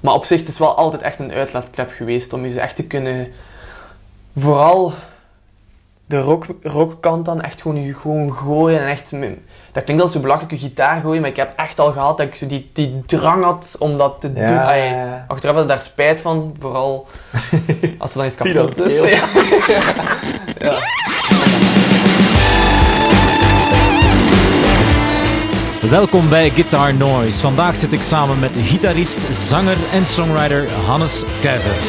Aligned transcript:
Maar 0.00 0.14
op 0.14 0.24
zich, 0.24 0.40
het 0.40 0.48
is 0.48 0.58
wel 0.58 0.76
altijd 0.76 1.02
echt 1.02 1.18
een 1.18 1.32
uitlaatklep 1.32 1.90
geweest 1.90 2.32
om 2.32 2.44
je 2.44 2.52
zo 2.52 2.58
echt 2.58 2.76
te 2.76 2.86
kunnen... 2.86 3.32
Vooral 4.36 4.92
de 6.06 6.20
rock, 6.20 6.46
rockkant 6.62 7.24
dan 7.24 7.40
echt 7.40 7.62
gewoon, 7.62 7.82
je 7.82 7.94
gewoon 7.94 8.34
gooien 8.34 8.80
en 8.80 8.88
echt... 8.88 9.10
Dat 9.72 9.84
klinkt 9.84 10.02
als 10.02 10.12
zo 10.12 10.20
belachelijk, 10.20 10.52
je 10.52 10.58
gitaar 10.58 11.00
gooien, 11.00 11.20
maar 11.20 11.30
ik 11.30 11.36
heb 11.36 11.52
echt 11.56 11.80
al 11.80 11.92
gehad 11.92 12.18
dat 12.18 12.26
ik 12.26 12.34
zo 12.34 12.46
die, 12.46 12.70
die 12.72 13.02
drang 13.06 13.44
had 13.44 13.76
om 13.78 13.98
dat 13.98 14.20
te 14.20 14.30
Ja, 14.34 14.46
doen. 14.46 14.58
Ai, 14.58 14.80
ja, 14.82 15.04
ja. 15.04 15.24
Achteraf 15.28 15.54
had 15.54 15.62
ik 15.64 15.68
daar 15.68 15.80
spijt 15.80 16.20
van, 16.20 16.56
vooral 16.58 17.06
als 17.98 18.10
er 18.10 18.16
dan 18.16 18.26
iets 18.26 18.34
kapot 18.36 18.86
is. 18.86 19.00
Ja. 20.58 20.78
Welkom 25.90 26.28
bij 26.28 26.50
Guitar 26.50 26.94
Noise. 26.94 27.40
Vandaag 27.40 27.76
zit 27.76 27.92
ik 27.92 28.02
samen 28.02 28.38
met 28.38 28.50
gitarist, 28.54 29.18
zanger 29.34 29.76
en 29.92 30.04
songwriter 30.04 30.70
Hannes 30.70 31.24
Kuivers. 31.40 31.88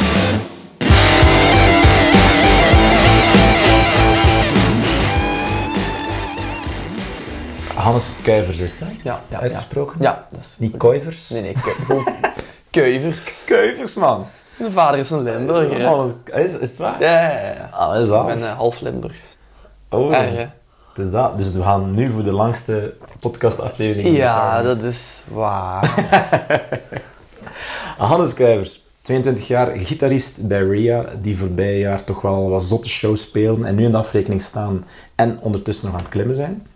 Hannes 7.74 8.10
Kuivers 8.24 8.60
is 8.60 8.80
dat? 8.80 8.88
Ja, 8.88 9.04
ja, 9.04 9.22
ja. 9.30 9.40
Uitgesproken? 9.40 9.96
Ja, 10.00 10.27
dat 10.32 10.40
is... 10.40 10.55
Niet 10.58 10.77
Kuivers? 10.77 11.30
Nee, 11.30 11.41
nee, 11.41 11.54
kuivers. 12.72 13.44
Kuivers, 13.46 13.94
man. 13.94 14.27
Mijn 14.58 14.72
vader 14.72 15.00
is 15.00 15.10
een 15.10 15.24
Limburger. 15.24 16.16
is, 16.34 16.54
is 16.54 16.70
het 16.70 16.77
waar? 16.77 17.02
Ja, 17.02 17.22
ja, 17.22 17.40
ja. 17.40 17.70
Ah, 17.72 17.94
dat 17.94 18.04
is 18.04 18.10
Ik 18.10 18.26
ben 18.26 18.50
eh, 18.50 18.58
half 18.58 18.80
Limburgs. 18.80 19.38
Oh, 19.90 20.16
Erg, 20.16 20.50
is 20.98 21.12
dat. 21.12 21.38
Dus 21.38 21.52
we 21.52 21.62
gaan 21.62 21.94
nu 21.94 22.12
voor 22.12 22.24
de 22.24 22.32
langste 22.32 22.94
podcastaflevering. 23.20 24.18
Ja, 24.18 24.62
dat 24.62 24.84
is 24.84 25.24
waar. 25.32 26.05
Hannes 27.98 28.34
Kuivers, 28.34 28.86
22 29.02 29.48
jaar, 29.48 29.78
gitarist 29.78 30.48
bij 30.48 30.64
Ria, 30.64 31.05
die 31.22 31.38
voorbije 31.38 31.77
jaar 31.77 32.04
toch 32.04 32.21
wel 32.21 32.49
wat 32.49 32.63
zotte 32.63 32.90
shows 32.90 33.21
spelen 33.21 33.66
en 33.66 33.76
nu 33.76 33.84
in 33.84 33.91
de 33.91 33.98
afrekening 33.98 34.41
staan 34.41 34.86
en 35.16 35.40
ondertussen 35.41 35.86
nog 35.86 35.96
aan 35.96 36.02
het 36.02 36.10
klimmen 36.10 36.36
zijn. 36.36 36.68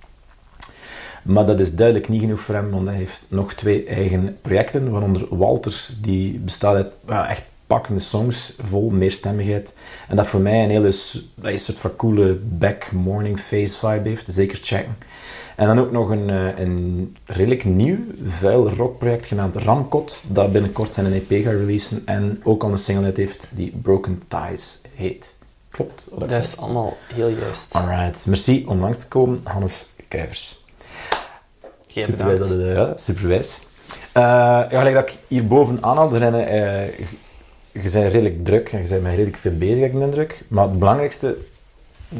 Maar 1.23 1.45
dat 1.45 1.60
is 1.60 1.76
duidelijk 1.76 2.10
niet 2.10 2.22
genoeg 2.22 2.40
voor 2.40 2.56
hem, 2.56 2.70
want 2.72 2.88
hij 2.88 2.95
heeft 2.95 3.26
nog 3.28 3.54
twee 3.54 3.84
eigen 3.84 4.38
projecten, 4.42 4.92
waaronder 4.92 5.38
Walter, 5.38 5.88
die 6.02 6.40
bestaat 6.40 6.76
uit 6.76 6.92
ja, 7.08 7.30
echt 7.30 7.44
pakkende 7.72 8.00
songs, 8.00 8.53
vol 8.69 8.89
meerstemmigheid. 8.89 9.73
En 10.08 10.16
dat 10.16 10.27
voor 10.27 10.39
mij 10.39 10.64
een 10.64 10.69
hele 10.69 10.83
dat 10.83 10.94
is 10.94 11.27
een 11.41 11.58
soort 11.58 11.77
van 11.77 11.95
coole 11.95 12.33
back 12.36 12.91
morning 12.91 13.39
face 13.39 13.77
vibe 13.77 14.09
heeft, 14.09 14.31
zeker 14.31 14.58
checken. 14.61 14.97
En 15.55 15.67
dan 15.67 15.80
ook 15.80 15.92
nog 15.92 16.09
een, 16.09 16.30
eh, 16.30 16.59
een 16.59 17.16
redelijk 17.25 17.66
nieuw, 17.66 17.97
vuil 18.23 18.69
rockproject 18.69 19.25
genaamd 19.25 19.55
Ramkot, 19.55 20.23
dat 20.27 20.52
binnenkort 20.52 20.94
zijn 20.94 21.05
een 21.05 21.14
EP 21.14 21.44
gaat 21.44 21.53
releasen 21.53 22.02
en 22.05 22.39
ook 22.44 22.64
al 22.64 22.72
een 22.72 22.77
single 22.77 23.05
uit 23.05 23.17
heeft 23.17 23.47
die 23.49 23.73
Broken 23.81 24.22
Ties 24.27 24.81
heet. 24.95 25.36
Klopt? 25.69 26.05
Wat 26.09 26.30
Dat 26.30 26.44
is 26.44 26.58
allemaal 26.58 26.97
heel 27.14 27.27
juist. 27.27 27.67
Alright, 27.72 28.25
merci 28.25 28.66
om 28.67 28.80
langs 28.80 28.97
te 28.97 29.08
komen, 29.08 29.42
Hannes 29.44 29.89
Kuivers. 30.08 30.64
Geen 31.88 32.03
Superwijs 32.03 32.39
dat 32.39 32.49
ja, 32.49 32.97
superwijs. 32.97 33.59
Eh, 34.11 34.22
ja, 34.23 34.67
gelijk 34.69 34.95
dat 34.95 35.09
ik 35.09 35.17
hierboven 35.27 35.83
aanhaal, 35.83 36.14
er 36.14 36.19
zijn, 36.19 36.33
eh, 36.33 37.08
je- 37.72 37.81
je 37.81 37.89
bent 37.89 38.11
redelijk 38.11 38.45
druk 38.45 38.69
en 38.72 38.81
je 38.81 38.88
bent 38.88 39.02
met 39.02 39.11
redelijk 39.11 39.38
veel 39.38 39.58
bezig, 39.58 39.80
heb 39.80 39.91
ik 39.91 39.97
de 40.00 40.05
indruk. 40.05 40.44
Maar 40.47 40.64
het 40.67 40.80
belangrijkste 40.80 41.38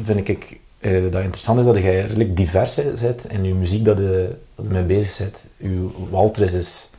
vind 0.04 0.28
ik 0.28 0.60
eh, 0.78 1.02
dat 1.02 1.22
interessant 1.22 1.58
is 1.58 1.64
dat 1.64 1.76
jij 1.76 2.00
redelijk 2.00 2.36
divers 2.36 2.74
bent 3.00 3.24
in 3.30 3.44
je 3.44 3.54
muziek 3.54 3.84
dat 3.84 3.98
je, 3.98 4.36
dat 4.54 4.66
je 4.66 4.72
mee 4.72 4.82
bezig 4.82 5.18
bent. 5.18 5.44
Uw 5.58 5.92
Walter 6.10 6.42
is 6.42 6.52
dus 6.52 6.90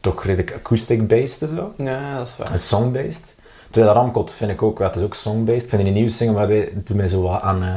toch 0.00 0.24
redelijk 0.24 0.52
acoustic-based 0.54 1.42
en 1.42 1.56
zo. 1.56 1.72
Ja, 1.76 2.16
dat 2.18 2.26
is 2.28 2.36
waar. 2.36 2.52
En 2.52 2.60
song-based. 2.60 3.34
Terwijl 3.70 3.94
Ramkot 3.94 4.32
vind 4.32 4.50
ik 4.50 4.62
ook, 4.62 4.78
het 4.78 4.96
is 4.96 5.02
ook 5.02 5.14
song-based. 5.14 5.62
Ik 5.62 5.68
vind 5.68 5.82
die 5.82 5.92
nieuwe 5.92 6.10
single, 6.10 6.36
maar 6.36 6.48
wij 6.48 6.72
doen 6.74 6.96
mij 6.96 7.08
zo 7.08 7.22
wat 7.22 7.40
aan 7.42 7.62
eh, 7.62 7.74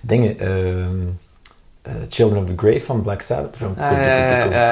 dingen. 0.00 0.38
ehm, 0.38 0.96
eh, 1.82 1.92
Children 2.08 2.42
of 2.42 2.48
the 2.48 2.54
Grave 2.56 2.80
van 2.84 3.02
Black 3.02 3.20
Sabbath. 3.20 3.56
Van 3.56 3.68
Ah, 3.68 3.90
ja, 3.90 4.14
ja, 4.16 4.26
ja, 4.50 4.70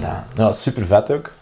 ja. 0.00 0.26
Ja, 0.36 0.52
super 0.52 0.86
vet 0.86 1.10
ook. 1.10 1.32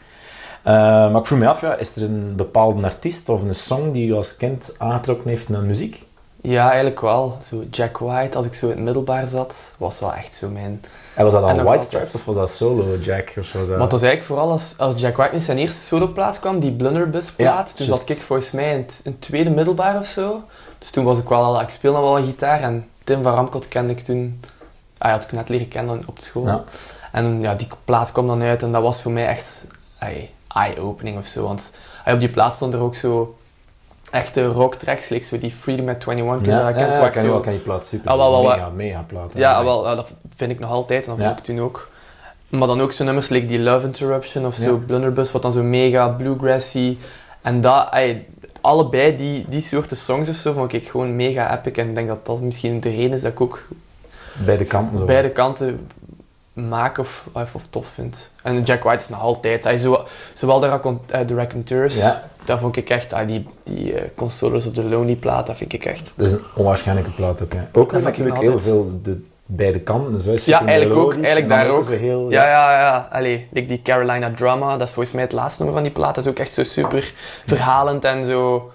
Eh, 0.63 0.73
maar 0.75 1.17
ik 1.17 1.27
vroeg 1.27 1.39
me 1.39 1.49
af, 1.49 1.61
ja, 1.61 1.77
is 1.77 1.97
er 1.97 2.03
een 2.03 2.37
bepaalde 2.37 2.83
artiest 2.83 3.29
of 3.29 3.43
een 3.43 3.55
song 3.55 3.93
die 3.93 4.07
je 4.07 4.15
als 4.15 4.37
kind 4.37 4.73
aangetrokken 4.79 5.29
heeft 5.29 5.49
naar 5.49 5.63
muziek? 5.63 6.05
Ja, 6.41 6.69
eigenlijk 6.69 7.01
wel. 7.01 7.39
Zo 7.49 7.65
Jack 7.71 7.99
White, 7.99 8.37
als 8.37 8.47
ik 8.47 8.55
zo 8.55 8.67
in 8.67 8.77
het 8.77 8.85
middelbaar 8.85 9.29
zat, 9.29 9.55
was 9.77 9.99
wel 9.99 10.15
echt 10.15 10.35
zo 10.35 10.49
mijn... 10.49 10.85
En 11.15 11.25
was 11.25 11.33
dat 11.33 11.43
nog 11.43 11.63
White. 11.63 11.85
Stripes 11.85 12.15
of 12.15 12.25
was 12.25 12.35
dat 12.35 12.51
solo 12.51 12.97
Jack? 12.97 13.35
Of 13.39 13.53
was 13.53 13.53
dat... 13.53 13.69
Maar 13.69 13.81
het 13.81 13.93
was 13.93 14.03
eigenlijk 14.03 14.25
vooral 14.25 14.51
als, 14.51 14.75
als 14.79 15.01
Jack 15.01 15.17
White 15.17 15.35
met 15.35 15.43
zijn 15.43 15.59
eerste 15.59 15.81
soloplaat 15.81 16.41
kwam, 16.41 16.61
die 16.61 16.73
Blunderbuss 16.73 17.33
plaat. 17.33 17.69
Ja, 17.69 17.77
toen 17.77 17.87
juist. 17.87 18.01
zat 18.01 18.17
ik 18.17 18.23
volgens 18.23 18.51
mij 18.51 18.71
in 18.71 18.77
het, 18.77 19.01
in 19.05 19.11
het 19.11 19.21
tweede 19.21 19.51
middelbaar 19.51 19.99
of 19.99 20.07
zo. 20.07 20.43
Dus 20.79 20.91
toen 20.91 21.05
was 21.05 21.19
ik 21.19 21.29
wel 21.29 21.43
al... 21.43 21.61
Ik 21.61 21.69
speelde 21.71 21.99
al 21.99 22.05
wel 22.05 22.19
een 22.19 22.25
gitaar 22.25 22.61
en 22.61 22.89
Tim 23.05 23.23
van 23.23 23.35
Ramkot 23.35 23.69
kende 23.69 23.93
ik 23.93 24.01
toen... 24.01 24.41
Ah, 24.99 25.09
ja, 25.11 25.17
had 25.17 25.25
ik 25.25 25.33
net 25.33 25.49
leren 25.49 25.69
kennen 25.69 26.03
op 26.07 26.19
school. 26.21 26.47
Ja. 26.47 26.65
En 27.13 27.41
ja, 27.41 27.55
die 27.55 27.69
plaat 27.85 28.13
kwam 28.13 28.27
dan 28.27 28.43
uit 28.43 28.63
en 28.63 28.73
dat 28.73 28.83
was 28.83 29.03
voor 29.03 29.13
mij 29.13 29.27
echt 29.27 29.67
eye-opening 30.55 31.19
of 31.19 31.27
zo. 31.27 31.43
Want 31.47 31.71
op 32.07 32.19
die 32.21 32.29
plaat 32.29 32.55
stond 32.55 32.75
er 32.75 32.81
ook 32.81 32.95
zo 32.95 33.37
echte 34.11 34.47
rocktracks, 34.47 35.09
like 35.09 35.25
zo 35.25 35.39
die 35.39 35.51
Freedom 35.51 35.89
at 35.89 36.07
21, 36.07 36.37
kun 36.37 36.47
je 36.47 36.51
Ja, 36.51 36.57
dat 36.71 36.79
ja, 36.79 37.07
ik 37.07 37.13
ken, 37.13 37.23
zo- 37.23 37.29
wel, 37.31 37.41
ken 37.41 37.53
die 37.53 37.61
plaat 37.61 37.85
super. 37.85 38.11
Ah, 38.11 38.17
wel, 38.17 38.31
wel, 38.31 38.43
mega, 38.43 38.69
mega 38.69 39.05
plaat. 39.07 39.33
Ja, 39.35 39.65
wel, 39.65 39.83
dat 39.83 40.13
vind 40.37 40.51
ik 40.51 40.59
nog 40.59 40.71
altijd 40.71 41.03
en 41.05 41.09
dat 41.11 41.19
Ja. 41.19 41.27
vond 41.27 41.39
ik 41.39 41.45
toen 41.45 41.61
ook. 41.61 41.89
Maar 42.49 42.69
dan 42.69 42.81
ook 42.81 42.93
zo 42.93 43.05
nummers 43.05 43.29
like 43.29 43.47
die 43.47 43.59
Love 43.59 43.87
Interruption 43.87 44.47
of 44.47 44.55
zo. 44.55 44.77
Blunderbuss, 44.77 45.33
wat 45.33 45.43
dan 45.43 45.53
zo 45.53 45.63
mega 45.63 46.09
bluegrassy. 46.09 46.97
En 47.43 47.61
dat, 47.61 47.89
allebei 48.61 49.17
die, 49.17 49.45
die 49.49 49.61
soorten 49.61 49.97
songs 49.97 50.29
of 50.29 50.35
zo, 50.37 50.53
vond 50.53 50.73
ik 50.73 50.89
gewoon 50.89 51.17
mega 51.17 51.53
epic. 51.59 51.73
En 51.77 51.89
ik 51.89 51.95
denk 51.95 52.09
dat 52.09 52.27
dat 52.27 52.41
misschien 52.41 52.81
de 52.81 52.91
reden 52.91 53.13
is 53.13 53.23
dat 53.23 53.33
ik 53.33 53.41
ook 53.41 53.63
Beide 54.45 54.65
kanten 54.65 54.99
zo. 54.99 55.05
beide 55.05 55.29
kanten 55.29 55.89
maak 56.53 56.99
of, 56.99 57.25
of, 57.33 57.55
of 57.55 57.63
tof 57.71 57.87
vind. 57.87 58.31
En 58.43 58.63
Jack 58.63 58.83
White 58.83 59.03
is 59.03 59.09
nog 59.09 59.21
altijd. 59.21 59.65
Hij 59.65 59.79
zo, 59.79 60.05
zowel 60.35 60.61
de, 60.61 60.67
eh, 61.07 61.21
de 61.27 61.35
Raconteurs, 61.35 61.97
Ja. 61.97 62.23
dat 62.45 62.59
vond 62.61 62.77
ik 62.77 62.91
echt. 62.91 63.13
ah, 63.13 63.27
die 63.27 63.47
die 63.65 63.95
eh, 63.95 64.03
Consolers 64.15 64.67
op 64.67 64.75
de 64.75 64.85
Lonely 64.85 65.15
plaat, 65.17 65.47
dat 65.47 65.57
vind 65.57 65.73
ik 65.73 65.85
echt. 65.85 66.11
Dat 66.15 66.27
is 66.27 66.33
een 66.33 66.43
onwaarschijnlijke 66.55 67.11
plaat 67.11 67.43
ook. 67.43 67.53
Hè. 67.53 67.61
Ook 67.73 67.93
Dat 67.93 68.03
vind 68.03 68.19
ik 68.19 68.25
natuurlijk 68.25 68.41
heel 68.41 68.51
altijd. 68.53 68.69
veel 68.71 69.01
de 69.03 69.25
beide 69.47 69.81
kanten. 69.81 70.13
Dus, 70.13 70.25
hè, 70.25 70.53
Ja, 70.53 70.65
eigenlijk 70.67 71.01
ook. 71.01 71.13
Eigenlijk 71.13 71.41
en 71.43 71.49
daar 71.49 71.69
ook. 71.69 71.89
heel, 71.89 72.31
Ja, 72.31 72.45
ja, 72.49 72.79
ja. 72.79 73.09
Allee, 73.11 73.49
like 73.53 73.67
die 73.67 73.83
Carolina 73.83 74.31
Drama, 74.37 74.77
dat 74.77 74.89
is 74.89 74.95
volgens 74.95 75.15
mij 75.15 75.25
het 75.25 75.33
laatste 75.33 75.63
nummer 75.63 75.75
van 75.81 75.89
die 75.91 75.99
plaat. 75.99 76.15
Dat 76.15 76.25
is 76.25 76.31
ook 76.31 76.39
echt 76.39 76.53
zo 76.53 76.63
super 76.63 77.13
verhalend 77.47 78.05
en 78.05 78.27
zo. 78.27 78.71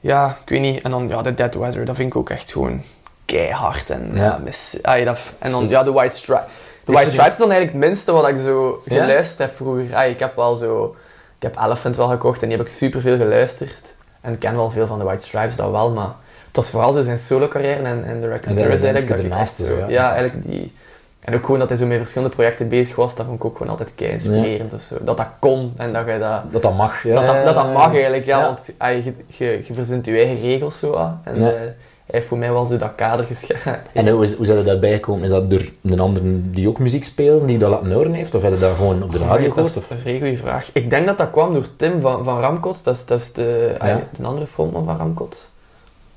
Ja, 0.00 0.38
ik 0.42 0.48
weet 0.48 0.60
niet. 0.60 0.82
En 0.82 0.90
dan 0.90 1.08
ja, 1.08 1.22
de 1.22 1.34
Dead 1.34 1.54
Weather, 1.54 1.84
dat 1.84 1.96
vind 1.96 2.08
ik 2.08 2.16
ook 2.16 2.30
echt 2.30 2.52
gewoon 2.52 2.82
keihard. 3.24 3.90
En, 3.90 4.10
Ja. 4.14 4.22
ja. 4.22 4.38
mis, 4.44 4.78
ah, 4.82 5.04
dat, 5.04 5.18
en 5.38 5.50
dan 5.50 5.68
ja, 5.68 5.82
de 5.82 5.92
White 5.92 6.16
Stripes. 6.16 6.52
De 6.84 6.92
White 6.92 7.10
Stripes 7.10 7.32
is 7.32 7.38
dan 7.38 7.50
eigenlijk 7.50 7.78
het 7.78 7.88
minste 7.88 8.12
wat 8.12 8.28
ik 8.28 8.36
zo 8.36 8.82
geluisterd 8.86 9.38
heb 9.38 9.56
vroeger. 9.56 9.96
Ah, 9.96 10.08
ik 10.08 10.18
heb 10.18 10.36
wel 10.36 10.56
zo... 10.56 10.96
Ik 11.36 11.42
heb 11.42 11.64
Elephant 11.64 11.96
wel 11.96 12.08
gekocht 12.08 12.42
en 12.42 12.48
die 12.48 12.56
heb 12.56 12.66
ik 12.66 12.72
super 12.72 13.00
veel 13.00 13.16
geluisterd. 13.16 13.94
En 14.20 14.32
ik 14.32 14.38
ken 14.38 14.54
wel 14.54 14.70
veel 14.70 14.86
van 14.86 14.98
de 14.98 15.04
White 15.04 15.26
Stripes, 15.26 15.56
dat 15.56 15.70
wel, 15.70 15.92
maar... 15.92 16.12
Het 16.46 16.62
was 16.62 16.72
vooral 16.72 16.92
zo 16.92 17.02
zijn 17.02 17.18
solo-carrière 17.18 17.82
en, 17.82 18.04
en 18.04 18.20
de 18.20 18.26
de 18.26 18.28
eigenlijk. 18.28 19.06
Dat 19.06 19.38
echt 19.38 19.56
zo, 19.56 19.78
ja. 19.78 19.88
ja, 19.88 20.14
eigenlijk 20.14 20.46
die... 20.46 20.72
En 21.20 21.34
ook 21.34 21.44
gewoon 21.44 21.58
dat 21.58 21.68
hij 21.68 21.78
zo 21.78 21.86
met 21.86 21.98
verschillende 21.98 22.34
projecten 22.34 22.68
bezig 22.68 22.96
was, 22.96 23.14
dat 23.14 23.26
vond 23.26 23.38
ik 23.38 23.44
ook 23.44 23.56
gewoon 23.56 23.72
altijd 23.72 23.94
kei 23.94 24.10
inspirerend 24.10 24.72
of 24.72 24.80
zo. 24.80 24.96
Dat 25.00 25.16
dat 25.16 25.28
kon 25.38 25.74
en 25.76 25.92
dat 25.92 26.06
je 26.06 26.18
dat... 26.18 26.52
Dat 26.52 26.62
dat 26.62 26.76
mag. 26.76 27.02
Ja, 27.02 27.14
dat, 27.14 27.26
dat, 27.26 27.44
dat, 27.44 27.54
dat 27.54 27.72
mag 27.72 27.92
eigenlijk, 27.92 28.24
ja, 28.24 28.38
Ja. 28.38 28.44
want 28.44 28.70
ah, 28.78 29.04
je, 29.04 29.14
je, 29.26 29.62
je 29.64 29.74
verzint 29.74 30.06
je 30.06 30.16
eigen 30.16 30.40
regels 30.40 30.78
zo. 30.78 31.10
En 31.24 31.36
eh, 31.36 31.70
heeft 32.06 32.26
voor 32.26 32.38
mij 32.38 32.52
wel 32.52 32.64
zo 32.64 32.76
dat 32.76 32.94
kader 32.94 33.24
geschept. 33.26 33.90
En 33.92 34.08
hoe, 34.08 34.22
is, 34.24 34.34
hoe 34.34 34.46
zijn 34.46 34.64
daarbij 34.64 34.92
gekomen? 34.92 35.24
Is 35.24 35.30
dat 35.30 35.50
door 35.50 35.62
een 35.82 36.00
ander 36.00 36.20
die 36.52 36.68
ook 36.68 36.78
muziek 36.78 37.04
speelt, 37.04 37.48
die 37.48 37.58
dat 37.58 37.70
laten 37.70 37.92
horen 37.92 38.12
heeft? 38.12 38.34
Of 38.34 38.42
heb 38.42 38.52
je 38.52 38.58
dat 38.58 38.76
gewoon 38.76 39.02
op 39.02 39.12
de 39.12 39.18
radio 39.18 39.44
dat 39.44 39.52
gehoord? 39.52 39.70
is 39.70 39.76
Of? 39.76 39.90
een 39.90 39.98
vrij 39.98 40.18
goede 40.18 40.36
vraag. 40.36 40.70
Ik 40.72 40.90
denk 40.90 41.06
dat 41.06 41.18
dat 41.18 41.30
kwam 41.30 41.54
door 41.54 41.66
Tim 41.76 42.00
van, 42.00 42.24
van 42.24 42.40
Ramkot. 42.40 42.78
Dat 42.82 42.94
is, 42.94 43.04
dat 43.04 43.20
is 43.20 43.32
de, 43.32 43.74
ah, 43.78 43.88
Ja. 43.88 44.02
andere 44.22 44.46
frontman 44.46 44.84
van 44.84 44.96
Ramkot. 44.96 45.50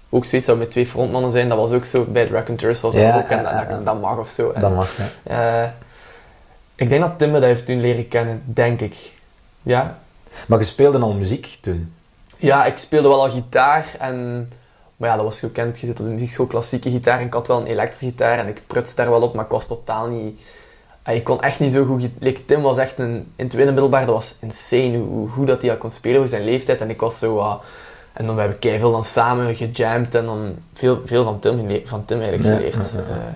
Ook 0.09 0.25
zoiets 0.25 0.47
dat 0.47 0.57
met 0.57 0.71
twee 0.71 0.85
frontmannen 0.85 1.31
zijn, 1.31 1.49
dat 1.49 1.57
was 1.57 1.71
ook 1.71 1.85
zo 1.85 2.05
bij 2.09 2.27
de 2.27 2.33
Raconteurs 2.33 2.81
was 2.81 2.93
dat 2.93 3.01
Ja, 3.01 3.17
ook. 3.17 3.27
En 3.27 3.41
ja, 3.41 3.57
dat, 3.59 3.69
dat, 3.69 3.85
dat 3.85 4.01
mag 4.01 4.17
of 4.17 4.29
zo. 4.29 4.51
En, 4.51 4.61
Dat 4.61 4.75
mag, 4.75 4.97
eh, 5.23 5.63
ik 6.75 6.89
denk 6.89 7.01
dat 7.01 7.17
Tim 7.17 7.27
me 7.31 7.39
dat 7.39 7.49
heeft 7.49 7.65
toen 7.65 7.79
leren 7.81 8.07
kennen, 8.07 8.41
denk 8.45 8.81
ik. 8.81 8.95
Ja, 9.61 9.97
Maar 10.47 10.59
je 10.59 10.65
speelde 10.65 10.99
al 10.99 11.13
muziek 11.13 11.57
toen? 11.61 11.93
Ja, 12.37 12.65
ik 12.65 12.77
speelde 12.77 13.07
wel 13.07 13.21
al 13.23 13.29
gitaar 13.29 13.85
en... 13.99 14.49
Maar 14.97 15.09
ja, 15.09 15.15
dat 15.15 15.25
was 15.25 15.39
gekend. 15.39 15.79
Je 15.79 15.85
zit 15.85 15.99
op 15.99 16.05
de 16.05 16.11
muziekschool 16.11 16.45
klassieke 16.45 16.89
gitaar 16.89 17.19
en 17.19 17.25
ik 17.25 17.33
had 17.33 17.47
wel 17.47 17.59
een 17.59 17.65
elektrische 17.65 18.05
gitaar 18.05 18.39
en 18.39 18.47
ik 18.47 18.61
prutste 18.67 18.95
daar 18.95 19.09
wel 19.09 19.21
op, 19.21 19.35
maar 19.35 19.45
ik 19.45 19.51
was 19.51 19.67
totaal 19.67 20.07
niet... 20.07 20.39
Ik 21.05 21.23
kon 21.23 21.41
echt 21.41 21.59
niet 21.59 21.73
zo 21.73 21.85
goed... 21.85 22.09
Like, 22.19 22.45
Tim 22.45 22.61
was 22.61 22.77
echt 22.77 22.97
een... 22.97 23.31
In 23.35 23.47
tweede 23.47 23.71
middelbaar, 23.71 24.05
dat 24.05 24.15
was 24.15 24.35
insane 24.39 24.97
hoe, 24.97 25.07
hoe 25.07 25.29
goed 25.29 25.47
dat 25.47 25.61
hij 25.61 25.69
dat 25.69 25.79
kon 25.79 25.91
spelen 25.91 26.19
voor 26.19 26.27
zijn 26.27 26.43
leeftijd. 26.43 26.81
En 26.81 26.89
ik 26.89 26.99
was 26.99 27.19
zo... 27.19 27.37
ah, 27.39 27.61
en 28.13 28.25
dan 28.25 28.37
hebben 28.39 28.57
we 28.61 28.79
veel 28.79 28.91
dan 28.91 29.03
samen 29.03 29.55
gejamd 29.55 30.15
en 30.15 30.25
dan 30.25 30.55
veel, 30.73 31.01
veel 31.05 31.23
van 31.23 31.39
Tim, 31.39 31.81
van 31.85 32.05
Tim 32.05 32.19
eigenlijk 32.21 32.49
Ja, 32.49 32.55
geleerd. 32.55 32.91
ja, 32.93 32.99
ja. 32.99 33.15
Eh, 33.15 33.33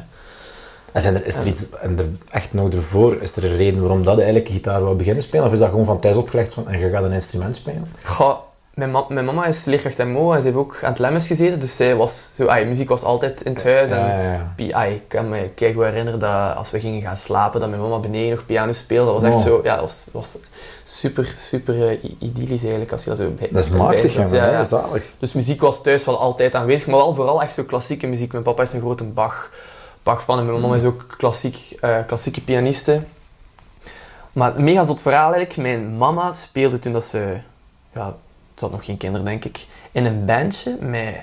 En 0.92 1.02
zijn 1.02 1.16
er, 1.16 1.26
is 1.26 1.36
er 1.38 1.46
iets, 1.46 1.70
en 1.70 2.00
er, 2.00 2.06
echt 2.30 2.54
nog 2.54 2.70
ervoor, 2.74 3.22
is 3.22 3.36
er 3.36 3.44
een 3.46 3.56
reden 3.56 3.80
waarom 3.82 4.04
dat 4.04 4.16
eigenlijk 4.18 4.50
gitaar 4.50 4.82
wou 4.82 4.96
beginnen 4.96 5.24
spelen? 5.24 5.46
Of 5.46 5.54
is 5.54 5.60
dat 5.60 5.70
gewoon 5.70 5.86
van 5.86 6.00
thuis 6.00 6.16
opgelegd 6.16 6.54
van, 6.54 6.68
en 6.68 6.80
je 6.80 6.90
gaat 6.90 7.04
een 7.04 7.12
instrument 7.12 7.56
spelen? 7.56 7.86
Goh, 8.04 8.38
mijn, 8.90 8.92
ma- 8.94 9.06
mijn 9.10 9.26
mama 9.26 9.46
is 9.46 9.66
leerkracht 9.66 9.98
MO 10.06 10.32
en 10.34 10.40
ze 10.40 10.46
heeft 10.46 10.58
ook 10.60 10.80
aan 10.84 10.90
het 10.90 11.00
lemmes 11.00 11.28
gezeten, 11.28 11.60
dus 11.60 11.76
zij 11.76 11.96
was 11.96 12.30
zo, 12.38 12.48
ai, 12.48 12.66
muziek 12.66 12.90
was 12.90 13.04
altijd 13.04 13.42
in 13.42 13.54
het 13.54 13.64
huis. 13.64 13.90
En, 13.90 13.98
Ja, 14.00 14.08
ja, 14.22 14.32
ja. 14.32 14.54
pi- 14.56 14.72
ai, 14.74 14.94
ik 14.96 15.04
kan 15.08 15.30
me 15.30 15.50
kijk 15.56 15.74
goed 15.74 15.84
herinneren 15.84 16.20
dat 16.20 16.56
als 16.56 16.72
we 16.72 16.80
gingen 16.80 17.02
gaan 17.02 17.18
slapen, 17.18 17.60
dat 17.60 17.70
mijn 17.70 17.82
mama 17.82 17.98
beneden 17.98 18.30
nog 18.30 18.46
piano 18.46 18.72
speelde. 18.72 19.12
Dat 19.12 19.22
was 19.22 19.32
echt 19.32 19.42
zo, 19.44 19.60
ja, 19.64 19.76
dat 19.76 19.84
was, 19.84 20.06
was 20.12 20.38
super, 20.84 21.34
super 21.38 21.88
eh, 21.90 21.98
idyllisch 22.20 22.62
eigenlijk, 22.62 22.92
als 22.92 23.04
je 23.04 23.10
dat 23.10 23.20
zo 23.20 23.30
bij 23.30 23.50
Dat 23.52 23.64
is 23.66 23.70
machtig, 23.72 24.14
ja, 24.14 24.28
Ja, 24.52 24.64
zalig. 24.64 25.04
Dus 25.20 25.34
muziek 25.34 25.62
was 25.62 25.82
thuis 25.82 26.06
wel 26.06 26.20
altijd 26.20 26.56
aanwezig, 26.56 26.88
maar 26.88 26.98
wel 26.98 27.14
vooral 27.14 27.42
echt 27.42 27.54
zo 27.54 27.64
klassieke 27.64 28.08
muziek. 28.08 28.32
Mijn 28.32 28.44
papa 28.44 28.62
is 28.64 28.74
een 28.74 28.80
grote 28.80 29.04
Bach, 29.04 29.50
Bach 30.04 30.24
fan 30.24 30.40
en 30.40 30.46
mijn 30.46 30.62
mama 30.62 30.76
is 30.76 30.84
ook 30.84 31.06
klassiek, 31.18 31.78
eh, 31.82 31.98
klassieke 32.08 32.42
pianiste. 32.42 33.02
Maar 34.34 34.54
mega 34.62 34.86
zot 34.86 35.02
verhaal 35.02 35.34
eigenlijk. 35.34 35.58
Mijn 35.58 35.98
mama 35.98 36.32
speelde 36.34 36.80
toen 36.80 36.94
dat 36.94 37.04
ze... 37.04 37.38
Ja, 37.94 38.16
ze 38.62 38.68
had 38.68 38.76
nog 38.76 38.86
geen 38.86 38.98
kinderen, 38.98 39.26
denk 39.26 39.46
ik. 39.46 39.66
In 39.92 40.06
een 40.06 40.26
bandje 40.26 40.78
met... 40.80 41.16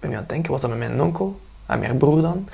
Ben 0.00 0.10
nu 0.10 0.16
aan 0.16 0.20
het 0.20 0.28
denken, 0.28 0.50
was 0.50 0.60
dat 0.60 0.70
met 0.70 0.78
mijn 0.78 1.02
onkel? 1.02 1.40
En 1.66 1.78
mijn 1.78 1.96
broer 1.96 2.22
dan. 2.22 2.48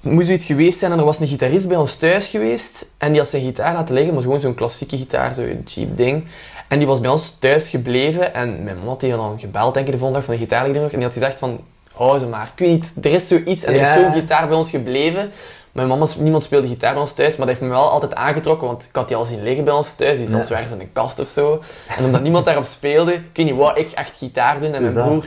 Het 0.00 0.12
moest 0.12 0.26
zoiets 0.26 0.44
geweest 0.44 0.78
zijn 0.78 0.92
en 0.92 0.98
er 0.98 1.04
was 1.04 1.20
een 1.20 1.26
gitarist 1.26 1.68
bij 1.68 1.76
ons 1.76 1.96
thuis 1.96 2.28
geweest. 2.28 2.90
En 2.98 3.10
die 3.10 3.20
had 3.20 3.28
zijn 3.28 3.42
gitaar 3.42 3.74
laten 3.74 3.94
liggen, 3.94 4.14
maar 4.14 4.22
gewoon 4.22 4.40
zo'n 4.40 4.54
klassieke 4.54 4.96
gitaar, 4.96 5.34
zo'n 5.34 5.62
cheap 5.64 5.96
ding. 5.96 6.24
En 6.68 6.78
die 6.78 6.86
was 6.86 7.00
bij 7.00 7.10
ons 7.10 7.36
thuis 7.38 7.68
gebleven 7.68 8.34
en 8.34 8.64
mijn 8.64 8.76
mama 8.76 8.88
had 8.88 9.00
die 9.00 9.10
dan 9.10 9.40
gebeld, 9.40 9.74
denk 9.74 9.86
ik, 9.86 9.92
de 9.92 9.98
volgende 9.98 10.26
dag 10.26 10.28
van 10.28 10.34
de 10.34 10.40
gitaar. 10.40 10.64
En 10.64 10.88
die 10.90 11.02
had 11.02 11.12
gezegd 11.12 11.38
van, 11.38 11.60
hou 11.92 12.18
ze 12.18 12.26
maar. 12.26 12.52
Ik 12.56 12.58
weet 12.58 12.70
niet, 12.70 13.04
er 13.04 13.12
is 13.12 13.28
zoiets 13.28 13.64
en 13.64 13.74
er 13.74 13.80
is 13.80 13.92
zo'n 13.92 14.12
gitaar 14.12 14.48
bij 14.48 14.56
ons 14.56 14.70
gebleven. 14.70 15.30
Mijn 15.72 15.88
mama, 15.88 16.06
niemand 16.18 16.42
speelde 16.44 16.66
gitaar 16.68 16.92
bij 16.92 17.00
ons 17.00 17.12
thuis, 17.12 17.36
maar 17.36 17.46
dat 17.46 17.56
heeft 17.56 17.60
me 17.60 17.68
wel 17.78 17.90
altijd 17.90 18.14
aangetrokken, 18.14 18.66
want 18.66 18.84
ik 18.84 18.96
had 18.96 19.08
die 19.08 19.16
al 19.16 19.24
zien 19.24 19.42
liggen 19.42 19.64
bij 19.64 19.74
ons 19.74 19.92
thuis. 19.92 20.18
Die 20.18 20.28
zat 20.28 20.46
zo 20.46 20.52
ergens 20.52 20.70
in 20.72 20.80
een 20.80 20.92
kast 20.92 21.18
of 21.20 21.28
zo. 21.28 21.60
En 21.98 22.04
omdat 22.04 22.22
niemand 22.22 22.44
daarop 22.44 22.64
speelde, 22.64 23.12
ik 23.14 23.20
weet 23.32 23.46
niet, 23.46 23.54
wou 23.56 23.78
ik 23.80 23.92
echt 23.92 24.16
gitaar 24.16 24.60
doen. 24.60 24.72
En 24.74 24.82
mijn 24.82 24.94
broer 25.08 25.24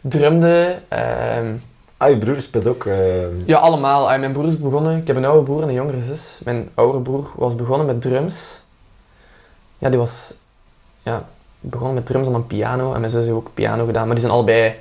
drumde. 0.00 0.78
ehm, 0.88 1.52
Ah, 1.96 2.10
je 2.10 2.18
broer 2.18 2.40
speelt 2.40 2.66
ook... 2.66 2.84
eh, 2.86 3.46
ja, 3.46 3.58
allemaal. 3.58 4.10
Ah, 4.10 4.18
mijn 4.20 4.32
broer 4.32 4.46
is 4.46 4.58
begonnen. 4.58 4.96
Ik 4.96 5.06
heb 5.06 5.16
een 5.16 5.24
oude 5.24 5.42
broer 5.42 5.62
en 5.62 5.68
een 5.68 5.74
jongere 5.74 6.00
zus. 6.00 6.38
Mijn 6.44 6.68
oude 6.74 6.98
broer 6.98 7.30
was 7.36 7.54
begonnen 7.54 7.86
met 7.86 8.02
drums. 8.02 8.60
Ja, 9.78 9.88
die 9.88 9.98
was 9.98 10.34
ja, 11.02 11.24
begonnen 11.60 11.94
met 11.94 12.06
drums 12.06 12.26
en 12.26 12.32
dan 12.32 12.46
piano. 12.46 12.92
En 12.94 13.00
mijn 13.00 13.12
zus 13.12 13.22
heeft 13.24 13.34
ook 13.36 13.50
piano 13.54 13.86
gedaan. 13.86 14.04
Maar 14.04 14.14
die 14.14 14.24
zijn 14.24 14.36
allebei... 14.36 14.76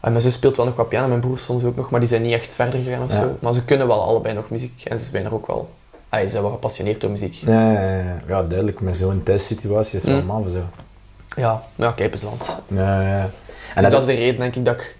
ah, 0.00 0.10
mijn 0.10 0.22
zus 0.22 0.34
speelt 0.34 0.56
wel 0.56 0.66
nog 0.66 0.76
wat 0.76 0.88
piano, 0.88 1.08
mijn 1.08 1.20
broer 1.20 1.38
soms 1.38 1.64
ook 1.64 1.76
nog. 1.76 1.90
Maar 1.90 2.00
die 2.00 2.08
zijn 2.08 2.22
niet 2.22 2.32
echt 2.32 2.54
verder 2.54 2.80
gegaan 2.80 3.02
of 3.02 3.12
Ja. 3.12 3.20
zo. 3.20 3.36
Maar 3.40 3.52
ze 3.54 3.64
kunnen 3.64 3.86
wel 3.86 4.02
allebei 4.02 4.34
nog 4.34 4.50
muziek. 4.50 4.82
En 4.84 4.98
ze 4.98 5.04
zijn 5.10 5.24
er 5.24 5.34
ook 5.34 5.46
wel... 5.46 5.68
Ah, 6.08 6.20
ze 6.20 6.28
zijn 6.28 6.42
wel 6.42 6.52
gepassioneerd 6.52 7.00
door 7.00 7.10
muziek. 7.10 7.34
ja, 7.34 7.72
ja, 7.72 7.96
ja. 7.98 8.20
ja, 8.26 8.42
duidelijk. 8.42 8.80
Met 8.80 8.96
zo'n 8.96 9.22
thuissituatie 9.22 9.96
is 9.96 10.02
het 10.04 10.12
wel 10.12 10.20
Mm. 10.20 10.26
maf 10.26 10.52
zo. 10.52 10.60
Ja, 11.36 11.62
ja 11.74 11.90
kijk 11.92 12.12
eens 12.12 12.22
land. 12.22 12.56
Ja, 12.68 13.00
ja, 13.02 13.08
ja. 13.16 13.20
En 13.20 13.30
Dus 13.74 13.82
dat- 13.82 13.90
dat 13.90 14.00
is 14.00 14.06
de 14.06 14.14
reden, 14.14 14.40
denk 14.40 14.54
ik, 14.56 14.64
dat 14.64 14.74
ik 14.74 14.96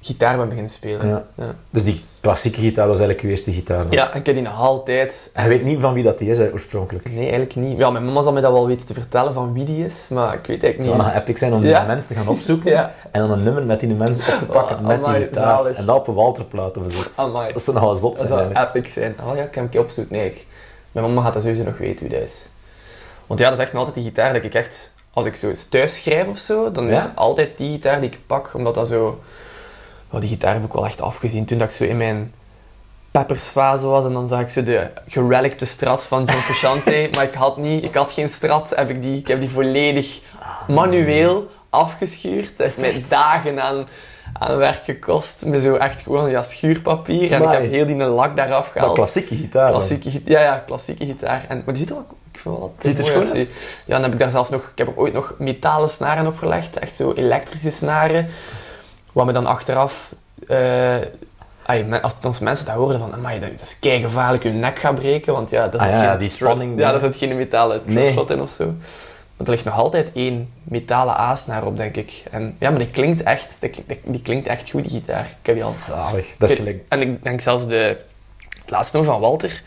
gitaar 0.00 0.36
ben 0.36 0.46
beginnen 0.48 0.70
spelen. 0.72 1.08
Ja. 1.08 1.24
Ja. 1.34 1.54
Dus 1.70 1.84
die 1.84 2.04
klassieke 2.20 2.60
gitaar 2.60 2.86
was 2.88 2.98
eigenlijk 2.98 3.26
je 3.26 3.30
eerste 3.32 3.52
gitaar 3.52 3.78
dan? 3.82 3.90
Ja, 3.90 4.14
ik 4.14 4.26
heb 4.26 4.34
die 4.34 4.44
nog 4.44 4.60
altijd 4.60 5.30
En 5.32 5.42
je 5.42 5.48
weet 5.48 5.62
niet 5.62 5.80
van 5.80 5.92
wie 5.94 6.02
dat 6.04 6.18
die 6.18 6.28
is 6.30 6.38
hè, 6.38 6.52
oorspronkelijk. 6.52 7.08
Nee, 7.10 7.18
eigenlijk 7.20 7.54
niet. 7.54 7.78
Ja, 7.78 7.90
mijn 7.90 8.04
mama 8.04 8.22
zal 8.22 8.32
mij 8.32 8.42
dat 8.42 8.52
wel 8.52 8.66
weten 8.66 8.86
te 8.86 8.94
vertellen 8.94 9.32
van 9.34 9.52
wie 9.52 9.64
die 9.64 9.84
is, 9.84 10.06
maar 10.10 10.34
ik 10.34 10.46
weet 10.46 10.62
Het 10.62 10.64
eigenlijk 10.64 10.82
zou 10.82 10.96
niet. 10.96 11.06
nog 11.14 11.22
epic 11.22 11.38
zijn 11.38 11.52
om 11.52 11.64
Ja. 11.64 11.78
die 11.78 11.86
mensen 11.86 12.08
te 12.14 12.20
gaan 12.20 12.28
opzoeken 12.28 12.70
Ja. 12.78 12.94
en 13.10 13.20
dan 13.20 13.30
een 13.30 13.42
nummer 13.42 13.64
met 13.66 13.80
die 13.80 13.94
mensen 13.94 14.32
op 14.34 14.38
te 14.38 14.46
pakken 14.46 14.76
Oh, 14.78 14.86
met 14.86 15.04
die 15.04 15.14
gitaar. 15.14 15.56
zalig. 15.56 15.76
En 15.76 15.86
dat 15.86 15.96
op 15.96 16.08
een 16.08 16.14
Walterplaat 16.14 16.76
of. 16.76 17.18
Amai. 17.18 17.52
Dat 17.52 17.62
zou 17.62 17.76
nog 17.76 17.84
wel 17.86 17.96
zot 17.96 18.10
Dat 18.10 18.18
zijn 18.18 18.28
zou 18.28 18.40
eigenlijk. 18.40 18.74
epic 18.76 18.92
zijn. 18.92 19.16
Oh 19.24 19.36
ja, 19.36 19.42
ik 19.42 19.54
heb 19.54 19.72
hem 19.72 19.82
opzoeken. 19.82 20.16
Nee, 20.16 20.26
ik- 20.26 20.46
mijn 20.92 21.06
mama 21.06 21.22
gaat 21.22 21.32
dat 21.32 21.42
sowieso 21.42 21.64
nog 21.64 21.78
weten 21.78 22.08
wie 22.08 22.18
dat 22.18 22.28
is. 22.28 22.46
Want 23.26 23.40
ja, 23.40 23.48
dat 23.50 23.58
is 23.58 23.64
echt 23.64 23.72
nog 23.72 23.84
altijd 23.84 24.02
die 24.04 24.12
gitaar 24.12 24.32
dat 24.32 24.42
ik 24.44 24.54
echt... 24.54 24.96
Als 25.12 25.26
ik 25.26 25.34
zo 25.36 25.52
thuis 25.68 26.02
schrijf 26.02 26.26
of 26.28 26.38
zo, 26.38 26.72
dan 26.72 26.88
is 26.88 26.98
het 26.98 27.10
altijd 27.14 27.58
die 27.58 27.70
gitaar 27.72 28.00
die 28.00 28.10
ik 28.10 28.18
pak, 28.26 28.54
omdat 28.54 28.74
dat 28.74 28.88
zo... 28.88 29.20
Die 30.10 30.28
gitaar 30.28 30.54
heb 30.54 30.64
ik 30.64 30.72
wel 30.72 30.86
echt 30.86 31.00
afgezien 31.00 31.44
toen 31.44 31.58
dat 31.58 31.68
ik 31.68 31.74
zo 31.74 31.84
in 31.84 31.96
mijn 31.96 32.32
peppersfase 33.10 33.86
was 33.86 34.04
en 34.04 34.12
dan 34.12 34.28
zag 34.28 34.40
ik 34.40 34.48
zo 34.48 34.62
de 34.62 34.90
gerelicte 35.08 35.66
strat 35.66 36.02
van 36.02 36.24
John 36.24 36.38
Frusciante, 36.38 37.08
maar 37.14 37.24
ik 37.24 37.34
had 37.34 37.56
niet, 37.56 37.84
ik 37.84 37.94
had 37.94 38.12
geen 38.12 38.28
strat, 38.28 38.72
heb 38.76 38.90
ik, 38.90 39.02
die, 39.02 39.18
ik 39.18 39.26
heb 39.26 39.40
die 39.40 39.50
volledig 39.50 40.20
manueel 40.68 41.48
afgeschuurd. 41.70 42.52
Dat 42.56 42.66
is 42.66 42.76
mij 42.76 43.04
dagen 43.08 43.62
aan, 43.62 43.86
aan 44.32 44.56
werk 44.56 44.84
gekost, 44.84 45.44
met 45.44 45.62
zo 45.62 45.74
echt 45.74 46.02
gewoon 46.02 46.30
ja, 46.30 46.42
schuurpapier 46.42 47.32
en 47.32 47.42
ik 47.42 47.48
heb 47.48 47.70
heel 47.70 47.86
die 47.86 47.96
lak 47.96 48.36
daaraf 48.36 48.70
gehaald. 48.70 48.94
klassieke 48.94 49.34
gitaar. 49.34 49.70
Klassieke, 49.70 50.10
ja, 50.24 50.40
ja, 50.40 50.62
klassieke 50.66 51.04
gitaar. 51.04 51.44
En, 51.48 51.62
maar 51.64 51.74
die 51.74 51.76
ziet 51.76 51.90
er 51.90 51.94
wel, 51.94 52.06
ik 52.32 52.38
vind 52.38 52.56
wel 52.56 52.74
Ziet 52.78 52.98
er 52.98 53.04
schoon. 53.04 53.38
Ja, 53.38 53.46
dan 53.94 54.02
heb 54.02 54.12
ik 54.12 54.18
daar 54.18 54.30
zelfs 54.30 54.50
nog, 54.50 54.62
ik 54.62 54.78
heb 54.78 54.86
er 54.86 54.96
ooit 54.96 55.12
nog 55.12 55.34
metalen 55.38 55.88
snaren 55.88 56.26
opgelegd, 56.26 56.78
echt 56.78 56.94
zo 56.94 57.12
elektrische 57.12 57.70
snaren, 57.70 58.28
wat 59.18 59.26
me 59.26 59.32
dan 59.32 59.46
achteraf, 59.46 60.14
eh, 60.48 60.96
als, 62.02 62.14
als 62.22 62.38
mensen 62.38 62.66
dat 62.66 62.74
horen 62.74 62.98
van, 62.98 63.12
amai, 63.14 63.40
dat, 63.40 63.50
dat 63.50 63.60
is 63.60 63.78
kei 63.78 64.00
gevaarlijk, 64.00 64.42
je 64.42 64.50
nek 64.50 64.78
gaat 64.78 64.94
breken, 64.94 65.32
want 65.32 65.50
ja, 65.50 65.68
dat 65.68 65.80
is 65.80 65.86
Ah 65.86 65.92
ja, 65.92 66.10
geen 66.10 66.18
die 66.18 66.28
spanning, 66.28 66.78
Ja, 66.78 66.92
dat 66.92 67.00
zit 67.00 67.16
geen 67.16 67.36
metalen 67.36 67.80
Nee. 67.84 68.12
shot 68.12 68.30
in 68.30 68.40
of 68.40 68.50
zo. 68.50 68.64
Want 69.36 69.48
er 69.48 69.50
ligt 69.50 69.64
nog 69.64 69.74
altijd 69.74 70.12
één 70.12 70.52
metalen 70.62 71.14
A-snaar 71.14 71.64
op, 71.66 71.76
denk 71.76 71.96
ik. 71.96 72.22
En, 72.30 72.56
ja, 72.58 72.70
maar 72.70 72.78
die 72.78 72.90
klinkt 72.90 73.22
echt, 73.22 73.56
die, 73.60 73.70
die, 73.86 74.00
die 74.04 74.22
klinkt 74.22 74.46
echt 74.46 74.70
goed, 74.70 74.82
die 74.82 75.00
gitaar. 75.00 75.24
Ik 75.40 75.46
heb 75.46 75.54
die 75.54 75.64
al 75.64 75.70
Zalig. 75.70 76.26
Dat 76.38 76.50
is 76.50 76.56
gelijk. 76.56 76.84
en 76.88 77.00
ik 77.00 77.22
denk 77.22 77.40
zelfs 77.40 77.66
de 77.66 77.96
het 78.60 78.70
laatste 78.70 78.96
nummer 78.96 79.12
van 79.14 79.22
Walter, 79.22 79.62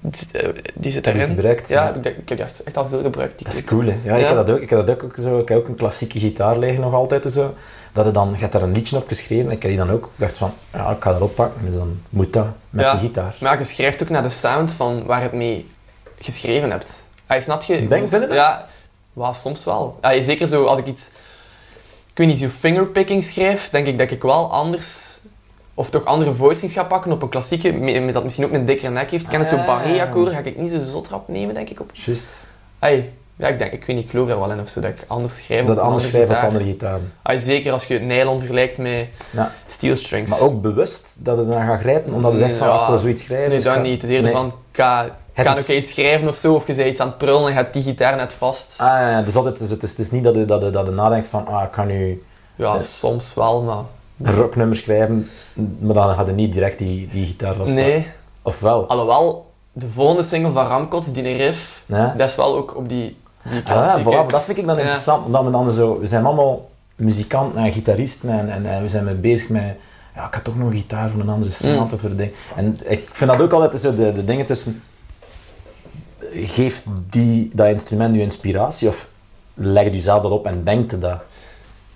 die 0.00 0.14
zit, 0.16 0.32
eh, 0.32 0.48
die 0.74 0.92
zit 0.92 1.04
Dat 1.04 1.14
is 1.14 1.20
erin. 1.22 1.34
gebruikt, 1.34 1.68
Ja, 1.68 1.84
ja. 1.84 1.94
ik, 1.94 2.04
ik 2.04 2.28
heb 2.28 2.38
die 2.38 2.42
echt, 2.46 2.62
echt 2.62 2.76
al 2.76 2.88
veel 2.88 3.02
gebruikt. 3.02 3.38
Die 3.38 3.46
Dat 3.46 3.56
is 3.56 3.64
cool, 3.64 3.84
hè. 3.84 3.98
Ja, 4.04 4.16
Ik, 4.16 4.26
heb 4.26 4.36
dat 4.36 4.50
ook, 4.50 4.60
ik 4.60 4.70
heb 4.70 4.86
dat 4.86 5.04
ook 5.04 5.14
zo. 5.20 5.38
Ik 5.38 5.48
heb 5.48 5.58
ook 5.58 5.68
een 5.68 5.74
klassieke 5.74 6.18
gitaar 6.18 6.58
liggen 6.58 6.80
nog 6.80 6.94
altijd 6.94 7.24
en 7.24 7.30
zo. 7.30 7.54
Dat 7.92 8.04
je 8.04 8.10
dan, 8.10 8.30
je 8.32 8.36
hebt 8.40 8.52
daar 8.52 8.62
een 8.62 8.72
liedje 8.72 8.96
op 8.96 9.08
geschreven 9.08 9.44
en 9.46 9.50
ik 9.56 9.62
heb 9.62 9.70
die 9.70 9.80
dan 9.80 9.90
ook 9.90 10.10
dacht 10.16 10.36
van, 10.36 10.52
ja, 10.72 10.90
ik 10.90 11.02
ga 11.02 11.12
dat 11.12 11.20
oppakken. 11.20 11.66
En 11.66 11.72
dan 11.72 12.00
moet 12.08 12.32
dat 12.32 12.46
met 12.70 12.90
die 12.90 13.00
gitaar. 13.00 13.34
Maar 13.40 13.58
je 13.58 13.64
schrijft 13.64 14.02
ook 14.02 14.08
naar 14.08 14.22
de 14.22 14.30
sound 14.30 14.70
van 14.72 15.04
waar 15.06 15.18
je 15.18 15.24
het 15.24 15.32
mee 15.34 15.68
geschreven 16.18 16.70
hebt. 16.70 17.04
Hij 17.26 17.40
snap 17.42 17.62
je? 17.62 17.88
Denk- 17.88 18.02
Dus- 18.02 18.10
je 18.10 18.18
dat? 18.26 18.32
Ja, 18.32 18.66
wel, 19.12 19.34
soms 19.34 19.64
wel. 19.64 19.98
Ja, 20.02 20.22
zeker 20.22 20.46
zo 20.46 20.64
als 20.64 20.78
ik 20.78 20.86
iets... 20.86 21.10
Ik 22.10 22.24
weet 22.26 22.26
niet, 22.26 22.38
zo 22.38 22.58
fingerpicking 22.58 23.24
schrijf, 23.24 23.68
denk 23.70 23.86
ik 23.86 23.98
dat 23.98 24.10
ik 24.10 24.22
wel 24.22 24.52
anders... 24.52 25.17
Of 25.78 25.90
toch 25.90 26.04
andere 26.04 26.32
voicings 26.34 26.72
ga 26.72 26.82
pakken 26.84 27.12
op 27.12 27.22
een 27.22 27.28
klassieke, 27.28 27.72
met 27.72 28.14
dat 28.14 28.24
misschien 28.24 28.44
ook 28.44 28.52
een 28.52 28.64
dikkere 28.66 28.90
nek 28.90 29.10
heeft. 29.10 29.28
Ken 29.28 29.38
het 29.40 29.48
zo'n 29.48 29.58
Ah. 29.58 29.66
barré-akkoord, 29.66 30.32
ga 30.32 30.38
ik 30.38 30.56
niet 30.58 30.70
zo 30.70 30.78
zot 30.80 31.08
rap 31.08 31.28
nemen, 31.28 31.54
denk 31.54 31.68
ik, 31.68 31.80
op 31.80 31.90
Juist. 31.92 32.46
Ay, 32.78 33.10
ja, 33.36 33.48
ik 33.48 33.58
denk, 33.58 33.72
ik 33.72 33.84
weet 33.84 33.96
niet, 33.96 34.04
ik 34.04 34.10
geloof 34.10 34.28
daar 34.28 34.38
wel 34.38 34.50
in 34.50 34.60
of 34.60 34.68
zo, 34.68 34.80
dat 34.80 34.90
ik 34.90 35.04
anders 35.06 35.36
schrijf 35.44 35.66
Dat 35.66 35.76
op 35.76 35.82
anders 35.82 36.04
andere 36.04 36.08
schrijven 36.08 36.30
op 36.30 36.40
gitaar. 36.40 36.50
andere 36.52 36.70
gitaren. 36.70 37.12
Ay, 37.22 37.38
zeker 37.38 37.72
als 37.72 37.84
je 37.84 37.98
nylon 37.98 38.38
vergelijkt 38.38 38.78
met 38.78 39.08
Ja. 39.30 39.52
steel 39.66 39.96
strings. 39.96 40.30
Maar 40.30 40.40
ook 40.40 40.60
bewust 40.62 41.16
dat 41.18 41.38
het 41.38 41.48
dan 41.48 41.66
gaat 41.66 41.80
grijpen, 41.80 42.14
omdat 42.14 42.32
je 42.32 42.38
zegt 42.38 42.56
van, 42.56 42.66
Ja. 42.66 42.72
ah, 42.74 42.82
ik 42.82 42.88
wil 42.88 42.98
zoiets 42.98 43.22
schrijven. 43.22 43.46
Nee, 43.48 43.54
dus 43.56 43.64
dat 43.64 43.74
ga- 43.74 43.80
niet. 43.80 43.92
Het 44.02 44.10
is 44.10 44.16
eerder 44.16 44.32
Nee. 44.32 44.40
van, 44.40 44.52
ga, 44.72 45.06
ga 45.34 45.72
iets 45.72 45.90
schrijven 45.90 46.28
of 46.28 46.36
zo, 46.36 46.54
of 46.54 46.66
je 46.66 46.74
zei 46.74 46.90
iets 46.90 47.00
aan 47.00 47.06
het 47.08 47.18
prullen 47.18 47.48
en 47.48 47.54
gaat 47.56 47.72
die 47.72 47.82
gitaar 47.82 48.16
net 48.16 48.32
vast. 48.32 48.66
Ah, 48.76 48.86
ja, 48.86 49.10
ja, 49.10 49.22
dus 49.22 49.36
altijd, 49.36 49.58
dus 49.58 49.70
het, 49.70 49.82
is, 49.82 49.90
het 49.90 49.98
is 49.98 50.10
niet 50.10 50.24
dat 50.24 50.34
je, 50.34 50.44
dat, 50.44 50.62
je, 50.62 50.70
dat 50.70 50.86
je 50.86 50.92
nadenkt 50.92 51.26
van, 51.26 51.46
ah, 51.46 51.62
ik 51.62 51.72
ga 51.74 51.84
nu 51.84 52.22
Ja, 52.54 52.74
Ja. 52.74 52.82
soms 52.82 53.34
wel, 53.34 53.62
maar... 53.62 53.82
een 54.22 54.34
rocknummer 54.34 54.76
schrijven, 54.76 55.28
maar 55.78 55.94
dan 55.94 56.26
je 56.26 56.32
niet 56.32 56.52
direct 56.52 56.78
die, 56.78 57.08
die 57.12 57.26
gitaar 57.26 57.54
vastpakken. 57.54 57.86
Nee. 57.86 58.06
Of 58.42 58.60
wel? 58.60 58.88
Alhoewel, 58.88 59.50
de 59.72 59.88
volgende 59.88 60.22
single 60.22 60.52
van 60.52 60.66
Ramkots, 60.66 61.12
die 61.12 61.36
riff, 61.36 61.82
Ja. 61.86 62.14
dat 62.16 62.28
is 62.28 62.36
wel 62.36 62.56
ook 62.56 62.76
op 62.76 62.88
die, 62.88 63.16
die 63.50 63.62
Ah, 63.64 64.00
voilà, 64.04 64.26
dat 64.26 64.42
vind 64.42 64.58
ik 64.58 64.66
dan 64.66 64.78
interessant, 64.78 65.24
omdat 65.26 65.44
we 65.44 65.50
dan 65.50 65.70
zo, 65.70 65.98
we 65.98 66.06
zijn 66.06 66.24
allemaal 66.24 66.70
muzikanten 66.96 67.60
en 67.64 67.72
gitaristen 67.72 68.30
en, 68.30 68.48
en, 68.48 68.66
en 68.66 68.82
we 68.82 68.88
zijn 68.88 69.04
mee 69.04 69.14
bezig 69.14 69.48
met, 69.48 69.62
ja, 70.14 70.26
ik 70.26 70.34
had 70.34 70.44
toch 70.44 70.56
nog 70.56 70.68
een 70.70 70.76
gitaar 70.76 71.10
van 71.10 71.20
een 71.20 71.28
andere 71.28 71.50
Mm. 71.72 71.78
of 71.92 72.02
een 72.02 72.16
ding. 72.16 72.32
En 72.56 72.78
ik 72.84 73.08
vind 73.12 73.30
dat 73.30 73.40
ook 73.42 73.52
altijd 73.52 73.80
zo 73.82 73.94
de, 73.94 74.12
de 74.12 74.24
dingen 74.24 74.46
tussen, 74.46 74.82
geeft 76.32 76.82
die, 77.10 77.50
dat 77.54 77.68
instrument 77.68 78.14
je 78.14 78.20
inspiratie 78.20 78.88
of 78.88 79.08
leg 79.54 79.84
je 79.84 79.90
jezelf 79.90 80.22
dat 80.22 80.30
op 80.32 80.46
en 80.46 80.64
denkt 80.64 81.00
dat? 81.00 81.18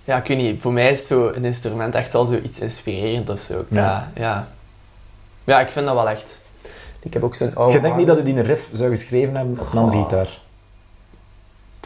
Ja, 0.03 0.17
ik 0.17 0.27
weet 0.27 0.37
niet. 0.37 0.61
Voor 0.61 0.73
mij 0.73 0.91
is 0.91 1.07
zo 1.07 1.27
een 1.27 1.45
instrument 1.45 1.95
echt 1.95 2.13
wel 2.13 2.25
zo 2.25 2.33
iets 2.43 2.59
inspirerend 2.59 3.29
of 3.29 3.39
zo. 3.39 3.65
Ja, 3.67 4.11
Ja. 4.15 4.47
ja. 5.43 5.59
Ik 5.61 5.69
vind 5.69 5.85
dat 5.85 5.95
wel 5.95 6.09
echt. 6.09 6.41
Ik 6.99 7.13
heb 7.13 7.23
ook 7.23 7.35
zo'n 7.35 7.55
oude... 7.55 7.73
je 7.73 7.79
denkt 7.81 7.97
niet 7.97 8.07
dat 8.07 8.17
je 8.17 8.23
die 8.23 8.35
een 8.35 8.43
riff 8.45 8.69
zou 8.73 8.89
geschreven 8.89 9.35
hebben 9.35 9.59
op 9.59 9.73
een 9.73 9.91
gitaar? 10.03 10.27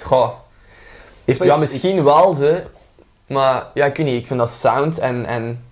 Goh. 0.03 0.29
Heeft 1.25 1.43
Ja, 1.43 1.49
iets- 1.49 1.59
misschien 1.59 2.03
wel 2.03 2.33
ze. 2.33 2.63
Maar 3.27 3.65
ja, 3.73 3.85
ik 3.85 3.97
weet 3.97 4.05
niet. 4.05 4.19
Ik 4.21 4.27
vind 4.27 4.39
dat 4.39 4.49
sound 4.49 4.99
en... 4.99 5.25
en 5.25 5.63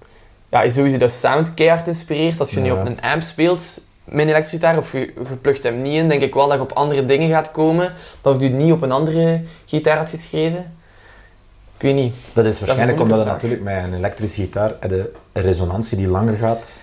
ja, 0.49 0.69
sowieso 0.69 0.97
dat 0.97 1.11
sound 1.11 1.53
keihard 1.53 1.87
inspireert. 1.87 2.39
Als 2.39 2.49
je 2.49 2.59
nu 2.59 2.71
op 2.71 2.85
een 2.85 3.01
amp 3.01 3.21
speelt 3.21 3.61
met 4.03 4.19
een 4.19 4.29
elektrische 4.29 4.55
gitaar 4.55 4.77
of 4.77 4.91
je, 4.91 5.13
je 5.43 5.59
hem 5.61 5.81
niet 5.81 5.93
in, 5.93 6.07
denk 6.07 6.21
ik 6.21 6.33
wel 6.33 6.47
dat 6.47 6.55
je 6.57 6.61
op 6.63 6.71
andere 6.71 7.05
dingen 7.05 7.29
gaat 7.29 7.51
komen. 7.51 7.93
Dan 8.21 8.33
of 8.35 8.41
je 8.41 8.47
het 8.47 8.57
niet 8.57 8.71
op 8.71 8.81
een 8.81 8.91
andere 8.91 9.41
gitaar 9.65 9.97
had 9.97 10.09
geschreven. 10.09 10.77
Weet 11.85 11.95
niet. 11.95 12.15
Dat 12.33 12.45
is 12.45 12.59
waarschijnlijk 12.59 12.99
omdat 12.99 13.17
je 13.17 13.23
moeilijke 13.23 13.45
natuurlijk 13.47 13.63
met 13.63 13.83
een 13.83 13.97
elektrische 13.97 14.41
gitaar 14.41 14.71
een 14.79 15.07
resonantie 15.33 15.97
die 15.97 16.07
langer 16.07 16.37
gaat 16.37 16.81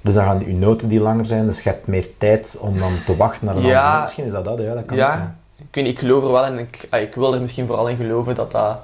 Dus 0.00 0.14
dan 0.14 0.24
gaan 0.24 0.38
je 0.46 0.54
noten 0.54 0.88
die 0.88 1.00
langer 1.00 1.26
zijn, 1.26 1.46
dus 1.46 1.62
je 1.62 1.68
hebt 1.68 1.86
meer 1.86 2.06
tijd 2.18 2.56
om 2.60 2.78
dan 2.78 2.92
te 3.04 3.16
wachten 3.16 3.46
naar 3.46 3.56
een 3.56 3.62
Ja. 3.62 3.82
andere. 3.84 4.02
Misschien 4.02 4.24
is 4.24 4.30
dat 4.32 4.44
dat, 4.44 4.58
ja, 4.58 4.74
dat 4.74 4.84
kan 4.84 4.96
ook, 4.96 5.02
Ja, 5.02 5.34
ik, 5.56 5.64
weet 5.70 5.84
niet, 5.84 5.92
ik 5.92 5.98
geloof 5.98 6.24
er 6.24 6.32
wel 6.32 6.46
in. 6.46 6.58
Ik, 6.58 6.86
ah, 6.90 7.00
ik 7.00 7.14
wil 7.14 7.34
er 7.34 7.40
misschien 7.40 7.66
vooral 7.66 7.88
in 7.88 7.96
geloven 7.96 8.34
dat 8.34 8.50
dat 8.50 8.78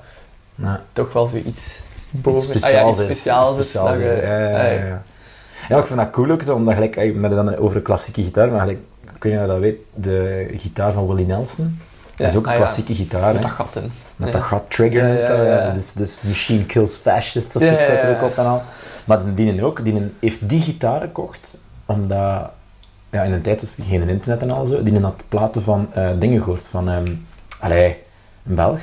Ja. 0.55 0.83
toch 0.93 1.13
wel 1.13 1.27
zoiets 1.27 1.81
boven... 2.11 2.41
Iets 2.57 2.65
ah 2.65 2.71
ja, 2.71 2.93
speciaals 2.93 3.01
iets 3.01 3.09
is. 3.11 3.11
Iets 3.11 3.27
is. 3.27 3.47
speciaals 3.47 3.97
ja, 3.97 4.13
ja, 4.13 4.65
ja, 4.67 5.03
ja. 5.69 5.79
Ik 5.79 5.87
vind 5.87 5.99
dat 5.99 6.11
cool 6.11 6.31
ook 6.31 6.43
zo, 6.43 6.55
omdat 6.55 6.75
gelijk, 6.75 6.97
eh, 6.97 7.15
met 7.15 7.31
dan 7.31 7.57
over 7.57 7.81
klassieke 7.81 8.23
gitaar, 8.23 8.51
maar 8.51 8.61
gelijk, 8.61 8.79
kun 9.19 9.31
je 9.31 9.47
dat 9.47 9.59
weet, 9.59 9.79
de 9.95 10.49
gitaar 10.57 10.93
van 10.93 11.07
Willie 11.07 11.27
Nelson, 11.27 11.81
dat 12.15 12.29
is 12.29 12.37
ook 12.37 12.45
een 12.45 12.51
ah 12.51 12.57
klassieke 12.57 12.95
gitaar, 12.95 13.33
Met 13.33 13.43
dat 13.43 13.51
gat 13.51 13.77
in. 13.77 13.93
Met 14.17 14.33
dat 14.33 14.43
gat 14.43 14.65
trigger, 14.69 15.03
Ja, 15.03 15.07
noemt 15.07 15.29
ja, 15.29 15.37
dat, 15.37 15.47
ja. 15.47 15.67
ja. 15.67 15.73
Dus, 15.73 15.93
dus 15.93 16.21
Machine 16.23 16.67
Kills 16.67 16.95
Fascists 16.95 17.57
of 17.57 17.63
iets 17.63 17.83
staat 17.83 18.03
er 18.03 18.17
ook 18.17 18.23
op 18.23 18.39
en 18.39 18.47
al. 18.47 18.63
Maar 19.05 19.35
die 19.35 19.65
ook, 19.65 19.85
die 19.85 20.13
heeft 20.21 20.49
die 20.49 20.61
gitaar 20.61 21.01
gekocht, 21.01 21.59
omdat 21.87 22.51
ja, 23.11 23.23
in 23.23 23.33
een 23.33 23.43
tijd 23.43 23.61
was 23.61 23.77
er 23.77 23.85
geen 23.85 24.09
internet 24.09 24.43
en 24.43 24.51
al 24.51 24.67
zo, 24.67 24.83
die 24.83 25.01
had 25.01 25.25
platen 25.29 25.63
van 25.63 25.93
eh, 25.93 26.09
dingen 26.19 26.43
gehoord, 26.43 26.67
van, 26.67 26.89
ehm 26.89 27.13
allee, 27.61 28.05
een 28.47 28.55
Belg, 28.55 28.81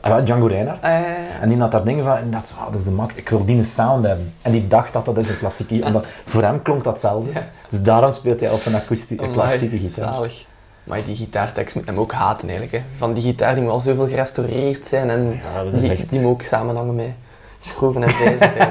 ah, 0.00 0.10
ja, 0.10 0.20
Django 0.20 0.46
Reinhardt. 0.46 0.82
Ah, 0.82 0.90
ja, 0.90 0.98
ja, 0.98 1.06
ja. 1.06 1.40
En 1.40 1.48
die 1.48 1.58
had 1.58 1.70
daar 1.70 1.84
dingen 1.84 2.04
van, 2.04 2.16
en 2.16 2.30
dat, 2.30 2.54
oh, 2.58 2.64
dat 2.64 2.74
is 2.74 2.84
de 2.84 2.90
max, 2.90 3.14
ik 3.14 3.28
wil 3.28 3.44
die 3.44 3.56
een 3.56 3.64
sound 3.64 4.06
hebben. 4.06 4.32
En 4.42 4.52
die 4.52 4.68
dacht 4.68 4.92
dat 4.92 5.04
dat 5.04 5.18
is 5.18 5.28
een 5.28 5.38
klassieke, 5.38 5.84
omdat 5.86 6.06
voor 6.06 6.42
hem 6.42 6.62
klonk 6.62 6.84
dat 6.84 6.92
hetzelfde. 6.92 7.32
Ja. 7.32 7.48
Dus 7.68 7.82
daarom 7.82 8.10
speelt 8.10 8.40
hij 8.40 8.50
op 8.50 8.66
een 8.66 8.74
akoestische, 8.74 9.30
klassieke 9.30 9.78
gitaar. 9.78 10.12
Zalig. 10.12 10.44
Maar 10.84 11.04
die 11.04 11.16
gitaartekst 11.16 11.74
moet 11.74 11.86
hem 11.86 11.98
ook 11.98 12.12
haten 12.12 12.48
eigenlijk. 12.48 12.76
Hè. 12.84 12.90
Van 12.98 13.12
die 13.14 13.22
gitaar 13.22 13.54
die 13.54 13.62
moet 13.62 13.72
al 13.72 13.80
zoveel 13.80 14.08
gerestaureerd 14.08 14.86
zijn 14.86 15.10
en 15.10 15.40
Ja, 15.54 15.64
dat 15.64 15.72
is 15.72 15.80
die, 15.80 15.90
echt- 15.90 16.10
die 16.10 16.20
moet 16.20 16.30
ook 16.32 16.42
samenhangen 16.42 16.94
met 16.94 17.06
schroeven 17.60 18.02
en 18.02 18.10
vijzen. 18.10 18.50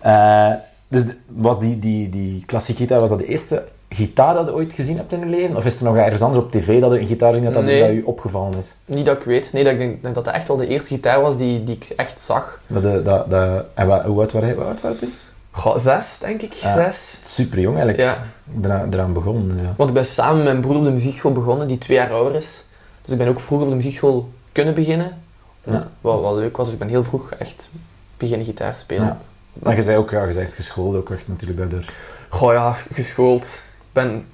Eh, 0.00 0.50
dus 0.88 1.04
was 1.26 1.58
die, 1.60 1.78
die, 1.78 2.08
die 2.08 2.44
klassieke 2.46 2.80
gitaar, 2.80 3.00
was 3.00 3.08
dat 3.08 3.18
de 3.18 3.26
eerste 3.26 3.64
gitaar 3.88 4.34
dat 4.34 4.46
je 4.46 4.52
ooit 4.52 4.72
gezien 4.72 4.96
hebt 4.96 5.12
in 5.12 5.18
je 5.20 5.26
leven? 5.26 5.56
Of 5.56 5.64
is 5.64 5.76
er 5.78 5.84
nog 5.84 5.96
ergens 5.96 6.22
anders 6.22 6.42
op 6.44 6.50
tv 6.50 6.80
dat 6.80 6.92
je 6.92 7.00
een 7.00 7.06
gitaar 7.06 7.28
gezien 7.30 7.44
hebt 7.44 7.54
dat, 7.56 7.64
Nee. 7.64 7.80
dat 7.80 7.90
je 7.90 8.06
opgevallen 8.06 8.58
is? 8.58 8.74
Niet 8.84 9.06
dat 9.06 9.16
ik 9.16 9.22
weet. 9.22 9.52
Nee, 9.52 9.64
dat 9.64 9.72
ik 9.72 9.78
denk, 9.78 10.02
dat 10.02 10.14
dat 10.14 10.26
echt 10.26 10.48
wel 10.48 10.56
de 10.56 10.66
eerste 10.66 10.88
gitaar 10.94 11.20
was 11.20 11.36
die, 11.36 11.64
die 11.64 11.74
ik 11.74 11.84
echt 11.96 12.20
zag. 12.20 12.60
Dat, 12.66 12.82
de- 12.82 13.02
dat, 13.02 13.30
dat, 13.30 13.64
en 13.74 13.86
wat, 13.86 14.02
hoe 14.04 14.18
oud 14.20 14.32
was 14.32 14.42
hij? 14.42 14.54
Goh, 15.54 15.76
zes, 15.76 16.18
denk 16.18 16.42
ik. 16.42 16.52
Ja. 16.52 16.74
Zes. 16.74 17.18
Super 17.20 17.60
jong 17.60 17.76
eigenlijk. 17.76 18.08
Ja. 18.08 18.26
Eraan, 18.62 18.92
eraan 18.92 19.12
begonnen. 19.12 19.48
Dus 19.48 19.60
ja. 19.60 19.74
Want 19.76 19.88
ik 19.88 19.94
ben 19.94 20.06
samen 20.06 20.36
met 20.36 20.44
mijn 20.44 20.60
broer 20.60 20.76
op 20.76 20.84
de 20.84 20.90
muziekschool 20.90 21.32
begonnen, 21.32 21.66
die 21.66 21.78
twee 21.78 21.96
jaar 21.96 22.12
ouder 22.12 22.34
is. 22.34 22.64
Dus 23.02 23.12
ik 23.12 23.18
ben 23.18 23.28
ook 23.28 23.40
vroeg 23.40 23.62
op 23.62 23.68
de 23.68 23.74
muziekschool 23.74 24.32
kunnen 24.52 24.74
beginnen. 24.74 25.22
Ja. 25.64 25.88
Wat 26.00 26.20
wel 26.20 26.36
leuk 26.36 26.56
was, 26.56 26.64
dus 26.64 26.74
ik 26.74 26.80
ben 26.80 26.88
heel 26.88 27.04
vroeg 27.04 27.30
echt 27.32 27.70
beginnen 28.16 28.46
gitaar 28.46 28.74
spelen. 28.74 29.04
Ja. 29.06 29.18
Maar 29.52 29.76
je 29.76 29.82
zei 29.82 29.96
ook, 29.96 30.10
ja, 30.10 30.24
je 30.24 30.46
geschoold 30.46 30.96
ook 30.96 31.10
echt 31.10 31.28
natuurlijk 31.28 31.58
daardoor. 31.58 31.84
Goh 32.28 32.52
ja, 32.52 32.76
geschoold. 32.92 33.44
Ik 33.44 33.92
ben, 33.92 34.26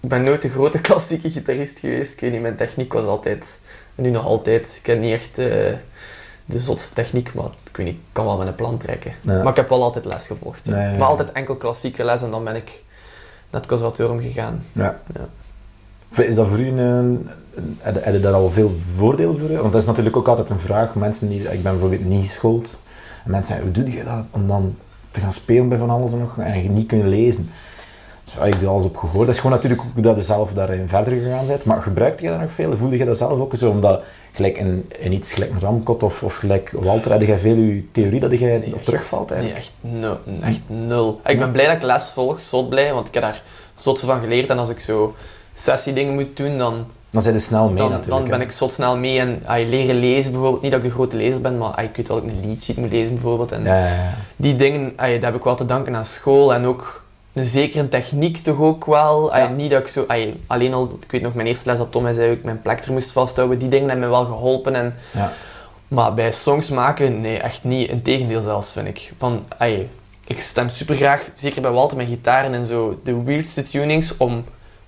ik 0.00 0.08
ben 0.08 0.22
nooit 0.24 0.44
een 0.44 0.50
grote 0.50 0.80
klassieke 0.88 1.30
gitarist 1.30 1.78
geweest. 1.78 2.12
Ik 2.12 2.20
weet 2.20 2.32
niet, 2.32 2.40
mijn 2.40 2.56
techniek 2.56 2.92
was 2.92 3.04
altijd, 3.04 3.58
en 3.94 4.02
nu 4.02 4.10
nog 4.10 4.24
altijd, 4.24 4.76
ik 4.80 4.86
heb 4.86 5.00
niet 5.00 5.12
echt 5.12 5.38
eh, 5.38 5.72
de 6.50 6.58
zotste 6.58 6.94
techniek, 6.94 7.34
maar 7.34 7.44
ik 7.70 7.76
weet 7.76 7.86
niet, 7.86 7.94
ik 7.94 8.00
kan 8.12 8.24
wel 8.24 8.36
met 8.36 8.46
een 8.46 8.54
plan 8.54 8.78
trekken. 8.78 9.12
Ja. 9.20 9.32
Maar 9.42 9.48
ik 9.50 9.56
heb 9.56 9.68
wel 9.68 9.82
altijd 9.82 10.04
les 10.04 10.26
gevolgd. 10.26 10.64
hè. 10.66 10.72
Nee, 10.72 10.84
ja, 10.84 10.90
ja. 10.92 10.98
Maar 10.98 11.08
altijd 11.08 11.32
enkel 11.32 11.56
klassieke 11.56 12.04
les 12.04 12.22
en 12.22 12.30
dan 12.30 12.44
ben 12.44 12.56
ik 12.56 12.82
naar 13.50 13.60
het 13.60 13.70
conservatorium 13.70 14.20
gegaan. 14.20 14.64
Ja. 14.72 15.00
Ja. 15.14 16.22
Is 16.22 16.34
dat 16.34 16.48
voor 16.48 16.58
u 16.60 16.66
een... 16.68 17.28
heb 17.78 18.14
je- 18.14 18.20
daar 18.20 18.32
al 18.32 18.50
veel 18.50 18.72
voordeel 18.96 19.36
voor? 19.38 19.48
Want 19.56 19.72
dat 19.72 19.80
is 19.80 19.86
natuurlijk 19.88 20.16
ook 20.16 20.28
altijd 20.28 20.50
een 20.50 20.60
vraag. 20.60 20.94
Mensen 20.94 21.28
die... 21.28 21.40
Ik 21.42 21.62
ben 21.62 21.72
bijvoorbeeld 21.72 22.04
niet 22.04 22.26
geschoold. 22.26 22.78
En 23.24 23.30
mensen 23.30 23.54
zeggen, 23.54 23.64
hoe 23.74 23.84
doe 23.84 23.92
je 23.96 24.04
dat 24.04 24.24
om 24.30 24.46
dan 24.46 24.76
te 25.10 25.20
gaan 25.20 25.32
spelen 25.32 25.68
bij 25.68 25.78
van 25.78 25.90
alles 25.90 26.12
en 26.12 26.18
nog 26.18 26.38
en 26.38 26.62
je 26.62 26.68
niet 26.68 26.86
kunnen 26.86 27.08
lezen? 27.08 27.50
Dus 28.30 28.38
ja, 28.38 28.44
ik 28.54 28.60
doe 28.60 28.68
alles 28.68 28.84
op 28.84 28.96
gehoor. 28.96 29.24
Dat 29.24 29.34
is 29.34 29.40
gewoon 29.40 29.56
natuurlijk 29.56 29.82
ook 29.82 30.02
dat 30.02 30.16
je 30.16 30.22
zelf 30.22 30.52
daarin 30.52 30.88
verder 30.88 31.12
gegaan 31.12 31.46
bent. 31.46 31.64
Maar 31.64 31.82
gebruikte 31.82 32.24
je 32.24 32.30
dat 32.30 32.40
nog 32.40 32.50
veel? 32.50 32.76
Voelde 32.76 32.96
je 32.96 33.04
dat 33.04 33.16
zelf 33.16 33.40
ook 33.40 33.56
zo? 33.56 33.70
Omdat 33.70 34.02
gelijk 34.32 34.56
in, 34.58 34.90
in 34.98 35.12
iets 35.12 35.32
gelijk 35.32 35.50
een 35.50 35.60
Ramkot 35.60 36.02
of, 36.02 36.22
of 36.22 36.34
gelijk 36.36 36.70
Walter, 36.70 37.12
had 37.12 37.20
jij 37.26 37.38
veel 37.38 37.54
je 37.56 37.90
theorie 37.92 38.20
dat 38.20 38.38
jij 38.38 38.58
Nee, 38.58 38.74
op 38.74 38.84
terugvalt 38.84 39.28
Nee, 39.30 39.38
eigenlijk? 39.38 39.66
echt 39.66 39.72
nul. 39.80 40.18
Echt 40.42 40.60
nul. 40.66 41.20
Ik 41.26 41.38
ben 41.38 41.52
blij 41.52 41.66
dat 41.66 41.74
ik 41.74 41.82
les 41.82 42.04
volg, 42.10 42.40
zot 42.40 42.68
blij, 42.68 42.92
want 42.92 43.08
ik 43.08 43.14
heb 43.14 43.22
daar 43.22 43.42
zot 43.74 44.00
van 44.00 44.20
geleerd. 44.20 44.50
En 44.50 44.58
als 44.58 44.68
ik 44.68 44.78
zo 44.80 45.14
sessiedingen 45.54 46.14
moet 46.14 46.36
doen, 46.36 46.58
dan, 46.58 46.86
Dan 47.10 47.22
zijn 47.22 47.34
je 47.34 47.40
snel 47.40 47.68
mee 47.68 47.76
dan, 47.76 47.90
natuurlijk. 47.90 48.28
dan 48.28 48.38
ben 48.38 48.46
ik 48.46 48.52
zot 48.52 48.72
snel 48.72 48.96
mee. 48.96 49.18
En 49.18 49.42
ah, 49.46 49.58
je 49.58 49.66
leren 49.66 49.94
lezen 50.00 50.32
bijvoorbeeld, 50.32 50.62
niet 50.62 50.70
dat 50.72 50.80
ik 50.80 50.86
de 50.86 50.92
grote 50.94 51.16
lezer 51.16 51.40
ben, 51.40 51.58
maar 51.58 51.70
ah, 51.70 51.84
ik 51.84 51.96
weet 51.96 52.08
wel 52.08 52.16
dat 52.22 52.26
ik 52.30 52.32
een 52.42 52.48
liedje 52.48 52.74
moet 52.76 52.90
lezen 52.90 53.12
bijvoorbeeld. 53.12 53.52
En 53.52 53.62
Ja, 53.62 53.78
ja, 53.78 53.94
ja. 53.94 54.14
die 54.36 54.56
dingen, 54.56 54.92
ah, 54.96 55.12
dat 55.12 55.22
heb 55.22 55.34
ik 55.34 55.44
wel 55.44 55.54
te 55.56 55.66
danken 55.66 55.96
aan 55.96 56.06
school 56.06 56.54
en 56.54 56.64
ook 56.66 57.02
een 57.32 57.44
zekere 57.44 57.88
techniek 57.88 58.36
toch 58.42 58.60
ook 58.60 58.84
wel. 58.84 59.36
Ja. 59.36 59.48
Niet 59.48 59.70
dat 59.70 59.80
ik 59.80 59.86
zo, 59.88 60.06
alleen 60.46 60.74
al, 60.74 60.96
ik 61.02 61.10
weet 61.10 61.22
nog 61.22 61.34
mijn 61.34 61.46
eerste 61.46 61.68
les 61.68 61.78
dat 61.78 61.92
Tom 61.92 62.02
mij 62.02 62.14
zei, 62.14 62.28
dat 62.28 62.36
ik 62.36 62.44
mijn 62.44 62.62
plektrum 62.62 62.94
moest 62.94 63.12
vasthouden. 63.12 63.58
Die 63.58 63.68
dingen 63.68 63.88
hebben 63.88 64.04
me 64.08 64.14
wel 64.14 64.24
geholpen. 64.24 64.74
En, 64.74 64.94
Ja. 65.12 65.32
maar 65.88 66.14
bij 66.14 66.32
songs 66.32 66.68
maken, 66.68 67.20
nee, 67.20 67.38
echt 67.38 67.64
niet. 67.64 67.88
Integendeel 67.90 68.42
zelfs, 68.42 68.72
vind 68.72 68.88
ik. 68.88 69.12
Van, 69.18 69.44
ay, 69.58 69.88
ik 70.26 70.40
stem 70.40 70.68
super 70.68 70.96
graag, 70.96 71.28
zeker 71.34 71.62
bij 71.62 71.70
Walter 71.70 71.96
met 71.96 72.06
gitaren 72.06 72.54
en 72.54 72.66
zo, 72.66 73.00
de 73.04 73.22
weirdste 73.22 73.62
tunings 73.62 74.16
om 74.16 74.44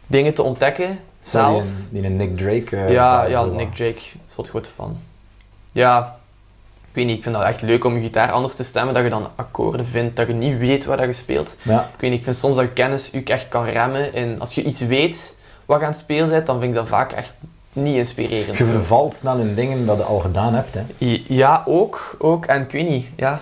dingen 0.06 0.34
te 0.34 0.42
ontdekken. 0.42 0.98
Zelf. 1.20 1.62
Die, 1.90 2.00
die 2.02 2.10
een 2.10 2.16
Nick 2.16 2.36
Drake. 2.36 2.76
eh, 2.76 2.92
ja, 2.92 3.24
ja, 3.24 3.44
Nick. 3.44 3.74
Drake 3.74 3.98
is 4.28 4.34
wat 4.36 4.48
grote 4.48 4.68
fan. 4.74 4.98
Ja, 5.72 6.18
ik 6.92 6.98
weet 6.98 7.06
niet, 7.06 7.16
ik 7.16 7.22
vind 7.22 7.34
dat 7.34 7.44
echt 7.44 7.62
leuk 7.62 7.84
om 7.84 7.94
je 7.94 8.00
gitaar 8.00 8.30
anders 8.30 8.54
te 8.54 8.64
stemmen, 8.64 8.94
dat 8.94 9.02
je 9.02 9.10
dan 9.10 9.26
akkoorden 9.34 9.86
vindt, 9.86 10.16
dat 10.16 10.26
je 10.26 10.32
niet 10.32 10.58
weet 10.58 10.84
wat 10.84 10.98
dat 10.98 11.06
je 11.06 11.12
speelt. 11.12 11.56
Ja. 11.62 11.80
Ik 11.94 12.00
weet 12.00 12.10
niet, 12.10 12.18
ik 12.18 12.24
vind 12.24 12.36
soms 12.36 12.56
dat 12.56 12.64
je 12.64 12.70
kennis 12.72 13.08
je 13.12 13.22
echt 13.24 13.48
kan 13.48 13.64
remmen. 13.64 14.14
En 14.14 14.40
als 14.40 14.54
je 14.54 14.62
iets 14.62 14.80
weet 14.80 15.36
wat 15.66 15.78
je 15.78 15.84
aan 15.84 15.90
het 15.90 16.00
spelen 16.00 16.28
bent, 16.28 16.46
dan 16.46 16.58
vind 16.58 16.70
ik 16.70 16.76
dat 16.78 16.88
vaak 16.88 17.12
echt 17.12 17.32
niet 17.72 17.96
inspirerend. 17.96 18.56
Je 18.56 18.64
vervalt 18.64 19.14
snel 19.14 19.38
in 19.38 19.54
dingen 19.54 19.86
dat 19.86 19.96
je 19.96 20.02
al 20.02 20.18
gedaan 20.18 20.54
hebt. 20.54 20.74
Hè. 20.74 20.82
Ja, 21.26 21.62
ook, 21.66 22.16
ook. 22.18 22.46
En 22.46 22.62
ik 22.62 22.70
weet 22.70 22.88
niet, 22.88 23.06
ja. 23.16 23.40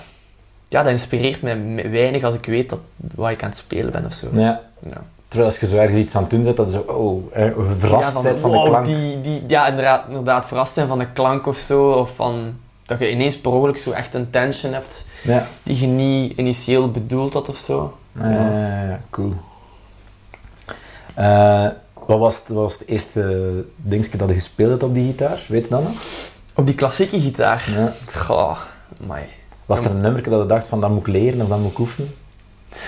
Ja, 0.68 0.82
dat 0.82 0.92
inspireert 0.92 1.42
mij 1.42 1.56
me- 1.56 1.88
weinig 1.88 2.22
als 2.22 2.34
ik 2.34 2.44
weet 2.46 2.70
dat, 2.70 2.78
wat 2.96 3.30
ik 3.30 3.42
aan 3.42 3.48
het 3.48 3.58
spelen 3.58 3.92
ben 3.92 4.04
of 4.06 4.12
zo. 4.12 4.26
Ja. 4.32 4.60
Ja. 4.80 5.02
Terwijl 5.28 5.50
als 5.50 5.60
je 5.60 5.66
zo 5.66 5.76
ergens 5.76 5.98
iets 5.98 6.14
aan 6.14 6.22
het 6.22 6.30
doen 6.30 6.42
bent, 6.42 6.56
dat 6.56 6.72
je 6.72 6.82
zo, 6.86 6.92
oh, 6.92 7.24
eh, 7.32 7.50
verrast 7.78 8.14
ja, 8.16 8.22
bent 8.22 8.40
van 8.40 8.50
de 8.50 8.62
klank. 8.62 8.84
Die, 8.86 9.20
die, 9.20 9.42
ja, 9.46 9.66
inderdaad, 9.66 10.04
inderdaad, 10.08 10.46
verrast 10.46 10.74
zijn 10.74 10.88
van 10.88 10.98
de 10.98 11.12
klank 11.12 11.46
of 11.46 11.56
zo. 11.56 11.90
Of 11.90 12.10
van, 12.16 12.56
dat 12.90 12.98
je 12.98 13.10
ineens 13.10 13.36
per 13.38 13.52
ongeluk 13.52 13.78
zo 13.78 13.90
echt 13.90 14.14
een 14.14 14.30
tension 14.30 14.72
hebt 14.72 15.06
Ja. 15.22 15.46
die 15.62 15.80
je 15.80 15.86
niet 15.86 16.38
initieel 16.38 16.90
bedoeld 16.90 17.32
had 17.32 17.48
of 17.48 17.56
zo. 17.56 17.96
Eh, 18.20 18.92
cool. 19.10 19.32
Eh, 21.14 21.66
wat, 22.06 22.18
was 22.18 22.38
het, 22.38 22.48
wat 22.48 22.62
was 22.62 22.78
het 22.78 22.88
eerste 22.88 23.64
dingetje 23.76 24.18
dat 24.18 24.28
je 24.28 24.34
gespeeld 24.34 24.70
hebt 24.70 24.82
op 24.82 24.94
die 24.94 25.06
gitaar? 25.06 25.40
Weet 25.48 25.64
je 25.64 25.70
dat 25.70 25.82
nog? 25.82 25.92
Op 26.54 26.66
die 26.66 26.74
klassieke 26.74 27.20
gitaar. 27.20 27.64
Ja. 27.76 27.92
Goh, 28.14 28.58
amai. 29.02 29.24
Was 29.66 29.84
er 29.84 29.90
een 29.90 30.00
nummer 30.00 30.22
dat 30.22 30.40
je 30.40 30.46
dacht 30.46 30.66
van, 30.66 30.80
dat 30.80 30.90
moet 30.90 31.00
ik 31.06 31.06
leren 31.06 31.40
of 31.40 31.48
dat 31.48 31.58
moet 31.58 31.70
ik 31.70 31.78
oefenen? 31.78 32.14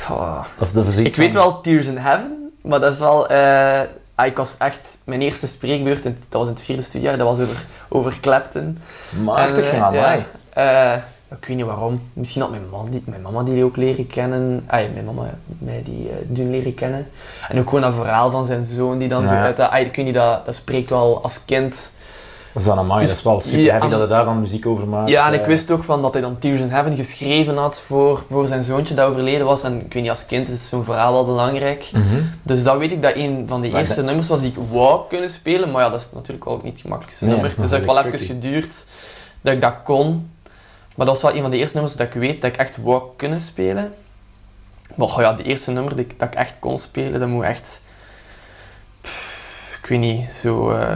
Goh. 0.05 0.45
Of 0.59 0.73
dat 0.73 0.99
Ik 0.99 1.17
weet 1.17 1.33
wel 1.33 1.61
Tears 1.61 1.87
in 1.87 1.97
Heaven, 1.97 2.53
maar 2.63 2.81
dat 2.81 2.93
is 2.93 2.99
wel... 2.99 3.29
eh, 3.29 3.81
ah, 4.15 4.27
ik 4.27 4.37
was 4.37 4.55
echt... 4.59 4.99
Mijn 5.05 5.23
eerste 5.23 5.47
spreekbeurt, 5.47 6.05
in, 6.05 6.17
dat 6.29 6.41
was 6.41 6.49
in 6.49 6.55
het 6.55 6.63
vierde 6.63 6.83
studiejaar, 6.83 7.19
dat 7.19 7.37
was 7.37 7.47
over, 7.47 7.65
over 7.89 8.21
Clapton. 8.21 8.79
Machtig, 9.23 9.71
En, 9.71 9.79
ja, 9.79 9.93
eh, 9.93 9.99
amai. 9.99 10.25
ja, 10.55 10.93
eh, 10.95 11.03
ik 11.39 11.45
weet 11.45 11.57
niet 11.57 11.67
waarom. 11.67 12.11
Misschien 12.13 12.43
had 12.43 12.51
mijn, 12.51 12.69
man 12.71 12.91
die, 12.91 13.03
mijn 13.07 13.23
mama 13.23 13.43
die 13.43 13.65
ook 13.65 13.77
leren 13.77 14.07
kennen. 14.07 14.65
Ah, 14.67 14.81
ja, 14.81 14.89
mijn 14.93 15.05
mama 15.05 15.35
mij 15.59 15.83
die 15.85 16.09
eh, 16.09 16.15
doen 16.23 16.51
leren 16.51 16.75
kennen. 16.75 17.09
En 17.49 17.59
ook 17.59 17.69
gewoon 17.69 17.81
dat 17.81 17.95
verhaal 17.95 18.31
van 18.31 18.47
zijn 18.47 18.65
zoon 18.65 18.99
die 18.99 19.09
dan 19.09 19.29
zo 19.29 19.35
uit 19.35 19.57
dat... 19.57 19.71
Ah, 19.71 19.81
ik 19.81 19.97
weet 19.97 20.05
niet, 20.05 20.15
dat, 20.15 20.47
dat 20.47 20.55
spreekt 20.55 20.91
wel 20.91 21.23
als 21.23 21.45
kind... 21.45 21.93
Dat 22.53 22.63
is 22.63 22.69
dan 22.69 22.79
amai, 22.79 23.07
dat 23.07 23.17
is 23.17 23.23
wel 23.23 23.41
super 23.41 23.61
Ja, 23.61 23.71
heavy 23.73 23.89
dat 23.89 24.01
je 24.01 24.07
daar 24.07 24.25
dan 24.25 24.41
muziek 24.41 24.67
over 24.67 24.89
maakt. 24.89 25.09
Ja, 25.09 25.27
en 25.27 25.35
ik 25.35 25.41
eh. 25.41 25.47
wist 25.47 25.71
ook 25.71 25.85
van 25.85 26.03
dat 26.03 26.13
hij 26.13 26.23
dan 26.23 26.39
Tears 26.39 26.61
in 26.61 26.71
Heaven 26.71 26.97
geschreven 26.97 27.57
had 27.57 27.81
voor, 27.81 28.25
voor 28.31 28.47
zijn 28.47 28.63
zoontje 28.63 28.95
dat 28.95 29.09
overleden 29.09 29.47
was. 29.47 29.63
En 29.63 29.85
ik 29.85 29.93
weet 29.93 30.03
niet, 30.03 30.11
als 30.11 30.27
kind 30.27 30.49
is 30.49 30.69
zo'n 30.69 30.85
verhaal 30.85 31.13
wel 31.13 31.27
belangrijk. 31.27 31.91
Mhm. 31.93 32.23
Dus 32.43 32.63
dat 32.63 32.77
weet 32.79 32.93
ik 32.93 33.03
dat 33.03 33.15
een 33.15 33.45
van 33.49 33.61
de 33.61 33.69
Maar 33.69 33.81
eerste 33.81 34.03
nummers 34.03 34.29
was 34.29 34.41
die 34.41 34.51
ik 34.51 34.57
wou 34.71 35.01
kunnen 35.09 35.31
spelen. 35.31 35.71
Maar 35.71 35.83
ja, 35.83 35.91
dat 35.91 36.01
is 36.01 36.07
natuurlijk 36.13 36.47
ook 36.47 36.63
niet 36.63 36.73
het 36.73 36.81
gemakkelijkste 36.81 37.25
Nee, 37.25 37.35
nummer. 37.35 37.51
Dus 37.51 37.59
dat 37.59 37.71
heeft 37.71 37.85
wel 37.85 37.95
natuurlijk 37.95 38.23
even 38.23 38.35
geduurd 38.35 38.75
dat 39.41 39.55
ik 39.55 39.61
dat 39.61 39.75
kon. 39.85 40.31
Maar 40.95 41.07
dat 41.07 41.15
was 41.15 41.23
wel 41.23 41.35
een 41.35 41.43
van 41.43 41.51
de 41.51 41.57
eerste 41.57 41.75
nummers 41.75 41.97
dat 41.97 42.07
ik 42.07 42.13
weet 42.13 42.41
dat 42.41 42.53
ik 42.53 42.57
echt 42.57 42.77
wou 42.83 43.03
kunnen 43.17 43.41
spelen. 43.41 43.95
Maar 44.95 45.21
ja, 45.21 45.33
de 45.33 45.43
eerste 45.43 45.71
nummer 45.71 45.91
dat 45.97 46.05
ik, 46.05 46.19
dat 46.19 46.29
ik 46.29 46.35
echt 46.35 46.59
kon 46.59 46.79
spelen, 46.79 47.21
dat 47.21 47.29
moet 47.29 47.45
echt... 47.45 47.83
pff, 49.01 49.79
ik 49.83 49.89
weet 49.89 49.99
niet, 49.99 50.31
zo... 50.31 50.71
eh, 50.71 50.95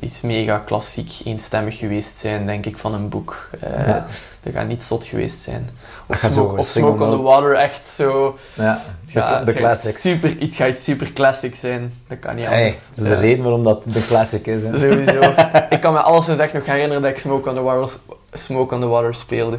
iets 0.00 0.20
mega 0.20 0.58
klassiek, 0.66 1.10
eenstemmig 1.24 1.78
geweest 1.78 2.18
zijn, 2.18 2.46
denk 2.46 2.66
ik, 2.66 2.78
van 2.78 2.94
een 2.94 3.08
boek. 3.08 3.48
Eh, 3.60 3.86
Ja. 3.86 4.06
Dat 4.42 4.52
gaat 4.52 4.66
niet 4.68 4.82
zot 4.82 5.04
geweest 5.04 5.42
zijn. 5.42 5.68
Of 6.06 6.18
gaat 6.18 6.32
zo 6.32 6.40
Smoke, 6.42 6.58
of 6.58 6.66
Smoke 6.66 7.04
on 7.04 7.10
the. 7.10 7.22
Water, 7.22 7.54
echt 7.54 7.80
zo... 7.96 8.38
Ja, 8.54 8.82
Het 9.04 9.12
de, 9.14 9.20
gaat- 9.20 9.46
de 9.46 9.52
classics. 9.52 10.00
Super, 10.00 10.36
het 10.38 10.54
gaat 10.54 10.76
super 10.78 11.12
classic 11.12 11.54
zijn. 11.54 11.92
Dat 12.08 12.18
kan 12.18 12.34
niet 12.36 12.46
Hey, 12.46 12.56
anders. 12.64 12.76
dat 12.94 13.04
is 13.04 13.10
de 13.10 13.14
reden 13.16 13.42
waarom 13.42 13.64
dat 13.64 13.82
de 13.86 14.06
classic 14.06 14.46
is. 14.46 14.62
Hè. 14.62 14.78
Sowieso. 14.78 15.20
ik 15.70 15.80
kan 15.80 15.92
me 15.92 15.98
alles 16.00 16.24
zo 16.24 16.32
echt 16.36 16.52
nog 16.52 16.66
herinneren 16.66 17.02
dat 17.02 17.10
ik 17.10 17.18
Smoke 17.18 17.48
on 17.48 17.54
the 17.54 17.60
Water, 17.62 17.96
Smoke 18.32 18.74
on 18.74 18.80
the 18.80 18.86
Water 18.86 19.14
speelde. 19.14 19.58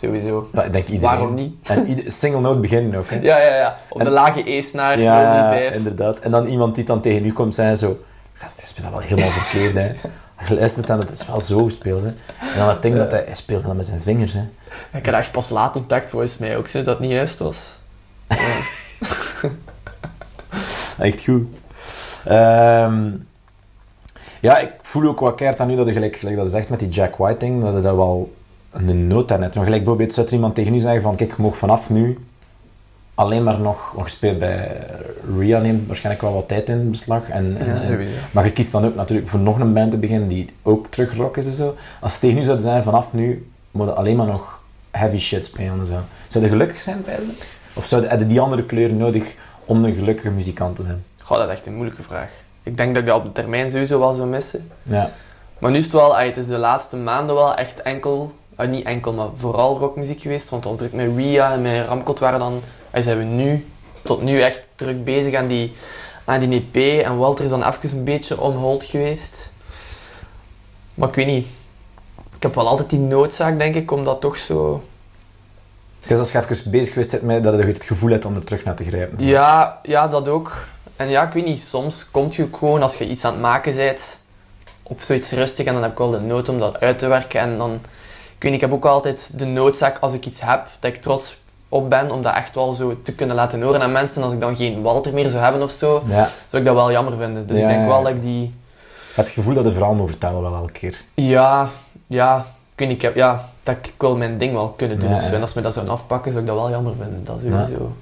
Sowieso. 0.00 0.48
Ja, 0.52 0.62
ik 0.62 0.72
denk 0.72 0.86
iedereen. 0.88 1.16
Waarom 1.16 1.34
niet? 1.34 1.54
En 1.62 1.86
ieder, 1.86 2.12
single 2.12 2.40
note 2.40 2.58
beginnen 2.58 2.98
ook, 2.98 3.10
hè. 3.10 3.16
Ja, 3.22 3.38
ja, 3.40 3.56
ja. 3.56 3.76
Op 3.88 4.04
de 4.04 4.10
lage 4.10 4.50
E-snaar, 4.50 4.98
Ja, 5.00 5.16
melodie 5.20 5.58
5. 5.68 5.74
inderdaad. 5.74 6.18
En 6.18 6.30
dan 6.30 6.46
iemand 6.46 6.74
die 6.74 6.84
dan 6.84 7.00
tegen 7.00 7.26
u 7.26 7.32
komt 7.32 7.54
zeggen 7.54 7.76
zo... 7.76 7.98
Gast, 8.32 8.60
je 8.60 8.66
speelt 8.66 8.84
dat 8.84 8.98
wel 8.98 9.08
helemaal 9.08 9.30
verkeerd, 9.40 9.74
hè. 9.74 10.08
Je 10.48 10.54
luistert 10.54 10.90
en 10.90 10.98
het 10.98 11.10
is 11.10 11.26
wel 11.26 11.40
zo 11.40 11.64
gespeeld, 11.64 12.02
hè. 12.02 12.08
En 12.08 12.58
dan 12.58 12.68
het 12.68 12.82
ding 12.82 12.96
dat 12.96 13.12
hij, 13.12 13.22
hij 13.26 13.34
speelde 13.34 13.66
dat 13.66 13.76
met 13.76 13.86
zijn 13.86 14.02
vingers, 14.02 14.32
hè. 14.32 14.48
Ik 14.92 15.06
had 15.06 15.14
echt 15.14 15.32
pas 15.32 15.48
laat 15.48 15.76
ontdekt, 15.76 16.08
volgens 16.08 16.38
mij 16.38 16.56
ook, 16.56 16.68
zo, 16.68 16.78
dat 16.82 16.98
het 16.98 16.98
niet 16.98 17.10
juist 17.10 17.38
was. 17.38 17.56
Ja. 18.28 18.60
Echt 21.06 21.24
goed. 21.24 21.46
Ehm, 22.24 23.10
ja, 24.40 24.58
ik 24.58 24.72
voel 24.82 25.08
ook 25.08 25.20
wat 25.20 25.34
keert 25.34 25.60
aan 25.60 25.68
nu 25.68 25.76
dat 25.76 25.86
je 25.86 25.92
gelijk, 25.92 26.16
gelijk 26.16 26.36
dat 26.36 26.44
je 26.44 26.50
zegt 26.50 26.68
met 26.68 26.78
die 26.78 26.88
Jack 26.88 27.16
White 27.16 27.38
ding, 27.38 27.62
dat 27.62 27.74
je 27.74 27.80
daar 27.80 27.96
wel 27.96 28.34
een 28.70 29.06
nood 29.06 29.28
daarnet. 29.28 29.54
Maar 29.54 29.64
gelijk 29.64 29.82
bijvoorbeeld 29.82 30.12
zou 30.12 30.26
er 30.26 30.32
iemand 30.32 30.54
tegen 30.54 30.74
u 30.74 30.78
zeggen 30.78 31.02
van, 31.02 31.16
kijk, 31.16 31.36
je 31.36 31.42
mag 31.42 31.56
vanaf 31.56 31.90
nu 31.90 32.18
alleen 33.14 33.44
maar 33.44 33.58
nog, 33.58 33.94
nog 33.96 34.18
bij 34.38 34.86
Ria 35.38 35.58
neemt 35.60 35.86
waarschijnlijk 35.86 36.24
wel 36.24 36.34
wat 36.34 36.48
tijd 36.48 36.68
in 36.68 36.90
beslag. 36.90 37.28
En, 37.28 37.56
en, 37.56 37.66
Ja, 37.66 37.72
en- 37.80 37.86
sowieso. 37.86 38.16
maar 38.30 38.44
je 38.44 38.52
kiest 38.52 38.72
dan 38.72 38.84
ook 38.84 38.94
natuurlijk 38.94 39.28
voor 39.28 39.40
nog 39.40 39.58
een 39.60 39.72
band 39.72 39.90
te 39.90 39.96
beginnen 39.96 40.28
die 40.28 40.48
ook 40.62 40.86
terug 40.86 41.16
rock 41.16 41.36
is 41.36 41.46
en 41.46 41.52
zo. 41.52 41.76
Als 42.00 42.14
ze 42.14 42.20
tegen 42.20 42.38
u 42.38 42.42
zouden 42.42 42.64
zijn, 42.64 42.82
vanaf 42.82 43.12
nu 43.12 43.50
moet 43.70 43.86
je 43.86 43.92
alleen 43.92 44.16
maar 44.16 44.26
nog 44.26 44.62
heavy 44.90 45.18
shit 45.18 45.44
spelen 45.44 45.78
en 45.78 45.86
zo. 45.86 45.98
Zou 46.28 46.44
je 46.44 46.50
gelukkig 46.50 46.80
zijn 46.80 47.02
bij 47.04 47.14
ze? 47.16 47.32
Of 47.74 47.86
zou 47.86 48.02
je 48.18 48.26
die 48.26 48.40
andere 48.40 48.64
kleur 48.64 48.92
nodig 48.92 49.34
om 49.64 49.84
een 49.84 49.94
gelukkige 49.94 50.30
muzikant 50.30 50.76
te 50.76 50.82
zijn? 50.82 51.04
Goh, 51.22 51.38
dat 51.38 51.48
is 51.48 51.54
echt 51.54 51.66
een 51.66 51.74
moeilijke 51.74 52.02
vraag. 52.02 52.30
Ik 52.62 52.76
denk 52.76 52.94
dat 52.94 53.02
ik 53.02 53.08
dat 53.08 53.18
op 53.18 53.24
de 53.24 53.32
termijn 53.32 53.70
sowieso 53.70 53.98
wel 53.98 54.12
zou 54.12 54.28
missen. 54.28 54.70
Ja. 54.82 55.10
Maar 55.58 55.70
nu 55.70 55.78
is 55.78 55.84
het 55.84 55.92
wel, 55.92 56.16
het 56.16 56.36
is 56.36 56.46
de 56.46 56.56
laatste 56.58 56.96
maanden 56.96 57.34
wel 57.34 57.54
echt 57.54 57.82
enkel, 57.82 58.32
ah, 58.56 58.68
niet 58.68 58.84
enkel, 58.84 59.12
maar 59.12 59.28
vooral 59.36 59.78
rockmuziek 59.78 60.20
geweest. 60.20 60.48
Want 60.48 60.66
als 60.66 60.76
druk 60.76 60.92
met 60.92 61.16
Ria 61.16 61.52
en 61.52 61.62
met 61.62 61.86
Ramkot 61.86 62.18
waren 62.18 62.38
dan, 62.38 62.60
ah, 62.90 63.02
zijn 63.02 63.18
we 63.18 63.24
nu, 63.24 63.66
tot 64.02 64.22
nu 64.22 64.40
echt 64.40 64.68
druk 64.74 65.04
bezig 65.04 65.34
aan 65.34 65.46
die, 65.46 65.72
aan 66.24 66.40
die 66.40 66.68
EP. 66.72 67.04
En 67.04 67.16
Walter 67.16 67.44
is 67.44 67.50
dan 67.50 67.66
even 67.66 67.98
een 67.98 68.04
beetje 68.04 68.40
on 68.40 68.56
hold 68.56 68.84
geweest. 68.84 69.50
Maar 70.94 71.08
ik 71.08 71.14
weet 71.14 71.26
niet. 71.26 71.46
Ik 72.36 72.42
heb 72.42 72.54
wel 72.54 72.68
altijd 72.68 72.90
die 72.90 72.98
noodzaak, 72.98 73.58
denk 73.58 73.74
ik, 73.74 73.90
om 73.90 74.04
dat 74.04 74.20
toch 74.20 74.36
zo... 74.36 74.82
Is 76.06 76.18
als 76.18 76.32
je 76.32 76.38
even 76.38 76.70
bezig 76.70 76.92
geweest 76.92 77.10
bent 77.10 77.22
met 77.22 77.42
dat 77.42 77.58
je 77.58 77.66
het 77.66 77.84
gevoel 77.84 78.10
hebt 78.10 78.24
om 78.24 78.34
er 78.34 78.44
terug 78.44 78.64
naar 78.64 78.74
te 78.74 78.84
grijpen. 78.84 79.20
Zo. 79.20 79.26
Ja, 79.26 79.80
ja, 79.82 80.08
dat 80.08 80.28
ook. 80.28 80.66
En 80.96 81.08
ja, 81.08 81.26
ik 81.26 81.32
weet 81.32 81.44
niet, 81.44 81.60
soms 81.60 82.10
komt 82.10 82.34
je 82.34 82.48
gewoon 82.52 82.82
als 82.82 82.94
je 82.94 83.08
iets 83.08 83.24
aan 83.24 83.32
het 83.32 83.40
maken 83.40 83.74
bent 83.74 84.20
op 84.82 85.02
zoiets 85.02 85.30
rustig 85.30 85.66
en 85.66 85.72
dan 85.72 85.82
heb 85.82 85.92
ik 85.92 85.98
wel 85.98 86.10
de 86.10 86.20
nood 86.20 86.48
om 86.48 86.58
dat 86.58 86.80
uit 86.80 86.98
te 86.98 87.06
werken. 87.06 87.40
En 87.40 87.58
dan, 87.58 87.80
ik 88.42 88.48
weet 88.48 88.52
ik 88.56 88.60
heb 88.60 88.72
ook 88.72 88.84
altijd 88.84 89.30
de 89.38 89.44
noodzaak 89.44 89.98
als 89.98 90.12
ik 90.12 90.26
iets 90.26 90.40
heb, 90.40 90.66
dat 90.80 90.92
ik 90.94 91.02
trots 91.02 91.36
op 91.68 91.90
ben 91.90 92.10
om 92.10 92.22
dat 92.22 92.34
echt 92.34 92.54
wel 92.54 92.72
zo 92.72 92.96
te 93.02 93.12
kunnen 93.12 93.36
laten 93.36 93.62
horen 93.62 93.80
aan 93.82 93.92
mensen. 93.92 94.22
Als 94.22 94.32
ik 94.32 94.40
dan 94.40 94.56
geen 94.56 94.82
Walter 94.82 95.12
meer 95.12 95.28
zou 95.28 95.42
hebben 95.42 95.62
of 95.62 95.70
zo, 95.70 96.02
Ja. 96.06 96.28
zou 96.50 96.62
ik 96.62 96.64
dat 96.64 96.74
wel 96.74 96.90
jammer 96.90 97.16
vinden. 97.16 97.46
Dus 97.46 97.56
Ja, 97.56 97.62
ik 97.62 97.68
denk 97.68 97.86
wel 97.86 98.02
dat 98.02 98.12
ik 98.12 98.22
die... 98.22 98.54
Het 99.14 99.30
gevoel 99.30 99.54
dat 99.54 99.64
je 99.64 99.72
verhaal 99.72 99.94
moet 99.94 100.08
vertellen 100.08 100.42
wel 100.42 100.54
elke 100.54 100.72
keer. 100.72 101.02
Ja, 101.14 101.68
ja, 102.06 102.46
ik 102.74 102.88
ik 102.90 103.02
heb, 103.02 103.14
ja, 103.14 103.48
dat 103.62 103.76
ik 103.82 103.92
wil 103.98 104.16
mijn 104.16 104.38
ding 104.38 104.52
wel 104.52 104.68
kunnen 104.68 104.98
doen. 104.98 105.10
Ja. 105.10 105.20
En 105.32 105.40
als 105.40 105.52
me 105.54 105.62
dat 105.62 105.72
zouden 105.72 105.94
afpakken, 105.94 106.30
zou 106.32 106.44
ik 106.44 106.50
dat 106.50 106.58
wel 106.58 106.70
jammer 106.70 106.92
vinden. 107.00 107.24
Dat 107.24 107.38
sowieso. 107.40 107.92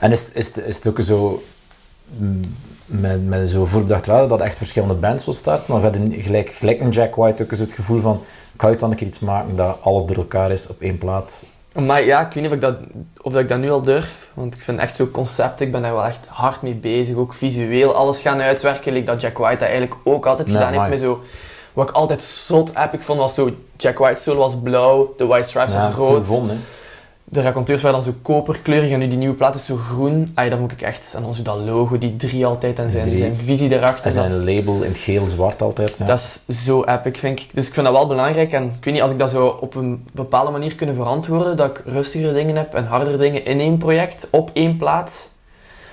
En 0.00 0.12
is, 0.12 0.20
het- 0.24 0.34
is, 0.34 0.52
is 0.58 0.76
het 0.76 0.86
ook 0.88 1.00
zo 1.00 1.42
mm, 2.16 2.40
met, 2.86 3.26
met 3.26 3.50
zo 3.50 3.64
voorbedacht 3.64 4.06
raden 4.06 4.28
dat 4.28 4.40
echt 4.40 4.56
verschillende 4.56 4.94
bands 4.94 5.24
wil 5.24 5.34
starten? 5.34 5.74
Of 5.74 5.82
heb 5.82 5.94
je 5.94 6.22
gelijk, 6.22 6.50
gelijk 6.50 6.80
een 6.80 6.90
Jack 6.90 7.14
White 7.14 7.42
ook 7.42 7.50
eens 7.50 7.60
het 7.60 7.72
gevoel 7.72 8.00
van 8.00 8.22
ik 8.56 8.62
ga 8.62 8.74
dan 8.74 8.90
een 8.90 8.96
keer 8.96 9.06
iets 9.06 9.18
maken 9.18 9.56
dat 9.56 9.78
alles 9.80 10.04
door 10.04 10.16
elkaar 10.16 10.50
is 10.50 10.66
op 10.66 10.80
één 10.80 10.98
plaat? 10.98 11.44
Maar 11.72 12.04
ja, 12.04 12.20
ik 12.20 12.32
weet 12.32 12.34
niet 12.34 12.46
of 12.46 12.52
ik, 12.52 12.60
dat, 12.60 12.76
of 13.22 13.34
ik 13.34 13.48
dat 13.48 13.58
nu 13.58 13.70
al 13.70 13.82
durf. 13.82 14.30
Want 14.34 14.54
ik 14.54 14.60
vind 14.60 14.78
echt 14.78 14.96
zo'n 14.96 15.10
concept, 15.10 15.60
ik 15.60 15.72
ben 15.72 15.82
daar 15.82 15.94
wel 15.94 16.04
echt 16.04 16.26
hard 16.28 16.62
mee 16.62 16.74
bezig. 16.74 17.16
Ook 17.16 17.34
visueel 17.34 17.94
alles 17.94 18.20
gaan 18.20 18.40
uitwerken. 18.40 18.92
Like 18.92 19.04
dat 19.06 19.20
Jack 19.20 19.38
White 19.38 19.58
dat 19.58 19.68
eigenlijk 19.68 19.96
ook 20.04 20.26
altijd 20.26 20.48
Ja, 20.48 20.54
gedaan 20.54 20.72
heeft. 20.72 20.88
Met 20.88 21.00
zo, 21.00 21.22
wat 21.72 21.88
ik 21.88 21.94
altijd 21.94 22.22
zot 22.22 22.72
epic 22.76 23.00
vond, 23.00 23.18
was 23.18 23.34
zo... 23.34 23.50
Jack 23.76 23.98
White 23.98 24.20
solo 24.20 24.38
was 24.38 24.56
blauw, 24.62 25.14
de 25.16 25.26
White 25.26 25.48
Stripes 25.48 25.74
was 25.74 25.94
rood. 25.94 26.26
De 27.28 27.40
raconteurs 27.40 27.82
waren 27.82 28.02
dan 28.02 28.12
zo 28.12 28.18
koperkleurig 28.22 28.90
en 28.90 28.98
nu 28.98 29.08
die 29.08 29.18
nieuwe 29.18 29.34
plaat 29.34 29.54
is 29.54 29.64
zo 29.64 29.76
groen. 29.76 30.30
Ay, 30.34 30.48
dat 30.48 30.58
moet 30.58 30.72
ik 30.72 30.82
echt... 30.82 31.14
En 31.14 31.22
dan 31.22 31.34
zo 31.34 31.42
dat 31.42 31.56
logo, 31.58 31.98
die 31.98 32.16
drie 32.16 32.46
altijd 32.46 32.78
en 32.78 32.90
zijn, 32.90 33.18
zijn 33.18 33.36
visie 33.36 33.74
erachter. 33.74 34.06
En 34.06 34.14
dat- 34.14 34.24
zijn 34.24 34.44
label 34.44 34.82
in 34.82 34.88
het 34.90 34.98
geel-zwart 34.98 35.62
altijd. 35.62 35.98
Ja. 35.98 36.06
dat 36.06 36.40
is 36.46 36.64
zo 36.64 36.84
epic, 36.84 37.18
vind 37.18 37.40
ik. 37.40 37.46
Dus 37.54 37.66
ik 37.66 37.74
vind 37.74 37.86
dat 37.86 37.94
wel 37.94 38.06
belangrijk. 38.06 38.52
En 38.52 38.64
ik 38.64 38.84
weet 38.84 38.94
niet, 38.94 39.02
als 39.02 39.10
ik 39.10 39.18
dat 39.18 39.30
zo 39.30 39.46
op 39.46 39.74
een 39.74 40.06
bepaalde 40.12 40.50
manier 40.50 40.74
kunnen 40.74 40.94
verantwoorden, 40.94 41.56
dat 41.56 41.70
ik 41.70 41.82
rustigere 41.86 42.32
dingen 42.32 42.56
heb 42.56 42.74
en 42.74 42.84
hardere 42.86 43.16
dingen 43.16 43.44
in 43.44 43.60
één 43.60 43.78
project, 43.78 44.28
op 44.30 44.50
één 44.52 44.76
plaat, 44.76 45.30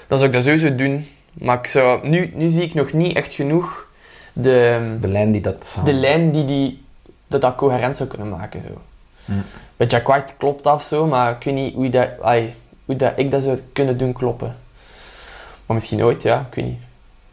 dan 0.07 0.17
zou 0.17 0.29
ik 0.29 0.35
dat 0.35 0.43
sowieso 0.45 0.75
doen. 0.75 1.07
Maar 1.33 1.57
ik 1.57 1.65
zou, 1.67 2.09
nu, 2.09 2.31
nu 2.35 2.49
zie 2.49 2.63
ik 2.63 2.73
nog 2.73 2.93
niet 2.93 3.15
echt 3.15 3.33
genoeg 3.33 3.87
de, 4.33 4.77
De 5.01 5.07
lijn 5.07 5.31
die 5.31 5.41
dat 5.41 5.65
samen... 5.65 5.93
de 5.93 5.99
lijn 5.99 6.31
die, 6.31 6.45
die 6.45 6.83
dat, 7.27 7.41
dat 7.41 7.55
coherent 7.55 7.97
zou 7.97 8.09
kunnen 8.09 8.29
maken. 8.29 8.61
Zo. 8.67 8.81
Bij 9.77 9.87
Jack 9.87 10.07
White 10.07 10.33
klopt 10.37 10.63
dat 10.63 10.81
zo, 10.83 11.05
maar 11.05 11.31
ik 11.31 11.43
weet 11.43 11.53
niet 11.53 11.73
hoe, 11.73 11.89
dat, 11.89 12.07
ai, 12.21 12.53
hoe 12.85 12.95
dat 12.95 13.11
ik 13.15 13.31
dat 13.31 13.43
zou 13.43 13.59
kunnen 13.73 13.97
doen 13.97 14.13
kloppen. 14.13 14.55
Maar 15.65 15.75
misschien 15.75 16.03
ooit, 16.03 16.21
ja, 16.23 16.45
ik 16.49 16.55
weet 16.55 16.65
niet. 16.65 16.79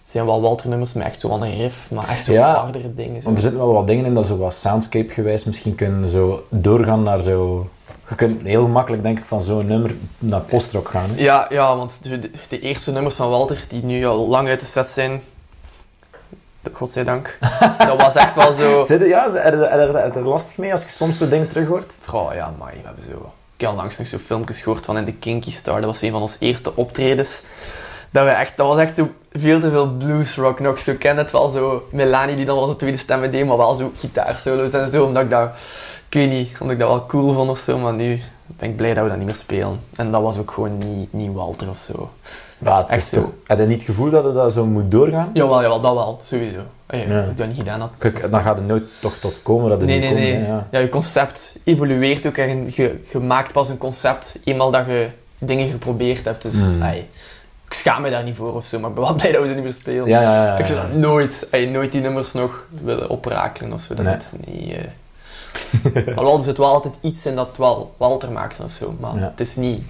Er 0.04 0.16
zijn 0.16 0.26
wel 0.26 0.40
Walter-nummers 0.40 0.92
met 0.92 1.06
echt 1.06 1.20
zo'n 1.20 1.50
riff, 1.56 1.90
maar 1.90 2.08
echt 2.08 2.24
zo 2.24 2.32
Ja. 2.32 2.54
hardere 2.54 2.94
dingen. 2.94 3.16
Zo. 3.20 3.24
Want 3.24 3.36
er 3.36 3.42
zitten 3.42 3.60
wel 3.60 3.72
wat 3.72 3.86
dingen 3.86 4.04
in 4.04 4.14
dat 4.14 4.26
zo 4.26 4.36
wat 4.36 4.54
soundscape-gewijs 4.54 5.44
misschien 5.44 5.74
kunnen 5.74 6.08
zo 6.08 6.46
doorgaan 6.48 7.02
naar 7.02 7.22
zo... 7.22 7.68
Je 8.08 8.14
kunt 8.16 8.42
heel 8.46 8.68
makkelijk, 8.68 9.02
denk 9.02 9.18
ik, 9.18 9.24
van 9.24 9.42
zo'n 9.42 9.66
nummer 9.66 9.94
naar 10.18 10.40
postrock 10.40 10.88
gaan. 10.88 11.10
hè. 11.10 11.22
Ja, 11.22 11.46
ja, 11.50 11.76
want 11.76 11.98
de- 12.02 12.30
de 12.48 12.60
eerste 12.60 12.92
nummers 12.92 13.14
van 13.14 13.30
Walter, 13.30 13.64
die 13.68 13.84
nu 13.84 14.06
al 14.06 14.28
lang 14.28 14.48
uit 14.48 14.60
de 14.60 14.66
set 14.66 14.88
zijn, 14.88 15.22
godzijdank, 16.72 17.38
dat 17.78 18.02
was 18.02 18.14
echt 18.14 18.34
wel 18.34 18.52
zo... 18.52 18.84
Zit 18.84 19.00
er- 19.00 19.08
Ja, 19.08 19.26
er, 19.26 19.36
er, 19.36 19.62
er, 19.62 19.94
er- 19.96 20.16
er 20.16 20.28
lastig 20.28 20.56
mee 20.58 20.72
als 20.72 20.82
je 20.82 20.88
soms 20.88 21.18
zo'n 21.18 21.28
ding 21.28 21.48
terug 21.48 21.68
hoort? 21.68 21.92
Goh, 22.06 22.34
ja, 22.34 22.52
maar 22.58 22.72
we 22.72 22.78
hebben 22.86 23.04
zo... 23.04 23.32
Ik 23.56 23.66
heb 23.66 23.74
langs 23.76 23.98
nog 23.98 24.06
zo 24.06 24.18
filmpjes 24.26 24.60
gehoord 24.60 24.84
van 24.84 24.96
in 24.96 25.04
de 25.04 25.12
Kinky 25.12 25.50
Star. 25.50 25.74
Dat 25.80 25.84
was 25.84 26.02
een 26.02 26.10
van 26.10 26.20
onze 26.22 26.36
eerste 26.38 26.76
optredens. 26.76 27.42
Dat, 28.10 28.24
we 28.24 28.30
echt, 28.30 28.56
dat 28.56 28.66
was 28.66 28.78
echt 28.78 28.94
zo 28.94 29.08
veel 29.32 29.60
te 29.60 29.70
veel 29.70 29.88
bluesrock 29.96 30.60
nog. 30.60 30.78
Zo 30.78 30.92
ken 30.98 31.16
het 31.16 31.30
wel 31.30 31.48
zo. 31.48 31.86
Melanie 31.92 32.36
die 32.36 32.44
dan 32.44 32.56
wel 32.56 32.66
de 32.66 32.76
tweede 32.76 32.96
stemmen 32.96 33.30
deed, 33.32 33.46
maar 33.46 33.56
wel 33.56 33.74
zo 33.74 33.90
gitaarsolo's 33.96 34.70
en 34.72 34.88
zo. 34.90 35.04
Omdat 35.04 35.22
ik 35.22 35.30
dat... 35.30 35.50
Ik 36.08 36.14
weet 36.14 36.30
niet, 36.30 36.50
omdat 36.60 36.70
ik 36.74 36.78
dat 36.78 36.88
wel 36.88 37.06
cool 37.06 37.32
vond 37.32 37.50
of 37.50 37.58
zo. 37.58 37.78
Maar 37.78 37.92
nu 37.92 38.20
ben 38.46 38.68
ik 38.70 38.76
blij 38.76 38.94
dat 38.94 39.02
we 39.02 39.08
dat 39.08 39.18
niet 39.18 39.26
meer 39.26 39.34
spelen. 39.34 39.80
En 39.96 40.10
dat 40.12 40.22
was 40.22 40.38
ook 40.38 40.50
gewoon 40.50 40.78
niet, 40.78 41.12
niet 41.12 41.32
Walter 41.34 41.68
of 41.68 41.78
zo. 41.78 42.10
Ja, 42.64 42.84
het 42.86 42.96
is 42.96 43.08
toch, 43.08 43.30
heb 43.46 43.58
je 43.58 43.64
niet 43.64 43.76
het 43.76 43.84
gevoel 43.84 44.10
dat 44.10 44.24
het 44.24 44.34
dat 44.34 44.52
zo 44.52 44.66
moet 44.66 44.90
doorgaan? 44.90 45.30
Jawel, 45.34 45.62
jawel, 45.62 45.80
dat 45.80 45.94
wel. 45.94 46.20
Sowieso. 46.24 46.60
Ja. 46.88 47.20
Als 47.20 47.30
ik 47.30 47.36
dat 47.36 47.46
niet 47.46 47.56
gedaan 47.56 47.80
had... 47.80 47.90
Kijk, 47.98 48.30
dan 48.30 48.42
gaat 48.42 48.56
het 48.56 48.66
nooit 48.66 48.84
toch 49.00 49.14
tot 49.16 49.40
komen 49.42 49.70
dat 49.70 49.80
het 49.80 49.88
Nee, 49.88 50.00
niet 50.00 50.10
nee, 50.10 50.30
komt. 50.32 50.40
nee. 50.40 50.48
Ja. 50.50 50.66
Ja, 50.70 50.78
je 50.78 50.88
concept 50.88 51.58
evolueert 51.64 52.26
ook 52.26 52.36
en 52.36 52.64
je, 52.74 53.00
je 53.12 53.18
maakt 53.18 53.52
pas 53.52 53.68
een 53.68 53.78
concept 53.78 54.38
eenmaal 54.44 54.70
dat 54.70 54.86
je 54.86 55.08
dingen 55.38 55.70
geprobeerd 55.70 56.24
hebt. 56.24 56.42
Dus 56.42 56.54
Mm. 56.66 56.82
ey, 56.82 57.08
ik 57.66 57.72
schaam 57.72 58.02
me 58.02 58.10
daar 58.10 58.22
niet 58.24 58.36
voor 58.36 58.54
of 58.54 58.64
zo, 58.66 58.78
maar 58.80 58.88
ik 58.90 58.96
ben 58.96 59.04
wel 59.04 59.14
blij 59.20 59.32
dat 59.32 59.42
we 59.42 59.48
ze 59.48 59.54
niet 59.54 59.62
meer 59.62 59.72
spelen. 59.72 60.06
Ja, 60.06 60.20
ja, 60.22 60.34
ja, 60.34 60.44
ja, 60.44 60.56
ik 60.58 60.66
zou 60.66 60.94
nooit, 60.96 61.48
nooit 61.70 61.92
die 61.92 62.00
nummers 62.00 62.32
nog 62.32 62.64
willen 62.82 63.08
oprakelen 63.10 63.72
of 63.72 63.80
zo. 63.80 63.94
Dat 63.94 64.04
Nee. 64.04 64.16
is 64.16 64.30
niet... 64.46 64.72
eh 64.72 64.84
maar 66.14 66.24
wel, 66.24 66.36
er 66.38 66.44
zit 66.44 66.56
wel 66.56 66.72
altijd 66.72 66.94
iets 67.00 67.26
in 67.26 67.34
dat 67.34 67.48
wel 67.56 67.94
Walter 67.96 68.30
maakt 68.32 68.56
of 68.64 68.70
zo, 68.72 68.94
maar 69.00 69.14
het 69.14 69.40
is 69.40 69.56
niet 69.56 69.82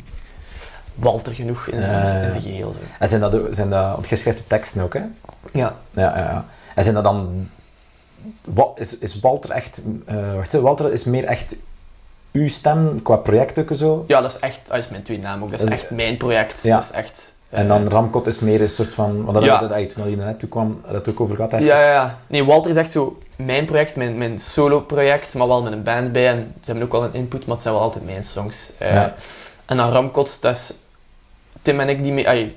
Walter 0.94 1.34
genoeg 1.34 1.66
in 1.66 1.82
zijn, 1.82 2.32
in 2.34 2.40
geheel. 2.40 2.72
Zo. 2.72 2.78
En 2.98 3.08
zijn 3.08 3.20
dat, 3.20 3.36
zijn 3.50 3.70
dat, 3.70 3.90
want 3.90 4.06
schrijft 4.06 4.38
de 4.38 4.46
teksten 4.46 4.82
ook, 4.82 4.94
hè? 4.94 5.00
Ja. 5.52 5.76
Ja, 5.92 6.16
ja, 6.16 6.18
ja. 6.18 6.44
En 6.74 6.82
zijn 6.82 6.94
dat 6.94 7.04
dan... 7.04 7.48
Wat, 8.44 8.68
is, 8.74 8.98
is 8.98 9.20
Walter 9.20 9.50
echt... 9.50 9.80
eh, 10.06 10.34
wacht, 10.34 10.52
hè, 10.52 10.60
Walter 10.60 10.92
is 10.92 11.04
meer 11.04 11.24
echt 11.24 11.54
uw 12.32 12.48
stem 12.48 13.02
qua 13.02 13.16
project 13.16 13.58
ook 13.58 13.70
zo? 13.72 14.04
ja, 14.08 14.20
dat 14.20 14.30
is 14.30 14.38
echt, 14.38 14.60
dat 14.66 14.76
is 14.78 14.88
mijn 14.88 15.02
tweede 15.02 15.22
naam 15.22 15.42
ook, 15.42 15.50
dat 15.50 15.60
is 15.60 15.66
Dat 15.66 15.74
is- 15.74 15.82
echt 15.82 15.90
mijn 15.90 16.16
project. 16.16 16.62
Ja. 16.62 16.76
Dat 16.76 16.84
is 16.84 16.90
echt... 16.90 17.32
En 17.48 17.62
eh, 17.62 17.68
dan 17.68 17.88
Ramkot 17.88 18.26
is 18.26 18.38
meer 18.38 18.60
een 18.60 18.68
soort 18.70 18.94
van... 18.94 19.22
Want 19.24 19.34
dat 19.34 19.44
Ja. 19.44 19.58
dat, 19.60 19.68
dat, 19.70 19.90
toen 19.94 20.02
hij 20.04 20.14
net 20.14 20.38
toe 20.38 20.48
kwam, 20.48 20.80
het 20.86 21.08
ook 21.08 21.20
over 21.20 21.36
gehad. 21.36 21.50
Ja, 21.50 21.58
ja, 21.58 21.90
ja. 21.92 22.18
Nee, 22.26 22.44
Walter 22.44 22.70
is 22.70 22.76
echt 22.76 22.90
zo 22.90 23.18
mijn 23.36 23.64
project, 23.64 23.96
mijn, 23.96 24.18
mijn 24.18 24.40
solo-project, 24.40 25.34
maar 25.34 25.46
wel 25.48 25.62
met 25.62 25.72
een 25.72 25.82
band 25.82 26.12
bij. 26.12 26.28
En 26.28 26.54
ze 26.60 26.70
hebben 26.70 26.84
ook 26.84 26.92
wel 26.92 27.04
een 27.04 27.14
input, 27.14 27.40
maar 27.46 27.54
het 27.54 27.62
zijn 27.62 27.74
wel 27.74 27.82
altijd 27.82 28.04
mijn 28.04 28.24
songs. 28.24 28.72
Eh, 28.78 28.92
Ja. 28.92 29.14
En 29.70 29.76
dan 29.76 29.90
Ramkot, 29.92 30.38
dat 30.40 30.56
is 30.56 30.72
Tim 31.62 31.80
en 31.80 31.88
ik 31.88 32.02
die 32.02 32.12
mee, 32.12 32.28
ai, 32.28 32.56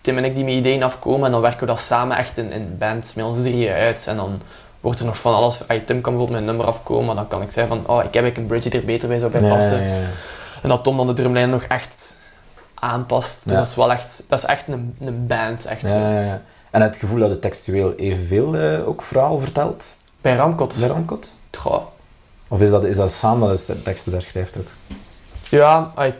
Tim 0.00 0.16
en 0.16 0.24
ik 0.24 0.34
die 0.34 0.44
met 0.44 0.54
ideeën 0.54 0.82
afkomen 0.82 1.26
en 1.26 1.32
dan 1.32 1.40
werken 1.40 1.60
we 1.60 1.66
dat 1.66 1.80
samen 1.80 2.16
echt 2.16 2.36
in 2.38 2.52
in 2.52 2.76
band 2.78 3.12
met 3.14 3.24
ons 3.24 3.38
drieën 3.38 3.72
uit. 3.72 4.06
En 4.06 4.16
dan 4.16 4.40
wordt 4.80 5.00
er 5.00 5.06
nog 5.06 5.18
van 5.18 5.34
alles... 5.34 5.60
ai, 5.68 5.84
Tim 5.84 6.00
kan 6.00 6.12
bijvoorbeeld 6.12 6.30
met 6.30 6.38
een 6.38 6.56
nummer 6.56 6.66
afkomen, 6.74 7.04
maar 7.06 7.14
dan 7.14 7.28
kan 7.28 7.42
ik 7.42 7.50
zeggen 7.50 7.76
van, 7.76 7.96
oh, 7.96 8.04
ik 8.04 8.14
heb 8.14 8.22
eigenlijk 8.22 8.36
een 8.36 8.46
bridge 8.46 8.68
die 8.68 8.80
er 8.80 8.86
beter 8.86 9.08
bij 9.08 9.18
zou 9.18 9.30
bij 9.30 9.40
Ja, 9.40 9.54
passen. 9.56 9.82
ja, 9.82 9.94
ja. 9.94 10.06
En 10.62 10.68
dat 10.68 10.84
Tom 10.84 10.96
dan 10.96 11.06
de 11.06 11.12
drumlijn 11.12 11.50
nog 11.50 11.62
echt 11.62 12.16
aanpast. 12.74 13.36
Dus 13.42 13.52
Ja. 13.52 13.58
dat 13.58 13.68
is 13.68 13.74
wel 13.74 13.90
echt, 13.92 14.22
dat 14.28 14.38
is 14.38 14.44
echt 14.44 14.64
een, 14.68 14.96
een 15.00 15.26
band, 15.26 15.64
echt 15.64 15.80
zo. 15.80 15.88
Ja, 15.88 16.12
ja, 16.12 16.20
ja. 16.24 16.42
En 16.70 16.82
het 16.82 16.96
gevoel 16.96 17.18
dat 17.18 17.30
het 17.30 17.40
textueel 17.40 17.94
evenveel 17.94 18.54
eh, 18.56 18.88
ook 18.88 19.02
verhaal 19.02 19.40
vertelt 19.40 19.96
Bij 20.20 20.34
Ramkot, 20.36 20.76
bij 20.78 20.88
Ramkot? 20.88 21.32
goh, 21.58 21.82
Of 22.48 22.60
is 22.60 22.70
dat, 22.70 22.84
is 22.84 22.96
dat 22.96 23.10
samen 23.12 23.48
dat 23.48 23.64
de 23.66 23.82
teksten 23.82 24.12
daar 24.12 24.20
schrijft 24.20 24.56
ook? 24.58 24.66
Ja, 25.48 25.90
ai, 25.94 26.14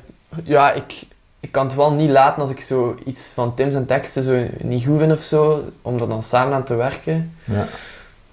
ja 0.44 0.72
ik, 0.72 1.02
ik 1.40 1.52
kan 1.52 1.66
het 1.66 1.74
wel 1.74 1.92
niet 1.92 2.10
laten 2.10 2.42
als 2.42 2.50
ik 2.50 2.60
zo 2.60 2.94
iets 3.04 3.22
van 3.34 3.54
Tim's 3.54 3.74
en 3.74 3.86
teksten 3.86 4.22
zo 4.22 4.42
niet 4.62 4.84
goed 4.86 4.98
vind 4.98 5.12
of 5.12 5.22
zo, 5.22 5.64
om 5.82 5.98
er 6.00 6.08
dan 6.08 6.22
samen 6.22 6.54
aan 6.54 6.64
te 6.64 6.74
werken. 6.74 7.34
Ja. 7.44 7.64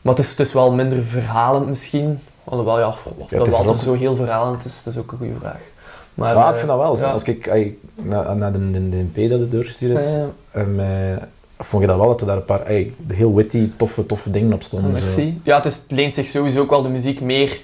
Maar 0.02 0.16
het 0.16 0.24
is, 0.26 0.30
het 0.30 0.40
is 0.40 0.54
wel 0.54 0.72
minder 0.72 1.04
verhalend 1.04 1.68
misschien. 1.68 2.20
Alhoewel, 2.44 2.80
ja, 2.80 2.88
of 2.88 3.06
of 3.18 3.30
het 3.30 3.46
dat 3.46 3.66
rock. 3.66 3.80
zo 3.80 3.94
heel 3.94 4.16
verhalend 4.16 4.66
is, 4.66 4.84
dat 4.84 4.94
is 4.94 5.00
ook 5.00 5.12
een 5.12 5.18
goede 5.18 5.40
vraag. 5.40 5.60
Maar, 6.14 6.34
Ja, 6.36 6.44
eh, 6.44 6.50
ik 6.50 6.56
vind 6.56 6.68
dat 6.68 6.78
wel. 6.78 6.96
zo. 6.96 7.06
ja. 7.06 7.12
Als 7.12 7.24
ik 7.24 7.50
naar, 7.96 8.36
naar 8.38 8.52
de, 8.52 8.72
de, 8.72 8.90
de 8.90 8.96
MP 9.14 9.16
dat 9.30 9.40
je 9.40 9.48
doorgestuurd 9.50 10.08
Eh, 10.52 11.14
eh, 11.14 11.18
vond 11.60 11.82
je 11.82 11.88
dat 11.88 11.98
wel 11.98 12.08
dat 12.08 12.22
er 12.22 12.28
daar 12.28 12.38
een 12.38 12.46
paar 12.46 12.66
heel 13.08 13.36
witty, 13.36 13.72
toffe, 13.78 14.06
toffe 14.06 14.32
dingen 14.32 14.54
op 14.54 14.62
stonden. 14.62 14.98
zo. 14.98 15.06
merci. 15.06 15.42
Ja, 15.44 15.56
het, 15.56 15.66
is, 15.66 15.76
het 15.76 15.92
leent 15.92 16.14
zich 16.14 16.28
sowieso 16.28 16.62
ook 16.62 16.70
wel 16.70 16.82
de 16.82 16.90
muziek 16.90 17.22
meer 17.22 17.62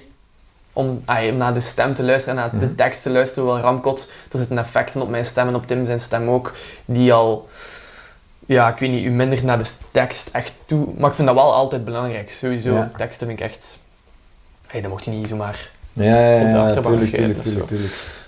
om, 0.76 1.02
ai, 1.04 1.30
om 1.30 1.36
naar 1.36 1.54
de 1.54 1.60
stem 1.60 1.94
te 1.94 2.02
luisteren 2.02 2.38
en 2.38 2.42
naar 2.50 2.60
de 2.60 2.66
Mhm. 2.66 2.74
tekst 2.74 3.02
te 3.02 3.10
luisteren. 3.10 3.44
Wel 3.46 3.58
Ramkot, 3.58 4.10
er 4.32 4.38
zitten 4.38 4.58
effecten 4.58 5.02
op 5.02 5.08
mijn 5.08 5.26
stem 5.26 5.48
en 5.48 5.54
op 5.54 5.66
Tim 5.66 5.86
zijn 5.86 6.00
stem 6.00 6.28
ook, 6.28 6.54
die 6.84 7.12
al, 7.12 7.48
ja, 8.46 8.68
ik 8.68 8.76
weet 8.78 8.90
niet, 8.90 9.04
u 9.04 9.10
minder 9.10 9.44
naar 9.44 9.58
de 9.58 9.70
tekst 9.90 10.28
echt 10.32 10.52
toe. 10.66 10.86
Maar 10.98 11.08
ik 11.10 11.14
vind 11.16 11.26
dat 11.28 11.36
wel 11.36 11.54
altijd 11.54 11.84
belangrijk, 11.84 12.30
sowieso. 12.30 12.74
Ja. 12.74 12.90
Teksten 12.96 13.26
vind 13.26 13.38
ik 13.38 13.44
echt, 13.44 13.78
hey, 14.66 14.80
dat 14.80 14.90
mocht 14.90 15.04
je 15.04 15.10
niet 15.10 15.28
zomaar. 15.28 15.70
Ja, 15.92 16.04
ja, 16.04 16.36
Op 16.36 16.42
de 16.42 16.48
ja, 16.48 16.62
achterbank 16.66 16.84
tuurlijk, 16.98 17.14
schrijven 17.16 17.40
tuurlijk, 17.40 17.62
of 17.62 17.68
tuurlijk, 17.68 17.68
tuurlijk. 17.68 18.22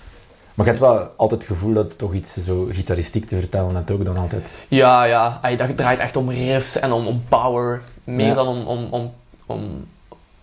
Maar 0.53 0.65
je 0.65 0.71
hebt 0.71 0.83
wel 0.83 1.09
altijd 1.15 1.41
het 1.41 1.51
gevoel 1.51 1.73
dat 1.73 1.83
het 1.89 1.97
toch 1.97 2.13
iets 2.13 2.33
zo 2.33 2.67
gitaristiek 2.71 3.25
te 3.27 3.35
vertellen 3.37 3.75
hebt 3.75 3.91
ook 3.91 4.05
dan 4.05 4.17
altijd. 4.17 4.51
Ja, 4.67 5.03
ja, 5.03 5.39
ai, 5.41 5.57
dat 5.57 5.77
draait 5.77 5.99
echt 5.99 6.15
om 6.15 6.29
riffs 6.29 6.79
en 6.79 6.91
om, 6.91 7.07
om 7.07 7.23
power, 7.29 7.81
meer 8.03 8.25
Ja. 8.25 8.33
dan 8.33 8.47
om, 8.47 8.65
om, 8.67 8.87
om, 8.91 9.11
om, 9.45 9.87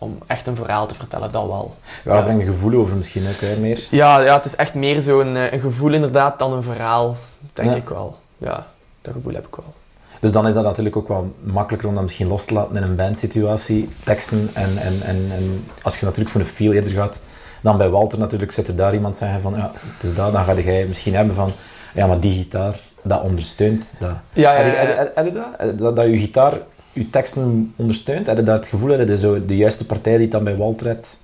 om 0.04 0.18
echt 0.26 0.46
een 0.46 0.56
verhaal 0.56 0.86
te 0.86 0.94
vertellen, 0.94 1.32
dat 1.32 1.46
wel. 1.46 1.74
Ja, 2.04 2.14
Ja. 2.14 2.22
breng 2.22 2.40
je 2.40 2.46
gevoel 2.46 2.80
over 2.80 2.96
misschien 2.96 3.26
ook 3.28 3.40
hè, 3.40 3.56
meer. 3.60 3.86
Ja, 3.90 4.20
ja, 4.20 4.36
het 4.36 4.44
is 4.44 4.56
echt 4.56 4.74
meer 4.74 5.00
zo'n 5.00 5.36
eh, 5.36 5.52
een 5.52 5.60
gevoel 5.60 5.92
inderdaad 5.92 6.38
dan 6.38 6.52
een 6.52 6.62
verhaal, 6.62 7.16
denk 7.52 7.70
Ja. 7.70 7.74
ik 7.76 7.88
wel. 7.88 8.16
Ja, 8.38 8.66
dat 9.02 9.12
gevoel 9.12 9.34
heb 9.34 9.46
ik 9.46 9.54
wel. 9.56 9.74
Dus 10.20 10.32
dan 10.32 10.46
is 10.48 10.54
dat 10.54 10.64
natuurlijk 10.64 10.96
ook 10.96 11.08
wel 11.08 11.34
makkelijker 11.40 11.88
om 11.88 11.94
dat 11.94 12.02
misschien 12.02 12.26
los 12.28 12.44
te 12.44 12.54
laten 12.54 12.76
in 12.76 12.82
een 12.82 12.96
bandsituatie, 12.96 13.88
teksten. 14.04 14.50
En, 14.52 14.76
en, 14.78 15.02
en, 15.02 15.26
en 15.32 15.64
als 15.82 15.98
je 15.98 16.04
natuurlijk 16.04 16.30
voor 16.32 16.40
een 16.40 16.46
feel 16.46 16.72
eerder 16.72 16.92
gaat, 16.92 17.20
dan 17.60 17.76
bij 17.78 17.88
Walter 17.88 18.18
natuurlijk 18.18 18.52
zit 18.52 18.68
er 18.68 18.76
daar 18.76 18.94
iemand 18.94 19.16
zeggen 19.16 19.40
van, 19.40 19.54
ja, 19.54 19.70
het 19.74 20.02
is 20.02 20.14
dat, 20.14 20.32
dan 20.32 20.44
ga 20.44 20.54
jij 20.54 20.84
misschien 20.86 21.14
hebben 21.14 21.34
van, 21.34 21.52
ja, 21.94 22.06
maar 22.06 22.20
die 22.20 22.34
gitaar, 22.42 22.80
dat 23.02 23.22
ondersteunt 23.22 23.92
dat. 23.98 24.10
Ja, 24.32 24.52
ja, 24.52 24.62
Heb 24.62 24.66
je- 24.66 24.72
ja, 24.72 24.78
heb 24.78 24.88
je- 24.88 24.94
ja. 24.94 25.10
heb 25.14 25.26
je 25.26 25.32
dat? 25.32 25.46
Heb 25.56 25.68
je 25.70 25.74
Dat, 25.74 25.96
dat 25.96 26.06
je 26.06 26.18
gitaar 26.18 26.52
je 26.94 27.10
teksten 27.10 27.72
ondersteunt? 27.76 28.26
Heb 28.26 28.36
je 28.36 28.42
dat 28.42 28.58
het 28.58 28.68
gevoel 28.68 28.96
dat 28.96 29.08
je 29.08 29.18
zo 29.18 29.44
de 29.44 29.56
juiste 29.56 29.86
partij 29.86 30.16
die 30.16 30.28
dan 30.28 30.44
bij 30.44 30.56
Walter 30.56 30.86
hebt 30.86 31.18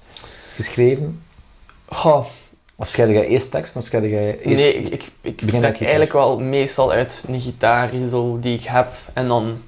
geschreven? 0.54 1.22
Goh, 1.86 2.26
Of 2.76 2.88
schrijf 2.88 3.10
jij 3.10 3.26
eerst 3.26 3.50
tekst, 3.50 3.76
of 3.76 3.84
schrijf 3.84 4.04
jij 4.04 4.38
eerst... 4.38 4.62
nee, 4.62 4.74
ik, 4.74 4.92
ik, 4.92 5.10
ik 5.20 5.44
begin 5.44 5.64
eigenlijk 5.64 6.12
wel 6.12 6.38
meestal 6.38 6.92
uit 6.92 7.24
een 7.26 7.40
gitaarriezel 7.40 8.40
die 8.40 8.56
ik 8.56 8.64
heb. 8.64 8.88
En 9.12 9.28
dan... 9.28 9.62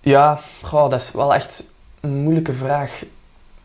Ja, 0.00 0.40
goh, 0.62 0.90
dat 0.90 1.00
is 1.00 1.10
wel 1.12 1.34
echt 1.34 1.62
een 2.00 2.22
moeilijke 2.22 2.52
vraag. 2.52 3.02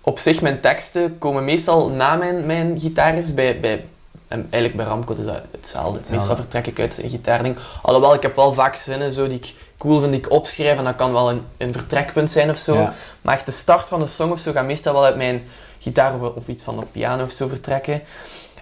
Op 0.01 0.19
zich, 0.19 0.41
mijn 0.41 0.61
teksten 0.61 1.17
komen 1.17 1.45
meestal 1.45 1.89
na 1.89 2.15
mijn, 2.15 2.45
mijn 2.45 2.79
gitaarriffs. 2.79 3.33
Bij, 3.33 3.59
bij, 3.59 3.85
en 4.27 4.39
eigenlijk 4.39 4.75
bij 4.75 4.85
Ramkot 4.85 5.17
is 5.17 5.25
dat 5.25 5.41
hetzelfde. 5.51 5.97
Hetzelfde. 5.97 6.11
Meestal 6.11 6.35
vertrek 6.35 6.67
ik 6.67 6.79
uit 6.79 7.03
een 7.03 7.09
gitaarding. 7.09 7.55
Alhoewel, 7.81 8.13
ik 8.13 8.21
heb 8.21 8.35
wel 8.35 8.53
vaak 8.53 8.75
zinnen 8.75 9.11
zo 9.11 9.27
die 9.27 9.37
ik 9.37 9.53
cool 9.77 9.99
vind, 9.99 10.13
ik 10.13 10.31
opschrijf. 10.31 10.77
En 10.77 10.83
dat 10.83 10.95
kan 10.95 11.13
wel 11.13 11.29
een, 11.29 11.41
een 11.57 11.73
vertrekpunt 11.73 12.31
zijn 12.31 12.49
of 12.49 12.57
zo. 12.57 12.75
Ja. 12.75 12.93
Maar 13.21 13.35
echt 13.35 13.45
de 13.45 13.51
start 13.51 13.87
van 13.87 13.99
de 13.99 14.07
song 14.07 14.31
of 14.31 14.39
zo 14.39 14.51
gaat 14.51 14.65
meestal 14.65 14.93
wel 14.93 15.05
uit 15.05 15.15
mijn 15.17 15.43
gitaar 15.79 16.13
of, 16.21 16.35
of 16.35 16.47
iets 16.47 16.63
van 16.63 16.79
de 16.79 16.85
piano 16.91 17.23
of 17.23 17.31
zo 17.31 17.47
vertrekken. 17.47 18.01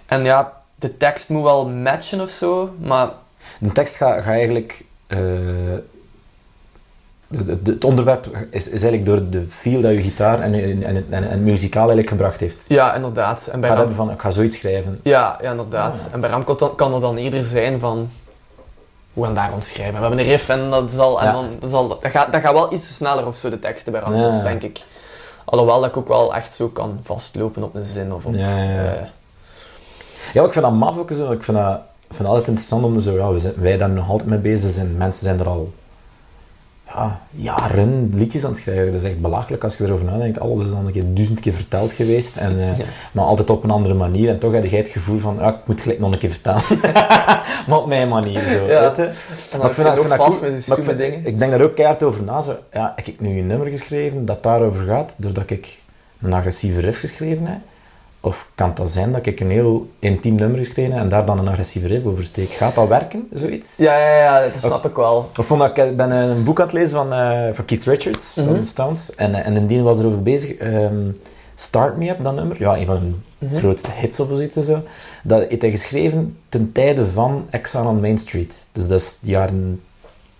En 0.06 0.24
ja, 0.24 0.52
de 0.74 0.96
tekst 0.96 1.28
moet 1.28 1.42
wel 1.42 1.68
matchen 1.68 2.20
of 2.20 2.30
zo, 2.30 2.74
maar 2.80 3.08
De 3.58 3.72
tekst 3.72 3.96
gaat 3.96 4.22
ga 4.24 4.30
eigenlijk... 4.30 4.84
eh, 5.06 5.18
het, 7.64 7.84
onderwerp 7.84 8.28
is, 8.50 8.64
is 8.68 8.82
eigenlijk 8.82 9.04
door 9.04 9.30
de 9.30 9.48
feel 9.48 9.80
dat 9.80 9.92
je 9.92 10.02
gitaar 10.02 10.40
en, 10.40 10.54
en, 10.54 11.06
en, 11.10 11.30
en, 11.30 11.42
muzikaal 11.42 11.80
eigenlijk 11.88 12.08
gebracht 12.08 12.40
heeft. 12.40 12.64
ja, 12.68 12.94
inderdaad. 12.94 13.48
En 13.52 13.60
bij 13.60 13.68
Ram- 13.68 13.78
hebben 13.78 13.96
van, 13.96 14.10
ik 14.10 14.20
ga 14.20 14.30
zoiets 14.30 14.56
schrijven. 14.58 15.00
ja, 15.02 15.38
ja, 15.42 15.50
inderdaad. 15.50 15.94
Ah. 15.94 16.14
En 16.14 16.20
bij 16.20 16.30
Ramco 16.30 16.54
kan, 16.54 16.74
kan 16.74 16.90
dat 16.90 17.00
dan 17.00 17.16
eerder 17.16 17.44
zijn 17.44 17.78
van... 17.78 18.08
We 19.14 19.24
gaan 19.24 19.34
daar 19.34 19.52
ons 19.52 19.68
schrijven. 19.68 19.94
We 19.94 20.00
hebben 20.00 20.18
een 20.18 20.24
riff 20.24 20.48
en 20.48 20.70
dat 20.70 20.90
zal... 20.90 21.20
En 21.20 21.32
dan, 21.32 21.48
dat, 21.60 21.70
zal 21.70 21.88
dat, 21.88 21.98
gaat, 22.02 22.32
dat 22.32 22.40
gaat 22.40 22.52
wel 22.52 22.72
iets 22.72 22.94
sneller 22.94 23.26
of 23.26 23.36
zo, 23.36 23.50
de 23.50 23.58
teksten 23.58 23.92
bij 23.92 24.02
denk 24.42 24.62
ik. 24.62 24.84
Alhoewel 25.44 25.80
dat 25.80 25.90
ik 25.90 25.96
ook 25.96 26.08
wel 26.08 26.34
echt 26.34 26.54
zo 26.54 26.68
kan 26.68 26.98
vastlopen 27.02 27.62
op 27.62 27.74
een 27.74 27.84
zin 27.84 28.12
of 28.14 28.26
op... 28.26 28.34
Ja, 28.34 28.56
ja, 28.58 28.72
ja. 28.72 28.84
eh, 28.84 29.06
Ja, 30.32 30.44
ik 30.44 30.52
vind 30.52 30.64
dat 30.64 30.74
maf 30.74 30.98
ook 30.98 31.10
zo. 31.12 31.30
Ik 31.32 31.42
vind 31.42 31.56
dat, 31.56 31.74
ik 31.76 32.14
vind 32.14 32.18
dat 32.18 32.28
altijd 32.28 32.46
interessant 32.46 32.84
om 32.84 33.00
zo, 33.00 33.12
ja, 33.12 33.32
we 33.32 33.38
zijn, 33.38 33.54
wij 33.56 33.76
daar 33.76 33.90
nog 33.90 34.10
altijd 34.10 34.28
mee 34.28 34.38
bezig 34.38 34.70
zijn. 34.70 34.96
Mensen 34.96 35.24
zijn 35.24 35.38
er 35.40 35.48
al 35.48 35.72
ja, 36.94 37.20
jaren 37.30 38.10
liedjes 38.14 38.44
aan 38.44 38.50
het 38.50 38.58
schrijven. 38.60 38.92
Dat 38.92 39.00
is 39.00 39.06
echt 39.08 39.20
belachelijk 39.20 39.64
als 39.64 39.76
je 39.76 39.84
erover 39.84 40.04
nadenkt. 40.04 40.40
Alles 40.40 40.66
is 40.66 40.72
al 40.72 40.78
een 40.86 40.92
keer 40.92 41.14
duizend 41.14 41.40
keer 41.40 41.52
verteld 41.54 41.92
geweest. 41.92 42.36
En, 42.36 42.58
eh, 42.60 42.78
Ja. 42.78 42.84
Maar 43.12 43.24
altijd 43.24 43.50
op 43.50 43.64
een 43.64 43.70
andere 43.70 43.94
manier. 43.94 44.28
En 44.28 44.38
toch 44.38 44.52
heb 44.52 44.64
jij 44.64 44.78
het 44.78 44.88
gevoel 44.88 45.18
van, 45.18 45.36
ja, 45.40 45.48
ik 45.54 45.66
moet 45.66 45.80
gelijk 45.80 45.98
nog 45.98 46.12
een 46.12 46.18
keer 46.18 46.30
vertellen. 46.30 46.62
maar 47.68 47.78
op 47.78 47.86
mijn 47.86 48.08
manier 48.08 48.48
zo. 48.48 48.66
Ja. 48.66 48.80
Weet 48.80 48.96
je? 48.96 49.02
en 49.02 49.14
dan 49.50 49.60
Maar 49.60 49.68
ik 49.68 49.74
vind 49.74 49.86
dat, 49.86 49.94
ik 49.96 50.00
vind 50.04 50.08
dat 50.08 50.26
vast 50.26 50.38
cool. 50.38 50.50
met 50.52 50.62
zo'n 50.62 50.68
Maar 50.68 50.78
ik, 50.78 50.84
stoeme 50.84 50.84
vind- 50.84 50.98
dingen. 50.98 51.26
ik 51.26 51.38
denk 51.38 51.50
daar 51.50 51.60
ook 51.62 51.74
keihard 51.74 52.02
over 52.02 52.24
na. 52.24 52.42
Zo, 52.42 52.56
ja, 52.72 52.92
ik 52.96 53.06
heb 53.06 53.20
nu 53.20 53.38
een 53.38 53.46
nummer 53.46 53.66
geschreven 53.66 54.24
dat 54.24 54.42
daarover 54.42 54.86
gaat, 54.86 55.14
doordat 55.16 55.50
ik 55.50 55.78
een 56.22 56.32
agressieve 56.32 56.80
riff 56.80 57.00
geschreven 57.00 57.46
heb. 57.46 57.58
Of 58.24 58.50
kan 58.54 58.68
het 58.68 58.76
dat 58.76 58.90
zijn 58.90 59.12
dat 59.12 59.26
ik 59.26 59.40
een 59.40 59.50
heel 59.50 59.88
intiem 59.98 60.34
nummer 60.34 60.58
geschreven 60.58 60.92
heb 60.92 61.02
en 61.02 61.08
daar 61.08 61.24
dan 61.26 61.38
een 61.38 61.48
agressieve 61.48 61.86
riff 61.86 62.06
over 62.06 62.24
steek? 62.24 62.50
Gaat 62.50 62.74
dat 62.74 62.88
werken, 62.88 63.28
zoiets? 63.32 63.76
Ja, 63.76 63.98
ja, 63.98 64.16
ja, 64.16 64.40
dat 64.52 64.62
snap 64.62 64.84
ik 64.84 64.94
wel. 64.96 65.30
Ik, 65.36 65.44
vond 65.44 65.60
dat, 65.60 65.78
ik 65.78 65.96
ben 65.96 66.10
een 66.10 66.44
boek 66.44 66.58
aan 66.60 66.64
het 66.66 66.74
lezen 66.74 66.90
van, 66.90 67.12
eh, 67.12 67.48
van 67.52 67.64
Keith 67.64 67.84
Richards, 67.84 68.34
Mhm. 68.34 68.46
van 68.46 68.54
de 68.56 68.64
Stones. 68.64 69.14
En, 69.14 69.34
eh, 69.34 69.46
en 69.46 69.56
in 69.56 69.66
die 69.66 69.82
was 69.82 69.98
erover 69.98 70.22
bezig. 70.22 70.54
ehm, 70.54 71.10
Start 71.54 71.96
Me 71.96 72.08
Up, 72.08 72.24
dat 72.24 72.34
nummer. 72.34 72.56
Ja, 72.58 72.76
een 72.76 72.86
van 72.86 72.96
hun 72.96 73.22
Mhm. 73.38 73.56
grootste 73.56 73.90
hits 73.94 74.20
of 74.20 74.28
zoiets. 74.28 74.56
en 74.56 74.64
Zo. 74.64 74.82
Dat 75.22 75.48
heeft 75.48 75.62
hij 75.62 75.70
geschreven 75.70 76.36
ten 76.48 76.72
tijde 76.72 77.06
van 77.06 77.46
Exile 77.50 77.88
on 77.88 78.00
Main 78.00 78.18
Street. 78.18 78.66
Dus 78.72 78.88
dat 78.88 79.00
is 79.00 79.18
de 79.20 79.30
jaren 79.30 79.80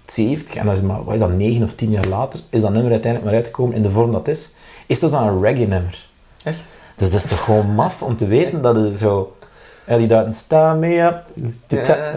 70. 0.06 0.54
En 0.54 0.66
dat 0.66 0.76
is 0.76 0.82
maar, 0.82 1.04
wat 1.04 1.14
is 1.14 1.20
dat, 1.20 1.32
9 1.32 1.62
of 1.64 1.74
10 1.74 1.90
jaar 1.90 2.06
later, 2.06 2.40
is 2.50 2.60
dat 2.60 2.72
nummer 2.72 2.90
uiteindelijk 2.92 3.30
maar 3.32 3.40
uitgekomen 3.40 3.76
in 3.76 3.82
de 3.82 3.90
vorm 3.90 4.12
dat 4.12 4.26
het 4.26 4.36
is. 4.36 4.52
Is 4.86 5.00
dat 5.00 5.10
dan 5.10 5.22
een 5.26 5.42
reggae 5.42 5.66
nummer? 5.66 6.06
Echt? 6.42 6.58
Dus 6.96 7.10
dat 7.10 7.20
is 7.24 7.26
toch 7.26 7.44
gewoon 7.44 7.74
maf 7.74 8.02
om 8.02 8.16
te 8.16 8.26
weten 8.26 8.62
dat 8.62 8.76
het 8.76 8.96
zo... 8.98 9.36
Ja, 9.86 9.96
die 9.96 10.06
daten, 10.06 10.32
sta 10.32 10.74
me 10.74 11.00
up, 11.00 11.22
Ja. 11.66 12.14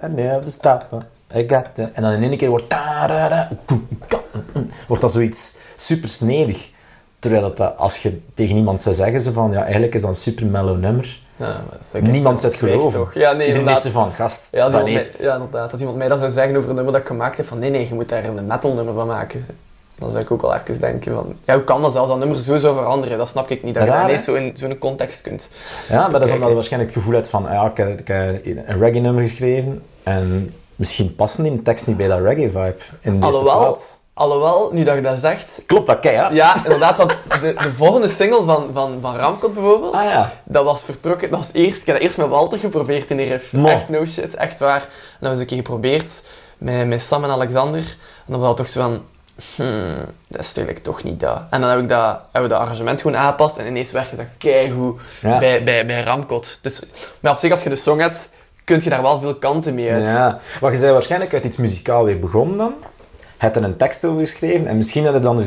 en 0.00 0.14
never 0.14 0.50
stop, 0.50 1.04
I 1.36 1.44
got 1.48 1.64
it. 1.74 1.92
En 1.92 2.02
dan 2.02 2.12
in 2.12 2.22
één 2.22 2.36
keer 2.36 2.48
wordt... 2.48 2.74
Wordt 4.86 5.02
dat 5.02 5.12
zoiets 5.12 5.56
super 5.76 6.08
snedig. 6.08 6.70
Terwijl 7.18 7.42
dat, 7.42 7.56
dat, 7.56 7.76
als 7.76 8.02
je 8.02 8.20
tegen 8.34 8.56
iemand 8.56 8.80
zou 8.80 8.94
zeggen, 8.94 9.20
ze 9.20 9.32
van, 9.32 9.50
ja, 9.50 9.62
eigenlijk 9.62 9.94
is 9.94 10.00
dat 10.00 10.10
een 10.10 10.16
super 10.16 10.46
mellow 10.46 10.78
nummer. 10.78 11.18
Ja, 11.36 11.60
dat 11.92 12.02
Niemand 12.02 12.40
zou 12.40 12.52
het 12.52 12.60
geloven. 12.60 12.98
toch? 13.00 13.14
Ja, 13.14 13.32
nee, 13.32 13.46
Iedereen 13.46 13.68
is 13.68 13.80
van, 13.80 14.12
gast, 14.12 14.48
Ja, 14.52 14.68
niet. 14.68 14.94
mij- 14.94 15.08
ja, 15.18 15.34
inderdaad. 15.34 15.70
Als 15.72 15.80
iemand 15.80 15.98
mij 15.98 16.08
dat 16.08 16.18
zou 16.18 16.30
zeggen 16.30 16.56
over 16.56 16.68
een 16.68 16.74
nummer 16.74 16.92
dat 16.92 17.02
ik 17.02 17.06
gemaakt 17.08 17.36
heb, 17.36 17.46
van 17.46 17.58
nee, 17.58 17.70
nee, 17.70 17.88
je 17.88 17.94
moet 17.94 18.08
daar 18.08 18.24
een 18.24 18.46
metal 18.46 18.74
nummer 18.74 18.94
van 18.94 19.06
maken. 19.06 19.46
Dan 19.98 20.10
zou 20.10 20.22
ik 20.22 20.30
ook 20.30 20.42
wel 20.42 20.54
even 20.54 20.80
denken 20.80 21.14
van, 21.14 21.34
ja, 21.44 21.54
hoe 21.54 21.64
kan 21.64 21.82
dat 21.82 21.92
zelfs 21.92 22.08
dat 22.08 22.18
nummer 22.18 22.38
zo 22.38 22.56
zou 22.56 22.76
veranderen? 22.76 23.18
Dat 23.18 23.28
snap 23.28 23.50
ik 23.50 23.62
niet, 23.62 23.74
dat 23.74 23.82
je 23.82 23.88
Raar, 23.88 23.98
dat 23.98 24.06
hè? 24.06 24.12
ineens 24.12 24.24
zo 24.26 24.34
in 24.34 24.70
zo'n 24.70 24.78
context 24.78 25.20
kunt. 25.20 25.48
Ja, 25.88 26.08
maar 26.08 26.20
dat 26.20 26.28
is 26.28 26.34
omdat 26.34 26.48
je 26.48 26.54
waarschijnlijk 26.54 26.92
het 26.92 27.00
gevoel 27.02 27.16
hebt 27.18 27.28
van, 27.28 27.42
ja, 27.50 27.66
ik 27.66 27.76
heb, 27.76 28.00
ik 28.00 28.08
heb 28.08 28.44
een 28.44 28.78
reggae-nummer 28.78 29.22
geschreven 29.22 29.82
en 30.02 30.54
misschien 30.76 31.14
past 31.14 31.42
die 31.42 31.62
tekst 31.62 31.86
niet 31.86 31.96
bij 31.96 32.08
dat 32.08 32.18
reggae-vibe 32.20 32.76
in 33.00 33.12
eerste 33.12 33.26
Alhoewel, 33.26 33.58
plaats. 33.58 33.96
alhoewel, 34.14 34.70
nu 34.72 34.84
dat 34.84 34.94
je 34.94 35.00
dat 35.00 35.18
zegt, 35.18 35.62
Klopt 35.66 35.86
dat 35.86 36.00
keihard? 36.00 36.32
ja, 36.32 36.56
inderdaad, 36.64 36.96
want 36.96 37.16
de, 37.40 37.54
de 37.62 37.72
volgende 37.72 38.08
single 38.08 38.42
van, 38.42 38.70
van, 38.72 38.98
van 39.00 39.16
Ramkot 39.16 39.54
bijvoorbeeld, 39.54 39.94
Ah 39.94 40.04
ja. 40.04 40.32
dat 40.44 40.64
was 40.64 40.80
vertrokken, 40.82 41.30
dat 41.30 41.38
was 41.38 41.50
eerst, 41.52 41.80
ik 41.80 41.86
heb 41.86 41.94
dat 41.96 42.04
eerst 42.04 42.18
met 42.18 42.28
Walter 42.28 42.58
geprobeerd 42.58 43.10
in 43.10 43.16
die 43.16 43.28
riff. 43.28 43.52
Mo. 43.52 43.68
Echt 43.68 43.88
no 43.88 44.04
shit, 44.04 44.34
echt 44.34 44.58
waar. 44.58 44.80
En 44.80 44.88
dat 45.20 45.30
was 45.30 45.38
een 45.40 45.46
keer 45.46 45.56
geprobeerd 45.56 46.22
met, 46.58 46.86
met 46.86 47.02
Sam 47.02 47.24
en 47.24 47.30
Alexander. 47.30 47.80
En 48.26 48.32
dan 48.32 48.38
was 48.40 48.48
het 48.48 48.56
toch 48.56 48.68
zo 48.68 48.80
van, 48.80 49.00
hmm, 49.56 49.94
dat 50.28 50.40
is 50.40 50.46
eigenlijk 50.46 50.78
toch 50.84 51.02
niet 51.02 51.20
dat. 51.20 51.40
En 51.50 51.60
dan 51.60 51.70
heb 51.70 51.78
ik 51.80 51.88
dat, 51.88 52.20
hebben 52.32 52.50
we 52.50 52.56
dat 52.56 52.64
arrangement 52.66 53.00
gewoon 53.00 53.16
aangepast 53.16 53.56
en 53.56 53.66
ineens 53.66 53.90
werkte 53.92 54.16
dat 54.16 54.26
keigoed 54.38 55.00
Ja. 55.20 55.38
bij, 55.38 55.64
bij, 55.64 55.86
bij 55.86 56.02
Ramkot. 56.02 56.58
Dus, 56.62 56.82
maar 57.20 57.32
op 57.32 57.38
zich, 57.38 57.50
als 57.50 57.62
je 57.62 57.68
de 57.68 57.76
song 57.76 58.00
hebt, 58.00 58.28
kun 58.64 58.80
je 58.82 58.90
daar 58.90 59.02
wel 59.02 59.20
veel 59.20 59.34
kanten 59.34 59.74
mee 59.74 59.92
uit. 59.92 60.04
Ja, 60.04 60.38
maar 60.60 60.72
je 60.72 60.78
zei 60.78 60.92
waarschijnlijk 60.92 61.34
uit 61.34 61.44
iets 61.44 61.56
muzikaal 61.56 62.04
weer 62.04 62.18
begonnen 62.18 62.56
dan. 62.56 62.74
Heb 63.36 63.56
er 63.56 63.62
een 63.64 63.76
tekst 63.76 64.04
over 64.04 64.20
geschreven 64.20 64.66
en 64.66 64.76
misschien 64.76 65.04
had 65.04 65.14
je 65.14 65.20
dan... 65.20 65.40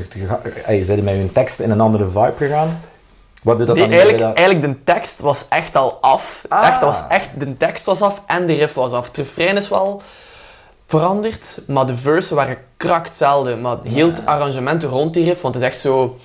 eh, 0.66 0.86
Je 0.88 1.02
met 1.02 1.14
je 1.16 1.30
tekst 1.34 1.60
in 1.60 1.72
een 1.72 1.82
andere 1.82 2.06
vibe 2.08 2.34
gegaan. 2.38 2.82
Wat 3.44 3.58
doet 3.58 3.68
dat 3.68 3.76
Nee, 3.76 3.84
dan 3.86 3.94
eigenlijk, 3.94 4.24
dat- 4.24 4.36
eigenlijk 4.38 4.68
de 4.68 4.84
tekst 4.94 5.20
was 5.20 5.46
echt 5.50 5.76
al 5.76 5.98
af. 6.02 6.42
Ah. 6.48 6.68
Echt, 6.68 6.82
was 6.82 7.00
echt, 7.10 7.30
de 7.38 7.58
tekst 7.58 7.86
was 7.86 8.02
af 8.02 8.22
en 8.28 8.46
de 8.46 8.54
riff 8.54 8.74
was 8.74 8.92
af. 8.92 9.08
Het 9.08 9.18
refrein 9.18 9.58
is 9.58 9.70
wel 9.70 10.02
veranderd, 10.90 11.62
maar 11.68 11.86
de 11.86 11.98
versen 11.98 12.36
waren 12.36 12.58
krak 12.78 13.06
hetzelfde. 13.06 13.56
Maar 13.56 13.78
heel 13.84 14.08
het 14.08 14.26
arrangement 14.26 14.84
rond 14.84 15.14
die 15.14 15.24
riff, 15.24 15.42
want 15.42 15.54
het 15.54 15.64
is 15.64 15.70
echt 15.70 15.80
zo... 15.80 16.18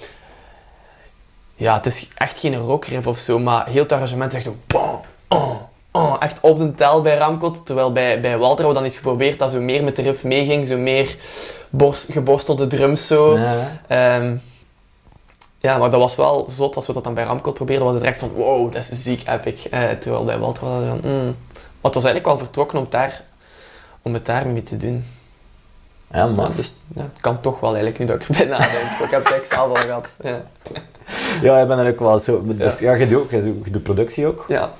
Ja, 1.54 1.74
het 1.74 1.86
is 1.86 2.08
echt 2.14 2.38
geen 2.38 2.56
rockriff 2.56 3.06
of 3.06 3.18
zo, 3.18 3.38
maar 3.38 3.66
heel 3.66 3.82
het 3.82 3.92
arrangement 3.92 4.32
zegt 4.32 4.48
ook... 4.48 4.56
Bam, 4.66 5.00
oh, 5.28 5.54
oh, 5.90 6.16
echt 6.18 6.38
op 6.40 6.58
de 6.58 6.74
tel 6.74 7.02
bij 7.02 7.16
Ramkot. 7.16 7.66
Terwijl 7.66 7.92
bij, 7.92 8.20
bij 8.20 8.38
Walter 8.38 8.68
we 8.68 8.74
dan 8.74 8.84
eens 8.84 8.96
geprobeerd 8.96 9.38
dat 9.38 9.50
zo 9.50 9.60
meer 9.60 9.84
met 9.84 9.96
de 9.96 10.02
riff 10.02 10.24
meeging. 10.24 10.66
Zo 10.66 10.76
meer 10.76 11.16
borst, 11.70 12.12
geborstelde 12.12 12.66
drums 12.66 13.06
zo. 13.06 13.38
Ja. 13.38 13.80
Ehm, 13.86 14.36
ja, 15.58 15.78
maar 15.78 15.90
dat 15.90 16.00
was 16.00 16.16
wel 16.16 16.46
zot 16.50 16.76
als 16.76 16.86
we 16.86 16.92
dat 16.92 17.04
dan 17.04 17.14
bij 17.14 17.24
Ramkot 17.24 17.54
probeerden. 17.54 17.86
Was 17.86 17.94
het 17.94 18.04
echt 18.04 18.18
van, 18.18 18.32
wow, 18.34 18.72
dat 18.72 18.88
is 18.90 19.02
ziek 19.02 19.28
epic. 19.28 19.64
Eh, 19.70 19.82
terwijl 19.82 20.24
bij 20.24 20.38
Walter 20.38 20.64
was 20.64 20.82
het 20.82 20.88
van, 20.88 21.10
mm. 21.10 21.36
Maar 21.80 21.92
het 21.92 22.02
was 22.02 22.04
eigenlijk 22.04 22.26
wel 22.26 22.38
vertrokken 22.38 22.78
om, 22.78 22.86
daar, 22.90 23.24
om 24.04 24.14
het 24.14 24.26
daarmee 24.26 24.62
te 24.62 24.76
doen. 24.76 25.04
Ja, 26.10 26.26
maar... 26.26 26.48
Ja, 26.48 26.56
dus 26.56 26.72
ja, 26.94 27.02
het 27.02 27.20
kan 27.20 27.40
toch 27.40 27.60
wel 27.60 27.74
eigenlijk, 27.74 27.98
nu 27.98 28.06
dat 28.06 28.22
ik 28.22 28.28
erbij 28.28 28.46
nadenk. 28.46 29.00
ik 29.04 29.10
heb 29.10 29.24
het 29.24 29.34
echt 29.34 29.52
zelf 29.54 29.68
al 29.68 29.74
gehad. 29.74 30.08
Ja. 30.22 30.42
Ja, 31.42 31.58
ik 31.58 31.68
ben 31.68 31.78
er 31.78 31.92
ook 31.92 31.98
wel 31.98 32.18
zo... 32.18 32.42
Dus, 32.44 32.78
ja. 32.78 32.94
je, 32.94 33.06
doet 33.06 33.22
ook, 33.22 33.30
je, 33.30 33.70
doet, 33.70 33.82
productie 33.82 34.26
ook. 34.26 34.44
ja. 34.48 34.72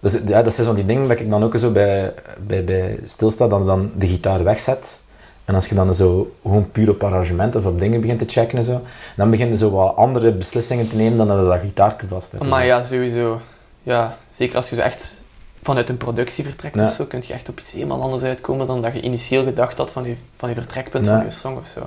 Dus 0.00 0.18
ja, 0.26 0.42
dat 0.42 0.54
zijn 0.54 0.66
zo 0.66 0.74
die 0.74 0.84
dingen 0.84 1.08
dat 1.08 1.20
ik 1.20 1.30
dan 1.30 1.44
ook 1.44 1.58
zo 1.58 1.70
bij, 1.70 2.14
bij, 2.46 2.64
bij 2.64 2.98
stilsta, 3.04 3.48
dan, 3.48 3.66
dan 3.66 3.90
de 3.96 4.06
gitaar 4.06 4.44
wegzet. 4.44 5.00
En 5.44 5.54
als 5.54 5.66
je 5.66 5.74
dan 5.74 5.94
zo 5.94 6.34
gewoon 6.42 6.70
puur 6.70 6.90
op 6.90 7.02
arrangementen 7.02 7.60
of 7.60 7.66
op 7.66 7.78
dingen 7.78 8.00
begint 8.00 8.18
te 8.18 8.24
checken 8.28 8.58
en 8.58 8.64
zo, 8.64 8.80
dan 9.16 9.30
begin 9.30 9.48
je 9.48 9.56
zo 9.56 9.70
wat 9.70 9.96
andere 9.96 10.32
beslissingen 10.32 10.88
te 10.88 10.96
nemen 10.96 11.18
dan 11.18 11.26
dat 11.26 11.38
je 11.38 11.44
dat 11.44 11.60
gitaartje 11.60 12.06
vast 12.06 12.32
hebt. 12.32 12.48
Maar 12.48 12.66
ja, 12.66 12.82
sowieso. 12.82 13.40
Ja, 13.82 14.16
zeker 14.34 14.56
als 14.56 14.68
je 14.70 14.76
zo 14.76 14.82
echt 14.82 15.14
vanuit 15.62 15.88
een 15.88 15.96
productie 15.96 16.44
vertrekt 16.44 16.74
Ja. 16.74 16.84
of 16.84 16.92
zo, 16.92 17.04
kun 17.04 17.22
je 17.26 17.32
echt 17.32 17.48
op 17.48 17.60
iets 17.60 17.70
helemaal 17.72 18.02
anders 18.02 18.22
uitkomen 18.22 18.66
dan 18.66 18.82
dat 18.82 18.92
je 18.92 19.00
initieel 19.00 19.44
gedacht 19.44 19.76
had 19.78 19.90
van 19.92 20.04
je, 20.04 20.14
van 20.36 20.48
je 20.48 20.54
vertrekpunt 20.54 21.06
Ja. 21.06 21.16
van 21.16 21.24
je 21.24 21.30
song 21.30 21.56
of 21.56 21.66
zo. 21.66 21.80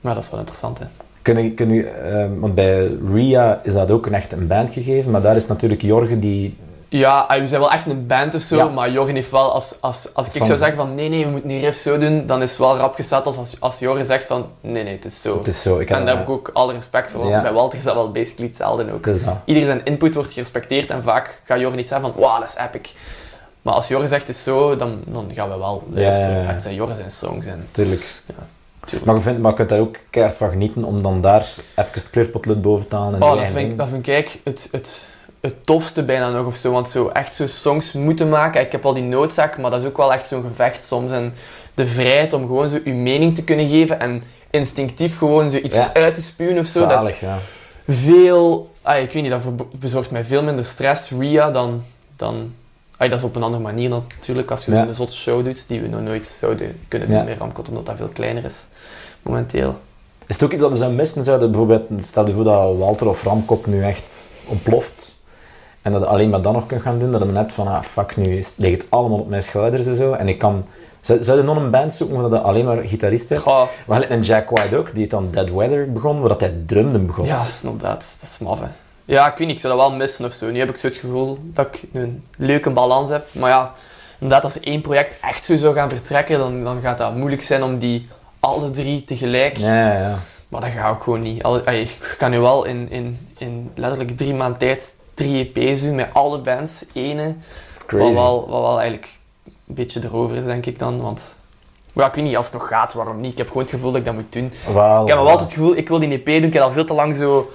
Maar 0.00 0.14
dat 0.14 0.24
is 0.24 0.30
wel 0.30 0.38
interessant, 0.38 0.78
hè. 0.78 0.84
Kun 1.22 1.42
je, 1.42 1.52
kun 1.54 1.70
je, 1.70 1.84
eh, 1.84 2.28
want 2.38 2.54
bij 2.54 2.90
Ria 3.12 3.60
is 3.62 3.72
dat 3.72 3.90
ook 3.90 4.06
een 4.06 4.14
echt 4.14 4.32
een 4.32 4.46
band 4.46 4.70
gegeven, 4.70 5.10
maar 5.10 5.22
daar 5.22 5.36
is 5.36 5.46
natuurlijk 5.46 5.82
Jorge 5.82 6.18
die... 6.18 6.56
Ja, 6.92 7.18
ah, 7.20 7.40
we 7.40 7.46
zijn 7.46 7.60
wel 7.60 7.70
echt 7.70 7.86
een 7.86 8.06
band 8.06 8.34
of 8.34 8.40
zo, 8.42 8.56
Ja. 8.56 8.68
maar 8.68 8.90
Jorgen 8.90 9.14
heeft 9.14 9.30
wel, 9.30 9.52
als, 9.52 9.74
als, 9.80 10.14
als 10.14 10.34
ik 10.34 10.44
zou 10.44 10.58
zeggen 10.58 10.76
van 10.76 10.94
nee, 10.94 11.08
nee, 11.08 11.24
we 11.24 11.30
moeten 11.30 11.48
die 11.48 11.60
riff 11.60 11.78
zo 11.78 11.98
doen, 11.98 12.26
dan 12.26 12.42
is 12.42 12.50
het 12.50 12.58
wel 12.58 12.76
rap 12.76 12.94
gezet 12.94 13.24
als, 13.26 13.36
als, 13.36 13.56
als 13.60 13.78
Jorgen 13.78 14.04
zegt 14.04 14.24
van 14.24 14.46
nee, 14.60 14.82
nee, 14.82 14.92
het 14.94 15.04
is 15.04 15.20
zo. 15.22 15.38
Het 15.38 15.46
is 15.46 15.62
zo, 15.62 15.78
ik 15.78 15.90
en 15.90 16.04
daar 16.04 16.14
heb 16.16 16.24
ik 16.24 16.30
ook 16.30 16.50
alle 16.52 16.72
respect 16.72 17.10
voor, 17.10 17.20
want 17.20 17.32
Ja. 17.34 17.42
bij 17.42 17.52
Walter 17.52 17.78
is 17.78 17.84
dat 17.84 17.94
wel 17.94 18.10
basically 18.12 18.46
hetzelfde 18.46 18.92
ook. 18.92 19.06
Ieder 19.44 19.64
zijn 19.64 19.84
input 19.84 20.14
wordt 20.14 20.32
gerespecteerd 20.32 20.90
en 20.90 21.02
vaak 21.02 21.40
gaat 21.44 21.58
Jorgen 21.58 21.76
niet 21.76 21.86
zeggen 21.88 22.12
van 22.12 22.20
wauw, 22.22 22.40
dat 22.40 22.48
is 22.48 22.64
epic. 22.64 22.92
Maar 23.62 23.74
als 23.74 23.88
Jorgen 23.88 24.08
zegt 24.08 24.26
het 24.26 24.36
is 24.36 24.42
zo, 24.42 24.76
dan, 24.76 25.00
dan 25.06 25.30
gaan 25.34 25.50
we 25.50 25.58
wel 25.58 25.82
luisteren. 25.92 26.46
Het 26.46 26.62
zijn 26.62 26.74
Jorgen 26.74 26.96
zijn 26.96 27.10
songs 27.10 27.46
en 27.46 27.68
Tuurlijk. 27.70 28.06
tuurlijk. 28.84 29.06
Maar 29.06 29.14
je, 29.14 29.20
vindt, 29.20 29.40
maar 29.40 29.50
je 29.50 29.56
kunt 29.56 29.68
daar 29.68 29.78
ook 29.80 29.96
keihard 30.10 30.36
van 30.36 30.50
genieten 30.50 30.84
om 30.84 31.02
dan 31.02 31.20
daar 31.20 31.40
even 31.40 31.92
het 31.92 32.10
kleurpotlood 32.10 32.62
boven 32.62 32.88
te 32.88 32.96
halen 32.96 33.14
en 33.14 33.22
Oh, 33.22 33.36
dat 33.36 33.46
vind, 33.46 33.70
ik, 33.70 33.78
dat 33.78 33.88
vind 33.88 34.08
ik 34.08 34.40
het, 34.44 34.68
het, 34.72 35.00
het 35.40 35.66
tofste 35.66 36.02
bijna 36.02 36.30
nog 36.30 36.46
of 36.46 36.56
zo. 36.56 36.72
Want 36.72 36.88
zo 36.88 37.08
echt 37.08 37.34
zo 37.34 37.46
songs 37.46 37.92
moeten 37.92 38.28
maken. 38.28 38.60
Ik 38.60 38.72
heb 38.72 38.86
al 38.86 38.94
die 38.94 39.02
noodzaak, 39.02 39.58
maar 39.58 39.70
dat 39.70 39.80
is 39.80 39.86
ook 39.86 39.96
wel 39.96 40.12
echt 40.12 40.28
zo'n 40.28 40.42
gevecht 40.42 40.84
soms. 40.84 41.10
En 41.12 41.34
de 41.74 41.86
vrijheid 41.86 42.32
om 42.32 42.46
gewoon 42.46 42.68
zo 42.68 42.78
je 42.84 42.92
mening 42.92 43.34
te 43.34 43.44
kunnen 43.44 43.68
geven 43.68 44.00
en 44.00 44.22
instinctief 44.50 45.18
gewoon 45.18 45.50
zoiets 45.50 45.76
Ja. 45.76 45.90
uit 45.94 46.14
te 46.14 46.22
spuwen 46.22 46.58
of 46.58 46.66
zo. 46.66 46.86
Dat 46.86 47.08
is 47.08 47.18
ja. 47.20 47.38
veel... 47.88 48.74
Ah, 48.82 49.02
ik 49.02 49.12
weet 49.12 49.22
niet, 49.22 49.30
dat 49.30 49.78
bezorgt 49.80 50.10
mij 50.10 50.24
veel 50.24 50.42
minder 50.42 50.64
stress, 50.64 51.10
Ria, 51.10 51.50
dan... 51.50 51.82
dan 52.16 52.52
ah, 52.96 53.10
dat 53.10 53.18
is 53.18 53.24
op 53.24 53.36
een 53.36 53.42
andere 53.42 53.62
manier 53.62 53.88
natuurlijk, 53.88 54.50
als 54.50 54.64
je 54.64 54.72
Ja. 54.72 54.86
een 54.86 54.94
zotte 54.94 55.14
show 55.14 55.44
doet, 55.44 55.64
die 55.66 55.80
we 55.80 55.88
nog 55.88 56.00
nooit 56.00 56.36
zouden 56.40 56.78
kunnen 56.88 57.10
doen 57.10 57.24
bij 57.24 57.36
Ramkot, 57.38 57.68
omdat 57.68 57.86
dat 57.86 57.96
veel 57.96 58.10
kleiner 58.12 58.44
is, 58.44 58.54
momenteel. 59.22 59.78
Is 60.26 60.34
het 60.34 60.44
ook 60.44 60.52
iets 60.52 60.60
dat 60.60 60.78
zou 60.78 60.92
missen? 60.92 61.22
Zou 61.22 61.40
dat 61.40 61.50
bijvoorbeeld, 61.50 61.88
stel 62.04 62.26
je 62.26 62.32
voor 62.32 62.44
dat 62.44 62.76
Walter 62.76 63.08
of 63.08 63.22
Ramkop 63.22 63.66
nu 63.66 63.82
echt 63.84 64.30
ontploft 64.46 65.09
en 65.82 65.92
dat 65.92 66.00
je 66.00 66.06
alleen 66.06 66.30
maar 66.30 66.42
dan 66.42 66.52
nog 66.52 66.66
kunt 66.66 66.82
gaan 66.82 66.98
doen, 66.98 67.12
dat 67.12 67.22
je 67.22 67.26
net 67.26 67.52
van, 67.52 67.68
ah 67.68 67.82
fuck, 67.82 68.16
nu 68.16 68.38
is, 68.38 68.52
ligt 68.56 68.82
het 68.82 68.90
allemaal 68.90 69.18
op 69.18 69.28
mijn 69.28 69.42
schouders 69.42 69.86
en 69.86 69.96
zo, 69.96 70.12
en 70.12 70.28
ik 70.28 70.38
kan... 70.38 70.64
Zou, 71.00 71.22
zou 71.22 71.38
je 71.38 71.44
nog 71.44 71.56
een 71.56 71.70
band 71.70 71.92
zoeken 71.92 72.20
waar 72.20 72.30
je 72.30 72.38
alleen 72.38 72.64
maar 72.64 72.76
gitarist 72.76 73.28
hebt? 73.28 73.40
Goh, 73.40 73.62
We 73.86 73.92
hadden 73.92 74.12
een 74.12 74.22
Jack 74.22 74.50
White 74.50 74.76
ook, 74.76 74.92
die 74.92 75.02
het 75.02 75.10
dan 75.10 75.28
Dead 75.30 75.50
Weather 75.50 75.92
begon, 75.92 76.20
waar 76.20 76.28
dat 76.28 76.40
hij 76.40 76.54
drumden 76.66 77.06
begon. 77.06 77.24
Ja, 77.24 77.46
inderdaad. 77.62 78.16
Dat 78.20 78.30
is 78.30 78.38
maf, 78.38 78.60
hè. 78.60 78.66
Ja, 79.04 79.32
ik 79.32 79.38
weet 79.38 79.46
niet, 79.46 79.56
ik 79.56 79.62
zou 79.62 79.76
dat 79.76 79.88
wel 79.88 79.96
missen 79.96 80.24
of 80.24 80.32
zo. 80.32 80.50
Nu 80.50 80.58
heb 80.58 80.68
ik 80.68 80.76
zo 80.76 80.86
het 80.86 80.96
gevoel 80.96 81.38
dat 81.42 81.66
ik 81.66 81.82
een 81.92 82.24
leuke 82.36 82.70
balans 82.70 83.10
heb. 83.10 83.26
Maar 83.32 83.50
ja, 83.50 83.72
inderdaad, 84.18 84.44
als 84.44 84.60
één 84.60 84.80
project 84.80 85.14
echt 85.20 85.44
zo 85.44 85.56
zou 85.56 85.74
gaan 85.74 85.88
vertrekken, 85.88 86.38
dan, 86.38 86.64
dan 86.64 86.80
gaat 86.80 86.98
dat 86.98 87.14
moeilijk 87.14 87.42
zijn 87.42 87.62
om 87.62 87.78
die 87.78 88.08
alle 88.40 88.70
drie 88.70 89.04
tegelijk... 89.04 89.56
Ja, 89.56 89.92
ja. 89.92 90.18
Maar 90.48 90.60
dat 90.60 90.70
gaat 90.70 90.94
ook 90.94 91.02
gewoon 91.02 91.20
niet. 91.20 91.46
Ik 91.66 92.14
kan 92.18 92.30
nu 92.30 92.38
wel 92.38 92.64
in, 92.64 92.88
in, 92.88 93.28
in 93.38 93.70
letterlijk 93.74 94.16
drie 94.16 94.34
maanden 94.34 94.58
tijd 94.58 94.94
drie 95.20 95.50
EP's 95.54 95.82
doen 95.82 95.94
met 95.94 96.08
alle 96.12 96.40
bands. 96.40 96.84
Ene, 96.92 97.24
wat 97.74 97.86
Crazy. 97.86 98.14
wel, 98.14 98.48
wat 98.48 98.60
wel 98.60 98.80
eigenlijk 98.80 99.08
een 99.68 99.74
beetje 99.74 100.00
erover 100.04 100.36
is, 100.36 100.44
denk 100.44 100.66
ik 100.66 100.78
dan. 100.78 101.00
Want 101.00 101.20
ja, 101.92 102.06
ik 102.06 102.14
weet 102.14 102.24
niet, 102.24 102.36
als 102.36 102.44
het 102.44 102.54
nog 102.54 102.68
gaat, 102.68 102.92
waarom 102.92 103.20
niet? 103.20 103.32
Ik 103.32 103.38
heb 103.38 103.46
gewoon 103.46 103.62
het 103.62 103.72
gevoel 103.72 103.90
dat 103.90 104.00
ik 104.00 104.06
dat 104.06 104.14
moet 104.14 104.32
doen. 104.32 104.44
Ik 104.44 104.52
heb 104.64 104.74
wel. 104.74 105.18
altijd 105.18 105.40
het 105.40 105.52
gevoel, 105.52 105.76
ik 105.76 105.88
wil 105.88 105.98
die 105.98 106.12
EP 106.12 106.24
doen. 106.24 106.42
Ik 106.42 106.52
heb 106.52 106.62
al 106.62 106.72
veel 106.72 106.84
te 106.84 106.94
lang 106.94 107.16
zo 107.16 107.50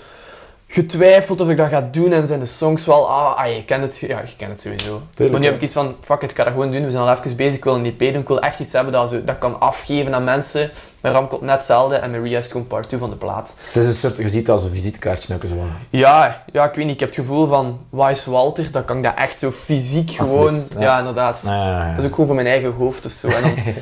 getwijfeld 0.68 1.42
of 1.42 1.50
ik 1.50 1.58
dat 1.58 1.70
ga 1.70 1.88
doen. 1.92 2.12
En 2.12 2.28
zijn 2.28 2.40
de 2.40 2.46
songs 2.46 2.86
wel, 2.86 3.10
ah, 3.10 3.38
ah 3.38 3.56
je 3.56 3.66
kent 3.66 3.84
het, 3.84 3.98
ja, 3.98 4.20
je 4.20 4.36
kent 4.38 4.52
het 4.52 4.62
sowieso. 4.62 5.02
maar 5.32 5.40
nu 5.40 5.46
heb 5.46 5.56
ik 5.56 5.62
iets 5.62 5.74
van, 5.74 5.96
fuck 6.02 6.22
it, 6.22 6.32
ik 6.32 6.38
ga 6.38 6.44
dat 6.44 6.54
gewoon 6.54 6.72
doen. 6.72 6.84
We 6.84 6.92
zijn 6.92 7.04
al 7.04 7.12
even 7.14 7.36
bezig, 7.36 7.56
ik 7.56 7.64
wil 7.64 7.76
een 7.76 7.86
EP 7.86 8.00
doen. 8.00 8.22
Ik 8.22 8.28
wil 8.28 8.42
echt 8.42 8.60
iets 8.60 8.72
hebben 8.72 8.94
dat, 8.94 9.10
zo, 9.10 9.24
dat 9.24 9.36
ik 9.36 9.42
kan 9.42 9.60
afgeven 9.60 10.16
aan 10.16 10.24
mensen. 10.24 10.70
Bij 11.02 11.12
Ram 11.12 11.28
komt 11.28 11.42
net 11.42 11.56
hetzelfde 11.56 11.96
en 11.96 12.12
met 12.12 12.22
Ria 12.22 12.40
is 12.40 12.48
gewoon 12.48 12.68
part 12.68 12.88
2 12.88 13.00
van 13.00 13.10
de 13.10 13.16
plaat. 13.16 13.54
Het 13.72 13.84
is 13.84 13.88
een 13.88 13.94
soort, 13.94 14.18
je 14.18 14.30
ziet 14.30 14.40
het 14.40 14.50
als 14.50 14.64
een 14.64 14.72
visitekaartje 14.72 15.34
ook 15.34 15.42
zo. 15.42 15.56
Ja, 15.90 16.44
ja, 16.52 16.66
ik 16.66 16.76
weet 16.76 16.86
niet, 16.86 16.94
ik 16.94 17.00
heb 17.00 17.10
het 17.10 17.20
gevoel 17.20 17.48
van, 17.48 17.80
waar 17.90 18.12
is 18.12 18.26
Walter? 18.26 18.72
Dan 18.72 18.86
kan 18.86 18.98
ik 18.98 19.04
dat 19.04 19.16
echt 19.16 19.40
zo 19.40 19.52
fysiek 19.52 20.12
gewoon, 20.12 20.56
ja. 20.56 20.82
ja. 20.82 20.98
inderdaad. 20.98 21.42
Ja, 21.46 21.54
ja. 21.54 21.90
Dat 21.90 21.98
is 21.98 22.04
ook 22.04 22.12
gewoon 22.12 22.26
voor 22.26 22.36
mijn 22.36 22.48
eigen 22.48 22.72
hoofd 22.72 23.06
of 23.06 23.12
zo. 23.12 23.28
En 23.28 23.42
dan 23.42 23.54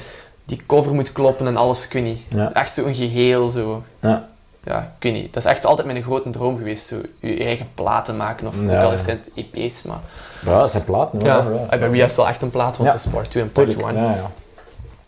die 0.46 0.62
cover 0.66 0.94
moet 0.94 1.12
kloppen 1.12 1.48
en 1.48 1.58
alles, 1.58 1.86
ik 1.86 1.94
weet 1.94 2.04
niet. 2.04 2.22
Echt 2.54 2.74
zo'n 2.74 2.96
geheel, 2.96 3.50
zo. 3.50 3.84
Ja. 4.00 4.32
Ja, 4.66 4.80
ik 4.98 5.04
weet 5.04 5.14
niet. 5.14 5.34
Dat 5.34 5.44
is 5.44 5.50
echt 5.50 5.66
altijd 5.66 5.88
mijn 5.88 6.04
grote 6.04 6.30
droom 6.30 6.58
geweest. 6.58 6.88
Zo, 6.88 6.96
je 7.20 7.44
eigen 7.44 7.68
platen 7.76 8.18
maken. 8.18 8.48
Of 8.48 8.56
Ja. 8.68 8.78
ook 8.78 8.84
al 8.84 8.94
is 8.94 9.06
het 9.06 9.32
EP's, 9.36 9.82
maar... 9.84 10.00
Ja, 10.46 10.60
dat 10.60 10.72
zijn 10.72 10.84
platen. 10.84 11.18
hoor. 11.20 11.28
Ja, 11.28 11.66
ja. 11.72 11.78
bij 11.78 11.90
Ria 11.90 12.02
is 12.04 12.08
het 12.08 12.16
wel 12.16 12.28
echt 12.28 12.42
een 12.42 12.50
plaat, 12.50 12.78
want 12.78 12.92
het 12.92 13.06
is 13.06 13.12
part 13.12 13.30
2 13.30 13.44
en 13.44 13.52
part 13.52 13.68
Tuurlijk. 13.68 13.88
1. 13.88 13.98
Ja, 14.04 14.10
Ja, 14.10 14.16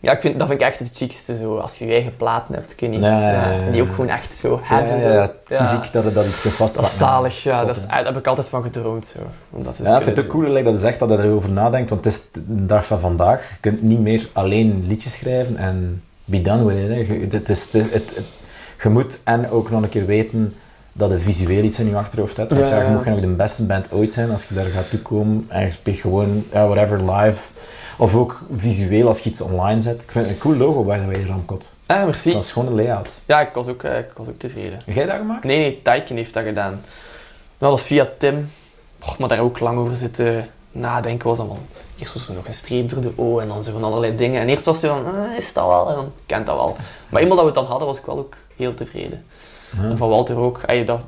ja. 0.00 0.12
ik 0.12 0.20
vind, 0.20 0.38
dat 0.38 0.48
vind 0.48 0.60
ik 0.60 0.66
echt 0.66 0.78
het 0.78 0.90
chicste, 0.94 1.36
zo. 1.36 1.56
Als 1.58 1.76
je 1.78 1.86
je 1.86 1.92
eigen 1.92 2.16
platen 2.16 2.54
hebt, 2.54 2.74
ja. 2.78 3.50
en 3.50 3.72
die 3.72 3.82
ook 3.82 3.90
gewoon 3.90 4.08
echt 4.08 4.36
zo 4.36 4.60
hebben. 4.62 5.00
ja, 5.00 5.12
ja, 5.12 5.30
zo. 5.48 5.64
fysiek 5.64 5.92
dat 5.92 6.04
je 6.04 6.12
dat 6.12 6.26
iets 6.26 6.40
kunt 6.40 6.58
Dat 6.74 6.86
is 6.86 6.96
zalig, 6.96 7.42
ja. 7.42 7.64
Dat 7.64 7.76
is, 7.76 7.86
daar 7.86 8.04
heb 8.04 8.16
ik 8.16 8.26
altijd 8.26 8.48
van 8.48 8.62
gedroomd, 8.62 9.06
zo. 9.06 9.18
Om 9.50 9.62
dat 9.62 9.76
te 9.76 9.82
Ja, 9.82 9.96
ik 9.96 10.02
vind 10.02 10.16
het 10.16 10.26
ook 10.26 10.32
cool 10.32 10.48
like, 10.50 10.62
dat 10.64 10.72
je 10.74 10.78
zegt 10.80 10.98
dat 10.98 11.10
je 11.10 11.18
erover 11.18 11.50
nadenkt, 11.50 11.90
want 11.90 12.04
het 12.04 12.12
is 12.14 12.22
de 12.32 12.66
dag 12.66 12.86
van 12.86 13.00
vandaag. 13.00 13.48
Je 13.50 13.56
kunt 13.60 13.82
niet 13.82 14.00
meer 14.00 14.28
alleen 14.32 14.84
liedjes 14.86 15.12
schrijven 15.12 15.56
en 15.56 16.02
be 16.24 16.42
done 16.42 16.64
with 16.64 16.76
it. 16.98 17.06
Je, 17.06 17.26
het 17.30 17.48
is, 17.48 17.62
het, 17.72 17.92
het, 17.92 18.14
het- 18.14 18.24
je 18.82 18.88
moet 18.88 19.18
en 19.24 19.50
ook 19.50 19.70
nog 19.70 19.82
een 19.82 19.88
keer 19.88 20.06
weten 20.06 20.54
dat 20.92 21.10
je 21.10 21.18
visueel 21.18 21.62
iets 21.62 21.78
in 21.78 21.88
je 21.88 21.96
achterhoofd 21.96 22.36
hebt. 22.36 22.56
Ja, 22.56 22.66
ja, 22.66 22.82
je 22.82 22.90
moet 22.90 23.02
geen 23.02 23.14
ook 23.14 23.20
de 23.20 23.26
beste 23.26 23.64
band 23.64 23.92
ooit 23.92 24.12
zijn 24.12 24.30
als 24.30 24.44
je 24.44 24.54
daar 24.54 24.64
gaat 24.64 24.90
toekomen 24.90 25.44
en 25.48 25.62
je 25.62 25.70
speelt 25.70 25.96
gewoon 25.96 26.44
ja, 26.52 26.66
whatever 26.66 27.12
live. 27.12 27.40
Of 27.98 28.14
ook 28.14 28.42
visueel 28.52 29.06
als 29.06 29.20
je 29.20 29.30
iets 29.30 29.40
online 29.40 29.80
zet. 29.80 30.02
Ik 30.02 30.10
vind 30.10 30.26
het 30.26 30.34
een 30.34 30.40
cool 30.40 30.56
logo 30.56 30.82
the 30.82 31.06
way, 31.06 31.24
Ramkot. 31.26 31.70
Ah, 31.86 32.04
merci. 32.04 32.32
Dat 32.32 32.42
is 32.42 32.52
gewoon 32.52 32.68
een 32.68 32.74
layout. 32.74 33.12
Ja, 33.26 33.40
ik 33.40 33.54
was, 33.54 33.66
ook, 33.66 33.82
eh, 33.82 33.98
ik 33.98 34.12
was 34.16 34.28
ook 34.28 34.38
tevreden. 34.38 34.78
Heb 34.84 34.94
jij 34.94 35.06
dat 35.06 35.16
gemaakt? 35.16 35.44
Nee, 35.44 35.58
nee, 35.58 35.82
Taiken 35.82 36.16
heeft 36.16 36.34
dat 36.34 36.44
gedaan. 36.44 36.80
Dat 37.58 37.70
was 37.70 37.82
via 37.82 38.08
Tim. 38.18 38.50
Och, 39.02 39.18
maar 39.18 39.28
daar 39.28 39.38
ook 39.38 39.60
lang 39.60 39.78
over 39.78 39.96
zitten 39.96 40.48
nadenken 40.72 41.28
was 41.28 41.38
allemaal... 41.38 41.58
Eerst 41.98 42.12
was 42.12 42.28
er 42.28 42.34
nog 42.34 42.46
een 42.46 42.52
streep 42.52 42.90
door 42.90 43.00
de 43.00 43.12
O 43.16 43.38
en 43.38 43.48
dan 43.48 43.64
zo 43.64 43.72
van 43.72 43.84
allerlei 43.84 44.16
dingen. 44.16 44.40
En 44.40 44.48
eerst 44.48 44.64
was 44.64 44.80
hij 44.80 44.90
van, 44.90 45.06
ah, 45.06 45.36
is 45.38 45.52
dat 45.52 45.66
wel? 45.66 45.88
En 45.88 45.94
dan 45.94 46.12
kent 46.26 46.46
dat 46.46 46.56
wel. 46.56 46.76
Maar 47.08 47.22
eenmaal 47.22 47.36
dat 47.36 47.46
we 47.46 47.50
het 47.50 47.60
dan 47.60 47.70
hadden, 47.70 47.86
was 47.86 47.98
ik 47.98 48.06
wel 48.06 48.18
ook 48.18 48.36
heel 48.56 48.74
tevreden. 48.74 49.24
En 49.80 49.96
van 49.96 50.08
Walter 50.08 50.36
ook. 50.36 50.60
Ah, 50.66 50.76
je 50.76 50.84
dat, 50.84 51.04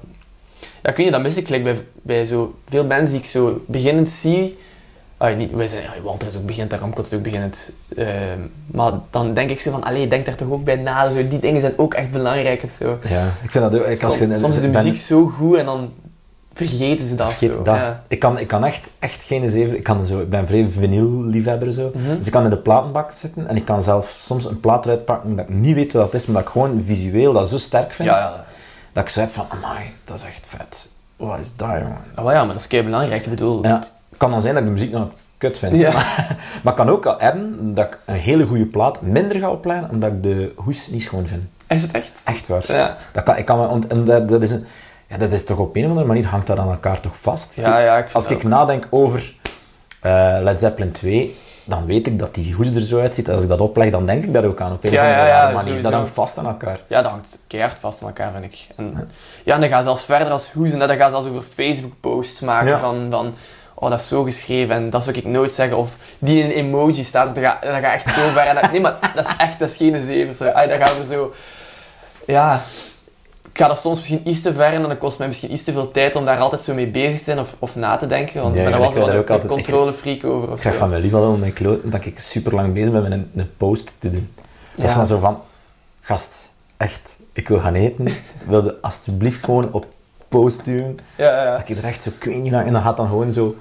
ja, 0.61 0.91
ik 0.91 0.97
weet 0.97 0.99
niet, 0.99 1.11
dat 1.11 1.23
mis 1.23 1.37
ik 1.37 1.49
like, 1.49 1.63
bij, 1.63 1.77
bij 2.03 2.25
zo 2.25 2.55
veel 2.69 2.85
mensen 2.85 3.13
die 3.13 3.23
ik 3.23 3.29
zo 3.29 3.63
beginnend 3.67 4.09
zie. 4.11 4.59
Ah, 5.17 5.37
niet, 5.37 5.53
wij 5.53 5.69
zijn, 5.69 5.83
ja, 5.83 6.03
Walter 6.03 6.29
is 6.29 6.37
ook 6.37 6.47
begint, 6.47 6.73
Ramkot 6.73 7.07
is 7.07 7.15
ook 7.15 7.23
beginnend. 7.23 7.57
Ehm, 7.97 8.41
maar 8.67 8.93
dan 9.11 9.35
denk 9.35 9.51
ik 9.51 9.61
zo 9.61 9.71
van, 9.71 9.83
allee, 9.83 10.09
denk 10.09 10.27
daar 10.27 10.35
toch 10.35 10.51
ook 10.51 10.65
bij 10.65 10.77
na. 10.77 11.09
Zo, 11.11 11.29
die 11.29 11.39
dingen 11.39 11.61
zijn 11.61 11.79
ook 11.79 11.95
echt 11.95 12.11
belangrijk 12.11 12.63
of 12.63 12.71
zo. 12.81 12.99
Ja, 13.09 13.27
ik 13.43 13.51
vind 13.51 13.71
dat 13.71 13.81
ook... 13.81 13.87
Ik, 13.87 14.03
als 14.03 14.17
Soms, 14.17 14.33
je, 14.33 14.39
soms 14.39 14.55
is 14.57 14.61
de 14.63 14.69
ben- 14.69 14.85
muziek 14.85 15.01
zo 15.01 15.27
goed 15.27 15.57
en 15.57 15.65
dan 15.65 15.93
vergeten 16.67 17.09
ze 17.09 17.15
dat. 17.15 17.29
Vergeet 17.29 17.53
zo. 17.53 17.63
dat. 17.63 17.75
Ja. 17.75 18.03
Ik, 18.09 18.19
kan, 18.19 18.39
ik 18.39 18.47
kan 18.47 18.65
echt, 18.65 18.89
echt 18.99 19.23
geen 19.23 19.51
zeven... 19.51 19.77
Ik, 19.77 19.83
kan 19.83 20.07
zo, 20.07 20.21
ik 20.21 20.31
ben 20.31 20.47
vrij 20.47 20.69
vinyl-liefhebber 20.71 21.73
zo. 21.73 21.91
Mhm. 21.95 22.17
Dus 22.17 22.27
ik 22.27 22.33
kan 22.33 22.45
in 22.45 22.51
de 22.51 22.59
platenbak 22.59 23.13
zitten 23.13 23.47
en 23.49 23.57
ik 23.57 23.65
kan 23.65 23.83
zelf 23.83 24.17
soms 24.21 24.45
een 24.45 24.61
plaat 24.61 24.85
eruit 24.85 25.05
pakken 25.05 25.37
dat 25.37 25.49
ik 25.49 25.55
niet 25.55 25.75
weet 25.75 25.93
wat 25.93 26.03
dat 26.13 26.21
is, 26.21 26.27
maar 26.27 26.35
dat 26.35 26.45
ik 26.45 26.51
gewoon 26.51 26.83
visueel 26.87 27.33
dat 27.33 27.49
zo 27.49 27.59
sterk 27.59 27.93
vind, 27.93 28.09
Ja, 28.09 28.19
ja. 28.19 28.45
dat 28.93 29.05
ik 29.05 29.11
zo 29.11 29.21
heb 29.21 29.31
van, 29.31 29.47
amai, 29.49 29.85
dat 30.05 30.17
is 30.17 30.25
echt 30.25 30.47
vet. 30.49 30.89
Wat 31.17 31.39
is 31.39 31.57
dat, 31.57 31.71
jongen? 31.71 32.05
Oh, 32.17 32.31
ja, 32.31 32.45
maar 32.45 32.53
dat 32.53 32.61
is 32.61 32.67
kei 32.67 32.83
belangrijk. 32.83 33.23
Ik 33.23 33.31
bedoel, 33.31 33.63
het 33.63 33.93
kan 34.17 34.31
dan 34.31 34.43
zijn 34.43 34.55
dat 34.55 34.63
ik 34.63 34.69
de 34.69 34.75
muziek 34.75 34.93
nog 34.93 35.09
kut 35.39 35.59
vind. 35.59 35.83
Maar, 35.83 36.37
maar 36.65 36.75
kan 36.75 36.89
ook 36.89 37.07
al 37.07 37.15
hebben 37.19 37.75
dat 37.75 37.87
ik 37.87 37.99
een 38.05 38.15
hele 38.15 38.47
goede 38.47 38.67
plaat 38.67 39.03
minder 39.03 39.39
ga 39.39 39.51
opleiden 39.51 39.91
omdat 39.91 40.13
ik 40.13 40.23
de 40.23 40.53
hoes 40.57 40.89
niet 40.89 41.03
schoon 41.03 41.27
vind. 41.27 41.45
is 41.69 41.83
het 41.83 41.91
echt? 41.91 42.13
Echt 42.25 42.49
waar. 42.49 42.65
Ja. 42.67 42.97
Dat 43.13 43.25
kan, 43.25 43.37
ik 43.37 43.45
kan, 43.45 43.85
en 43.89 44.05
dat, 44.05 44.29
dat 44.29 44.43
is 44.43 44.51
een, 44.51 44.67
ja, 45.09 45.17
dat 45.17 45.33
is 45.33 45.45
toch 45.45 45.59
op 45.59 45.77
een 45.77 45.83
of 45.85 45.89
andere 45.89 46.07
manier 46.07 46.27
hangt 46.27 46.47
dat 46.47 46.59
aan 46.59 46.71
elkaar 46.71 47.01
toch 47.01 47.17
vast. 47.21 47.55
Ja, 47.55 47.79
ja, 47.79 47.97
ik 47.99 48.13
Als 48.13 48.25
dat 48.25 48.33
ik 48.33 48.39
ook. 48.39 48.43
nadenk 48.51 48.87
over 48.91 49.35
eh, 50.01 50.37
Led 50.41 50.59
Zeppelin 50.59 50.93
2, 50.93 51.37
dan 51.65 51.87
weet 51.87 52.07
ik 52.07 52.19
dat 52.19 52.35
die 52.35 52.55
hoes 52.55 52.75
er 52.75 52.81
zo 52.83 53.01
uitziet. 53.01 53.31
Als 53.31 53.43
ik 53.43 53.49
dat 53.49 53.61
opleg, 53.61 53.91
dan 53.91 54.07
denk 54.07 54.25
ik 54.25 54.33
daar 54.33 54.45
ook 54.45 54.61
aan 54.61 54.73
op 54.73 54.85
een 54.85 54.91
Ja, 54.91 55.01
of 55.01 55.07
andere 55.07 55.23
ja, 55.27 55.27
ja, 55.29 55.41
rare 55.41 55.47
manier. 55.55 55.67
sowieso. 55.69 55.83
Dat 55.91 55.99
hangt 55.99 56.15
vast 56.15 56.39
aan 56.39 56.47
elkaar. 56.47 56.81
Ja, 56.87 57.03
dat 57.03 57.11
hangt 57.11 57.43
keihard 57.47 57.79
vast 57.79 58.01
aan 58.03 58.07
elkaar, 58.09 58.33
vind 58.33 58.45
ik. 58.45 58.67
En, 58.77 59.11
ja, 59.45 59.55
en 59.55 59.61
dan 59.61 59.69
ga 59.69 59.77
je 59.79 59.83
zelfs 59.83 60.03
verder 60.05 60.31
als 60.31 60.51
hoezen. 60.53 60.81
hè. 60.81 60.87
Dan 60.87 60.97
ga 60.97 61.05
je 61.05 61.11
zelfs 61.11 61.27
over 61.29 61.43
Facebook-posts 61.43 62.41
maken 62.41 62.81
van, 62.81 63.07
van... 63.11 63.35
Oh, 63.75 63.91
dat 63.91 64.01
is 64.01 64.09
zo 64.09 64.23
geschreven 64.23 64.75
en 64.75 64.91
dat 64.91 65.05
zou 65.05 65.17
ik 65.17 65.25
nooit 65.25 65.53
zeggen. 65.53 65.77
Of 65.77 65.97
die 66.19 66.39
in 66.43 66.45
een 66.51 66.57
emoji 66.57 67.05
staat. 67.05 67.35
Dat 67.35 67.45
gaat, 67.45 67.63
dat 67.63 67.73
gaat 67.73 67.83
echt 67.95 68.15
zo 68.15 68.29
ver. 68.29 68.47
En 68.47 68.55
dat, 68.55 68.73
nee, 68.73 68.81
maar 68.81 68.95
dat 69.15 69.27
is 69.29 69.33
echt 69.39 69.59
dat 69.59 69.71
is 69.71 69.77
geen. 69.77 69.95
Ay, 70.55 70.67
dat 70.67 70.89
gaan 70.89 71.01
we 71.01 71.07
zo... 71.13 71.33
Ja... 72.27 72.63
Ik 73.53 73.59
ga 73.59 73.69
dat 73.69 73.79
soms 73.79 73.97
misschien 73.99 74.29
iets 74.29 74.41
te 74.41 74.53
ver 74.53 74.73
en 74.73 74.83
dan 74.83 74.99
kost 74.99 75.19
mij 75.19 75.27
misschien 75.27 75.53
iets 75.53 75.65
te 75.65 75.73
veel 75.73 75.91
tijd 75.91 76.17
om 76.17 76.25
daar 76.25 76.39
altijd 76.39 76.63
zo 76.63 76.75
mee 76.75 76.87
bezig 76.91 77.19
te 77.19 77.25
zijn 77.25 77.39
of, 77.39 77.55
of 77.59 77.77
na 77.77 77.97
te 77.97 78.07
denken. 78.07 78.43
Want 78.43 78.57
Ja, 78.57 78.63
ik 78.63 78.69
ben 78.71 78.75
ja, 78.75 78.81
wel 78.81 78.89
ik 78.89 78.95
zo 78.99 79.05
daar 79.07 79.15
een, 79.15 79.21
ook 79.21 79.31
altijd- 79.31 79.51
een 79.51 79.57
controlefreak 79.57 80.25
over. 80.25 80.53
Ik 80.53 80.59
zeg 80.61 80.73
zo. 80.73 80.79
van 80.79 80.89
mijn 80.89 81.03
lief 81.03 81.15
al 81.15 81.29
om 81.33 81.39
mijn 81.39 81.53
kloten 81.53 81.91
dat 81.91 82.05
ik 82.05 82.19
super 82.19 82.55
lang 82.55 82.73
bezig 82.75 82.93
ben 82.93 83.03
met 83.03 83.13
een, 83.13 83.31
een 83.35 83.51
post 83.57 83.93
te 83.99 84.11
doen. 84.11 84.33
Dat 84.75 84.85
is 84.89 84.95
dan 84.95 85.07
zo 85.07 85.19
van, 85.19 85.41
gast, 86.01 86.51
echt, 86.77 87.17
ik 87.33 87.49
wil 87.49 87.59
gaan 87.59 87.75
eten. 87.75 88.09
Wilde 88.47 88.77
alsjeblieft 88.81 89.45
gewoon 89.45 89.73
op 89.73 89.87
post 90.29 90.65
duwen. 90.65 90.99
Ja, 91.17 91.45
ja. 91.45 91.57
Dat 91.59 91.69
ik 91.69 91.77
er 91.77 91.85
echt 91.85 92.03
zo, 92.03 92.11
weet 92.21 92.43
niet, 92.43 92.53
en 92.53 92.73
dan 92.73 92.83
gaat 92.83 92.97
dan 92.97 93.09
gewoon 93.09 93.33
zo, 93.33 93.57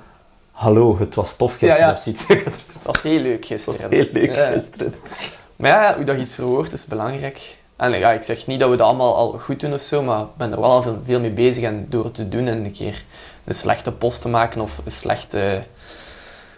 hallo, 0.51 0.99
het 0.99 1.15
was 1.15 1.33
tof 1.37 1.55
gisteren 1.57 1.91
of 1.93 1.99
zoiets. 1.99 2.27
Het 2.27 2.95
was 2.95 3.01
heel 3.01 3.19
leuk 3.19 3.45
Het 3.47 3.65
was 3.65 3.75
gisteren. 3.77 3.97
heel 3.97 4.09
leuk 4.13 4.35
gisteren. 4.37 4.93
Maar 5.55 5.69
ja, 5.69 5.95
hoe 5.95 6.03
dat 6.05 6.17
iets 6.17 6.33
verwoordt 6.33 6.73
is 6.73 6.85
belangrijk. 6.85 7.57
En 7.77 7.91
ja, 7.99 8.11
ik 8.11 8.23
zeg 8.23 8.47
niet 8.47 8.59
dat 8.59 8.69
we 8.69 8.75
dat 8.75 8.87
allemaal 8.87 9.15
al 9.15 9.31
goed 9.31 9.59
doen 9.59 9.73
of 9.73 9.81
zo, 9.81 10.01
maar 10.01 10.19
ik 10.21 10.35
ben 10.37 10.51
er 10.51 10.59
wel 10.61 10.69
al 10.71 10.83
veel, 11.03 11.19
mee 11.19 11.31
bezig 11.31 11.63
en 11.63 11.85
door 11.89 12.03
het 12.03 12.13
te 12.13 12.29
doen 12.29 12.47
en 12.47 12.65
een 12.65 12.71
keer 12.71 13.03
een 13.43 13.53
slechte 13.53 13.91
post 13.91 14.21
te 14.21 14.27
maken 14.29 14.61
of 14.61 14.81
een 14.85 14.91
slechte 14.91 15.63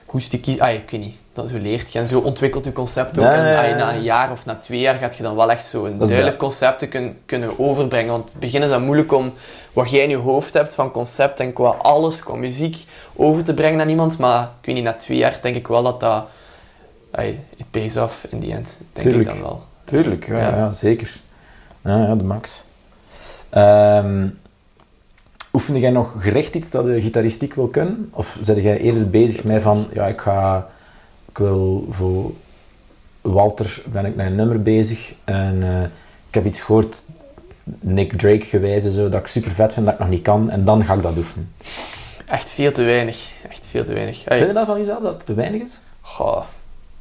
hoest 0.06 0.30
te 0.30 0.40
kiezen. 0.40 0.64
Ah, 0.64 0.74
ik 0.74 0.90
weet 0.92 1.00
niet. 1.02 1.16
Dat 1.34 1.50
zo 1.50 1.58
leert 1.58 1.94
je 1.94 2.00
en 2.00 2.08
zo 2.08 2.20
ontwikkelt 2.20 2.66
je 2.66 2.74
concept 2.74 3.18
ook. 3.18 3.24
Ja, 3.24 3.34
en 3.34 3.44
ja, 3.46 3.62
ja, 3.62 3.64
ja. 3.70 3.76
na 3.76 3.94
een 3.94 4.02
jaar 4.04 4.32
of 4.32 4.46
na 4.46 4.56
twee 4.56 4.80
jaar 4.80 4.96
gaat 4.96 5.16
je 5.18 5.24
dan 5.24 5.36
wel 5.36 5.52
echt 5.52 5.66
zo 5.66 5.86
een 5.86 5.98
duidelijk 5.98 6.38
concept 6.38 6.90
kun- 6.90 7.18
kunnen 7.26 7.60
overbrengen. 7.60 8.12
Want 8.12 8.24
in 8.26 8.32
het 8.32 8.40
begin 8.40 8.64
is 8.64 8.70
dat 8.70 8.82
moeilijk 8.82 9.12
om 9.14 9.34
wat 9.74 9.90
jij 9.90 10.04
in 10.04 10.10
je 10.10 10.16
hoofd 10.16 10.54
hebt 10.54 10.74
van 10.74 10.92
concept 10.92 11.40
en 11.40 11.54
qua 11.54 11.70
alles, 11.70 12.20
qua 12.20 12.36
muziek, 12.36 12.78
over 13.16 13.44
te 13.44 13.54
brengen 13.54 13.82
aan 13.82 13.90
iemand. 13.90 14.18
Maar 14.18 14.44
ik 14.44 14.66
weet 14.66 14.76
niet, 14.76 14.84
na 14.84 14.94
twee 14.94 15.18
jaar 15.18 15.38
denk 15.42 15.56
ik 15.56 15.68
wel 15.68 15.84
dat 15.84 16.00
dat... 16.00 16.24
Ay, 17.12 17.40
it 17.56 17.66
pays 17.72 17.98
off 17.98 18.24
in 18.30 18.40
the 18.40 18.52
end, 18.52 18.78
denk 18.94 19.08
Tuurlijk. 19.08 19.30
ik 19.30 19.36
dan 19.36 19.44
wel. 19.44 19.64
Tuurlijk, 19.90 20.28
ja, 20.28 20.38
Ja. 20.38 20.56
ja. 20.56 20.74
zeker. 20.74 21.20
Ja, 21.84 21.98
ja, 21.98 22.16
de 22.16 22.24
max. 22.24 22.64
Ehm 23.50 24.28
oefende 25.54 25.80
jij 25.80 25.90
nog 25.90 26.16
gericht 26.20 26.56
iets 26.56 26.70
dat 26.70 26.86
de 26.86 27.02
gitaristiek 27.02 27.54
wil 27.54 27.68
kunnen? 27.68 28.10
Of 28.14 28.38
ben 28.46 28.62
jij 28.62 28.78
eerder 28.78 29.10
bezig 29.10 29.44
met 29.44 29.62
van, 29.62 29.88
ja, 29.94 30.08
ik 30.08 30.22
ga, 30.22 30.70
ik 31.30 31.38
wil 31.38 31.88
voor 31.90 32.32
Walter 33.22 33.82
ben 33.86 34.06
ik 34.06 34.16
met 34.16 34.26
een 34.26 34.36
nummer 34.36 34.62
bezig 34.62 35.14
en 35.24 35.64
eh, 35.64 35.84
ik 36.28 36.34
heb 36.34 36.46
iets 36.46 36.60
gehoord, 36.60 37.04
Nick 37.80 38.14
Drake 38.14 38.46
gewijze, 38.46 38.92
zo, 38.92 39.10
dat 39.10 39.20
ik 39.20 39.28
super 39.28 39.52
vet 39.52 39.74
vind, 39.74 39.86
dat 39.86 39.94
ik 39.96 40.00
nog 40.00 40.10
niet 40.10 40.22
kan, 40.22 40.50
en 40.50 40.64
dan 40.64 40.86
ga 40.86 40.94
ik 40.94 41.02
dat 41.02 41.18
oefenen. 41.18 41.54
Echt 42.26 42.50
veel 42.50 42.72
te 42.72 42.84
weinig. 42.84 43.32
Echt 43.50 43.66
veel 43.70 43.84
te 43.84 43.94
weinig. 43.94 44.24
Vind 44.26 44.48
je 44.48 44.54
dat 44.54 44.66
van 44.66 44.80
jezelf, 44.80 45.02
dat 45.02 45.14
het 45.14 45.26
te 45.26 45.34
weinig 45.34 45.62
is? 45.62 45.80
goh. 46.02 46.44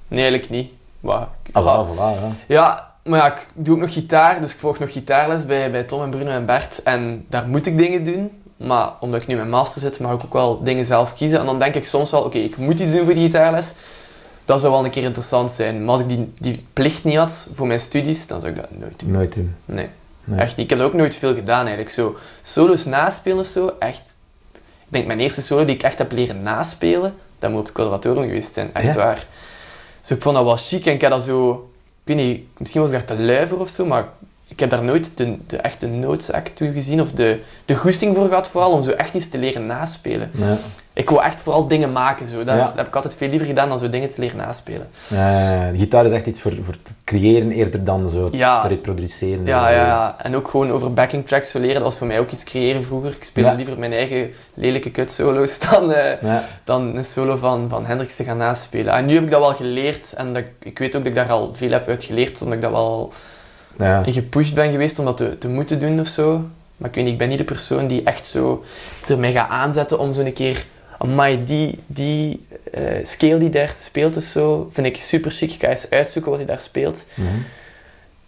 Nee, 0.08 0.20
eigenlijk 0.20 0.50
niet. 0.50 0.70
Maar, 1.00 1.28
Ah, 1.52 1.62
goh. 1.64 1.86
voilà, 1.88 1.90
voilà, 1.90 2.22
ja. 2.22 2.30
Ja, 2.46 2.92
maar 3.04 3.18
ja, 3.18 3.32
ik 3.34 3.46
doe 3.54 3.74
ook 3.74 3.80
nog 3.80 3.92
gitaar, 3.92 4.40
dus 4.40 4.52
ik 4.52 4.58
volg 4.58 4.78
nog 4.78 4.92
gitaarles 4.92 5.46
bij, 5.46 5.70
bij 5.70 5.82
Tom 5.82 6.02
en 6.02 6.10
Bruno 6.10 6.30
en 6.30 6.46
Bert. 6.46 6.82
En 6.82 7.24
daar 7.28 7.48
moet 7.48 7.66
ik 7.66 7.78
dingen 7.78 8.04
doen. 8.04 8.42
Maar 8.56 8.92
omdat 9.00 9.20
ik 9.22 9.26
nu 9.26 9.36
mijn 9.36 9.50
master 9.50 9.80
zit, 9.80 10.00
mag 10.00 10.12
ik 10.12 10.24
ook 10.24 10.32
wel 10.32 10.62
dingen 10.62 10.84
zelf 10.84 11.14
kiezen. 11.14 11.40
En 11.40 11.46
dan 11.46 11.58
denk 11.58 11.74
ik 11.74 11.84
soms 11.86 12.10
wel, 12.10 12.22
oké, 12.22 12.38
ik 12.38 12.56
moet 12.56 12.80
iets 12.80 12.92
doen 12.92 13.04
voor 13.04 13.14
die 13.14 13.26
gitaarles. 13.26 13.72
Dat 14.44 14.60
zou 14.60 14.72
wel 14.72 14.84
een 14.84 14.90
keer 14.90 15.02
interessant 15.02 15.50
zijn. 15.50 15.80
Maar 15.84 15.92
als 15.92 16.00
ik 16.00 16.08
die, 16.08 16.34
die 16.38 16.66
plicht 16.72 17.04
niet 17.04 17.16
had 17.16 17.48
voor 17.54 17.66
mijn 17.66 17.80
studies, 17.80 18.26
dan 18.26 18.40
zou 18.40 18.52
ik 18.52 18.60
dat 18.60 18.70
nooit 18.70 19.00
doen. 19.00 19.10
Nooit 19.10 19.34
doen. 19.34 19.54
Nee, 19.64 19.90
Nee. 20.24 20.40
echt. 20.40 20.58
Ik 20.58 20.70
heb 20.70 20.78
dat 20.78 20.88
ook 20.88 20.94
nooit 20.94 21.14
veel 21.14 21.34
gedaan 21.34 21.60
eigenlijk. 21.60 21.90
Zo, 21.90 22.16
solo's 22.42 22.84
naspelen 22.84 23.38
of 23.38 23.46
zo, 23.46 23.72
echt. 23.78 24.16
Ik 24.54 24.60
denk 24.94 25.06
mijn 25.06 25.20
eerste 25.20 25.42
solo 25.42 25.64
die 25.64 25.74
ik 25.74 25.82
echt 25.82 25.98
heb 25.98 26.12
leren 26.12 26.42
naspelen, 26.42 27.14
dat 27.38 27.50
moet 27.50 27.58
op 27.60 27.64
het 27.66 27.74
conservatorium 27.74 28.24
geweest 28.24 28.54
zijn. 28.54 28.74
Echt 28.74 28.86
Ja? 28.86 28.94
waar. 28.94 29.26
Dus 30.08 30.16
ik 30.16 30.22
vond 30.22 30.36
dat 30.36 30.44
wel 30.44 30.56
chic 30.56 30.86
en 30.86 30.92
ik 30.92 31.00
heb 31.00 31.10
dat 31.10 31.24
zo... 31.24 31.70
Ik 32.04 32.16
weet 32.16 32.26
niet, 32.26 32.40
misschien 32.58 32.80
was 32.80 32.90
ik 32.90 32.96
daar 32.96 33.16
te 33.16 33.22
lui 33.22 33.52
of 33.52 33.68
zo, 33.68 33.86
maar 33.86 34.08
ik 34.46 34.60
heb 34.60 34.70
daar 34.70 34.82
nooit 34.82 35.10
de, 35.16 35.36
de 35.46 35.56
echte 35.56 35.86
noodzaak 35.86 36.48
toe 36.48 36.72
gezien 36.72 37.00
of 37.00 37.12
de, 37.12 37.40
de 37.64 37.74
goesting 37.74 38.16
voor 38.16 38.28
gehad 38.28 38.48
vooral 38.48 38.72
om 38.72 38.82
zo 38.82 38.90
echt 38.90 39.14
iets 39.14 39.28
te 39.28 39.38
leren 39.38 39.66
naspelen. 39.66 40.30
Ja. 40.34 40.58
Ik 40.98 41.10
wou 41.10 41.22
echt 41.24 41.40
vooral 41.40 41.66
dingen 41.68 41.92
maken, 41.92 42.28
zo. 42.28 42.36
Dat, 42.36 42.56
Ja. 42.56 42.64
dat 42.64 42.72
heb 42.76 42.86
ik 42.86 42.94
altijd 42.96 43.14
veel 43.14 43.28
liever 43.28 43.46
gedaan 43.46 43.68
dan 43.68 43.78
zo 43.78 43.88
dingen 43.88 44.14
te 44.14 44.20
leren 44.20 44.36
naspelen. 44.36 44.88
De 45.72 45.78
gitaar 45.78 46.04
is 46.04 46.12
echt 46.12 46.26
iets 46.26 46.40
voor, 46.40 46.52
voor 46.62 46.74
te 46.82 46.90
creëren 47.04 47.50
eerder 47.50 47.84
dan 47.84 48.08
zo 48.08 48.28
Ja. 48.32 48.60
te 48.60 48.68
reproduceren. 48.68 49.44
Ja, 49.44 49.68
ja, 49.70 49.86
ja. 49.86 50.16
En 50.22 50.36
ook 50.36 50.48
gewoon 50.48 50.70
over 50.70 50.92
backing 50.94 51.26
tracks 51.26 51.50
te 51.50 51.58
leren, 51.60 51.74
dat 51.74 51.82
was 51.82 51.96
voor 51.98 52.06
mij 52.06 52.18
ook 52.18 52.30
iets 52.30 52.44
creëren 52.44 52.84
vroeger. 52.84 53.10
Ik 53.10 53.24
speelde 53.24 53.56
liever 53.56 53.78
mijn 53.78 53.92
eigen 53.92 54.30
lelijke 54.54 54.90
kut 54.90 55.12
solo's 55.12 55.58
dan, 55.70 55.92
eh, 55.92 56.34
dan 56.64 56.96
een 56.96 57.04
solo 57.04 57.36
van, 57.36 57.68
van 57.68 57.86
Hendrix 57.86 58.16
te 58.16 58.24
gaan 58.24 58.36
naspelen. 58.36 58.92
En 58.94 59.06
nu 59.06 59.14
heb 59.14 59.22
ik 59.24 59.30
dat 59.30 59.40
wel 59.40 59.54
geleerd 59.54 60.12
en 60.12 60.32
dat, 60.34 60.42
ik- 60.62 60.78
weet 60.78 60.96
ook 60.96 61.02
dat 61.02 61.10
ik 61.10 61.14
daar 61.14 61.30
al 61.30 61.50
veel 61.54 61.70
heb 61.70 61.88
uit 61.88 62.04
geleerd, 62.04 62.40
omdat 62.42 62.56
ik 62.56 62.62
daar 62.62 62.72
wel 62.72 63.12
Ja. 63.78 64.02
in 64.04 64.12
gepusht 64.12 64.54
ben 64.54 64.70
geweest 64.70 64.98
om 64.98 65.04
dat 65.04 65.16
te, 65.16 65.38
te 65.38 65.48
moeten 65.48 65.78
doen 65.78 66.00
of 66.00 66.06
zo. 66.06 66.44
Maar 66.76 66.88
ik 66.88 66.94
weet 66.94 67.04
niet, 67.04 67.12
ik 67.12 67.18
ben 67.18 67.28
niet 67.28 67.38
de 67.38 67.44
persoon 67.44 67.86
die 67.86 68.02
echt 68.02 68.26
zo 68.26 68.64
ermee 69.08 69.32
gaat 69.32 69.50
aanzetten 69.50 69.98
om 69.98 70.12
zo'n 70.14 70.32
keer... 70.32 70.64
Amai, 70.98 71.44
die, 71.44 71.78
die 71.86 72.46
eh, 72.72 72.82
scale 73.04 73.38
die 73.38 73.50
daar 73.50 73.74
speelt 73.82 74.16
of 74.16 74.22
zo, 74.24 74.68
vind 74.72 74.86
ik 74.86 74.96
super 74.96 75.30
chic. 75.30 75.52
Ik 75.52 75.60
ga 75.60 75.68
eens 75.68 75.90
uitzoeken 75.90 76.30
wat 76.30 76.40
hij 76.40 76.48
daar 76.48 76.60
speelt. 76.60 77.04
Mhm. 77.14 77.28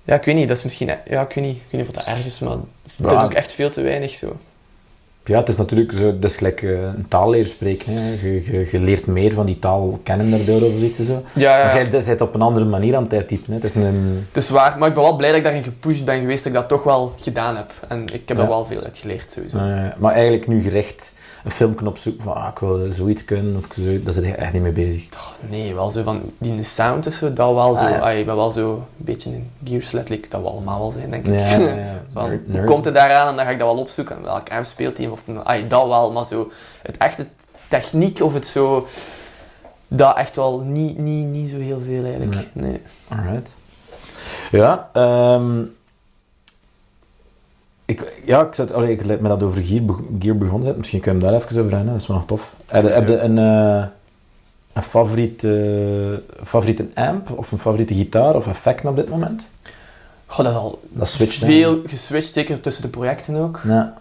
Ja, 0.04 0.14
ik 0.14 0.24
weet 0.24 0.34
niet, 0.34 0.48
dat 0.48 0.56
is 0.56 0.62
misschien... 0.62 0.86
Ja, 0.86 1.20
ik 1.22 1.32
weet 1.34 1.44
niet, 1.44 1.56
ik 1.56 1.62
weet 1.70 1.80
niet 1.80 1.88
of 1.88 1.94
dat 1.94 2.04
erg 2.14 2.26
is, 2.26 2.38
maar 2.38 2.56
dat 2.96 3.10
Ja. 3.12 3.20
doe 3.20 3.30
ik 3.30 3.36
echt 3.36 3.52
veel 3.52 3.70
te 3.70 3.80
weinig 3.82 4.10
zo. 4.14 4.36
Ja, 5.24 5.38
het 5.38 5.48
is 5.48 5.56
natuurlijk 5.56 5.92
zo, 5.92 6.18
dat 6.18 6.30
is 6.30 6.36
gelijk 6.36 6.62
eh, 6.62 6.70
een 6.82 7.06
taal 7.08 7.30
leren 7.30 7.46
spreken. 7.48 7.92
Hè. 7.92 8.10
Je, 8.22 8.44
je, 8.52 8.68
je 8.70 8.78
leert 8.80 9.06
meer 9.06 9.32
van 9.32 9.46
die 9.46 9.58
taal 9.58 10.00
kennen 10.02 10.30
daardoor 10.30 10.62
of 10.68 10.78
zoiets 10.78 10.98
zo. 10.98 11.22
Ja, 11.34 11.58
ja, 11.58 11.64
Maar 11.64 11.74
jij 11.90 12.04
bent 12.04 12.20
op 12.20 12.34
een 12.34 12.40
andere 12.42 12.64
manier 12.64 12.96
aan 12.96 13.02
het 13.02 13.12
uittypen. 13.12 13.46
Hè. 13.52 13.54
Het 13.54 13.64
is 13.64 13.74
een... 13.74 14.26
Het 14.32 14.42
is 14.42 14.48
waar, 14.50 14.78
maar 14.78 14.88
ik 14.88 14.94
ben 14.94 15.02
wel 15.02 15.16
blij 15.16 15.28
dat 15.28 15.38
ik 15.38 15.44
daarin 15.44 15.62
gepusht 15.64 16.04
ben 16.04 16.20
geweest, 16.20 16.44
dat 16.44 16.52
ik 16.52 16.58
dat 16.58 16.68
toch 16.68 16.82
wel 16.82 17.14
gedaan 17.20 17.56
heb. 17.56 17.72
En 17.88 18.00
ik 18.12 18.28
heb 18.28 18.36
Ja. 18.36 18.42
er 18.42 18.48
wel 18.48 18.66
veel 18.66 18.82
uit 18.82 18.98
geleerd, 18.98 19.30
sowieso. 19.30 19.56
eh, 19.56 19.86
maar 19.98 20.12
eigenlijk 20.12 20.46
nu 20.46 20.62
gerecht 20.62 21.14
een 21.44 21.50
filmpje 21.50 21.86
opzoeken 21.88 22.22
van 22.22 22.34
ah, 22.34 22.48
ik 22.48 22.58
wil 22.58 22.90
zoiets 22.90 23.24
kunnen 23.24 23.56
of 23.56 23.66
zo, 23.74 24.02
daar 24.02 24.12
zit 24.12 24.24
je 24.24 24.34
echt 24.34 24.52
niet 24.52 24.62
mee 24.62 24.72
bezig. 24.72 25.08
Oh, 25.14 25.50
nee, 25.50 25.74
wel 25.74 25.90
zo 25.90 26.02
van 26.02 26.22
die 26.38 26.62
sound 26.62 27.06
of 27.06 27.12
zo, 27.12 27.32
dat 27.32 27.54
wel 27.54 27.76
zo. 27.76 27.82
Ah, 27.82 27.90
ja. 27.90 27.98
ah, 27.98 28.18
ik 28.18 28.26
ben 28.26 28.36
wel 28.36 28.50
zo 28.50 28.74
een 28.74 28.84
beetje 28.96 29.30
een 29.30 29.50
gearslet, 29.64 30.26
dat 30.30 30.40
we 30.40 30.48
allemaal 30.48 30.78
wel 30.78 30.90
zijn, 30.90 31.10
denk 31.10 31.26
ik. 31.26 31.32
Ja, 31.32 31.56
ja, 31.56 31.74
ja. 31.74 32.02
Van, 32.14 32.40
Nerd- 32.44 32.66
komt 32.66 32.84
het 32.84 32.94
daaraan 32.94 33.28
en 33.28 33.36
dan 33.36 33.44
ga 33.44 33.50
ik 33.50 33.58
dat 33.58 33.68
wel 33.72 33.78
opzoeken. 33.82 34.16
En 34.16 34.22
welk 34.22 34.50
amp 34.50 34.64
speelt 34.64 34.96
hij? 34.98 35.08
Of 35.08 35.24
ay, 35.44 35.66
dat 35.68 35.86
wel, 35.88 36.12
maar 36.12 36.24
zo 36.24 36.50
het 36.82 36.96
echte 36.96 37.26
techniek 37.68 38.20
of 38.22 38.34
het 38.34 38.46
zo, 38.46 38.86
dat 39.88 40.16
echt 40.16 40.36
wel 40.36 40.58
niet, 40.60 40.98
niet, 40.98 41.26
niet 41.26 41.50
zo 41.50 41.56
heel 41.56 41.80
veel 41.84 42.04
eigenlijk. 42.04 42.46
Nee. 42.52 42.82
Alright. 43.08 43.56
Ja, 44.50 44.88
ehm 44.92 45.62
ik, 47.90 48.12
ja, 48.24 48.40
ik, 48.40 48.54
zat, 48.54 48.72
allee, 48.72 48.90
ik 48.92 49.04
let 49.04 49.20
me 49.20 49.28
dat 49.28 49.42
over 49.42 49.62
Gear, 49.62 49.84
be- 49.84 49.94
gear 50.18 50.36
begonnen 50.36 50.64
zijn. 50.64 50.76
Misschien 50.76 51.00
kunnen 51.00 51.20
we 51.20 51.26
hem 51.26 51.36
daar 51.36 51.46
even 51.46 51.60
over 51.62 51.76
hebben, 51.76 51.92
dat 51.92 52.00
is 52.02 52.06
wel 52.08 52.16
nog 52.16 52.26
tof. 52.26 52.54
Heb, 52.66 52.84
je- 52.84 52.90
heb 52.90 53.08
je 53.08 53.18
een, 53.18 53.38
eh, 53.38 53.84
een 54.72 54.82
favoriete, 54.82 56.22
favoriete 56.44 56.86
amp 56.94 57.30
of 57.38 57.52
een 57.52 57.58
favoriete 57.58 57.94
gitaar 57.94 58.34
of 58.34 58.46
effect 58.46 58.84
op 58.84 58.96
dit 58.96 59.08
moment? 59.08 59.48
Goh, 60.26 60.44
dat 60.44 60.54
is 60.54 60.60
al 60.60 60.80
Dat 60.88 61.08
switcht, 61.08 61.40
hè? 61.40 61.46
veel 61.46 61.80
geswitcht, 61.86 62.32
zeker 62.32 62.60
tussen 62.60 62.82
de 62.82 62.88
projecten 62.88 63.36
ook. 63.36 63.60
Ja. 63.64 63.98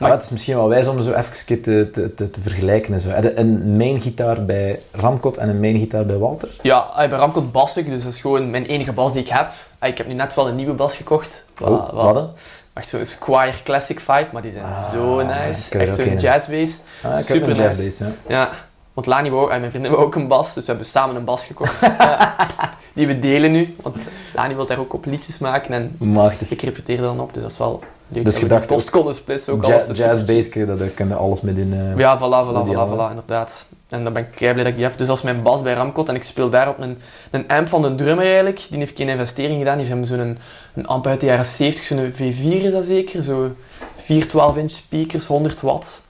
Maar 0.00 0.10
het 0.10 0.22
is 0.22 0.28
misschien 0.30 0.54
wel 0.56 0.68
wijs 0.68 0.86
om 0.88 1.02
zo 1.02 1.12
even 1.12 1.46
te, 1.62 1.90
te, 1.90 2.12
te, 2.14 2.30
te 2.30 2.40
vergelijken. 2.40 2.94
En 2.94 3.00
zo. 3.00 3.08
Heb 3.08 3.22
je 3.22 3.38
een 3.38 3.76
main 3.76 4.00
gitaar 4.00 4.44
bij 4.44 4.80
Ramcot 4.92 5.36
en 5.36 5.48
een 5.48 5.60
main 5.60 5.78
gitaar 5.78 6.06
bij 6.06 6.16
Walter? 6.16 6.48
Ja, 6.62 6.76
ah, 6.78 7.08
bij 7.08 7.18
Ramcot 7.18 7.52
bas 7.52 7.76
ik, 7.76 7.90
dus 7.90 8.02
dat 8.02 8.12
is 8.12 8.20
gewoon 8.20 8.50
mijn 8.50 8.64
enige 8.66 8.92
bas 8.92 9.12
die 9.12 9.22
ik 9.22 9.28
heb. 9.28 9.48
Ah, 9.78 9.88
Ik 9.88 9.98
heb 9.98 10.06
nu 10.06 10.14
net 10.14 10.34
wel 10.34 10.48
een 10.48 10.56
nieuwe 10.56 10.72
bas 10.72 10.96
gekocht. 10.96 11.44
Oh, 11.62 11.92
Wat-? 11.92 12.28
Echt 12.76 12.88
zo'n 12.88 13.04
Squire 13.06 13.62
Classic 13.64 14.00
vibe, 14.00 14.26
maar 14.32 14.42
die 14.42 14.52
zijn 14.52 14.64
Ah, 14.64 14.92
zo 14.92 15.22
nice. 15.22 15.78
Echt 15.78 15.94
zo'n 15.96 16.06
een. 16.08 16.18
jazzbass. 16.18 16.80
Ah, 17.02 17.18
Super 17.18 17.48
nice. 17.48 17.62
jazzbass, 17.62 17.98
ja. 17.98 18.06
Ja, 18.26 18.50
want 18.92 19.06
Lani 19.06 19.30
wou, 19.30 19.50
en 19.50 19.58
mijn 19.60 19.70
vriendin 19.70 19.90
wou 19.92 20.04
ook 20.04 20.14
een 20.14 20.28
bas, 20.28 20.54
dus 20.54 20.62
we 20.64 20.68
hebben 20.70 20.86
samen 20.86 21.16
een 21.16 21.24
bas 21.24 21.44
gekocht. 21.44 21.74
Die 22.94 23.06
we 23.06 23.18
delen 23.18 23.52
nu, 23.52 23.74
want 23.82 23.96
Lani 24.34 24.54
wil 24.54 24.66
daar 24.66 24.78
ook 24.78 24.92
op 24.94 25.04
liedjes 25.04 25.38
maken 25.38 25.74
en 25.74 25.96
Machtig. 25.98 26.50
ik 26.50 26.62
repeteer 26.62 26.96
dan 27.00 27.20
op, 27.20 27.32
dus 27.34 27.42
dat 27.42 27.50
is 27.52 27.58
wel 27.58 27.82
leuk. 28.08 28.24
Dus 28.24 28.38
je 28.38 28.46
dacht 28.46 28.90
konden 28.90 29.14
splitsen 29.14 29.52
ook 29.52 29.64
alles. 29.64 29.86
Dus 29.86 29.98
jazz 29.98 30.18
super- 30.18 30.34
bass, 30.34 30.78
daar 30.78 30.88
kun 30.88 31.08
je 31.08 31.14
alles 31.14 31.40
mee 31.40 31.54
eh. 31.72 31.98
Ja, 31.98 32.18
voilà, 32.18 32.46
voilà, 32.46 32.66
voilà, 32.68 32.88
voilà, 32.90 33.08
inderdaad. 33.10 33.66
En 33.88 34.04
dan 34.04 34.12
ben 34.12 34.22
ik 34.22 34.34
blij 34.34 34.52
dat 34.52 34.66
ik 34.66 34.74
die 34.74 34.84
heb. 34.84 34.98
Dus 34.98 35.06
dat 35.06 35.16
is 35.16 35.22
mijn 35.22 35.42
bas 35.42 35.62
bij 35.62 35.74
Ramcot. 35.74 36.08
En 36.08 36.14
ik 36.14 36.24
speel 36.24 36.50
daarop 36.50 36.78
een, 36.78 36.98
een 37.30 37.48
amp 37.48 37.68
van 37.68 37.82
de 37.82 37.94
drummer 37.94 38.24
eigenlijk. 38.24 38.66
Die 38.68 38.78
heeft 38.78 38.96
geen 38.96 39.08
investering 39.08 39.58
gedaan. 39.58 39.78
Die 39.78 39.86
heeft 39.86 40.08
zo'n 40.08 40.18
een, 40.18 40.38
een 40.74 40.86
amp 40.86 41.06
uit 41.06 41.20
de 41.20 41.26
jaren 41.26 41.44
70. 41.44 41.84
Zo'n 41.84 42.12
V4 42.12 42.64
is 42.64 42.72
dat 42.72 42.84
zeker. 42.84 43.22
Zo 43.22 43.54
4 43.96 44.26
12-inch 44.26 44.70
speakers, 44.70 45.26
100 45.26 45.60
watt. 45.60 46.02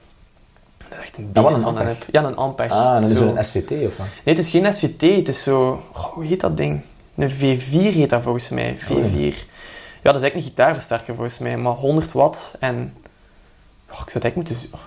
Dat 0.77 0.87
is 0.91 1.03
echt 1.03 1.17
een 1.17 1.29
Ja, 1.33 1.41
beest 1.41 1.55
een 1.55 1.61
van 1.61 1.77
een 1.77 1.87
amp. 1.87 2.05
Ja, 2.11 2.23
een 2.23 2.35
Ampeg. 2.35 2.71
Ah, 2.71 2.95
en 2.95 3.01
dan 3.01 3.11
is 3.11 3.19
een 3.19 3.43
SVT 3.43 3.71
of 3.71 3.97
wat? 3.97 4.07
Nee, 4.23 4.35
het 4.35 4.45
is 4.45 4.49
geen 4.49 4.73
SVT. 4.73 5.01
Het 5.01 5.27
is 5.27 5.43
zo... 5.43 5.83
goh, 5.91 6.13
hoe 6.13 6.25
heet 6.25 6.39
dat 6.41 6.57
ding? 6.57 6.81
Een 7.15 7.31
V4 7.31 7.93
heet 7.93 8.09
dat 8.09 8.23
volgens 8.23 8.49
mij. 8.49 8.77
V4. 8.77 9.35
Ja, 10.01 10.13
dat 10.13 10.15
is 10.15 10.21
eigenlijk 10.21 10.35
een 10.35 10.41
gitaarversterker 10.41 11.15
volgens 11.15 11.37
mij. 11.37 11.57
Maar 11.57 11.73
100 11.73 12.11
watt 12.11 12.55
en... 12.59 12.93
goh, 13.87 14.01
ik 14.01 14.09
zou 14.09 14.23
het 14.23 14.23
eigenlijk 14.23 14.49
moeten... 14.49 14.79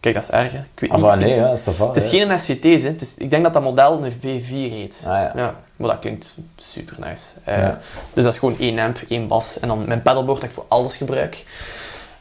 Kijk, 0.00 0.14
dat 0.14 0.22
is 0.24 0.30
erg, 0.30 0.52
hè. 0.52 0.58
Ik 0.58 0.80
weet 0.80 0.90
Ah, 0.90 1.16
niet. 1.16 1.26
nee, 1.26 1.34
ja, 1.34 1.48
dat 1.48 1.58
is. 1.58 1.66
Het 1.78 1.96
is 1.96 2.08
geen 2.08 2.38
SVT, 2.40 2.62
hè. 2.82 2.88
Het 2.88 3.02
is, 3.02 3.14
ik 3.14 3.30
denk 3.30 3.44
dat 3.44 3.52
dat 3.52 3.62
model 3.62 4.04
een 4.04 4.12
V4 4.12 4.50
heet. 4.50 4.96
Ah, 5.06 5.12
ja. 5.12 5.32
Ja, 5.34 5.54
maar 5.76 5.88
dat 5.88 5.98
klinkt 5.98 6.34
super 6.56 6.96
nice. 7.00 7.22
Eh, 7.44 7.58
Ja. 7.58 7.78
Dus 8.12 8.24
dat 8.24 8.32
is 8.32 8.38
gewoon 8.38 8.56
één 8.58 8.78
amp, 8.78 8.98
één 9.08 9.28
bas. 9.28 9.60
En 9.60 9.68
dan 9.68 9.84
mijn 9.86 10.02
pedalboard 10.02 10.40
dat 10.40 10.48
ik 10.50 10.54
voor 10.54 10.64
alles 10.68 10.96
gebruik. 10.96 11.44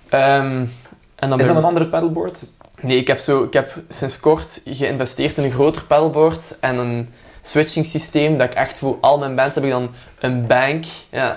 Ehm, 0.10 0.66
en 1.16 1.30
dan 1.30 1.40
Is 1.40 1.48
dat 1.48 1.56
een 1.56 1.64
andere 1.64 1.88
paddleboard? 1.88 2.46
Nee, 2.82 2.98
ik 2.98 3.08
heb, 3.08 3.20
zo, 3.20 3.44
ik 3.44 3.54
heb 3.54 3.76
sinds 3.90 4.20
kort 4.20 4.62
geïnvesteerd 4.66 5.38
in 5.38 5.44
een 5.44 5.52
groter 5.52 5.84
pedalboard 5.84 6.60
en 6.60 6.78
een 6.78 7.10
switching 7.42 7.86
systeem. 7.86 8.38
Dat 8.38 8.48
ik 8.50 8.54
echt 8.56 8.78
voor 8.80 8.98
al 9.02 9.18
mijn 9.20 9.36
bands 9.36 9.56
heb 9.56 9.64
ik 9.64 9.70
dan 9.70 9.90
een 10.20 10.48
bank. 10.48 10.86
Ja. 11.12 11.36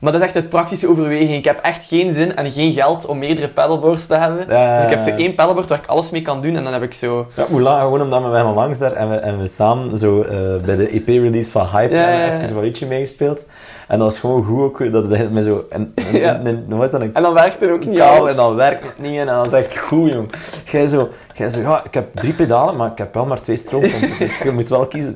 Maar 0.00 0.12
dat 0.12 0.20
is 0.20 0.26
echt 0.26 0.36
uit 0.36 0.48
praktische 0.48 0.88
overweging. 0.88 1.32
Ik 1.32 1.44
heb 1.44 1.58
echt 1.62 1.84
geen 1.84 2.14
zin 2.14 2.36
en 2.36 2.50
geen 2.50 2.72
geld 2.72 3.06
om 3.06 3.18
meerdere 3.18 3.48
pedalboards 3.48 4.06
te 4.06 4.14
hebben. 4.14 4.46
Dus 4.48 4.84
ik 4.84 4.90
heb 4.90 5.00
zo 5.00 5.10
één 5.10 5.34
pedalboard 5.34 5.68
waar 5.68 5.78
ik 5.78 5.86
alles 5.86 6.10
mee 6.10 6.22
kan 6.22 6.42
doen 6.42 6.56
en 6.56 6.64
dan 6.64 6.72
heb 6.72 6.82
ik 6.82 6.94
zo... 6.94 7.26
Ja, 7.36 7.44
hoe 7.48 7.60
lang? 7.60 7.80
Gewoon 7.80 8.02
omdat 8.02 8.22
we 8.22 8.28
waren 8.28 8.54
langs 8.54 8.78
daar 8.78 8.92
en 8.92 9.10
we, 9.10 9.16
en 9.16 9.38
we 9.38 9.46
samen 9.46 9.98
zo 9.98 10.22
eh, 10.22 10.56
bij 10.64 10.76
de 10.76 10.88
EP-release 10.88 11.50
van 11.50 11.66
Hype 11.66 11.94
Ja, 11.94 12.00
ja, 12.00 12.06
hebben 12.06 12.38
ja. 12.38 12.44
even 12.44 12.56
een 12.56 12.62
liedje 12.62 12.86
meegespeeld. 12.86 13.44
En 13.88 13.98
dat 13.98 14.08
was 14.10 14.18
gewoon 14.18 14.44
goed 14.44 14.60
ook, 14.60 14.92
dat 14.92 15.10
het 15.10 15.32
met 15.32 15.44
zo... 15.44 15.64
Een, 15.68 15.92
een, 15.94 16.16
Ja. 16.20 16.32
dat? 16.32 16.94
Een 16.94 17.14
En 17.14 17.22
dan 17.22 17.34
werkt 17.34 17.60
het 17.60 17.70
ook 17.70 17.84
niet 17.86 18.00
alles. 18.00 18.30
en 18.30 18.36
dan 18.36 18.54
werkt 18.54 18.84
het 18.84 18.98
niet 18.98 19.18
en 19.18 19.26
dan 19.26 19.44
is 19.44 19.50
het 19.50 19.64
echt 19.64 19.78
goed, 19.78 20.10
jong. 20.10 20.32
Jij 20.64 20.86
zo, 20.86 21.08
jij 21.32 21.48
zo, 21.48 21.60
ja, 21.60 21.84
ik 21.84 21.94
heb 21.94 22.14
drie 22.14 22.32
pedalen, 22.32 22.76
maar 22.76 22.90
ik 22.90 22.98
heb 22.98 23.14
wel 23.14 23.26
maar 23.26 23.40
twee 23.40 23.56
stroompompen, 23.56 24.18
dus 24.18 24.38
je 24.38 24.50
moet 24.50 24.68
wel 24.68 24.86
kiezen. 24.86 25.14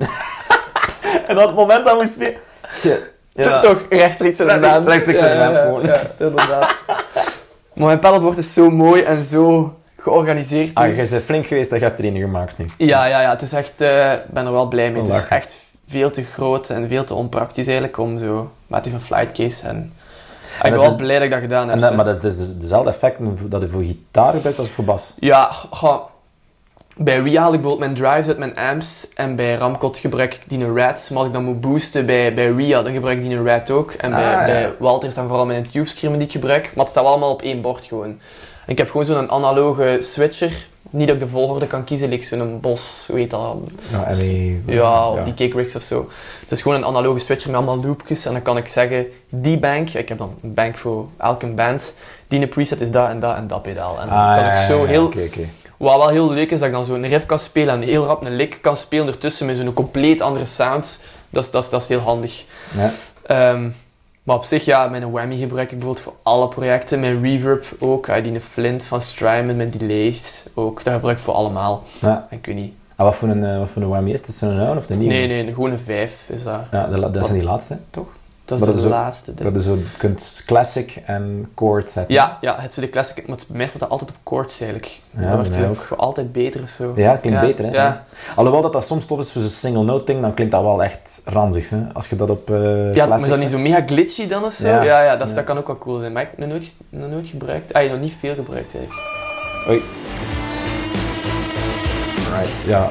en 1.27 1.39
op 1.39 1.47
het 1.47 1.55
moment 1.55 1.85
dat 1.85 1.99
we 1.99 2.07
spelen... 2.07 3.13
Ja. 3.35 3.61
Toch 3.61 3.81
rechtstreeks 3.91 4.39
in 4.39 4.47
de 4.47 4.55
naam. 4.55 4.87
rechtstreeks 4.89 5.21
in 5.21 5.29
de 5.29 5.35
naam, 5.35 5.55
gewoon. 5.55 5.85
Ja, 5.85 6.01
inderdaad. 6.19 6.77
maar 7.75 7.87
mijn 7.87 7.99
pedalboard 7.99 8.39
is 8.39 8.53
zo 8.53 8.71
mooi 8.71 9.03
en 9.03 9.23
zo 9.25 9.75
georganiseerd. 9.97 10.75
Ah, 10.75 10.97
jij 10.97 11.09
bent 11.11 11.23
flink 11.25 11.47
geweest 11.47 11.71
dat 11.71 11.79
je 11.79 11.85
hebt 11.85 11.99
er 11.99 12.05
een 12.05 12.17
gemaakt 12.17 12.59
nu. 12.59 12.67
Ja, 12.77 13.05
ja, 13.07 13.21
ja. 13.21 13.31
Het 13.31 13.43
is 13.43 13.53
echt... 13.53 13.81
eh, 13.81 14.13
Ik 14.13 14.31
ben 14.31 14.47
er 14.47 14.53
wel 14.53 14.69
blij 14.69 14.91
mee. 14.91 15.03
Het 15.03 15.15
is 15.15 15.29
echt 15.29 15.55
veel 15.89 16.11
te 16.11 16.25
groot 16.25 16.71
en 16.71 16.89
veel 16.89 17.05
te 17.05 17.15
onpraktisch 17.15 17.67
eigenlijk 17.67 17.99
om 17.99 18.19
zo... 18.19 18.51
Heeft 18.71 18.87
een 18.87 19.01
flightcase 19.01 19.67
en... 19.69 19.93
ik 20.63 20.71
ben 20.71 20.79
wel 20.81 20.97
blij 20.97 21.15
dat 21.15 21.25
ik 21.25 21.31
dat 21.31 21.41
gedaan 21.41 21.65
heb. 21.67 21.75
En 21.75 21.81
dat, 21.81 21.91
zo. 21.91 21.97
maar 21.97 22.05
dat 22.05 22.25
is 22.25 22.39
dus 22.39 22.57
dezelfde 22.59 22.91
effecten 22.91 23.39
dat 23.49 23.63
je 23.63 23.69
voor 23.69 23.83
gitaar 23.83 24.33
gebruikt 24.33 24.59
als 24.59 24.69
voor 24.71 24.85
bas. 24.85 25.15
Ja, 25.19 25.51
bij 26.97 27.19
Ria 27.19 27.41
haal 27.43 27.53
ik 27.55 27.61
bijvoorbeeld 27.61 27.93
mijn 27.95 27.95
drives 28.11 28.27
uit 28.29 28.39
mijn 28.39 28.57
amps 28.57 29.09
en 29.15 29.37
bij 29.37 29.55
Ramcot 29.55 29.99
gebruik 29.99 30.35
ik 30.35 30.41
die 30.47 30.65
een 30.65 30.77
Rat. 30.77 31.07
Maar 31.11 31.19
als 31.19 31.27
ik 31.27 31.33
dan 31.33 31.45
moet 31.45 31.61
boosten 31.61 32.07
bij, 32.07 32.35
bij 32.35 32.51
Ria, 32.51 32.83
dan 32.83 32.93
gebruik 32.93 33.17
ik 33.17 33.23
die 33.29 33.37
een 33.37 33.47
Rat 33.47 33.71
ook. 33.71 33.93
En 33.93 34.11
bij, 34.11 34.25
Ah, 34.25 34.31
ja. 34.41 34.45
bij 34.47 34.73
Walter 34.79 35.09
is 35.09 35.15
dan 35.15 35.27
vooral 35.29 35.47
mijn 35.47 35.71
tube 35.71 35.89
screamer 35.89 36.19
die 36.19 36.29
ik 36.29 36.33
gebruik. 36.35 36.63
Maar 36.75 36.85
het 36.85 36.89
staat 36.95 37.05
allemaal 37.05 37.31
op 37.31 37.43
één 37.43 37.61
bord 37.61 37.85
gewoon. 37.85 38.05
En 38.67 38.73
ik 38.73 38.79
heb 38.79 38.91
gewoon 38.91 39.07
zo'n 39.07 39.31
analoge 39.31 39.99
switcher. 40.01 40.67
Niet 40.91 41.07
dat 41.07 41.17
ik 41.17 41.23
de 41.23 41.29
volgorde 41.29 41.67
kan 41.67 41.85
kiezen, 41.85 42.09
like 42.09 42.25
zo'n 42.25 42.59
Bos, 42.61 43.05
hoe 43.09 43.19
heet 43.19 43.31
dat? 43.31 43.57
Die- 44.17 44.63
Ja, 44.67 45.09
of 45.11 45.25
die 45.25 45.35
Cake 45.35 45.57
Rigs 45.57 45.75
of 45.77 45.83
zo. 45.83 46.09
Het 46.41 46.51
is 46.51 46.63
gewoon 46.63 46.77
een 46.79 46.85
analoge 46.85 47.19
switcher 47.19 47.51
met 47.51 47.57
allemaal 47.61 47.85
loopjes. 47.85 48.27
En 48.27 48.33
dan 48.33 48.43
kan 48.43 48.57
ik 48.57 48.67
zeggen, 48.69 49.07
die 49.29 49.59
bank, 49.59 49.91
ik 49.91 50.09
heb 50.09 50.19
dan 50.19 50.35
een 50.43 50.55
bank 50.55 50.77
voor 50.77 51.07
elke 51.17 51.47
band, 51.47 51.95
die 52.29 52.41
een 52.43 52.49
preset 52.49 52.81
is 52.81 52.91
dat 52.91 53.09
en 53.09 53.21
dat 53.21 53.37
en 53.37 53.47
dat 53.47 53.63
pedaal. 53.63 54.01
En 54.01 54.09
dan 54.09 54.17
Ah, 54.19 54.35
kan 54.35 54.45
ja, 54.45 54.51
ik 54.51 54.57
zo 54.69 54.85
heel... 54.85 55.13
Wat 55.85 55.97
wel 55.97 56.09
heel 56.09 56.31
leuk 56.31 56.51
is, 56.51 56.59
dat 56.59 56.69
ik 56.69 56.75
dan 56.75 56.85
zo'n 56.85 57.07
riff 57.07 57.27
kan 57.27 57.39
spelen 57.39 57.75
en 57.75 57.81
heel 57.83 58.05
rap 58.05 58.25
een 58.25 58.37
lick 58.37 58.59
kan 58.61 58.77
spelen 58.77 59.07
ertussen 59.07 59.47
met 59.47 59.57
zo'n 59.57 59.73
compleet 59.73 60.21
andere 60.21 60.45
sound. 60.45 61.01
Dat 61.31 61.45
is, 61.45 61.51
dat 61.51 61.65
is, 61.65 61.71
dat 61.71 61.83
is 61.83 61.89
heel 61.89 61.99
handig. 61.99 62.45
Ja. 62.77 62.91
Ehm, 63.27 63.69
maar 64.23 64.37
op 64.37 64.45
zich, 64.45 64.65
ja, 64.65 64.89
mijn 64.89 65.11
whammy 65.11 65.37
gebruik 65.37 65.71
ik 65.71 65.79
bijvoorbeeld 65.79 66.05
voor 66.05 66.15
alle 66.23 66.49
projecten. 66.49 67.01
Mijn 67.01 67.23
reverb 67.23 67.65
ook, 67.79 68.09
ah, 68.09 68.23
die 68.23 68.41
Flint 68.41 68.85
van 68.85 69.03
Strymon, 69.03 69.57
mijn 69.57 69.71
delays 69.71 70.43
ook. 70.55 70.85
Dat 70.85 70.95
gebruik 70.95 71.17
ik 71.19 71.23
voor 71.25 71.35
allemaal. 71.35 71.83
Ja. 72.01 72.27
Ik 72.31 72.47
weet 72.47 72.55
niet. 72.55 72.73
En 72.97 73.05
wat 73.05 73.15
voor 73.15 73.29
een, 73.29 73.45
eh, 73.45 73.59
wat 73.59 73.69
voor 73.69 73.83
een 73.83 73.89
whammy 73.89 74.11
is 74.11 74.19
het? 74.19 74.29
Is 74.29 74.41
het 74.41 74.51
een 74.51 74.59
oude 74.61 74.81
of 74.81 74.91
een 74.91 74.99
nieuwe? 74.99 75.15
Nee, 75.15 75.27
nee, 75.27 75.55
gewoon 75.55 75.71
een 75.71 75.79
5 75.79 76.17
is 76.27 76.43
dat. 76.43 76.61
Ja, 76.71 76.89
la- 76.89 77.09
dat 77.09 77.25
zijn 77.27 77.39
die 77.39 77.47
laatste. 77.49 77.79
Dat 78.47 78.59
Maar 78.59 78.69
is 78.69 78.75
dat 78.75 78.83
de 78.83 78.89
is 78.89 78.95
ook- 78.95 79.01
laatste. 79.03 79.35
Dat 79.35 79.57
is 79.57 79.65
zo, 79.65 79.75
je 79.75 79.85
kunt 79.97 80.43
classic 80.47 81.03
en 81.07 81.51
chord 81.55 81.91
zetten. 81.91 82.15
Ja, 82.15 82.39
ja, 82.41 82.57
het 82.61 82.71
is 82.71 82.77
de 82.77 82.91
classic, 82.91 83.27
maar 83.29 83.39
meestal 83.47 83.81
dat 83.81 83.89
altijd 83.89 84.11
op 84.11 84.17
chords 84.25 84.61
eigenlijk. 84.61 85.01
Ja, 85.11 85.37
dat 85.37 85.49
wordt 85.49 85.69
ook 85.69 85.99
altijd 85.99 86.33
beter 86.33 86.63
of 86.63 86.69
zo. 86.69 86.93
Ja, 86.97 87.17
klinkt 87.17 87.41
Ja, 87.41 87.47
beter, 87.47 87.65
hè? 87.65 87.71
Ja, 87.71 88.05
Alhoewel 88.37 88.63
dat 88.63 88.73
dat 88.73 88.85
soms 88.85 89.07
tof 89.07 89.19
is 89.19 89.33
voor 89.33 89.43
zo'n 89.43 89.51
single 89.51 89.83
note 89.85 90.05
ding, 90.05 90.21
dan 90.21 90.35
klinkt 90.35 90.53
dat 90.53 90.63
wel 90.63 90.83
echt 90.83 91.21
ranzig, 91.25 91.71
hè? 91.71 91.79
Als 91.93 92.07
je 92.07 92.17
dat 92.17 92.31
op 92.31 92.51
eh 92.51 92.95
Ja, 92.95 93.07
maar 93.07 93.19
is 93.21 93.29
dat 93.29 93.39
niet 93.39 93.51
zo 93.51 93.59
mega 93.59 93.83
glitchy 93.87 94.29
dan 94.29 94.45
of 94.45 94.53
zo? 94.53 94.69
Ja. 94.69 95.03
Ja, 95.03 95.17
dat, 95.17 95.35
dat 95.35 95.45
kan 95.45 95.59
ook 95.59 95.67
wel 95.67 95.79
cool 95.79 95.99
zijn. 96.01 96.13
Maar 96.13 96.23
ik 96.23 96.29
heb 96.31 96.39
nog 96.39 96.49
nooit, 96.49 96.73
nog 96.89 97.11
nooit 97.11 97.29
gebruikt. 97.29 97.73
Ah, 97.73 97.83
je 97.83 97.89
nog 97.91 98.01
niet 98.01 98.15
veel 98.21 98.35
gebruikt 98.35 98.75
eigenlijk. 98.75 99.07
Oei. 99.69 99.83
Right, 102.41 102.65
ja. 102.67 102.91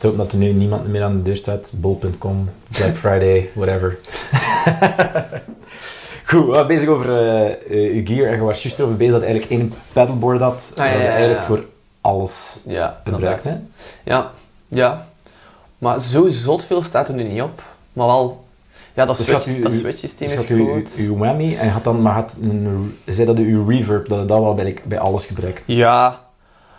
Ik 0.00 0.06
hoop 0.06 0.16
dat 0.16 0.32
er 0.32 0.38
nu 0.38 0.52
niemand 0.52 0.86
meer 0.88 1.02
aan 1.02 1.16
de 1.16 1.22
deur 1.22 1.36
staat. 1.36 1.70
Bol.com, 1.74 2.50
Black 2.68 2.96
Friday, 2.96 3.50
whatever. 3.54 3.98
Goed, 6.24 6.44
we 6.44 6.50
waren 6.50 6.66
bezig 6.66 6.88
over 6.88 7.08
eh, 7.26 7.94
uw 7.94 8.04
gear 8.06 8.28
en 8.30 8.34
je 8.36 8.40
was 8.42 8.62
juist 8.62 8.80
over 8.80 8.96
bezig 8.96 9.12
dat 9.12 9.22
je 9.22 9.26
eigenlijk 9.28 9.60
één 9.60 9.72
paddleboard 9.92 10.40
had. 10.40 10.72
Ah, 10.76 10.86
ja, 10.86 10.92
dat 10.92 10.92
je 10.92 10.98
ja, 10.98 11.04
ja, 11.04 11.10
eigenlijk 11.10 11.42
voor 11.42 11.64
alles 12.00 12.56
Ja, 12.66 13.00
gebruikt, 13.04 13.44
hè? 13.44 13.54
Ja, 14.04 14.30
ja. 14.68 15.06
Maar 15.78 16.00
zo 16.00 16.28
zot 16.28 16.64
veel 16.64 16.82
staat 16.82 17.08
er 17.08 17.14
nu 17.14 17.22
niet 17.22 17.42
op. 17.42 17.62
Maar 17.92 18.06
wel... 18.06 18.44
Ja, 18.94 19.06
dat, 19.06 19.16
Dus 19.16 19.26
switch, 19.26 19.44
gaat 19.44 19.56
u- 19.56 19.62
dat 19.62 19.72
u- 19.72 19.76
switch 19.78 19.98
systeem 19.98 20.28
Dus 20.28 20.36
is 20.36 20.42
had 20.48 20.58
u, 20.58 20.64
groot. 20.64 20.88
u, 20.98 21.06
uw 21.06 21.16
whammy 21.16 21.56
en 21.56 21.68
had 21.70 21.84
dan, 21.84 22.02
maar 22.02 22.14
had 22.14 22.34
een, 22.42 22.98
zei 23.06 23.26
dat 23.26 23.38
u 23.38 23.52
uw 23.54 23.66
reverb, 23.68 24.08
dat 24.08 24.28
dat 24.28 24.40
wel 24.40 24.54
bij, 24.54 24.76
bij 24.84 24.98
alles 24.98 25.26
gebruikt. 25.26 25.62
Ja, 25.66 26.20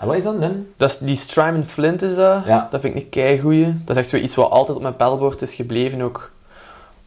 En 0.02 0.08
wat 0.08 0.16
is 0.16 0.24
dat 0.24 0.42
dan? 0.42 0.66
dat 0.78 0.90
is, 0.90 0.98
die 0.98 1.16
Strymon 1.16 1.64
Flint 1.64 2.02
is 2.02 2.16
dat. 2.16 2.46
Ja. 2.46 2.68
Dat 2.72 2.82
vind 2.82 2.96
ik 2.96 3.04
een 3.04 3.10
keigoeie. 3.10 3.66
Dat 3.86 3.96
is 3.96 4.02
echt 4.02 4.10
zoiets 4.10 4.36
wat 4.36 4.52
altijd 4.52 4.76
op 4.78 4.84
mijn 4.84 4.96
paddleboard 4.96 5.42
is 5.42 5.54
gebleven 5.54 6.02
ook. 6.02 6.32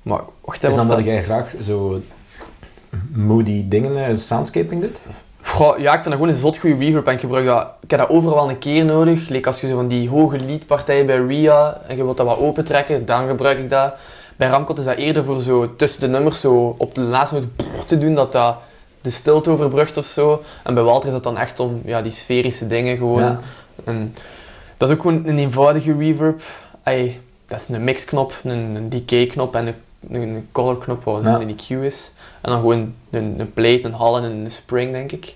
Maar 0.03 0.21
wacht 0.41 0.63
Is 0.63 0.75
dan 0.75 0.89
dat 0.89 1.05
jij 1.05 1.25
graag 1.25 1.55
zo 1.63 2.01
moody 3.13 3.69
dingen, 3.69 4.07
eh, 4.07 4.17
soundscaping 4.17 4.81
doet? 4.81 5.01
Goh, 5.43 5.79
ja, 5.79 5.95
ik 5.95 6.03
vind 6.03 6.05
dat 6.05 6.15
gewoon 6.15 6.29
een 6.29 6.35
zot 6.35 6.59
goede 6.59 6.77
reverb 6.77 7.07
en 7.07 7.15
ik 7.15 7.21
gebruik 7.21 7.47
dat... 7.47 7.67
Ik 7.81 7.91
heb 7.91 8.01
dat 8.01 8.09
overal 8.09 8.51
een 8.51 8.59
keer 8.59 8.85
nodig. 8.85 9.29
Like 9.29 9.49
als 9.49 9.61
je 9.61 9.69
zo 9.69 9.75
van 9.75 9.89
die 9.89 10.09
hoge 10.09 10.39
leadpartijen 10.39 11.07
bij 11.07 11.19
Ria 11.19 11.81
en 11.89 11.97
je 11.97 12.05
wilt 12.05 12.17
dat 12.17 12.27
wat 12.27 12.39
opentrekken, 12.39 13.07
dan 13.07 13.29
gebruik 13.29 13.59
ik 13.59 13.71
dat. 13.71 13.95
Bij 14.37 14.49
Ramcot 14.49 14.79
is 14.79 14.85
dat 14.85 14.97
eerder 14.97 15.25
voor 15.25 15.41
zo 15.41 15.77
tussen 15.77 16.01
de 16.01 16.09
nummers 16.09 16.41
zo 16.41 16.75
op 16.79 16.95
de 16.95 17.01
laatste 17.01 17.43
noot 17.77 17.89
te 17.89 17.99
doen, 17.99 18.15
dat 18.15 18.33
dat 18.33 18.57
de 19.05 19.11
stilte 19.11 19.51
overbrugt 19.51 19.97
of 19.97 20.07
zo. 20.07 20.43
En 20.63 20.75
bij 20.75 20.83
Walter 20.83 21.07
is 21.07 21.15
dat 21.15 21.23
dan 21.23 21.39
echt 21.39 21.61
om 21.61 21.81
ja, 21.85 22.03
die 22.03 22.13
sferische 22.13 22.67
dingen 22.67 22.97
gewoon. 22.97 23.23
Ja. 23.23 23.41
En 23.85 24.15
dat 24.77 24.89
is 24.89 24.95
ook 24.95 25.01
gewoon 25.01 25.27
een 25.27 25.39
eenvoudige 25.39 25.97
reverb. 25.99 26.43
Ay, 26.83 27.21
dat 27.47 27.61
is 27.61 27.69
een 27.69 27.85
mixknop, 27.85 28.41
een, 28.45 28.75
een 28.75 28.89
decay-knop 28.89 29.55
en 29.55 29.67
een, 29.67 29.75
een, 30.23 30.49
color-knop, 30.53 31.05
wat 31.05 31.23
Ja. 31.23 31.41
een 31.41 31.57
EQ 31.59 31.83
is. 31.83 32.13
En 32.41 32.51
dan 32.51 32.61
gewoon 32.61 32.95
een, 33.11 33.35
een 33.39 33.53
plate, 33.53 33.85
een 33.85 33.95
hall 33.95 34.15
en 34.17 34.23
een 34.23 34.53
spring, 34.53 34.93
denk 34.93 35.13
ik. 35.13 35.35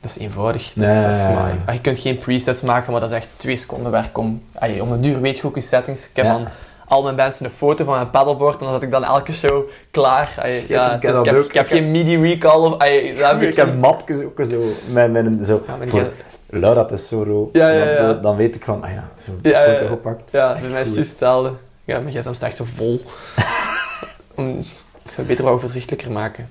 Dat 0.00 0.10
is 0.10 0.18
eenvoudig. 0.18 0.72
Dat 0.74 0.88
is, 0.90 1.02
dat 1.02 1.16
is 1.16 1.22
ah, 1.66 1.74
je 1.74 1.80
kunt 1.80 1.98
geen 1.98 2.18
presets 2.18 2.60
maken, 2.60 2.92
maar 2.92 3.00
dat 3.00 3.10
is 3.10 3.16
echt 3.16 3.28
twee 3.36 3.56
seconden 3.56 3.92
werk 3.92 4.18
om... 4.18 4.42
ay, 4.54 4.80
om 4.80 4.92
een 4.92 5.00
duur 5.00 5.20
weet 5.20 5.38
je 5.38 5.46
ook 5.46 5.54
je 5.54 5.60
settings. 5.60 6.10
Ik 6.10 6.16
heb 6.16 6.24
Ja. 6.24 6.52
Al 6.88 7.02
mijn 7.02 7.14
mensen 7.14 7.44
een 7.44 7.50
foto 7.50 7.84
van 7.84 7.94
mijn 7.94 8.10
paddleboard 8.10 8.58
en 8.58 8.64
dan 8.64 8.72
zet 8.74 8.82
ik 8.82 8.90
dan 8.90 9.04
elke 9.04 9.32
show 9.32 9.68
klaar. 9.90 10.34
Ay, 10.42 10.56
ik 10.56 10.68
heb 11.02 11.24
ik 11.24 11.52
ik 11.62 11.66
geen 11.66 11.90
MIDI 11.90 12.16
recall 12.16 12.60
of... 12.60 12.78
ay, 12.78 13.14
heb 13.16 13.42
Ik 13.42 13.56
heb 13.56 13.74
mapjes 13.74 14.22
ook 14.22 14.40
zo, 14.50 14.62
met, 14.90 15.12
met 15.12 15.46
zo, 15.46 15.62
Ja, 15.66 15.86
voor 15.86 16.06
Laura, 16.50 16.80
dat 16.80 16.92
is 16.92 17.08
zo 17.08 17.22
rood. 17.22 17.48
Ja, 17.52 17.68
ja, 17.68 17.94
Dan, 17.94 18.22
dan 18.22 18.36
weet 18.36 18.54
ik 18.54 18.64
van, 18.64 18.82
ah 18.82 18.90
ja, 18.90 19.08
zo 19.20 19.32
Ja, 19.42 19.62
foto 19.62 19.86
gepakt. 19.86 20.22
Ja, 20.30 20.58
bij 20.60 20.70
mij 20.70 20.80
is 20.80 20.96
het 20.96 21.08
hetzelfde. 21.08 21.52
Ja, 21.84 22.00
mijn 22.00 22.14
gsm 22.14 22.32
staat 22.32 22.48
echt 22.48 22.56
zo 22.56 22.64
vol. 22.74 23.02
Om- 24.34 24.58
ik 24.58 25.12
zou 25.12 25.16
het 25.16 25.26
beter 25.26 25.44
wat 25.44 25.52
overzichtelijker 25.52 26.10
maken. 26.10 26.48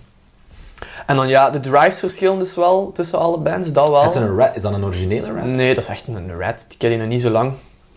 En 1.05 1.15
dan 1.15 1.27
ja, 1.27 1.49
de 1.49 1.59
drives 1.59 1.99
verschillen 1.99 2.39
dus 2.39 2.55
wel 2.55 2.91
tussen 2.91 3.19
alle 3.19 3.38
bands, 3.38 3.71
dat 3.71 3.89
wel. 3.89 4.05
Is, 4.05 4.15
een 4.15 4.38
rat, 4.38 4.55
is 4.55 4.61
dat 4.61 4.73
een 4.73 4.83
originele 4.83 5.33
rat? 5.33 5.45
Nee, 5.45 5.75
dat 5.75 5.83
is 5.83 5.89
echt 5.89 6.07
een 6.07 6.38
red. 6.38 6.65
Ik 6.69 6.77
ken 6.77 6.89
die 6.89 6.99
nog 6.99 7.07
niet 7.07 7.21
zo 7.21 7.29
lang. 7.29 7.53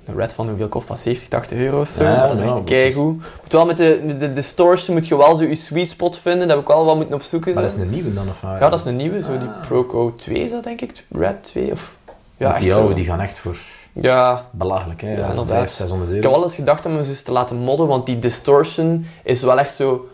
Een 0.08 0.16
red 0.16 0.32
van 0.32 0.48
hoeveel 0.48 0.68
kost 0.68 0.88
dat? 0.88 0.98
70, 0.98 1.28
80 1.28 1.58
euro 1.58 1.80
of 1.80 1.88
zo. 1.88 2.02
Ja, 2.04 2.28
dat 2.28 2.38
is 2.38 2.50
echt 2.50 2.64
keigoed. 2.64 3.16
Moet 3.42 3.52
wel 3.52 3.66
met 3.66 3.76
de, 3.76 4.32
distortion 4.34 4.96
moet 4.96 5.08
je 5.08 5.16
wel 5.16 5.34
zo 5.34 5.44
je 5.44 5.54
sweet 5.54 5.88
spot 5.88 6.18
vinden. 6.18 6.48
Dat 6.48 6.56
heb 6.56 6.66
ik 6.66 6.72
wel 6.72 6.84
wat 6.84 6.96
moeten 6.96 7.14
opzoeken. 7.14 7.54
Maar 7.54 7.62
dat 7.62 7.72
is 7.72 7.78
een 7.78 7.90
nieuwe 7.90 8.12
dan, 8.12 8.28
of? 8.28 8.42
Ja, 8.42 8.68
dat 8.68 8.78
is 8.78 8.84
een 8.84 8.96
nieuwe. 8.96 9.22
Zo 9.22 9.38
die 9.38 9.48
Ah. 9.48 9.60
Proco 9.60 10.14
2 10.14 10.38
is 10.38 10.50
dat 10.50 10.64
denk 10.64 10.80
ik. 10.80 11.04
Red 11.10 11.42
2 11.44 11.72
of... 11.72 11.96
Ja, 12.36 12.56
die 12.56 12.74
oude, 12.74 12.94
die 12.94 13.04
gaan 13.04 13.20
echt 13.20 13.38
voor... 13.38 13.56
Ja, 13.92 14.46
Belachelijk, 14.50 15.00
hè? 15.00 15.10
Ja, 15.12 15.16
Ja, 15.16 15.22
zo'n 15.22 15.28
inderdaad. 15.30 15.70
500, 15.70 15.70
600 15.76 16.10
ik 16.10 16.16
euro. 16.16 16.28
heb 16.28 16.36
wel 16.38 16.48
eens 16.48 16.54
gedacht 16.58 16.86
om 16.86 16.94
hem 16.94 17.04
zo 17.04 17.10
eens 17.10 17.22
te 17.22 17.32
laten 17.32 17.56
modden, 17.56 17.86
want 17.86 18.06
die 18.06 18.18
distortion 18.18 19.06
is 19.24 19.42
wel 19.42 19.58
echt 19.58 19.74
zo... 19.74 20.08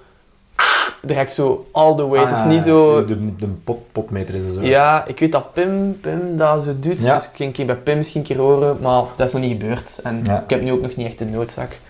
Direct 1.02 1.32
zo 1.32 1.66
all 1.72 1.94
the 1.96 2.06
way. 2.08 2.20
het 2.24 2.32
is 2.32 2.38
Ah, 2.38 2.46
niet 2.48 2.62
zo... 2.62 3.04
De, 3.04 3.36
de 3.36 3.46
pot, 3.46 3.92
potmeter 3.92 4.34
is 4.34 4.44
er 4.44 4.52
zo. 4.52 4.62
Ja, 4.62 5.04
ik 5.06 5.18
weet 5.18 5.32
dat 5.32 5.52
Pim, 5.52 6.00
Pim 6.00 6.36
dat 6.36 6.64
zo 6.64 6.74
doet, 6.80 7.00
Ja. 7.00 7.14
dus 7.14 7.24
ik 7.24 7.54
ging 7.54 7.66
bij 7.66 7.76
Pim 7.76 7.96
misschien 7.96 8.20
een 8.20 8.26
keer 8.26 8.36
horen, 8.38 8.76
maar 8.80 9.02
dat 9.16 9.26
is 9.26 9.32
nog 9.32 9.42
niet 9.42 9.50
gebeurd. 9.60 10.00
En 10.02 10.22
Ja. 10.26 10.42
ik 10.42 10.50
heb 10.50 10.62
nu 10.62 10.72
ook 10.72 10.80
nog 10.80 10.96
niet 10.96 11.06
echt 11.06 11.18
de 11.18 11.24
noodzaak. 11.24 11.70
Ik 11.72 11.80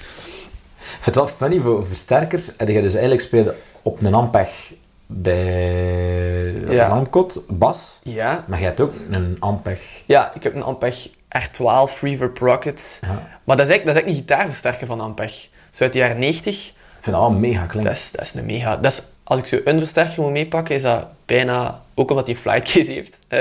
vind 1.00 1.04
het 1.04 1.14
wel 1.14 1.26
funny, 1.26 1.60
voor 1.60 1.86
versterkers 1.86 2.46
heb 2.56 2.68
je 2.68 2.80
dus 2.82 2.92
eigenlijk 2.92 3.22
speelde 3.22 3.54
op 3.82 4.02
een 4.02 4.14
Ampeg 4.14 4.72
bij 5.06 6.52
Ja. 6.68 6.84
een 6.84 6.90
Amcot, 6.90 7.44
bas. 7.48 8.00
Ja. 8.02 8.44
Maar 8.48 8.58
je 8.58 8.64
hebt 8.64 8.80
ook 8.80 8.92
een 9.10 9.36
Ampeg. 9.40 10.02
Ja, 10.06 10.32
ik 10.34 10.42
heb 10.42 10.54
een 10.54 10.62
Ampeg 10.62 11.08
R12 11.28 12.00
Reverb 12.00 12.38
Rocket. 12.38 12.98
Ja. 13.02 13.08
Maar 13.44 13.56
dat 13.56 13.66
is, 13.66 13.72
eigenlijk, 13.72 13.84
dat 13.84 13.94
is 13.94 13.94
eigenlijk 13.94 14.06
niet 14.06 14.16
gitaarversterker 14.16 14.86
van 14.86 15.00
Ampeg. 15.00 15.48
Zo 15.70 15.84
uit 15.84 15.92
de 15.92 15.98
jaren 15.98 16.18
90. 16.18 16.72
Vind 17.04 17.16
dat 17.16 17.24
wel 17.28 17.38
mega. 17.38 17.66
Dat 17.66 17.92
is, 17.92 18.10
dat 18.12 18.20
is 18.20 18.34
een 18.34 18.44
mega... 18.46 18.76
Dat 18.76 18.92
is, 18.92 19.02
als 19.24 19.38
ik 19.38 19.46
zo 19.46 19.58
een 19.64 19.78
versterker 19.78 20.22
moet 20.22 20.30
meepakken, 20.32 20.74
is 20.74 20.82
dat 20.82 21.06
bijna... 21.26 21.82
Ook 21.94 22.10
omdat 22.10 22.26
hij 22.26 22.36
flightcase 22.36 22.92
heeft. 22.92 23.16
eh 23.28 23.38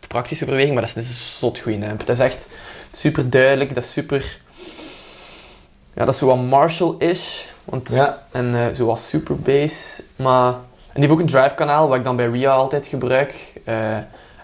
de 0.00 0.06
praktische 0.08 0.44
overweging, 0.44 0.74
maar 0.74 0.86
dat 0.86 0.96
is 0.96 1.08
een 1.08 1.14
zot 1.14 1.58
goede 1.58 1.86
amp. 1.86 2.06
Dat 2.06 2.16
is 2.16 2.24
echt 2.24 2.48
super 2.90 3.30
duidelijk. 3.30 3.74
Dat 3.74 3.84
is 3.84 3.92
super... 3.92 4.38
Ja, 5.94 6.04
dat 6.04 6.14
is 6.14 6.20
zo 6.20 6.26
wat 6.26 6.36
Marshall-ish. 6.36 7.44
Want, 7.64 7.88
Ja. 7.92 8.26
En 8.30 8.54
eh, 8.54 8.74
zo 8.74 8.86
wat 8.86 8.98
super 8.98 9.36
bass. 9.40 10.02
Maar... 10.16 10.52
En 10.52 11.00
die 11.00 11.08
heeft 11.08 11.12
ook 11.12 11.20
een 11.20 11.26
drive 11.26 11.54
kanaal, 11.54 11.88
wat 11.88 11.96
ik 11.98 12.04
dan 12.04 12.16
bij 12.16 12.26
Ria 12.28 12.50
altijd 12.52 12.86
gebruik. 12.86 13.52
Eh, 13.64 13.74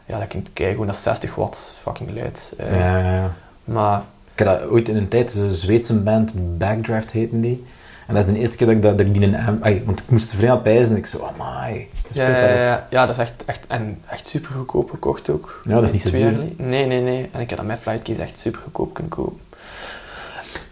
ja, 0.07 0.19
dat 0.19 0.29
klinkt 0.29 0.51
kei 0.53 0.71
gewoon 0.71 0.87
dat 0.87 0.97
is 0.97 1.03
60 1.03 1.35
watt. 1.35 1.77
Fucking 1.83 2.14
luid. 2.14 2.53
Ja, 2.59 2.77
ja, 2.77 2.99
ja. 2.99 3.35
Maar... 3.64 4.03
Ik 4.33 4.39
heb 4.47 4.59
dat 4.61 4.69
ooit 4.69 4.89
in 4.89 4.97
een 4.97 5.09
tijd, 5.09 5.35
een 5.35 5.51
Zweedse 5.51 6.03
band, 6.03 6.59
Backdraft 6.59 7.11
heten 7.11 7.41
die. 7.41 7.64
En 8.07 8.14
dat 8.14 8.26
is 8.26 8.32
de 8.32 8.38
eerste 8.38 8.57
keer 8.57 8.66
dat 8.66 8.76
ik, 8.76 8.82
dat, 8.82 8.98
dat 8.98 9.07
ik 9.07 9.14
die 9.14 9.22
een 9.22 9.62
ai, 9.62 9.82
Want 9.84 10.00
ik 10.00 10.11
moest 10.11 10.32
er 10.32 10.38
vrij 10.38 10.50
aan 10.50 10.62
pijzen 10.62 10.92
en 10.92 10.96
ik 10.96 11.07
zo, 11.07 11.18
oh 11.18 11.30
my. 11.38 11.88
Ja, 12.11 12.28
ja, 12.28 12.48
ja, 12.48 12.86
ja, 12.90 13.07
dat 13.07 13.16
is 13.16 13.22
echt, 13.22 13.44
echt, 13.44 13.66
en 13.68 13.98
echt 14.09 14.26
super 14.26 14.50
goedkoop 14.50 14.90
gekocht 14.90 15.30
ook. 15.30 15.61
Ja, 15.62 15.74
dat 15.74 15.82
is 15.82 15.90
niet 15.90 16.02
zo 16.02 16.11
duur. 16.11 16.38
Nee, 16.57 16.86
nee, 16.86 17.00
nee. 17.00 17.28
En 17.32 17.40
ik 17.40 17.48
heb 17.48 17.59
dat 17.59 17.68
met 17.68 17.78
Flightcase 17.78 18.22
echt 18.22 18.38
super 18.38 18.61
goedkoop 18.61 18.94
kunnen 18.94 19.12
kopen. 19.12 19.40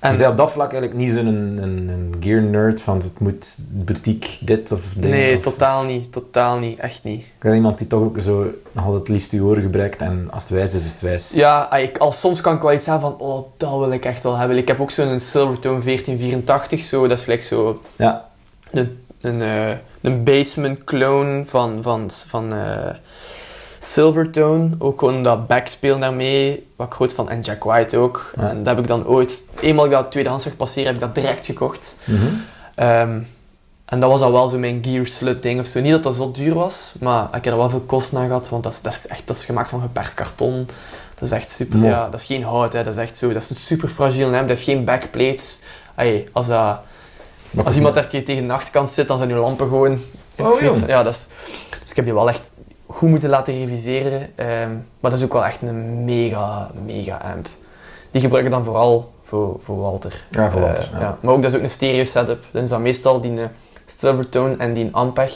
En, 0.04 0.12
Dus 0.12 0.26
op 0.26 0.36
dat 0.36 0.50
vlak 0.50 0.72
eigenlijk 0.72 1.02
niet 1.02 1.12
zo'n 1.12 1.26
een, 1.26 1.62
een, 1.62 1.88
een 1.88 2.14
gear 2.20 2.42
nerd 2.42 2.80
van 2.80 2.98
het 2.98 3.18
moet 3.18 3.56
boutique 3.68 4.44
dit 4.44 4.72
of 4.72 4.80
ding. 4.96 5.12
nee, 5.14 5.36
of, 5.36 5.42
totaal 5.42 5.84
niet. 5.84 6.12
Totaal 6.12 6.58
niet. 6.58 6.78
Echt 6.78 7.04
niet. 7.04 7.20
Ik 7.20 7.38
ben 7.38 7.54
iemand 7.54 7.78
die 7.78 7.86
toch 7.86 8.00
ook 8.00 8.20
zo 8.20 8.46
nog 8.72 8.84
altijd 8.84 9.00
het 9.00 9.08
liefst 9.08 9.30
je 9.30 9.42
oren 9.42 9.62
gebruikt 9.62 10.00
en 10.00 10.28
als 10.30 10.42
het 10.42 10.52
wijs 10.52 10.74
is, 10.74 10.84
is 10.84 10.92
het 10.92 11.00
wijs. 11.00 11.30
Ja, 11.30 11.60
ah, 11.70 11.82
ik, 11.82 11.98
al 11.98 12.12
soms 12.12 12.40
kan 12.40 12.56
ik 12.56 12.62
wel 12.62 12.72
iets 12.72 12.86
hebben 12.86 13.10
van, 13.10 13.26
oh, 13.26 13.46
dat 13.56 13.70
wil 13.70 13.92
ik 13.92 14.04
echt 14.04 14.22
wel 14.22 14.36
hebben. 14.36 14.56
Ik 14.56 14.68
heb 14.68 14.80
ook 14.80 14.90
zo'n 14.90 15.20
Silvertone 15.20 15.82
1484, 15.82 16.80
zo, 16.80 17.08
dat 17.08 17.18
is 17.18 17.24
gelijk 17.24 17.42
zo 17.42 17.82
Ja, 17.96 18.28
een, 18.70 19.04
een, 19.20 19.42
eh, 19.42 19.70
een 20.00 20.24
basement 20.24 20.84
clone 20.84 21.44
van, 21.44 21.78
van, 21.82 22.10
van 22.10 22.52
eh, 22.52 22.94
Silvertone. 23.84 24.70
Ook 24.78 24.98
gewoon 24.98 25.22
dat 25.22 25.46
backspeel 25.46 25.98
daarmee, 25.98 26.66
wat 26.76 26.86
ik 26.86 26.92
groot 26.92 27.12
van. 27.12 27.30
En 27.30 27.40
Jack 27.40 27.64
White 27.64 27.96
ook. 27.96 28.32
Ja. 28.36 28.48
En 28.48 28.56
dat 28.56 28.66
heb 28.66 28.78
ik 28.78 28.86
dan 28.86 29.06
ooit, 29.06 29.42
eenmaal 29.60 29.84
ik 29.84 29.90
dat 29.90 30.10
tweedehands 30.10 30.44
zag 30.44 30.56
passeren, 30.56 30.86
heb 30.86 30.94
ik 30.94 31.00
dat 31.00 31.14
direct 31.14 31.46
gekocht. 31.46 31.96
Mhm. 32.04 32.24
Ehm, 32.74 33.18
en 33.84 34.00
dat 34.00 34.10
was 34.10 34.20
al 34.20 34.32
wel 34.32 34.48
zo 34.48 34.58
mijn 34.58 34.84
gear 34.84 35.06
slut 35.06 35.42
ding 35.42 35.60
of 35.60 35.66
zo. 35.66 35.80
Niet 35.80 35.92
dat 35.92 36.02
dat 36.02 36.14
zo 36.14 36.30
duur 36.30 36.54
was, 36.54 36.92
maar 37.00 37.24
ik 37.24 37.44
heb 37.44 37.52
er 37.52 37.56
wel 37.56 37.70
veel 37.70 37.80
kosten 37.80 38.18
aan 38.18 38.26
gehad, 38.26 38.48
want 38.48 38.62
dat 38.62 38.72
is, 38.72 38.82
dat 38.82 38.92
is 38.92 39.06
echt 39.06 39.26
dat 39.26 39.36
is 39.36 39.44
gemaakt 39.44 39.68
van 39.68 39.80
geperst 39.80 40.14
karton. 40.14 40.66
Dat 41.14 41.22
is 41.22 41.30
echt 41.30 41.50
super, 41.50 41.78
Mooi. 41.78 41.90
ja, 41.90 42.08
dat 42.08 42.20
is 42.20 42.26
geen 42.26 42.44
hout, 42.44 42.72
hè. 42.72 42.84
dat 42.84 42.94
is 42.94 43.02
echt 43.02 43.16
zo, 43.16 43.32
dat 43.32 43.42
is 43.42 43.50
een 43.50 43.56
super 43.56 43.88
fragiel 43.88 44.30
dat 44.30 44.48
heeft 44.48 44.64
geen 44.64 44.84
backplates. 44.84 45.60
Ay, 45.94 46.28
als, 46.32 46.46
dat, 46.46 46.78
als 47.64 47.76
iemand 47.76 47.94
daar 47.94 48.04
een 48.04 48.10
keer 48.10 48.24
tegen 48.24 48.46
de 48.46 48.52
achterkant 48.52 48.90
zit, 48.90 49.08
dan 49.08 49.16
zijn 49.16 49.30
die 49.30 49.38
lampen 49.38 49.68
gewoon... 49.68 50.00
Oh. 50.36 50.86
Ja, 50.86 51.02
dat 51.02 51.14
is, 51.14 51.26
dus 51.80 51.90
ik 51.90 51.96
heb 51.96 52.04
die 52.04 52.14
wel 52.14 52.28
echt 52.28 52.42
goed 52.86 53.08
moeten 53.08 53.28
laten 53.28 53.54
reviseren. 53.58 54.30
ehm, 54.36 54.70
maar 55.00 55.10
dat 55.10 55.12
is 55.18 55.24
ook 55.24 55.32
wel 55.32 55.44
echt 55.44 55.62
een 55.62 56.04
mega, 56.04 56.70
mega 56.84 57.16
amp. 57.16 57.48
Die 58.10 58.20
gebruik 58.20 58.44
ik 58.44 58.50
dan 58.50 58.64
vooral 58.64 59.12
voor, 59.22 59.56
voor 59.60 59.80
Walter. 59.80 60.24
Ja, 60.30 60.50
voor 60.50 60.60
Eh, 60.60 60.66
Walter, 60.66 60.88
ja. 61.00 61.18
Maar 61.20 61.34
ook 61.34 61.42
dat 61.42 61.50
is 61.50 61.56
ook 61.56 61.62
een 61.62 61.70
stereo 61.70 62.04
setup. 62.04 62.44
Dan 62.50 62.62
is 62.62 62.68
dat 62.68 62.80
meestal 62.80 63.20
die 63.20 63.40
eh, 63.40 63.46
Silvertone 63.86 64.56
en 64.56 64.72
die 64.72 64.88
Ampeg. 64.92 65.32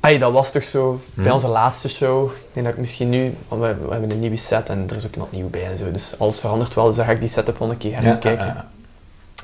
Ay, 0.00 0.18
dat 0.18 0.32
was 0.32 0.50
toch 0.52 0.62
zo 0.62 1.00
bij 1.14 1.24
Hmm. 1.24 1.32
onze 1.32 1.48
laatste 1.48 1.88
show. 1.88 2.30
Ik 2.30 2.36
denk 2.52 2.66
dat 2.66 2.74
ik 2.74 2.80
misschien 2.80 3.08
nu, 3.10 3.34
want 3.48 3.62
we, 3.62 3.74
we 3.86 3.90
hebben 3.92 4.10
een 4.10 4.20
nieuwe 4.20 4.36
set 4.36 4.68
en 4.68 4.86
er 4.90 4.96
is 4.96 5.06
ook 5.06 5.12
iemand 5.12 5.32
nieuw 5.32 5.48
bij 5.48 5.66
en 5.66 5.78
zo. 5.78 5.90
Dus 5.90 6.14
alles 6.18 6.40
verandert 6.40 6.74
wel, 6.74 6.86
dus 6.86 6.96
dan 6.96 7.04
ga 7.04 7.10
ik 7.10 7.20
die 7.20 7.28
setup 7.28 7.58
wel 7.58 7.70
een 7.70 7.76
keer 7.78 7.90
ja, 7.90 8.00
herkijken. 8.00 8.46
ja, 8.46 8.52
ja. 8.54 8.68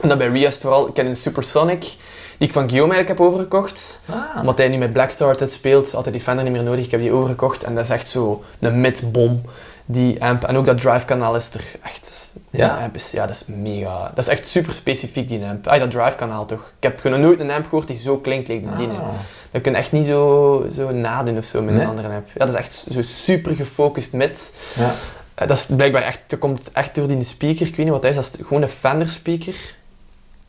En 0.00 0.08
dan 0.08 0.18
bij 0.18 0.28
Ria 0.28 0.46
is 0.46 0.52
het 0.52 0.62
vooral, 0.62 0.88
ik 0.88 0.96
heb 0.96 1.06
een 1.06 1.16
Supersonic 1.16 1.96
die 2.42 2.50
ik 2.50 2.56
van 2.56 2.68
Guillaume 2.68 2.94
eigenlijk 2.94 3.20
heb 3.20 3.28
overgekocht. 3.28 4.00
Ah. 4.10 4.38
Omdat 4.40 4.58
hij 4.58 4.68
nu 4.68 4.76
met 4.76 4.92
Blackstar 4.92 5.28
altijd 5.28 5.50
speelt, 5.50 5.90
had 5.90 6.02
hij 6.02 6.12
die 6.12 6.20
Fender 6.20 6.44
niet 6.44 6.52
meer 6.52 6.62
nodig. 6.62 6.84
Ik 6.84 6.90
heb 6.90 7.00
die 7.00 7.12
overgekocht 7.12 7.64
en 7.64 7.74
dat 7.74 7.84
is 7.84 7.90
echt 7.90 8.08
zo 8.08 8.44
een 8.60 8.80
mid-bom, 8.80 9.42
die 9.84 10.24
amp. 10.24 10.44
En 10.44 10.56
ook 10.56 10.66
dat 10.66 10.80
drive 10.80 11.04
kanaal 11.04 11.36
is 11.36 11.50
er 11.54 11.64
echt... 11.82 12.32
Ja? 12.50 12.74
Die 12.74 12.84
amp 12.84 12.94
is, 12.94 13.10
ja, 13.10 13.26
dat 13.26 13.36
is 13.36 13.54
mega... 13.54 14.10
Dat 14.14 14.24
is 14.24 14.30
echt 14.30 14.46
super 14.46 14.72
specifiek, 14.72 15.28
die 15.28 15.44
amp. 15.44 15.66
Ah, 15.66 15.80
dat 15.80 15.90
drive 15.90 16.16
kanaal 16.16 16.46
toch. 16.46 16.72
Ik 16.76 16.82
heb 16.82 17.00
gewoon 17.00 17.20
nooit 17.20 17.40
een 17.40 17.50
amp 17.50 17.64
gehoord 17.64 17.86
die 17.86 17.96
zo 17.96 18.18
klinkt 18.18 18.48
like 18.48 18.66
die. 18.76 18.88
Ah. 18.88 19.08
Dat 19.50 19.62
kun 19.62 19.72
je 19.72 19.78
echt 19.78 19.92
niet 19.92 20.06
zo, 20.06 20.66
zo 20.74 20.90
nadoen 20.90 21.38
of 21.38 21.44
zo 21.44 21.62
met 21.62 21.74
Nee? 21.74 21.82
een 21.82 21.88
andere 21.88 22.08
amp. 22.08 22.26
Ja, 22.26 22.38
dat 22.46 22.48
is 22.48 22.54
echt 22.54 22.84
zo 22.90 23.02
super 23.02 23.54
gefocust 23.54 24.12
mid. 24.12 24.54
Ja. 24.74 24.92
Eh, 25.34 25.48
dat 25.48 25.58
is 25.58 25.66
blijkbaar 25.76 26.02
echt... 26.02 26.20
Dat 26.26 26.38
komt 26.38 26.70
echt 26.72 26.94
door 26.94 27.06
die 27.06 27.24
speaker. 27.24 27.66
Ik 27.66 27.76
weet 27.76 27.84
niet 27.86 27.94
wat 27.94 28.02
dat 28.02 28.10
is. 28.10 28.16
Dat 28.16 28.38
is 28.38 28.46
gewoon 28.46 28.62
een 28.62 28.68
Fender 28.68 29.08
speaker. 29.08 29.54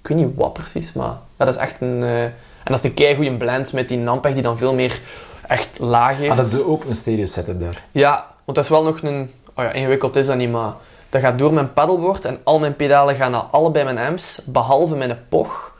Ik 0.03 0.09
weet 0.09 0.17
niet 0.17 0.35
wat 0.35 0.53
precies, 0.53 0.93
maar... 0.93 1.13
Dat 1.37 1.47
is 1.47 1.55
echt 1.55 1.81
een... 1.81 2.03
eh, 2.03 2.23
en 2.23 2.33
dat 2.71 2.77
is 2.79 2.83
een 2.83 2.93
keigoeie 2.93 3.37
blend 3.37 3.73
met 3.73 3.89
die 3.89 3.97
Nampeg 3.97 4.33
die 4.33 4.41
dan 4.41 4.57
veel 4.57 4.73
meer 4.73 4.99
echt 5.47 5.79
laag 5.79 6.17
heeft. 6.17 6.31
Ah, 6.31 6.37
dat 6.37 6.47
is 6.47 6.63
ook 6.63 6.83
een 6.85 6.95
stereo 6.95 7.25
setup 7.25 7.59
daar. 7.59 7.83
Ja, 7.91 8.25
want 8.43 8.57
dat 8.57 8.63
is 8.63 8.69
wel 8.69 8.83
nog 8.83 9.01
een... 9.01 9.31
Oh 9.53 9.63
ja, 9.65 9.71
ingewikkeld 9.71 10.15
is 10.15 10.25
dat 10.25 10.37
niet, 10.37 10.51
maar... 10.51 10.71
Dat 11.09 11.21
gaat 11.21 11.37
door 11.37 11.53
mijn 11.53 11.73
pedalboard 11.73 12.25
en 12.25 12.39
al 12.43 12.59
mijn 12.59 12.75
pedalen 12.75 13.15
gaan 13.15 13.31
naar 13.31 13.41
allebei 13.41 13.83
mijn 13.85 13.97
amps, 14.07 14.41
behalve 14.45 14.95
mijn 14.95 15.19
POG, 15.29 15.77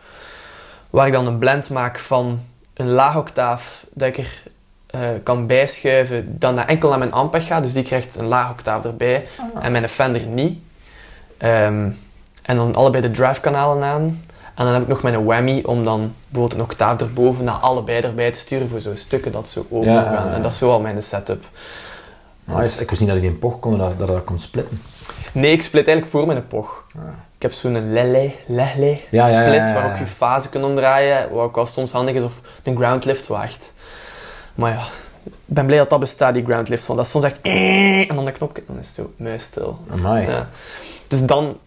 waar 0.89 1.07
ik 1.07 1.13
dan 1.13 1.28
een 1.28 1.38
blend 1.38 1.69
maak 1.69 1.99
van 1.99 2.41
een 2.74 2.89
laag 2.89 3.17
octaaf 3.17 3.86
dat 3.93 4.07
ik 4.07 4.17
er 4.17 4.43
eh, 4.86 5.09
kan 5.24 5.47
bijschuiven, 5.47 6.36
dan 6.39 6.55
naar 6.55 6.67
enkel 6.67 6.89
naar 6.89 6.97
mijn 6.97 7.13
Ampeg 7.13 7.45
gaat, 7.45 7.63
dus 7.63 7.74
die 7.74 7.84
krijgt 7.84 8.15
een 8.15 8.28
laag 8.28 8.51
octaaf 8.51 8.86
erbij 8.86 9.26
en 9.61 9.71
mijn 9.71 9.89
Fender 9.89 10.21
niet. 10.26 10.59
Ehm, 11.38 11.89
en 12.44 12.56
dan 12.56 12.76
allebei 12.76 13.02
de 13.02 13.12
drive 13.12 13.41
kanalen 13.41 13.84
aan. 13.84 14.22
En 14.56 14.66
dan 14.66 14.74
heb 14.74 14.82
ik 14.82 14.88
nog 14.88 15.02
mijn 15.02 15.26
whammy 15.26 15.64
om 15.66 15.84
dan 15.84 16.14
bijvoorbeeld 16.28 16.60
een 16.60 16.66
octaaf 16.66 17.02
erboven 17.02 17.44
naar 17.44 17.56
allebei 17.56 18.02
erbij 18.02 18.32
te 18.32 18.39
sturen 18.39 18.68
voor 18.68 18.80
zo'n 18.80 18.98
stukken 18.98 19.32
dat 19.32 19.48
zo 19.48 19.66
open 19.70 19.91
Ja, 19.91 20.04
gaan. 20.04 20.32
En 20.32 20.41
dat 20.41 20.52
is 20.52 20.58
zo 20.58 20.72
al 20.72 20.80
mijn 20.80 21.02
setup. 21.02 21.44
Nice. 22.44 22.82
Ik 22.82 22.89
wist 22.89 23.02
niet 23.02 23.10
dat 23.10 23.22
je 23.22 23.28
in 23.28 23.39
poch 23.39 23.60
kon, 23.60 23.78
dat, 23.78 24.00
dat 24.00 24.08
dat 24.08 24.24
kon 24.24 24.39
splitten. 24.39 24.82
Nee, 25.34 25.52
ik 25.52 25.62
split 25.62 25.88
eigenlijk 25.88 26.18
voor 26.18 26.28
mijn 26.28 26.48
POG. 26.48 26.86
Ik 27.36 27.41
heb 27.41 27.52
zo'n 27.52 27.94
lele, 27.94 28.32
lele 28.46 28.89
Ja, 29.10 29.28
ja, 29.28 29.28
ja, 29.28 29.41
split 29.41 29.68
ja, 29.68 29.74
waar 29.74 29.91
ook 29.91 29.98
je 29.98 30.06
fase 30.06 30.50
kunt 30.50 30.64
omdraaien, 30.64 31.30
wat 31.32 31.44
ook 31.44 31.56
wel 31.56 31.66
soms 31.66 31.91
handig 31.91 32.16
is 32.16 32.24
of 32.24 32.41
een 32.64 32.78
ground 32.78 33.06
lift 33.06 33.28
waagt. 33.28 33.74
Maar 34.56 34.72
ja, 34.72 34.86
ik 35.24 35.34
ben 35.46 35.66
blij 35.66 35.78
dat 35.78 35.89
dat 35.89 36.00
bestaat, 36.00 36.34
die 36.34 36.46
ground 36.46 36.70
lift, 36.70 36.86
want 36.86 36.98
dat 36.98 37.08
is 37.08 37.14
soms 37.14 37.26
echt 37.26 37.41
en 38.10 38.16
dan 38.16 38.26
de 38.26 38.32
knopje, 38.32 38.64
dan 38.68 38.80
is 38.80 38.88
het 38.88 38.96
zo 38.96 39.14
muisstil. 39.16 39.80
Amai. 39.91 40.28
Ja. 40.28 40.50
Dus 41.08 41.26
dan, 41.26 41.58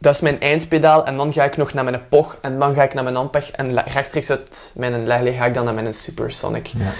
dat 0.00 0.14
is 0.14 0.20
mijn 0.20 0.40
eindpedaal 0.40 1.06
en 1.06 1.16
dan 1.16 1.32
ga 1.32 1.44
ik 1.44 1.56
nog 1.56 1.72
naar 1.72 1.84
mijn 1.84 2.08
POG 2.08 2.36
en 2.40 2.58
dan 2.58 2.74
ga 2.74 2.82
ik 2.82 2.94
naar 2.94 3.04
mijn 3.04 3.16
Ampeg 3.16 3.50
en 3.50 3.82
rechtstreeks 3.82 4.30
uit 4.30 4.72
mijn 4.74 5.06
lele 5.06 5.32
ga 5.32 5.46
ik 5.46 5.54
dan 5.54 5.64
naar 5.64 5.74
mijn 5.74 5.94
Supersonic. 5.94 6.66
Ja. 6.66 6.92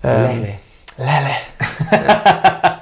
Ehm, 0.00 0.22
Lele. 0.22 0.54
Lele. 0.96 1.34
Ja. 1.90 2.22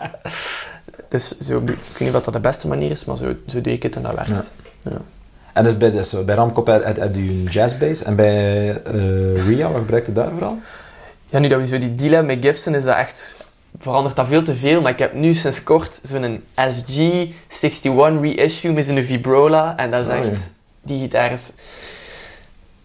dus 1.09 1.39
zo, 1.39 1.59
ik 1.59 1.67
weet 1.67 1.99
niet 1.99 2.15
of 2.15 2.25
dat 2.25 2.35
de 2.35 2.41
beste 2.41 2.69
manier 2.69 2.91
is, 2.91 3.05
maar 3.05 3.17
zo, 3.17 3.35
zo 3.47 3.61
deed 3.61 3.75
ik 3.75 3.83
het 3.83 3.97
en 3.97 4.03
dat 4.03 4.15
werkt. 4.15 4.51
Ja. 4.83 4.91
En 5.53 5.65
dus 5.65 5.77
bij, 5.77 5.91
dus 5.91 6.25
bij 6.25 6.35
Ramkop 6.35 6.69
had, 6.69 7.17
u 7.17 7.31
een 7.31 7.47
jazzbass 7.51 8.03
en 8.03 8.17
bij 8.17 8.83
eh, 8.83 9.47
Ria, 9.47 9.69
wat 9.71 9.81
gebruikte 9.81 10.11
je 10.11 10.17
daar 10.17 10.31
vooral? 10.31 10.59
Ja, 11.27 11.39
nu 11.39 11.49
dat 11.49 11.61
we 11.61 11.67
zo 11.67 11.79
die 11.79 11.95
deal 11.95 12.13
hebben 12.13 12.37
met 12.37 12.45
Gibson, 12.45 12.75
is 12.75 12.85
dat 12.85 12.97
echt... 12.97 13.35
Verandert 13.79 14.17
dat 14.17 14.27
veel 14.27 14.43
te 14.43 14.55
veel, 14.55 14.81
maar 14.81 14.93
ik 14.93 14.99
heb 14.99 15.15
nu 15.15 15.35
sinds 15.35 15.63
kort 15.63 16.01
zo'n 16.03 16.45
SG61 16.55 18.21
reissue 18.21 18.73
met 18.73 18.85
zo'n 18.87 19.03
Vibrola. 19.03 19.77
En 19.77 19.91
dat 19.91 20.01
is 20.01 20.09
Oh, 20.09 20.15
echt... 20.19 20.29
ja. 20.29 20.37
Die 20.83 21.01
gitaar 21.01 21.33
is 21.33 21.53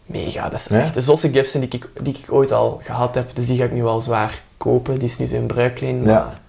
mega. 0.05 0.49
Dat 0.49 0.59
is 0.59 0.65
Ja? 0.69 0.79
echt 0.81 0.93
de 0.93 1.01
zotste 1.01 1.29
Gibson 1.29 1.61
die 1.61 1.69
ik, 1.69 1.89
die 2.01 2.13
ik 2.23 2.31
ooit 2.33 2.51
al 2.51 2.79
gehad 2.83 3.15
heb. 3.15 3.29
Dus 3.35 3.45
die 3.45 3.57
ga 3.57 3.63
ik 3.63 3.71
nu 3.71 3.83
wel 3.83 3.99
zwaar 4.01 4.41
kopen. 4.57 4.93
Die 4.99 5.07
is 5.07 5.17
nu 5.17 5.27
zo 5.27 5.35
in 5.35 5.45
bruikleen. 5.47 5.97
Ja. 6.05 6.11
Maar, 6.13 6.39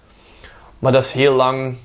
maar 0.79 0.91
dat 0.91 1.03
is 1.05 1.11
heel 1.11 1.33
lang 1.33 1.75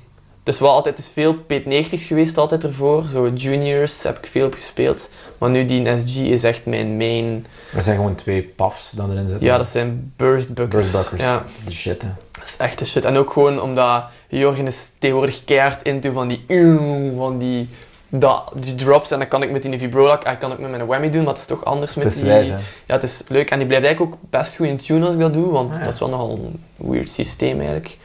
het 0.43 0.53
is 0.53 0.59
wel 0.59 0.71
altijd 0.71 0.97
is 0.97 1.09
veel 1.13 1.35
P90's 1.35 2.03
geweest 2.03 2.37
altijd 2.37 2.63
ervoor. 2.63 3.07
Zo 3.07 3.29
juniors 3.35 4.03
heb 4.03 4.17
ik 4.17 4.25
veel 4.27 4.45
op 4.45 4.53
gespeeld. 4.53 5.09
Maar 5.37 5.49
nu 5.49 5.65
die 5.65 5.99
SG 5.99 6.15
is 6.17 6.43
echt 6.43 6.65
mijn 6.65 6.97
main. 6.97 7.45
Er 7.75 7.81
zijn 7.81 7.95
gewoon 7.95 8.15
twee 8.15 8.43
pafs 8.43 8.91
dan 8.91 9.11
erin 9.11 9.27
zitten. 9.27 9.47
Ja, 9.47 9.57
dat 9.57 9.67
zijn 9.67 10.13
burst 10.15 10.53
buckers. 10.53 10.91
Burstbuckers. 10.91 11.21
Ja, 11.21 11.45
De 11.65 11.71
shit, 11.71 12.01
hè. 12.01 12.07
dat 12.31 12.43
is 12.47 12.57
echt 12.57 12.79
de 12.79 12.85
shit. 12.85 13.05
En 13.05 13.17
ook 13.17 13.31
gewoon 13.31 13.61
omdat 13.61 14.03
Jorgen 14.27 14.67
is 14.67 14.89
tegenwoordig 14.99 15.45
keihard 15.45 15.83
into 15.83 16.11
van 16.11 16.27
die 16.27 16.45
van 17.15 17.37
die, 17.37 17.69
dat, 18.09 18.51
die 18.55 18.75
drops. 18.75 19.11
En 19.11 19.19
dan 19.19 19.27
kan 19.27 19.43
ik 19.43 19.51
met 19.51 19.61
die 19.63 19.79
vibrola, 19.79 20.31
ik 20.31 20.39
kan 20.39 20.51
ook 20.51 20.59
met 20.59 20.69
mijn 20.69 20.85
whammy 20.85 21.09
doen, 21.09 21.23
maar 21.23 21.33
het 21.33 21.41
is 21.41 21.47
toch 21.47 21.65
anders 21.65 21.95
met 21.95 22.03
Het 22.03 22.13
is 22.13 22.21
die... 22.21 22.31
Ja, 22.31 22.57
het 22.85 23.03
is 23.03 23.21
leuk. 23.27 23.49
En 23.51 23.57
die 23.57 23.67
blijft 23.67 23.85
eigenlijk 23.85 24.15
ook 24.15 24.19
best 24.29 24.55
goed 24.55 24.67
in 24.67 24.77
tune 24.77 25.05
als 25.05 25.13
ik 25.13 25.19
dat 25.19 25.33
doe, 25.33 25.51
want 25.51 25.71
Ah, 25.71 25.77
ja. 25.77 25.83
dat 25.83 25.93
is 25.93 25.99
wel 25.99 26.09
nogal 26.09 26.29
een 26.31 26.63
weird 26.89 27.09
systeem 27.09 27.57
eigenlijk. 27.57 27.97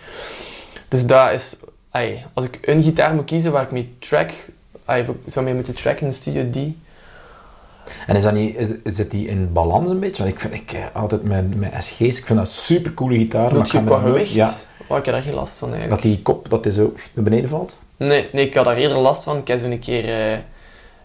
Dus 0.88 1.06
dat 1.06 1.30
is... 1.30 1.56
ai, 1.96 2.24
als 2.34 2.44
ik 2.44 2.58
een 2.62 2.82
gitaar 2.82 3.14
moet 3.14 3.24
kiezen 3.24 3.52
waar 3.52 3.62
ik 3.62 3.70
mee 3.70 3.94
track, 3.98 4.30
ai, 4.84 5.02
ik 5.02 5.32
zou 5.32 5.44
mee 5.44 5.54
moeten 5.54 5.74
tracken 5.74 6.02
in 6.02 6.08
de 6.08 6.14
studio, 6.14 6.50
die. 6.50 6.78
En 8.06 8.16
is 8.16 8.22
dat 8.22 8.32
niet, 8.32 8.56
is, 8.56 8.72
zit 8.84 9.10
die 9.10 9.28
in 9.28 9.52
balans 9.52 9.90
een 9.90 10.00
beetje? 10.00 10.22
Want 10.22 10.34
ik 10.34 10.40
vind 10.40 10.54
ik, 10.54 10.72
eh, 10.72 10.84
altijd 10.92 11.22
met, 11.22 11.56
met 11.56 11.72
SG's, 11.84 12.18
ik 12.18 12.26
vind 12.26 12.38
dat 12.38 12.48
super 12.50 12.94
coole 12.94 13.16
gitaar. 13.16 13.56
ik 13.56 13.66
je 13.66 13.84
qua 13.84 13.98
gewicht? 13.98 14.30
Ja, 14.32 14.52
Oh, 14.88 14.98
ik 14.98 15.04
heb 15.04 15.14
daar 15.14 15.22
geen 15.22 15.34
last 15.34 15.58
van 15.58 15.72
eigenlijk. 15.72 16.02
dat 16.02 16.12
die 16.12 16.22
kop, 16.22 16.50
dat 16.50 16.66
is 16.66 16.74
zo 16.74 16.92
naar 17.14 17.24
beneden 17.24 17.48
valt. 17.50 17.78
Nee, 17.96 18.28
nee, 18.32 18.46
ik 18.46 18.54
had 18.54 18.64
daar 18.64 18.76
eerder 18.76 18.98
last 18.98 19.22
van. 19.22 19.36
Ik 19.36 19.48
heb 19.48 19.60
zo'n 19.60 19.78
keer... 19.78 20.04
eh, 20.04 20.38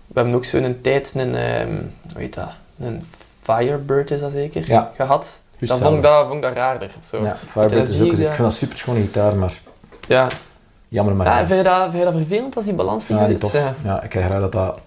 we 0.07 0.13
hebben 0.19 0.33
ook 0.33 0.45
zo'n 0.45 0.77
tijd 0.81 1.11
een... 1.15 1.35
ehm 1.35 1.67
hoe 2.13 2.21
heet 2.21 2.33
dat? 2.33 2.49
Een 2.79 3.03
Firebird 3.41 4.11
is 4.11 4.19
dat 4.19 4.31
zeker? 4.31 4.63
Ja. 4.67 4.91
Gehad. 4.95 5.39
Dan 5.59 5.77
vond 5.77 5.95
ik, 5.95 6.01
dat, 6.01 6.23
vond 6.27 6.35
ik 6.35 6.41
dat 6.41 6.53
raarder. 6.53 6.91
Zo. 7.09 7.23
Ja, 7.23 7.37
Firebird 7.47 7.79
dat 7.79 7.87
is 7.89 8.01
ook, 8.01 8.01
die, 8.01 8.11
ik 8.11 8.17
vind 8.17 8.37
dat 8.37 8.45
een 8.45 8.51
super 8.51 8.77
schone 8.77 8.99
gitaar, 8.99 9.35
maar 9.35 9.53
Ja. 10.07 10.27
Jammer 10.91 11.15
maar 11.15 11.27
Ja, 11.27 11.47
vind, 11.47 11.57
je 11.57 11.63
dat, 11.63 11.81
vind 11.81 11.97
je 11.97 12.03
dat 12.03 12.13
vervelend 12.13 12.55
als 12.55 12.65
die 12.65 12.73
balans 12.73 13.07
niet 13.07 13.19
Ja, 13.19 13.25
goed 13.25 13.39
tof. 13.39 13.53
Ja. 13.53 13.75
Ja, 13.83 14.01
ik 14.01 14.09
krijg 14.09 14.25
graag 14.25 14.39
dat 14.39 14.51
dat, 14.51 14.79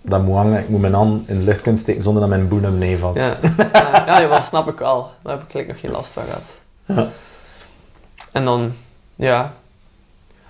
dat 0.00 0.22
moet 0.22 0.36
hangen. 0.36 0.60
Ik 0.60 0.68
moet 0.68 0.80
mijn 0.80 0.94
hand 0.94 1.28
in 1.28 1.38
de 1.38 1.44
lucht 1.44 1.60
kunnen 1.60 1.80
steken 1.80 2.02
zonder 2.02 2.20
dat 2.20 2.30
mijn 2.30 2.48
boen 2.48 2.60
naar 2.60 2.70
beneden 2.70 2.98
valt. 2.98 3.16
Ja, 3.16 3.36
ja, 3.72 4.20
ja, 4.20 4.28
dat 4.28 4.44
snap 4.44 4.68
ik 4.68 4.78
wel. 4.78 5.10
Daar 5.22 5.32
heb 5.32 5.42
ik 5.42 5.50
gelijk 5.50 5.68
nog 5.68 5.80
geen 5.80 5.90
last 5.90 6.10
van 6.10 6.22
gehad. 6.22 6.42
Ja. 6.84 7.08
En 8.32 8.44
dan, 8.44 8.72
ja. 9.16 9.54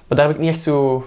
Maar 0.07 0.19
daar 0.19 0.27
heb 0.27 0.37
ik 0.37 0.43
niet 0.43 0.55
echt 0.55 0.63
zo... 0.63 1.07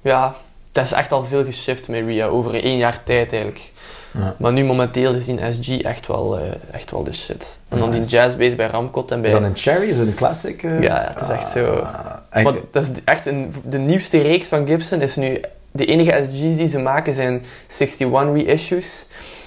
Ja, 0.00 0.34
dat 0.72 0.84
is 0.84 0.92
echt 0.92 1.12
al 1.12 1.24
veel 1.24 1.44
geshift 1.44 1.88
met 1.88 2.04
Ria, 2.04 2.26
over 2.26 2.64
één 2.64 2.76
jaar 2.76 3.02
tijd 3.04 3.32
eigenlijk. 3.32 3.71
Ja. 4.18 4.34
Maar 4.38 4.52
nu 4.52 4.64
momenteel 4.64 5.14
is 5.14 5.24
die 5.24 5.38
SG 5.52 5.80
echt 5.80 6.06
wel, 6.06 6.38
eh, 6.38 6.42
echt 6.70 6.90
wel 6.90 7.02
de 7.02 7.12
shit. 7.12 7.58
En 7.68 7.78
dan 7.78 7.90
die 7.90 8.00
jazzbass 8.02 8.54
bij 8.54 8.66
Ramcot 8.66 9.10
en 9.10 9.20
bij... 9.20 9.30
Is 9.30 9.36
dat 9.36 9.44
een 9.44 9.56
cherry? 9.56 9.88
Is 9.88 9.96
dat 9.96 10.06
een 10.06 10.14
classic? 10.14 10.62
eh? 10.62 10.80
Ja, 10.82 11.12
het 11.14 11.22
is 11.28 11.28
echt 11.34 11.48
zo. 11.50 11.74
Ah, 11.74 11.94
echt- 12.30 12.44
Want 12.44 12.58
dat 12.70 12.82
is 12.82 12.88
echt 13.04 13.26
een, 13.26 13.54
de 13.64 13.78
nieuwste 13.78 14.20
reeks 14.20 14.46
van 14.48 14.66
Gibson 14.66 15.00
is 15.00 15.16
nu... 15.16 15.40
De 15.70 15.86
enige 15.86 16.24
SG's 16.24 16.56
die 16.56 16.68
ze 16.68 16.78
maken 16.78 17.14
zijn 17.14 17.44
61 17.68 18.44
reissues. 18.46 19.06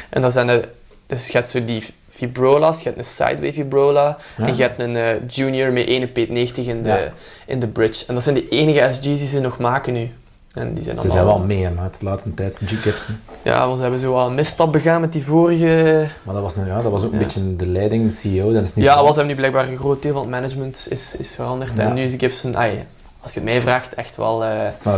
En 0.09 0.21
dat 0.21 0.33
zijn 0.33 0.47
de... 0.47 0.67
Dus 1.07 1.27
je 1.27 1.33
hebt 1.37 1.47
zo 1.49 1.65
die 1.65 1.83
vibrola's, 2.09 2.77
je 2.77 2.83
hebt 2.83 2.97
een 2.97 3.03
sideway 3.03 3.53
vibrola 3.53 4.17
Ja. 4.37 4.45
en 4.47 4.55
je 4.55 4.61
hebt 4.61 4.79
een 4.79 4.95
eh, 4.95 5.07
junior 5.27 5.71
met 5.71 5.87
1 5.87 6.09
P90 6.09 6.55
in 6.55 6.81
de, 6.83 6.89
Ja. 6.89 7.11
in 7.45 7.59
de 7.59 7.67
bridge. 7.67 8.05
En 8.07 8.13
dat 8.13 8.23
zijn 8.23 8.35
de 8.35 8.49
enige 8.49 8.93
SG's 8.93 9.01
die 9.01 9.27
ze 9.27 9.39
nog 9.39 9.57
maken 9.57 9.93
nu. 9.93 10.09
En 10.55 10.73
die 10.73 10.83
zijn 10.83 10.95
Ze 10.95 11.01
allemaal- 11.01 11.15
zijn 11.15 11.25
wel 11.25 11.45
mee, 11.57 11.69
maar 11.69 11.89
de 11.99 12.05
laatste 12.05 12.33
tijd 12.33 12.59
G. 12.65 12.81
Gibson. 12.81 13.15
Ja, 13.41 13.65
want 13.65 13.75
ze 13.77 13.81
hebben 13.81 13.99
zo 14.01 14.13
wel 14.13 14.27
een 14.27 14.35
misstap 14.35 14.71
begaan 14.71 15.01
met 15.01 15.13
die 15.13 15.23
vorige... 15.25 16.07
Maar 16.23 16.33
dat 16.33 16.43
was, 16.43 16.55
nou, 16.55 16.67
ja, 16.67 16.81
dat 16.81 16.91
was 16.91 17.03
ook 17.05 17.11
een 17.11 17.17
beetje 17.17 17.55
de 17.55 17.67
leiding, 17.67 18.07
de 18.07 18.13
CEO. 18.13 18.53
Dat 18.53 18.63
is 18.65 18.75
nu 18.75 18.83
Ja, 18.83 19.03
was 19.03 19.15
hem 19.15 19.25
nu 19.25 19.35
blijkbaar 19.35 19.67
een 19.69 19.77
groot 19.77 20.01
deel 20.01 20.11
van 20.13 20.21
het 20.21 20.29
management 20.31 20.87
is, 20.89 21.15
is 21.17 21.35
veranderd. 21.35 21.71
Ja. 21.75 21.83
En 21.83 21.93
nu 21.93 22.03
is 22.03 22.13
Gibson, 22.17 22.57
ai, 22.57 22.83
als 23.21 23.33
je 23.33 23.39
het 23.39 23.49
mij 23.49 23.61
vraagt, 23.61 23.93
echt 23.93 24.15
wel 24.17 24.43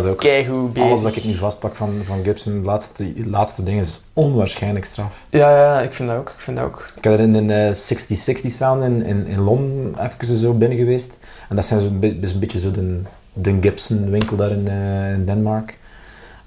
ook. 0.05 0.17
keigoed 0.17 0.73
bezig. 0.73 0.87
Alles 0.89 1.01
dat 1.01 1.15
ik 1.15 1.23
nu 1.23 1.33
vastpak 1.33 1.75
van, 1.75 1.93
van 2.05 2.23
Gibson, 2.23 2.53
het 2.55 2.65
laatste, 2.65 3.03
het 3.17 3.25
laatste 3.25 3.63
ding 3.63 3.79
is 3.79 4.01
onwaarschijnlijk 4.13 4.85
straf. 4.85 5.25
Ja, 5.29 5.49
ja, 5.57 5.81
ik 5.81 5.93
vind 5.93 6.09
dat 6.09 6.17
ook. 6.17 6.29
Ik 6.29 6.39
vind 6.39 6.57
dat 6.57 6.65
ook. 6.65 6.87
Ik 6.95 7.03
heb 7.03 7.13
er 7.13 7.19
in 7.19 7.33
een 7.35 7.49
eh, 7.49 7.73
6060 7.73 8.51
sound 8.51 8.83
in, 8.83 9.05
in, 9.05 9.27
in 9.27 9.39
Londen 9.41 9.95
even 9.99 10.37
zo 10.37 10.53
binnen 10.53 10.77
geweest. 10.77 11.17
En 11.49 11.55
dat 11.55 11.65
zijn 11.65 11.99
be- 11.99 12.17
is 12.21 12.33
een 12.33 12.39
beetje 12.39 12.59
zo 12.59 12.71
de, 12.71 13.01
de 13.41 13.57
Gibson 13.61 14.09
winkel 14.09 14.35
daar 14.37 14.51
in, 14.51 14.67
in 15.13 15.25
Denemarken. 15.25 15.75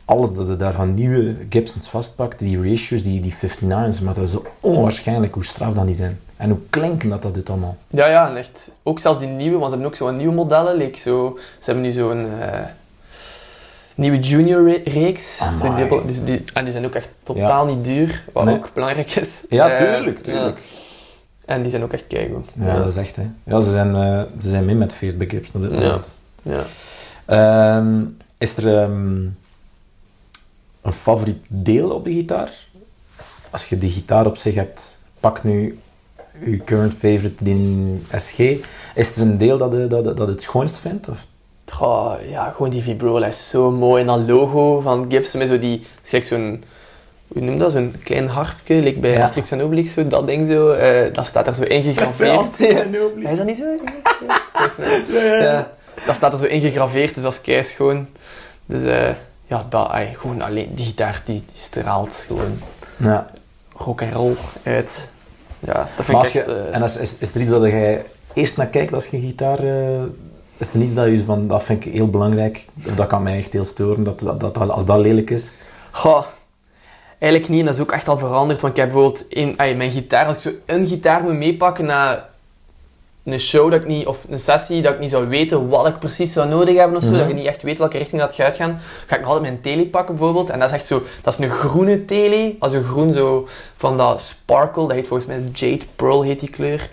Alles 0.05 0.34
dat 0.34 0.49
je 0.49 0.57
daar 0.57 0.72
van 0.72 0.95
nieuwe 0.95 1.36
Gibsons 1.51 1.88
vastpakt, 1.88 2.38
die 2.38 2.57
ratios, 2.70 3.03
die, 3.03 3.20
die 3.20 3.34
59's, 3.34 4.01
maar 4.03 4.14
dat 4.14 4.24
is 4.24 4.30
zo 4.32 4.45
onwaarschijnlijk 4.61 5.34
hoe 5.34 5.45
straf 5.45 5.74
dan 5.74 5.86
die 5.86 5.95
zijn. 5.95 6.20
En 6.36 6.51
hoe 6.51 6.59
klinken 6.70 7.09
dat 7.09 7.22
dat 7.22 7.34
doet 7.34 7.51
allemaal. 7.51 7.76
Ja, 7.88 8.07
ja, 8.07 8.28
en 8.28 8.36
echt. 8.36 8.70
Ook 8.82 8.99
zelfs 8.99 9.18
die 9.18 9.28
nieuwe, 9.28 9.51
want 9.59 9.64
ze 9.64 9.70
hebben 9.70 9.86
ook 9.86 9.97
zo'n 9.97 10.16
nieuwe 10.16 10.34
modellen. 10.34 10.76
Like 10.76 10.99
zo, 10.99 11.38
ze 11.59 11.64
hebben 11.64 11.82
nu 11.82 11.91
zo'n 11.91 12.26
eh, 12.41 12.59
nieuwe 13.95 14.18
junior 14.18 14.64
re- 14.70 14.91
reeks. 14.91 15.41
Dubbel- 15.76 16.07
dus 16.07 16.24
die, 16.24 16.45
en 16.55 16.64
die 16.64 16.72
zijn 16.72 16.84
ook 16.86 16.95
echt 16.95 17.09
totaal 17.22 17.66
niet 17.66 17.84
duur, 17.84 18.24
wat 18.32 18.45
Nee. 18.45 18.55
ook 18.57 18.70
belangrijk 18.74 19.14
is. 19.14 19.45
Ja, 19.49 19.70
Eh, 19.70 19.76
tuurlijk, 19.76 20.18
tuurlijk. 20.18 20.59
ja. 20.59 21.55
En 21.55 21.62
die 21.62 21.70
zijn 21.70 21.82
ook 21.82 21.93
echt 21.93 22.07
keigoed. 22.07 22.49
Ja, 22.59 22.76
dat 22.78 22.86
is 22.86 22.97
echt, 22.97 23.16
hè. 23.16 23.22
Ja, 23.45 23.61
ze 23.61 23.70
zijn, 23.70 23.95
ze 24.43 24.49
zijn 24.49 24.64
mee 24.64 24.74
met 24.74 24.93
Facebook 24.95 25.30
Gibson 25.30 25.64
op 25.64 25.70
dit 25.70 25.80
Ja. 25.80 25.86
moment. 25.86 26.07
Ja. 26.43 26.62
Ehm, 27.26 28.03
is 28.38 28.57
er 28.57 28.78
ehm, 28.82 29.16
een 30.82 30.93
favoriet 30.93 31.38
deel 31.49 31.91
op 31.91 32.05
de 32.05 32.12
gitaar? 32.12 32.51
Als 33.51 33.68
je 33.68 33.78
de 33.78 33.88
gitaar 33.88 34.26
op 34.26 34.36
zich 34.36 34.55
hebt, 34.55 34.99
pak 35.20 35.43
nu 35.45 35.78
je 36.45 36.64
current 36.64 36.93
favorite, 36.93 37.45
die 37.45 38.03
SG. 38.16 38.38
Is 38.95 39.16
er 39.16 39.22
een 39.22 39.38
deel 39.38 39.59
dat 39.59 39.72
je, 39.72 39.86
dat, 39.86 40.05
je- 40.05 40.14
dat 40.14 40.26
je 40.26 40.32
het 40.32 40.43
schoonst 40.43 40.78
vindt? 40.78 41.09
Of? 41.09 41.26
Goh, 41.70 42.14
ja, 42.28 42.51
gewoon 42.51 42.70
die 42.70 42.82
vibrola 42.82 43.26
is 43.26 43.49
zo 43.49 43.70
mooi. 43.70 44.01
En 44.01 44.07
dat 44.07 44.20
logo 44.28 44.80
van 44.80 45.07
Gibson 45.09 45.38
met 45.38 45.49
zo 45.49 45.59
die... 45.59 45.86
Het 46.11 46.26
zo'n... 46.26 46.64
Hoe 47.28 47.43
noem 47.43 47.59
dat? 47.59 47.72
Zo'n 47.72 47.95
klein 48.05 48.28
harpje, 48.28 48.74
like 48.74 48.99
bij 48.99 49.11
Ja. 49.12 49.22
Asterix 49.22 49.51
en 49.51 49.62
Obelix, 49.62 49.93
zo, 49.93 50.07
dat 50.07 50.26
ding 50.26 50.51
zo. 50.51 50.70
eh, 50.70 51.14
dat 51.14 51.26
staat 51.26 51.47
er 51.47 51.55
zo 51.55 51.62
ingegraveerd. 51.62 52.59
Ja, 53.22 53.28
is 53.30 53.36
dat 53.38 53.47
niet 53.47 53.57
zo? 53.57 53.64
Ja, 55.12 55.34
ja. 55.43 55.70
Dat 56.07 56.16
staat 56.16 56.32
er 56.32 56.38
zo 56.38 56.44
ingegraveerd, 56.44 57.14
dus 57.14 57.22
dat 57.22 57.32
is 57.32 57.40
keischoon. 57.40 58.07
Dus 58.66 58.82
eh, 58.82 59.14
ja, 59.46 59.66
dat, 59.68 59.88
ai, 59.88 60.14
gewoon 60.14 60.42
alleen 60.42 60.74
die 60.74 60.84
gitaar 60.86 61.22
die, 61.24 61.44
die 61.53 61.59
straalt 61.61 62.24
gewoon 62.26 62.59
Ja. 62.96 63.26
rock 63.76 64.01
en 64.01 64.12
roll 64.12 64.34
uit. 64.62 65.11
Ja, 65.59 65.88
dat 65.96 66.05
vind 66.05 66.18
als 66.18 66.26
ik 66.26 66.32
je, 66.32 66.40
echt... 66.40 66.48
eh, 66.48 66.74
en 66.74 66.82
als, 66.82 66.96
is, 66.96 67.18
is 67.18 67.34
er 67.34 67.40
iets 67.40 67.51
dat 67.51 67.62
jij 67.62 68.05
eerst 68.32 68.57
naar 68.57 68.66
kijkt 68.66 68.92
als 68.92 69.07
je 69.07 69.20
gitaar... 69.20 69.59
eh, 69.59 70.03
is 70.57 70.68
er 70.74 70.80
iets 70.80 70.94
dat 70.94 71.07
je 71.07 71.24
van, 71.24 71.48
dat 71.48 71.62
vind 71.62 71.84
ik 71.84 71.92
heel 71.92 72.11
belangrijk, 72.11 72.66
of 72.86 72.94
dat 72.94 73.07
kan 73.07 73.22
mij 73.22 73.38
echt 73.38 73.53
heel 73.53 73.64
storen, 73.64 74.05
dat, 74.05 74.18
dat, 74.20 74.40
dat, 74.40 74.57
als 74.70 74.84
dat 74.84 74.98
lelijk 74.98 75.30
is? 75.30 75.51
Goh, 75.90 76.24
eigenlijk 77.18 77.48
niet. 77.53 77.61
En 77.61 77.66
dat 77.66 77.74
is 77.74 77.80
ook 77.80 77.92
echt 77.92 78.09
al 78.09 78.18
veranderd. 78.18 78.61
Want 78.61 78.72
ik 78.76 78.80
heb 78.80 78.88
bijvoorbeeld 78.92 79.24
in, 79.28 79.55
ai, 79.57 79.74
mijn 79.74 79.90
gitaar, 79.90 80.26
als 80.26 80.36
ik 80.36 80.42
zo 80.42 80.51
een 80.66 80.86
gitaar 80.86 81.22
moet 81.22 81.32
meepakken 81.32 81.84
naar 81.84 82.28
een 83.33 83.41
show 83.41 83.70
dat 83.70 83.81
ik 83.81 83.87
niet, 83.87 84.07
of 84.07 84.24
een 84.31 84.41
sessie 84.41 84.83
dat 84.83 84.93
ik 84.93 84.99
niet 85.01 85.11
zou 85.11 85.28
weten 85.28 85.68
wat 85.68 85.87
ik 85.87 85.99
precies 85.99 86.33
zou 86.33 86.49
nodig 86.49 86.76
hebben 86.76 86.97
of 86.97 87.03
zo, 87.03 87.11
Mhm. 87.11 87.18
dat 87.18 87.28
je 87.28 87.35
niet 87.35 87.47
echt 87.47 87.62
weet 87.62 87.78
welke 87.78 87.99
richting 87.99 88.20
dat 88.20 88.35
gaat 88.35 88.57
gaan, 88.57 88.78
ga 89.07 89.14
ik 89.14 89.20
nog 89.20 89.31
altijd 89.31 89.51
mijn 89.51 89.62
tele 89.62 89.87
pakken 89.87 90.14
bijvoorbeeld. 90.16 90.51
En 90.51 90.59
dat 90.59 90.68
is 90.68 90.74
echt 90.74 90.87
zo, 90.87 91.03
dat 91.22 91.39
is 91.39 91.45
een 91.45 91.51
groene 91.51 92.05
tele, 92.05 92.57
als 92.59 92.72
een 92.72 92.85
groen 92.85 93.12
zo 93.12 93.49
van 93.76 93.97
dat 93.97 94.20
sparkle, 94.20 94.87
dat 94.87 94.97
heet 94.97 95.09
volgens 95.09 95.28
mij 95.28 95.51
Jade 95.53 95.85
Pearl 95.97 96.22
heet 96.22 96.41
die 96.41 96.51
kleur. 96.51 96.91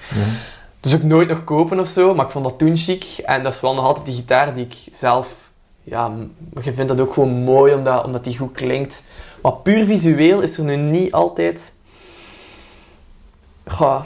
Dus 0.80 0.96
ook 0.96 1.04
nooit 1.04 1.30
nog 1.30 1.44
kopen 1.44 1.80
of 1.80 1.88
zo, 1.88 2.14
maar 2.16 2.26
ik 2.26 2.32
vond 2.32 2.46
dat 2.46 2.58
toen 2.58 2.78
chic. 2.78 3.04
En 3.26 3.44
dat 3.44 3.54
is 3.54 3.60
wel 3.60 3.74
nog 3.74 3.86
altijd 3.86 4.06
die 4.06 4.16
gitaar 4.16 4.54
die 4.54 4.66
ik 4.66 4.76
zelf... 4.94 5.36
Ja, 5.84 6.12
je 6.64 6.74
vindt 6.74 6.88
dat 6.88 7.00
ook 7.00 7.14
gewoon 7.14 7.30
mooi, 7.44 7.74
omdat, 7.74 8.06
omdat 8.06 8.24
die 8.24 8.38
goed 8.38 8.52
klinkt. 8.52 9.04
Maar 9.42 9.54
puur 9.54 9.86
visueel 9.86 10.42
is 10.42 10.58
er 10.58 10.64
nu 10.64 10.76
niet 10.76 11.12
altijd... 11.14 11.72
Goh, 13.68 14.02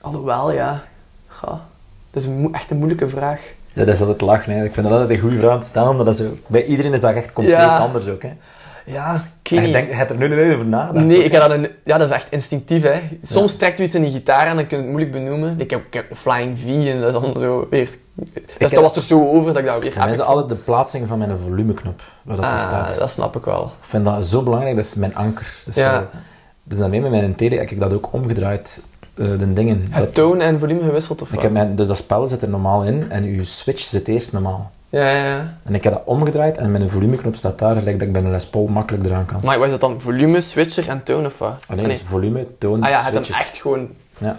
alhoewel, 0.00 0.52
ja. 0.52 0.84
Goh, 1.28 1.60
dat 2.10 2.22
is 2.22 2.28
een 2.28 2.48
echt 2.52 2.70
een 2.70 2.76
moeilijke 2.76 3.08
vraag. 3.08 3.40
Ja, 3.72 3.84
dat 3.84 3.94
is 3.94 4.00
altijd 4.00 4.20
lachen. 4.20 4.52
Hè. 4.52 4.64
Ik 4.64 4.72
vind 4.74 4.86
dat 4.88 4.94
altijd 4.98 5.10
een 5.18 5.24
goede 5.24 5.38
vraag 5.38 5.60
te 5.60 5.66
stellen. 5.66 5.96
Dat 6.04 6.18
is 6.18 6.26
bij 6.46 6.64
iedereen 6.64 6.92
is 6.92 7.00
dat 7.00 7.14
echt 7.14 7.32
compleet 7.32 7.56
Ja. 7.56 7.78
anders 7.78 8.08
ook. 8.08 8.22
Hè. 8.22 8.30
Ja, 8.86 9.12
weet 9.12 9.22
je 9.42 9.60
niet. 9.60 9.72
denkt, 9.72 9.94
hebt 9.94 10.10
er 10.10 10.16
nu 10.16 10.28
nooit 10.28 10.54
over 10.54 10.66
nagedacht. 10.66 11.04
Nee, 11.06 11.24
ik 11.24 11.32
heb 11.32 11.40
dat 11.40 11.50
een, 11.50 11.68
ja, 11.84 11.98
dat 11.98 12.08
is 12.08 12.14
echt 12.14 12.32
instinctief. 12.32 12.82
Hè. 12.82 13.00
Soms 13.22 13.56
trekt 13.56 13.80
u 13.80 13.84
iets 13.84 13.94
in 13.94 14.02
die 14.02 14.10
gitaar 14.10 14.46
en 14.46 14.56
dan 14.56 14.66
kun 14.66 14.76
je 14.76 14.82
het 14.82 14.92
moeilijk 14.92 15.12
benoemen. 15.12 15.60
Ik 15.60 15.70
heb, 15.70 15.80
ik 15.86 15.94
heb 15.94 16.16
Flying 16.16 16.58
V 16.58 16.64
en 16.66 17.00
dat 17.00 17.14
is 17.14 17.20
dan 17.20 17.42
zo 17.42 17.66
weer... 17.70 17.88
Dat, 18.14 18.28
heb- 18.58 18.70
dat 18.70 18.80
was 18.82 18.96
er 18.96 19.02
zo 19.02 19.28
over 19.28 19.52
dat 19.52 19.62
ik 19.62 19.68
dat 19.68 19.82
weer... 19.82 19.94
Mij 19.98 20.10
is 20.10 20.20
altijd 20.20 20.48
de 20.48 20.54
plaatsing 20.54 21.08
van 21.08 21.18
mijn 21.18 21.38
volumeknop, 21.38 22.02
waar 22.22 22.36
dat 22.36 22.44
Ah, 22.44 22.58
staat. 22.58 22.98
dat 22.98 23.10
snap 23.10 23.36
ik 23.36 23.44
wel. 23.44 23.64
Ik 23.64 23.70
vind 23.88 24.04
dat 24.04 24.26
zo 24.26 24.42
belangrijk, 24.42 24.76
dat 24.76 24.84
is 24.84 24.94
mijn 24.94 25.14
anker. 25.16 25.54
Dus, 25.64 25.74
Ja. 25.74 25.98
zo, 25.98 26.04
dus 26.62 26.78
daarmee 26.78 27.00
met 27.00 27.10
mijn 27.10 27.34
tele 27.34 27.56
heb 27.58 27.70
ik 27.70 27.80
dat 27.80 27.92
ook 27.92 28.12
omgedraaid, 28.12 28.82
eh, 29.20 29.38
de 29.38 29.52
dingen. 29.52 29.86
Het 29.90 30.04
Dat, 30.04 30.14
toon 30.14 30.40
en 30.40 30.58
volume 30.58 30.82
gewisseld 30.82 31.22
of 31.22 31.32
ik 31.32 31.40
heb 31.40 31.52
mijn, 31.52 31.74
dus 31.76 31.86
dat 31.86 31.96
spel 31.96 32.26
zit 32.26 32.42
er 32.42 32.48
normaal 32.48 32.82
in 32.82 33.10
en 33.10 33.24
uw 33.24 33.44
switch 33.44 33.80
zit 33.82 34.08
eerst 34.08 34.32
normaal. 34.32 34.70
Ja, 34.88 35.10
ja, 35.10 35.24
ja. 35.26 35.56
En 35.64 35.74
ik 35.74 35.84
heb 35.84 35.92
dat 35.92 36.02
omgedraaid 36.04 36.58
en 36.58 36.70
mijn 36.70 36.88
volumeknop 36.90 37.34
staat 37.34 37.58
daar, 37.58 37.76
gelijk 37.76 37.98
dat 37.98 38.06
ik 38.08 38.12
bij 38.12 38.22
een 38.22 38.30
Les 38.30 38.46
Paul 38.46 38.66
makkelijk 38.66 39.04
eraan 39.04 39.26
kan. 39.26 39.40
Maar 39.44 39.56
wat 39.58 39.64
is 39.66 39.72
dat 39.72 39.80
dan? 39.80 40.00
Volume, 40.00 40.40
switcher 40.40 40.88
en 40.88 41.02
toon 41.02 41.26
of 41.26 41.38
wat? 41.38 41.64
Alleen 41.68 41.84
Ah, 41.84 41.90
is 41.90 42.02
volume, 42.08 42.46
toon, 42.58 42.82
Ah 42.82 42.88
ja, 42.90 42.96
het 43.02 43.04
hem 43.04 43.24
switches. 43.24 43.46
echt 43.46 43.56
gewoon... 43.56 43.88
Ja. 44.18 44.36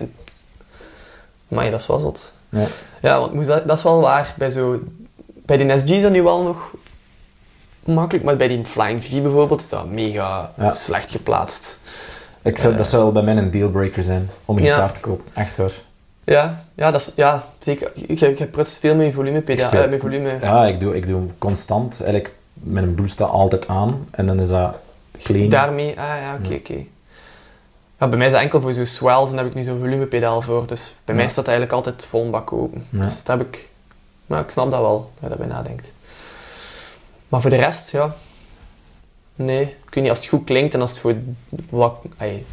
Maar 1.48 1.72
dat 1.72 1.80
is 1.80 1.88
wel 1.88 2.00
zot. 2.00 2.34
Ja. 2.50 2.66
Ja, 3.02 3.20
want 3.20 3.46
dat, 3.46 3.68
dat 3.68 3.78
is 3.78 3.84
wel 3.84 4.02
waar. 4.02 4.34
Bij 4.38 4.50
zo... 4.50 4.80
Bij 5.46 5.58
die 5.58 5.80
SG 5.80 5.90
is 5.90 6.02
dat 6.02 6.12
nu 6.12 6.24
wel 6.24 6.44
nog 6.44 6.74
makkelijk, 7.84 8.26
maar 8.26 8.38
bij 8.38 8.48
die 8.48 8.66
Flying 8.66 9.04
V 9.06 9.22
bijvoorbeeld 9.22 9.62
is 9.62 9.70
dat 9.70 9.86
mega 9.90 10.52
Ja. 10.58 10.72
slecht 10.72 11.10
geplaatst. 11.10 11.80
Ik 12.42 12.58
zou, 12.58 12.76
dat 12.76 12.88
zou 12.88 13.04
wel 13.04 13.12
bij 13.12 13.24
mij 13.24 13.38
een 13.38 13.52
dealbreaker 13.52 14.04
zijn 14.04 14.30
om 14.46 14.58
een 14.58 14.64
gitaar 14.64 14.94
te 14.94 15.00
kopen. 15.00 15.26
Echt 15.34 15.58
hoor. 15.58 15.72
Ja, 16.24 16.64
ja, 16.76 16.92
dat 16.92 17.02
is, 17.02 17.12
ja 17.16 17.46
zeker. 17.60 17.92
Je, 17.96 18.36
je 18.38 18.46
prutst 18.46 18.80
veel 18.80 18.96
met 18.96 19.06
je 19.06 19.12
volume, 19.12 19.38
Ik 19.38 19.60
eh, 19.60 19.90
met 19.90 20.02
volume. 20.02 20.38
Ja, 20.42 20.66
ik 20.66 20.80
doe, 20.80 20.96
ik 20.96 21.08
doe 21.08 21.28
constant. 21.38 22.02
Eigenlijk, 22.02 22.34
mijn 22.54 22.96
boost 22.96 23.12
staat 23.12 23.30
altijd 23.30 23.68
aan. 23.68 24.08
En 24.12 24.26
dan 24.26 24.40
is 24.40 24.48
dat 24.48 24.76
clean. 25.22 25.50
Daarmee, 25.50 25.90
ah 25.90 26.18
ja, 26.22 26.38
oké, 26.44 26.54
oké. 26.54 26.86
Ja, 28.00 28.08
bij 28.08 28.18
mij 28.18 28.28
is 28.28 28.34
dat 28.34 28.42
enkel 28.42 28.62
voor 28.62 28.74
zo'n 28.74 28.86
swells 28.86 29.30
en 29.30 29.36
daar 29.36 29.44
heb 29.44 29.54
ik 29.54 29.58
niet 29.58 29.68
zo'n 29.68 29.78
volumepedaal 29.78 30.42
voor. 30.42 30.68
Dus 30.68 30.96
bij 31.06 31.16
mij 31.16 31.24
staat 31.24 31.36
dat 31.36 31.48
eigenlijk 31.48 31.76
altijd 31.76 32.06
vol 32.06 32.24
een 32.24 32.32
bak 32.32 32.54
open. 32.54 32.86
Ja. 32.90 33.02
Dus 33.02 33.24
dat 33.24 33.40
heb 33.40 33.48
ik... 33.48 33.70
Maar 34.26 34.42
ik 34.42 34.50
snap 34.50 34.72
dat 34.72 34.80
wel, 34.80 35.12
dat 35.14 35.22
je 35.22 35.28
daarbij 35.28 35.56
nadenkt. 35.56 35.92
Maar 37.28 37.42
voor 37.42 37.50
de 37.50 37.56
rest, 37.56 37.92
ja... 37.92 38.16
Nee, 39.46 39.62
ik 39.62 39.94
weet 39.94 40.04
niet, 40.04 40.10
als 40.10 40.20
het 40.20 40.28
goed 40.28 40.44
klinkt 40.44 40.74
en 40.74 40.82
als 40.82 40.90
het 40.90 41.00
voor 41.00 41.16
wat, 41.70 41.96
ai, 42.18 42.46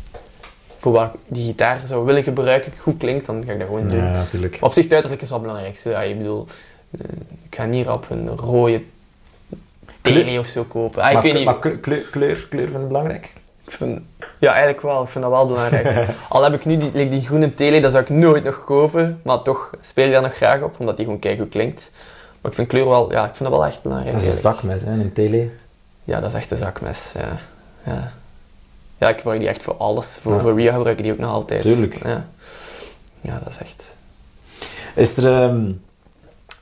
voor 0.79 0.93
wat 0.93 1.11
die 1.27 1.47
gitaar 1.47 1.81
zou 1.87 2.05
willen 2.05 2.23
gebruiken 2.23 2.73
goed 2.79 2.97
klinkt, 2.97 3.27
dan 3.27 3.45
ga 3.47 3.53
ik 3.53 3.59
dat 3.59 3.67
gewoon 3.67 3.89
doen. 3.89 3.99
Ja, 3.99 4.13
natuurlijk. 4.13 4.59
Op 4.61 4.73
zich, 4.73 4.91
uiterlijk 4.91 5.23
is 5.23 5.29
wel 5.29 5.39
het 5.39 5.47
belangrijkste. 5.47 5.91
Ik 5.91 6.19
bedoel, 6.19 6.47
ik 7.49 7.55
ga 7.55 7.65
niet 7.65 7.89
op 7.89 8.07
een 8.11 8.29
rode 8.37 8.83
tele 10.03 10.39
of 10.39 10.47
zo 10.47 10.65
kopen. 10.65 11.03
Ah, 11.03 11.09
ik 11.09 11.15
maar 11.15 11.23
weet 11.23 11.33
kleur- 11.33 11.45
niet, 11.45 11.63
maar 11.63 11.79
kleur, 11.79 11.79
kleur, 12.11 12.37
kleur, 12.47 12.69
vind 12.69 12.73
je 12.73 12.87
belangrijk? 12.87 13.35
ik 13.69 13.75
vind, 13.75 14.01
ja, 14.39 14.51
eigenlijk 14.51 14.83
wel. 14.83 15.03
Ik 15.03 15.09
vind 15.09 15.25
dat 15.25 15.33
wel 15.33 15.47
belangrijk. 15.47 16.09
Al 16.29 16.43
heb 16.43 16.53
ik 16.55 16.65
nu 16.65 16.77
die, 16.77 16.91
like 16.93 17.11
die 17.11 17.27
groene 17.27 17.55
tele, 17.55 17.81
dat 17.81 17.91
zou 17.91 18.03
ik 18.03 18.09
nooit 18.09 18.45
nog 18.45 18.65
kopen. 18.65 19.21
Maar 19.25 19.43
toch 19.43 19.71
speel 19.81 20.07
ik 20.07 20.13
daar 20.13 20.23
nog 20.23 20.35
graag 20.35 20.63
op, 20.63 20.75
omdat 20.79 20.97
die 20.97 21.05
gewoon 21.05 21.21
keigoed 21.21 21.49
klinkt. 21.49 21.91
Maar 22.41 22.51
ik 22.51 22.57
vind 22.57 22.69
kleur 22.69 22.89
wel, 22.89 23.13
ja, 23.13 23.29
ik 23.29 23.37
vind 23.37 23.49
dat 23.51 23.59
wel 23.59 23.67
echt 23.67 23.83
belangrijk. 23.83 24.13
Dat 24.13 24.23
is 24.23 24.29
een 24.29 24.41
zakmes, 24.41 24.83
hè, 24.83 24.91
een 24.93 25.13
tele. 25.13 25.49
Ja, 26.09 26.21
dat 26.21 26.31
is 26.31 26.37
echt 26.37 26.51
een 26.51 26.57
zakmes, 26.57 27.13
ja. 27.15 27.39
Ja, 27.93 28.13
ja 28.99 29.09
ik 29.09 29.17
gebruik 29.17 29.41
die 29.41 29.49
echt 29.49 29.63
voor 29.63 29.77
alles. 29.77 30.07
Voor, 30.07 30.33
Ja. 30.35 30.41
voor 30.41 30.55
Ria 30.55 30.73
gebruik 30.73 30.97
ik 30.99 31.03
die 31.03 31.13
ook 31.13 31.19
nog 31.19 31.31
altijd. 31.31 31.63
Tuurlijk. 31.63 32.05
Ja, 32.05 32.27
ja 33.21 33.41
dat 33.45 33.53
is 33.53 33.59
echt... 33.59 33.85
Is 34.95 35.17
er 35.17 35.43
ehm, 35.43 35.71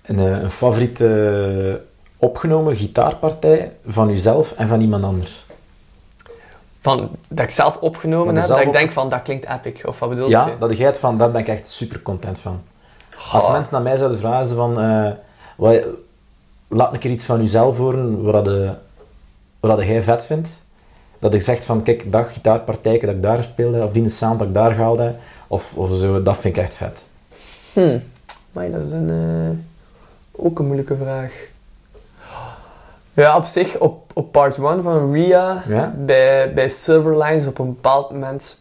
een, 0.02 0.18
eh, 0.18 0.42
een 0.42 0.50
favoriete 0.50 1.80
opgenomen 2.16 2.76
gitaarpartij 2.76 3.72
van 3.86 4.10
uzelf 4.10 4.52
en 4.52 4.68
van 4.68 4.80
iemand 4.80 5.04
anders? 5.04 5.46
Van, 6.80 7.10
dat 7.28 7.44
ik 7.44 7.50
zelf 7.50 7.76
opgenomen 7.76 8.26
Dat 8.26 8.36
heb, 8.36 8.44
zelf 8.44 8.58
dat 8.58 8.68
ik 8.68 8.72
denk 8.72 8.92
van, 8.92 9.08
dat 9.08 9.22
klinkt 9.22 9.48
epic. 9.48 9.84
Of 9.84 9.98
wat 9.98 10.08
bedoel 10.08 10.28
Ja, 10.28 10.46
je? 10.46 10.58
dat 10.58 10.76
jij 10.76 10.86
het 10.86 10.98
van, 10.98 11.18
daar 11.18 11.30
ben 11.30 11.40
ik 11.40 11.48
echt 11.48 11.68
super 11.68 12.02
content 12.02 12.38
van. 12.38 12.62
Als 13.32 13.48
mensen 13.48 13.72
naar 13.74 13.82
mij 13.82 13.96
zouden 13.96 14.18
vragen, 14.18 14.56
van, 14.56 14.80
eh, 14.80 15.10
wat, 15.56 15.84
laat 16.68 16.92
een 16.92 16.98
keer 16.98 17.10
iets 17.10 17.24
van 17.24 17.40
jezelf 17.40 17.76
horen, 17.76 18.22
wat, 18.22 18.44
de, 18.44 18.70
wat 19.66 19.76
dat 19.76 19.86
jij 19.86 20.02
vet 20.02 20.24
vindt. 20.24 20.48
Dat 21.18 21.34
ik 21.34 21.42
zeg 21.42 21.62
van, 21.62 21.82
kijk, 21.82 22.12
dat 22.12 22.28
gitaarpartijke 22.28 23.06
dat 23.06 23.14
ik 23.14 23.22
daar 23.22 23.42
speelde, 23.42 23.82
of 23.82 23.92
die 23.92 24.08
sound 24.08 24.38
dat 24.38 24.48
ik 24.48 24.54
daar 24.54 24.76
haalde, 24.76 25.14
of, 25.46 25.72
of 25.74 25.94
zo, 25.94 26.22
dat 26.22 26.36
vind 26.36 26.56
ik 26.56 26.62
echt 26.62 26.74
vet. 26.74 27.04
Hmm. 27.72 28.02
Maar 28.52 28.70
dat 28.70 28.82
is 28.82 28.90
een, 28.90 29.10
eh, 29.10 30.44
ook 30.44 30.58
een 30.58 30.64
moeilijke 30.64 30.96
vraag. 30.96 31.32
Ja, 33.12 33.36
op 33.36 33.44
zich, 33.44 33.78
op, 33.78 34.10
op 34.14 34.32
part 34.32 34.56
1 34.56 34.82
van 34.82 35.12
Ria, 35.12 35.64
Ja? 35.68 35.94
bij, 35.96 36.54
bij 36.54 36.68
Silverlines, 36.68 37.46
op 37.46 37.58
een 37.58 37.66
bepaald 37.66 38.10
moment, 38.10 38.58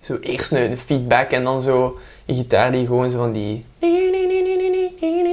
zo 0.00 0.18
eerst 0.20 0.52
een, 0.52 0.70
een 0.70 0.78
feedback 0.78 1.30
en 1.30 1.44
dan 1.44 1.62
zo 1.62 1.98
een 2.26 2.34
gitaar 2.34 2.72
die 2.72 2.86
gewoon 2.86 3.10
zo 3.10 3.18
van 3.18 3.32
die, 3.32 3.64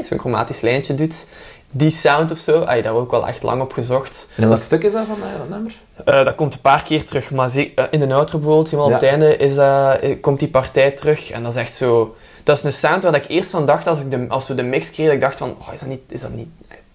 zo'n 0.07 0.19
chromatisch 0.19 0.61
lijntje 0.61 0.95
doet. 0.95 1.27
Die 1.71 1.89
sound 1.89 2.31
of 2.31 2.37
zo, 2.37 2.63
ay, 2.63 2.81
daar 2.81 2.93
heb 2.93 3.01
ook 3.01 3.11
wel 3.11 3.27
echt 3.27 3.43
lang 3.43 3.61
op 3.61 3.73
gezocht. 3.73 4.27
En 4.35 4.47
welk 4.47 4.61
stuk 4.61 4.83
is 4.83 4.91
dat 4.91 5.05
van 5.07 5.17
dat 5.19 5.49
nummer? 5.49 5.75
Eh, 6.05 6.25
dat 6.25 6.35
komt 6.35 6.53
een 6.53 6.61
paar 6.61 6.83
keer 6.83 7.05
terug, 7.05 7.31
maar 7.31 7.55
eh, 7.55 7.83
in 7.89 7.99
de 7.99 8.13
outro 8.13 8.37
bijvoorbeeld, 8.37 8.69
helemaal 8.69 8.93
op 8.93 9.01
het 9.01 9.09
einde, 9.09 9.37
is 9.37 9.57
eh, 9.57 9.91
komt 10.21 10.39
die 10.39 10.47
partij 10.47 10.91
terug. 10.91 11.31
En 11.31 11.43
dat 11.43 11.51
is 11.51 11.57
echt 11.57 11.75
zo... 11.75 12.15
Dat 12.43 12.57
is 12.57 12.63
een 12.63 12.71
sound 12.71 13.03
waar 13.03 13.15
ik 13.15 13.27
eerst 13.27 13.49
van 13.49 13.65
dacht, 13.65 13.87
als, 13.87 13.99
ik 13.99 14.11
de, 14.11 14.25
als 14.27 14.47
we 14.47 14.55
de 14.55 14.63
mix 14.63 14.91
kregen, 14.91 15.05
dat 15.05 15.13
ik 15.13 15.21
dacht 15.21 15.37
van, 15.37 15.55
oh, 15.59 15.73
is, 15.73 15.79
dat 15.79 15.89
niet, 15.89 16.01
is 16.07 16.21
dat 16.21 16.31
niet 16.31 16.49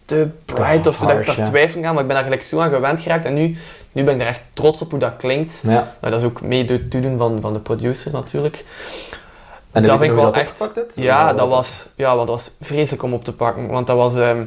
te 0.05 0.29
bright 0.45 0.87
of 0.87 0.97
zo, 0.97 1.07
dat 1.07 1.19
ik 1.19 1.37
daar 1.37 1.49
twijfel 1.49 1.85
aan, 1.85 1.93
maar 1.95 2.03
ik 2.03 2.07
ben 2.07 2.17
daar 2.17 2.25
gelijk 2.25 2.43
zo 2.43 2.61
aan 2.61 2.71
gewend 2.71 3.01
geraakt. 3.01 3.25
En 3.25 3.35
nu, 3.35 3.57
nu 3.93 4.05
ben 4.05 4.15
ik 4.15 4.21
er 4.21 4.27
echt 4.27 4.41
trots 4.53 4.81
op 4.81 4.91
hoe 4.91 4.99
dat 4.99 5.17
klinkt. 5.17 5.63
Ja. 5.67 5.95
Maar 6.01 6.11
dat 6.11 6.21
is 6.21 6.27
ook 6.27 6.41
mee 6.41 6.65
het 6.65 6.91
toedoen 6.91 7.19
van, 7.19 7.41
van 7.41 7.53
de 7.53 7.59
producer 7.59 8.13
natuurlijk. 8.13 8.65
En 9.73 9.83
dat 9.83 9.99
vind 9.99 10.11
ik 10.11 10.19
wel 10.19 10.35
echt... 10.35 10.61
opgepakt? 10.61 10.93
Ja, 10.97 11.33
dat 11.33 11.49
was, 11.49 11.87
ja, 11.97 12.17
want 12.17 12.29
dat 12.29 12.37
was 12.37 12.51
vreselijk 12.61 13.03
om 13.03 13.15
op 13.15 13.25
te 13.25 13.33
pakken. 13.33 13.67
Want 13.69 13.87
dat 13.87 13.97
was... 13.97 14.15
ehm, 14.15 14.45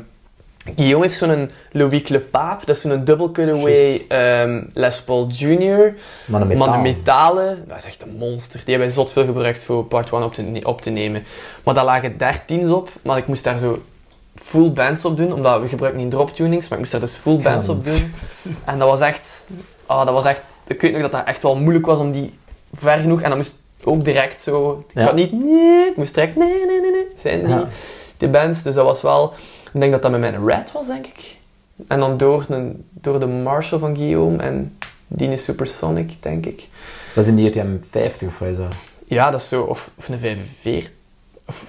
Guillaume 0.76 1.06
heeft 1.06 1.18
zo'n 1.18 1.52
Louis 1.72 2.02
Clepape, 2.02 2.66
dat 2.66 2.76
is 2.76 2.82
zo'n 2.82 3.06
double 3.06 3.32
cutaway 3.32 4.02
ehm, 4.08 4.64
Les 4.74 5.02
Paul 5.02 5.28
Jr. 5.28 5.96
Maar 6.26 6.48
de 6.48 6.78
metalen, 6.82 7.64
dat 7.68 7.78
is 7.78 7.86
echt 7.86 8.02
een 8.02 8.16
monster. 8.18 8.62
Die 8.66 8.76
hebben 8.76 8.94
zot 8.94 9.12
veel 9.12 9.26
gebruikt 9.26 9.64
voor 9.64 9.86
part 9.86 10.12
1 10.12 10.24
op 10.24 10.34
te, 10.34 10.60
op 10.64 10.82
te 10.82 10.90
nemen. 10.90 11.24
Maar 11.64 11.74
daar 11.74 11.86
lagen 11.86 12.14
13's 12.14 12.70
op, 12.70 12.90
maar 13.02 13.18
ik 13.18 13.28
moest 13.28 13.44
daar 13.44 13.58
zo 13.58 13.82
full 14.36 14.72
bands 14.72 15.06
op 15.06 15.18
doen, 15.18 15.34
omdat 15.34 15.62
we 15.62 15.68
gebruiken 15.68 16.02
niet 16.02 16.12
drop 16.12 16.36
tunings, 16.36 16.68
maar 16.68 16.78
ik 16.78 16.80
moest 16.80 16.92
daar 16.92 17.02
dus 17.02 17.16
full 17.16 17.38
bands 17.38 17.66
Ja, 17.66 17.72
op 17.72 17.86
doen. 17.86 18.14
En 18.66 18.78
dat 18.78 18.90
was 18.90 19.00
echt, 19.00 19.44
ah, 19.86 20.06
dat 20.06 20.14
was 20.14 20.26
echt, 20.26 20.42
ik 20.68 20.82
weet 20.82 20.92
nog 20.92 21.02
dat 21.02 21.12
dat 21.12 21.26
echt 21.26 21.42
wel 21.42 21.56
moeilijk 21.56 21.86
was 21.86 22.00
om 22.00 22.12
die 22.12 22.38
ver 22.74 22.98
genoeg, 22.98 23.22
en 23.22 23.30
dan 23.30 23.38
moest 23.38 23.54
ook 23.86 24.04
direct 24.04 24.40
zo, 24.42 24.84
ik 24.88 24.96
Ja. 25.00 25.04
had 25.04 25.16
niet, 25.16 25.32
nee, 25.32 25.90
ik 25.90 25.98
moest 25.98 26.14
direct, 26.14 26.36
nee, 26.36 26.48
nee, 26.68 26.82
nee, 26.82 26.92
nee, 26.92 27.08
zijn 27.18 27.40
die, 27.46 27.54
Ja. 27.56 27.68
die 28.18 28.28
bands. 28.30 28.62
Dus 28.64 28.74
dat 28.74 28.86
was 28.86 29.02
wel, 29.02 29.34
ik 29.74 29.80
denk 29.80 29.92
dat 29.92 30.02
dat 30.02 30.12
met 30.12 30.20
mijn 30.20 30.46
Red 30.48 30.72
was, 30.72 30.88
denk 30.88 31.06
ik. 31.06 31.38
En 31.88 32.00
dan 32.00 32.18
door, 32.18 32.46
een, 32.50 32.86
door 32.92 33.20
de 33.20 33.28
Marshall 33.28 33.80
van 33.80 33.98
Guillaume 33.98 34.38
en 34.44 34.78
die 35.08 35.30
is 35.32 35.44
Supersonic, 35.44 36.14
denk 36.20 36.46
ik. 36.46 36.68
Dat 37.14 37.24
is 37.24 37.30
in 37.30 37.36
die 37.36 37.50
ETM 37.50 37.68
50 37.92 38.28
of 38.28 38.40
wat 38.40 38.50
is 38.50 38.58
dat? 38.58 38.66
Ja, 39.08 39.32
dat 39.32 39.42
is 39.42 39.48
zo, 39.48 39.62
of, 39.62 39.90
of 39.98 40.08
een 40.10 40.20
45. 40.20 40.92
Of, 41.48 41.64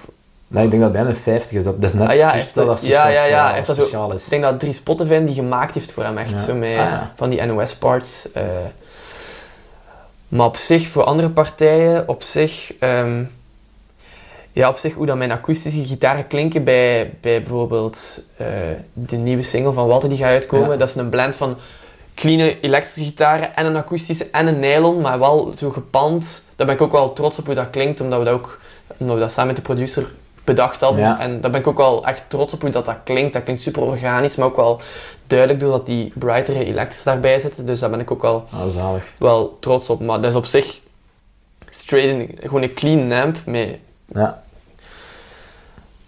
Nee, 0.49 0.63
ik 0.63 0.69
denk 0.69 0.81
dat 0.81 0.91
bijna 0.91 1.09
een 1.09 1.15
50 1.15 1.57
is. 1.57 1.63
Dat, 1.63 1.81
dat 1.81 1.89
is 1.93 1.99
net 1.99 2.07
Ah 2.09 2.15
ja, 2.15 2.29
heeft 2.31 2.55
dat 2.55 2.81
ja, 2.81 3.07
ja, 3.07 3.07
ja, 3.07 3.13
speciaal- 3.23 3.53
heeft 3.53 3.67
dat 3.67 3.75
zo- 3.75 3.81
speciaal 3.81 4.11
is. 4.13 4.23
ik 4.23 4.29
denk 4.29 4.43
dat 4.43 4.59
drie 4.59 4.73
Spotify 4.73 5.23
die 5.23 5.33
gemaakt 5.33 5.73
heeft 5.73 5.91
voor 5.91 6.03
hem, 6.03 6.17
echt 6.17 6.31
Ja. 6.31 6.37
zo 6.37 6.53
met 6.53 6.69
Ah, 6.69 6.75
ja. 6.75 7.11
van 7.15 7.29
die 7.29 7.45
NOS-parts. 7.45 8.31
eh. 8.31 8.43
Maar 10.27 10.45
op 10.45 10.57
zich, 10.57 10.87
voor 10.87 11.03
andere 11.03 11.29
partijen, 11.29 12.07
op 12.07 12.23
zich... 12.23 12.73
ehm, 12.79 13.23
ja, 14.51 14.69
op 14.69 14.77
zich, 14.77 14.93
hoe 14.93 15.05
dat 15.05 15.17
mijn 15.17 15.31
akoestische 15.31 15.85
gitaren 15.85 16.27
klinken 16.27 16.63
bij, 16.63 17.13
bij 17.21 17.39
bijvoorbeeld 17.39 18.21
eh, 18.37 18.47
de 18.93 19.17
nieuwe 19.17 19.41
single 19.41 19.73
van 19.73 19.87
Walter 19.87 20.09
die 20.09 20.17
gaat 20.17 20.27
uitkomen. 20.27 20.69
Ja. 20.69 20.77
Dat 20.77 20.89
is 20.89 20.95
een 20.95 21.09
blend 21.09 21.35
van 21.35 21.57
clean 22.15 22.55
elektrische 22.61 23.09
gitaren 23.09 23.55
en 23.55 23.65
een 23.65 23.75
akoestische 23.75 24.27
en 24.31 24.47
een 24.47 24.59
nylon, 24.59 25.01
maar 25.01 25.19
wel 25.19 25.53
zo 25.57 25.69
gepand. 25.69 26.43
Daar 26.55 26.65
ben 26.65 26.75
ik 26.75 26.81
ook 26.81 26.91
wel 26.91 27.13
trots 27.13 27.39
op 27.39 27.45
hoe 27.45 27.55
dat 27.55 27.69
klinkt, 27.69 28.01
omdat 28.01 28.19
we 28.19 28.25
dat 28.25 28.33
ook 28.33 28.59
omdat 28.97 29.15
we 29.15 29.21
dat 29.21 29.31
samen 29.31 29.47
met 29.47 29.55
de 29.55 29.61
producer 29.61 30.07
bedacht 30.43 30.81
hadden. 30.81 31.01
Ja. 31.01 31.19
En 31.19 31.41
daar 31.41 31.51
ben 31.51 31.59
ik 31.59 31.67
ook 31.67 31.77
wel 31.77 32.05
echt 32.05 32.23
trots 32.27 32.53
op 32.53 32.61
hoe 32.61 32.69
dat, 32.69 32.85
dat 32.85 32.97
klinkt. 33.03 33.33
Dat 33.33 33.43
klinkt 33.43 33.61
super 33.61 33.81
organisch, 33.81 34.35
maar 34.35 34.47
ook 34.47 34.55
wel 34.55 34.81
duidelijk 35.27 35.59
doordat 35.59 35.85
die 35.85 36.11
brightere 36.15 36.65
elektrische 36.65 37.03
daarbij 37.03 37.39
zitten. 37.39 37.65
Dus 37.65 37.79
daar 37.79 37.89
ben 37.89 37.99
ik 37.99 38.11
ook 38.11 38.21
wel, 38.21 38.45
Ah, 38.51 38.93
wel 39.17 39.57
trots 39.59 39.89
op. 39.89 40.01
Maar 40.01 40.21
dat 40.21 40.29
is 40.29 40.35
op 40.37 40.45
zich 40.45 40.79
straight 41.69 42.09
in, 42.11 42.37
gewoon 42.41 42.61
een 42.63 42.73
clean 42.73 43.11
amp. 43.23 43.37
Mee. 43.45 43.81
Ja. 44.05 44.43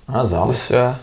Ah, 0.06 0.26
zalig. 0.28 0.48
Dus 0.56 0.68
ja, 0.68 1.00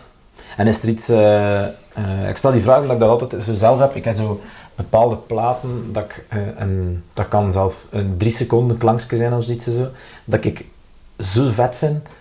En 0.57 0.67
is 0.67 0.83
er 0.83 0.89
iets... 0.89 1.09
eh, 1.09 1.65
eh, 1.65 2.29
ik 2.29 2.37
stel 2.37 2.53
die 2.53 2.63
vraag 2.63 2.81
omdat 2.81 2.95
ik 2.95 3.01
dat 3.01 3.21
altijd 3.21 3.43
zo 3.43 3.55
zelf 3.55 3.79
heb. 3.79 3.95
Ik 3.95 4.05
heb 4.05 4.15
zo 4.15 4.41
bepaalde 4.75 5.17
platen 5.17 5.93
dat 5.93 6.05
ik... 6.05 6.25
eh, 6.29 6.39
een, 6.57 7.05
dat 7.15 7.29
kan 7.29 7.53
zelf 7.53 7.85
een 7.91 8.15
drie 8.17 8.33
seconden 8.33 8.77
klankje 8.79 9.17
zijn 9.17 9.35
of 9.35 9.45
zoiets 9.45 9.65
zo. 9.65 9.89
Dat 10.25 10.45
ik 10.45 10.65
zo 11.19 11.45
vet 11.51 11.77
vind 11.77 12.03
dat 12.05 12.13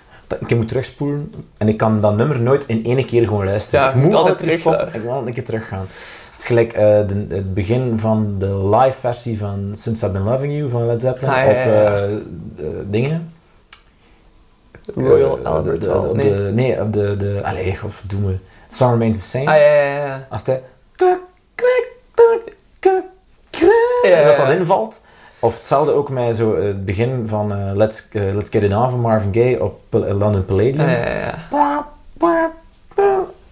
ik 0.47 0.55
moet 0.55 0.67
terugspoelen. 0.67 1.33
En 1.57 1.67
ik 1.67 1.77
kan 1.77 2.01
dat 2.01 2.15
nummer 2.17 2.39
nooit 2.39 2.63
in 2.67 2.85
één 2.85 3.05
keer 3.05 3.23
gewoon 3.27 3.45
luisteren. 3.45 3.85
Ja, 3.85 3.89
ik 3.91 3.95
moet 3.95 4.13
altijd 4.13 4.37
terug 4.37 4.53
stoppen. 4.53 4.87
Ik 4.93 5.01
wil 5.01 5.09
altijd 5.09 5.27
een 5.27 5.33
keer 5.33 5.45
teruggaan. 5.45 5.85
Het 6.31 6.39
is 6.39 6.45
gelijk 6.45 6.73
de, 6.73 7.25
het 7.29 7.53
begin 7.53 7.99
van 7.99 8.35
de 8.39 8.67
live 8.67 8.99
versie 8.99 9.37
van 9.37 9.71
Since 9.75 10.05
I've 10.05 10.13
Been 10.13 10.23
Loving 10.23 10.53
You 10.53 10.69
van 10.69 10.85
Led 10.85 11.01
Zeppelin 11.01 11.29
Ah, 11.29 11.37
ja, 11.37 11.49
op 11.49 11.55
eh, 11.55 12.65
dingen. 12.89 13.33
Royal 14.95 15.39
Eh, 15.39 15.45
Albert 15.45 15.85
Hall. 15.85 16.11
Nee. 16.13 16.33
Nee, 16.51 16.81
op 16.81 16.93
de... 16.93 17.15
de 17.17 17.39
allee, 17.43 17.77
wat 17.81 18.03
doen 18.07 18.25
we? 18.25 18.35
Song 18.69 18.91
Remains 18.91 19.17
the 19.17 19.23
Same. 19.23 19.49
Ah 19.49 19.55
ja, 19.57 19.73
ja, 19.73 19.95
ja. 20.05 20.27
Als 20.29 20.41
het... 20.45 20.61
Klik, 20.95 21.17
klik, 21.55 21.87
klik, 22.79 23.03
Ja, 24.03 24.09
en 24.09 24.25
dat 24.25 24.37
dat 24.37 24.55
invalt. 24.55 25.01
Of 25.39 25.57
hetzelfde 25.57 25.91
ook 25.91 26.09
met 26.09 26.37
zo 26.37 26.53
eh, 26.55 26.63
het 26.65 26.85
begin 26.85 27.23
van 27.27 27.51
eh, 27.51 27.71
Let's, 27.73 28.07
eh, 28.11 28.21
Let's 28.33 28.49
Get 28.49 28.63
It 28.63 28.73
On 28.73 28.89
van 28.89 28.99
Marvin 28.99 29.33
Gaye 29.33 29.63
op 29.63 29.79
London 29.89 30.45
Palladium. 30.45 30.79
Ah, 30.79 30.91
ja, 30.91 31.09
ja, 31.09 31.35
ja. 32.19 32.53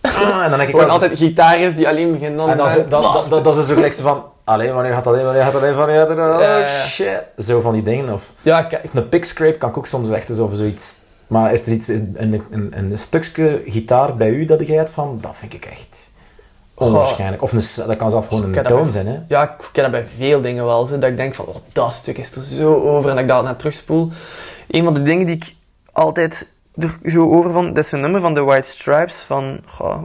Ah, 0.02 0.44
en 0.44 0.50
dan 0.50 0.60
denk 0.60 0.70
ik 0.70 0.82
altijd 0.90 1.18
gitaars 1.18 1.76
die 1.76 1.88
alleen 1.88 2.12
beginnen 2.12 2.38
dan 2.38 2.50
en 2.50 2.58
dan, 2.58 2.66
met- 2.66 2.76
is- 2.78 2.88
dat, 2.90 3.14
dat, 3.14 3.30
dat, 3.30 3.44
dat 3.44 3.58
is 3.58 3.68
zo 3.68 3.74
gelijk 3.74 3.94
zo 3.94 4.02
van... 4.04 4.24
Allee, 4.44 4.72
wanneer 4.72 4.94
gaat 4.94 5.04
dat 5.04 5.18
in? 5.18 5.24
Wanneer 5.24 5.44
gaat 5.44 5.52
dat 5.54 5.64
in? 5.64 5.76
Wanneer 5.76 5.98
gaat 6.08 6.08
dat 6.18 6.40
in? 6.42 6.46
Oh, 6.46 6.66
shit. 6.68 7.22
Zo 7.38 7.62
van 7.62 7.74
die 7.74 7.84
dingen. 7.84 8.14
Of, 8.14 8.30
Ja, 8.42 8.62
kijk. 8.64 8.84
een 8.94 9.10
pick 9.10 9.26
scrape 9.26 9.58
kan 9.58 9.70
ik 9.70 9.78
ook 9.78 9.86
soms 9.88 10.12
echt 10.12 10.30
eens 10.30 10.40
over 10.40 10.58
zoiets 10.58 10.94
Maar 11.28 11.54
is 11.54 11.62
er 11.62 11.72
iets, 11.72 11.88
een, 11.88 12.16
een, 12.18 12.44
een, 12.52 12.74
een 12.78 12.98
stukje 12.98 13.62
gitaar 13.66 14.16
bij 14.16 14.30
u 14.30 14.46
dat 14.46 14.68
jij 14.68 14.76
hebt 14.78 14.90
van, 14.90 15.18
dat 15.22 15.36
vind 15.36 15.54
ik 15.54 15.66
echt 15.66 16.12
onwaarschijnlijk. 16.74 17.42
Of 17.42 17.52
een, 17.52 17.88
dat 17.88 17.98
kan 17.98 18.10
zelfs 18.10 18.28
gewoon 18.28 18.58
een 18.58 18.64
toon 18.64 18.90
zijn, 18.90 19.08
hè. 19.08 19.20
Ja, 19.28 19.44
ik 19.44 19.70
ken 19.72 19.84
dat 19.84 19.92
bij 19.92 20.06
veel 20.18 20.42
dingen 20.42 20.66
wel. 20.66 20.86
Zo, 20.86 21.00
dat 21.00 21.10
ik 21.10 21.18
denk 21.18 21.34
van, 21.34 21.46
oh, 21.46 21.56
dat 21.72 21.94
stuk 21.94 22.18
is 22.18 22.36
er 22.36 22.44
zo 22.44 22.74
over. 22.74 23.10
En 23.10 23.16
dat 23.16 23.24
ik 23.24 23.30
dat 23.30 23.44
naar 23.44 23.56
terugspoel. 23.56 24.12
Een 24.68 24.84
van 24.84 24.94
de 24.94 25.02
dingen 25.02 25.26
die 25.26 25.36
ik 25.36 25.56
altijd 25.92 26.52
er 26.76 26.98
zo 27.04 27.32
over 27.32 27.52
van... 27.52 27.74
Dat 27.74 27.86
is 27.86 27.92
een 27.92 28.00
nummer 28.00 28.22
van 28.22 28.34
The 28.34 28.44
White 28.44 28.68
Stripes 28.68 29.16
van... 29.16 29.60
goh, 29.68 30.02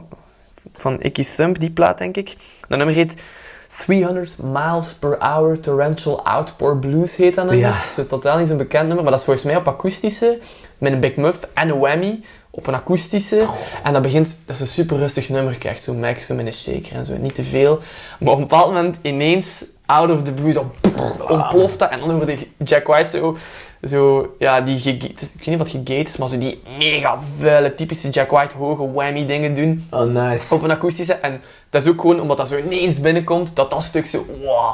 van 0.75 1.01
Icky 1.01 1.25
Thump, 1.35 1.59
die 1.59 1.71
plaat, 1.71 1.97
denk 1.97 2.17
ik. 2.17 2.35
Dat 2.67 2.77
nummer 2.77 2.95
heet 2.95 3.15
300 3.85 4.37
Miles 4.37 4.93
Per 4.93 5.15
Hour 5.19 5.59
Torrential 5.59 6.25
Outpour 6.25 6.77
Blues, 6.77 7.15
heet 7.15 7.35
dat 7.35 7.45
nummer. 7.45 7.67
Ja. 7.67 7.73
Dat 7.95 8.05
is 8.05 8.07
totaal 8.07 8.37
niet 8.37 8.47
zo'n 8.47 8.57
bekend 8.57 8.85
nummer, 8.85 9.03
maar 9.03 9.11
dat 9.11 9.19
is 9.19 9.25
volgens 9.25 9.45
mij 9.45 9.55
op 9.55 9.67
akoestische, 9.67 10.37
met 10.77 10.91
een 10.91 10.99
big 10.99 11.15
muff 11.15 11.47
en 11.53 11.69
een 11.69 11.79
whammy, 11.79 12.23
op 12.49 12.67
een 12.67 12.73
akoestische. 12.73 13.45
En 13.83 13.93
dat 13.93 14.01
begint, 14.01 14.37
dat 14.45 14.55
is 14.55 14.61
een 14.61 14.67
super 14.67 14.97
rustig 14.97 15.29
nummer, 15.29 15.57
krijgt 15.57 15.83
zo'n 15.83 15.99
max, 15.99 16.25
zo 16.25 16.35
met 16.35 16.45
een 16.45 16.53
shaker 16.53 16.95
en 16.95 17.05
zo, 17.05 17.17
niet 17.17 17.35
te 17.35 17.43
veel. 17.43 17.79
Maar 18.19 18.31
op 18.31 18.39
een 18.39 18.47
bepaald 18.47 18.67
moment 18.73 18.97
ineens, 19.01 19.65
out 19.85 20.11
of 20.11 20.23
the 20.23 20.31
blue, 20.31 20.51
zo 20.51 20.71
ontploft 21.27 21.79
dat. 21.79 21.89
En 21.89 21.99
dan 21.99 22.09
hoorde 22.11 22.37
Jack 22.57 22.87
White 22.87 23.09
zo, 23.17 23.37
zo 23.83 24.35
ja, 24.39 24.61
die, 24.61 24.77
ik 24.93 25.17
weet 25.17 25.45
niet 25.45 25.57
wat 25.57 25.69
gegate 25.69 25.93
is, 26.09 26.17
maar 26.17 26.29
zo 26.29 26.37
die 26.37 26.61
mega 26.77 27.19
vuile, 27.37 27.75
typische 27.75 28.09
Jack 28.09 28.29
White 28.31 28.55
hoge 28.55 28.91
whammy 28.91 29.25
dingen 29.25 29.55
doen 29.55 29.87
Oh, 29.91 30.01
nice. 30.11 30.53
op 30.55 30.61
een 30.61 30.71
akoestische. 30.71 31.13
En 31.13 31.41
dat 31.69 31.83
is 31.83 31.89
ook 31.89 32.01
gewoon 32.01 32.21
omdat 32.21 32.37
dat 32.37 32.47
zo 32.47 32.57
ineens 32.57 32.99
binnenkomt, 32.99 33.55
dat 33.55 33.69
dat 33.69 33.83
stuk 33.83 34.05
zo, 34.05 34.25
wow. 34.43 34.73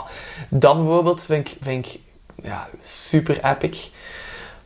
Dat 0.50 0.76
bijvoorbeeld 0.76 1.22
vind 1.22 1.50
ik, 1.50 1.58
vind 1.62 1.86
ik 1.86 2.00
ja, 2.44 2.70
super 2.82 3.40
epic. 3.46 3.78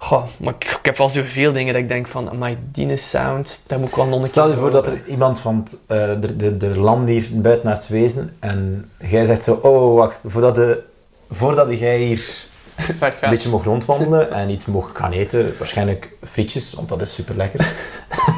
Goh, 0.02 0.24
maar 0.38 0.54
ik, 0.54 0.64
ik 0.64 0.86
heb 0.86 0.97
wel 0.97 1.10
zoveel 1.10 1.52
dingen 1.52 1.74
dat 1.74 1.82
ik 1.82 1.88
denk 1.88 2.08
van, 2.08 2.30
my 2.38 2.58
die 2.72 2.97
sound, 2.97 3.62
daar 3.68 3.80
moet 3.80 3.89
ik 3.89 3.95
wel 3.95 4.06
nog 4.06 4.22
een 4.22 4.28
Stel 4.28 4.50
je 4.50 4.58
voor 4.58 4.72
dat 4.72 4.88
er 4.88 5.06
iemand 5.06 5.39
van 5.39 5.68
eh, 5.88 6.12
de, 6.20 6.36
de, 6.36 6.58
de 6.58 6.80
land 6.80 7.10
hier 7.10 7.28
buiten 7.32 7.68
naast 7.68 7.88
wezen 7.88 8.36
en 8.39 8.89
jij 9.00 9.26
zegt 9.26 9.43
zo, 9.43 9.54
oh 9.54 9.95
wacht, 9.95 10.22
voordat, 10.26 10.56
de, 10.56 10.84
voordat 11.32 11.80
jij 11.80 11.97
hier 11.97 12.47
een 13.22 13.30
beetje 13.30 13.50
mocht 13.50 13.66
rondwandelen 13.66 14.32
en 14.32 14.50
iets 14.50 14.66
mocht 14.66 14.97
gaan 14.97 15.12
eten, 15.12 15.54
waarschijnlijk 15.58 16.12
frietjes, 16.24 16.74
want 16.74 16.89
dat 16.89 17.02
is 17.02 17.14
super 17.14 17.36
lekker. 17.36 17.74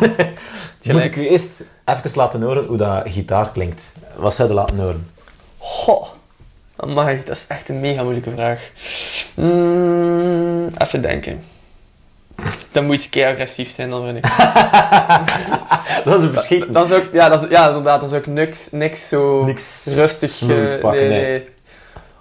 Moet 0.92 1.06
ik 1.06 1.16
u 1.16 1.28
eerst 1.28 1.64
even 1.86 2.12
laten 2.14 2.42
horen 2.42 2.66
hoe 2.66 2.78
dat 2.78 3.04
gitaar 3.06 3.52
klinkt? 3.52 3.84
Wat 4.16 4.34
zou 4.34 4.48
je 4.48 4.54
laten 4.54 4.80
horen? 4.80 5.10
Goh, 5.58 6.08
amai, 6.76 7.22
dat 7.26 7.36
is 7.36 7.46
echt 7.48 7.70
een 7.70 7.80
mega 7.80 8.04
moeilijke 8.04 8.32
vraag. 8.32 8.70
Mm, 9.34 10.70
even 10.78 11.02
denken. 11.02 11.44
Dan 12.72 12.86
moet 12.86 12.96
iets 12.96 13.10
kei 13.10 13.34
agressief 13.34 13.76
zijn 13.76 13.90
dan 13.90 14.06
vind 14.06 14.18
ik. 14.18 14.32
Dat 16.06 16.18
is 16.18 16.24
een 16.24 16.34
verschiet. 16.34 16.74
Dan 16.74 16.88
zou 16.88 17.02
ik, 17.02 17.14
ja, 17.14 17.30
dat 17.30 17.44
is, 17.44 17.50
ja, 17.50 17.68
inderdaad, 17.68 18.00
dan 18.00 18.10
zou 18.10 18.22
ik 18.22 18.28
niks, 18.28 18.68
niks 18.72 19.08
zo 19.08 19.44
Niks 19.44 19.86
rustig 19.86 20.30
smooth 20.30 20.72
eh, 20.72 20.80
pakken, 20.80 21.08
nee, 21.08 21.22
nee. 21.22 21.50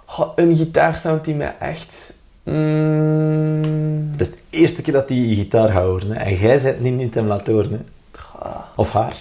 Goh, 0.05 0.31
een 0.35 0.55
gitaarsound 0.55 1.25
die 1.25 1.35
mij 1.35 1.55
echt... 1.59 2.13
Mm, 2.43 4.09
Het 4.11 4.21
is 4.21 4.31
de 4.31 4.37
eerste 4.49 4.81
keer 4.81 4.93
dat 4.93 5.09
hij 5.09 5.17
je 5.17 5.35
gitaar 5.35 5.69
gaat 5.69 5.83
horen. 5.83 6.11
Hè. 6.11 6.23
En 6.23 6.35
jij 6.35 6.61
bent 6.61 6.79
niet, 6.79 6.93
niet 6.93 7.15
hem 7.15 7.27
laten 7.27 7.53
horen. 7.53 7.71
Hè. 7.71 8.49
Of 8.75 8.91
haar. 8.91 9.15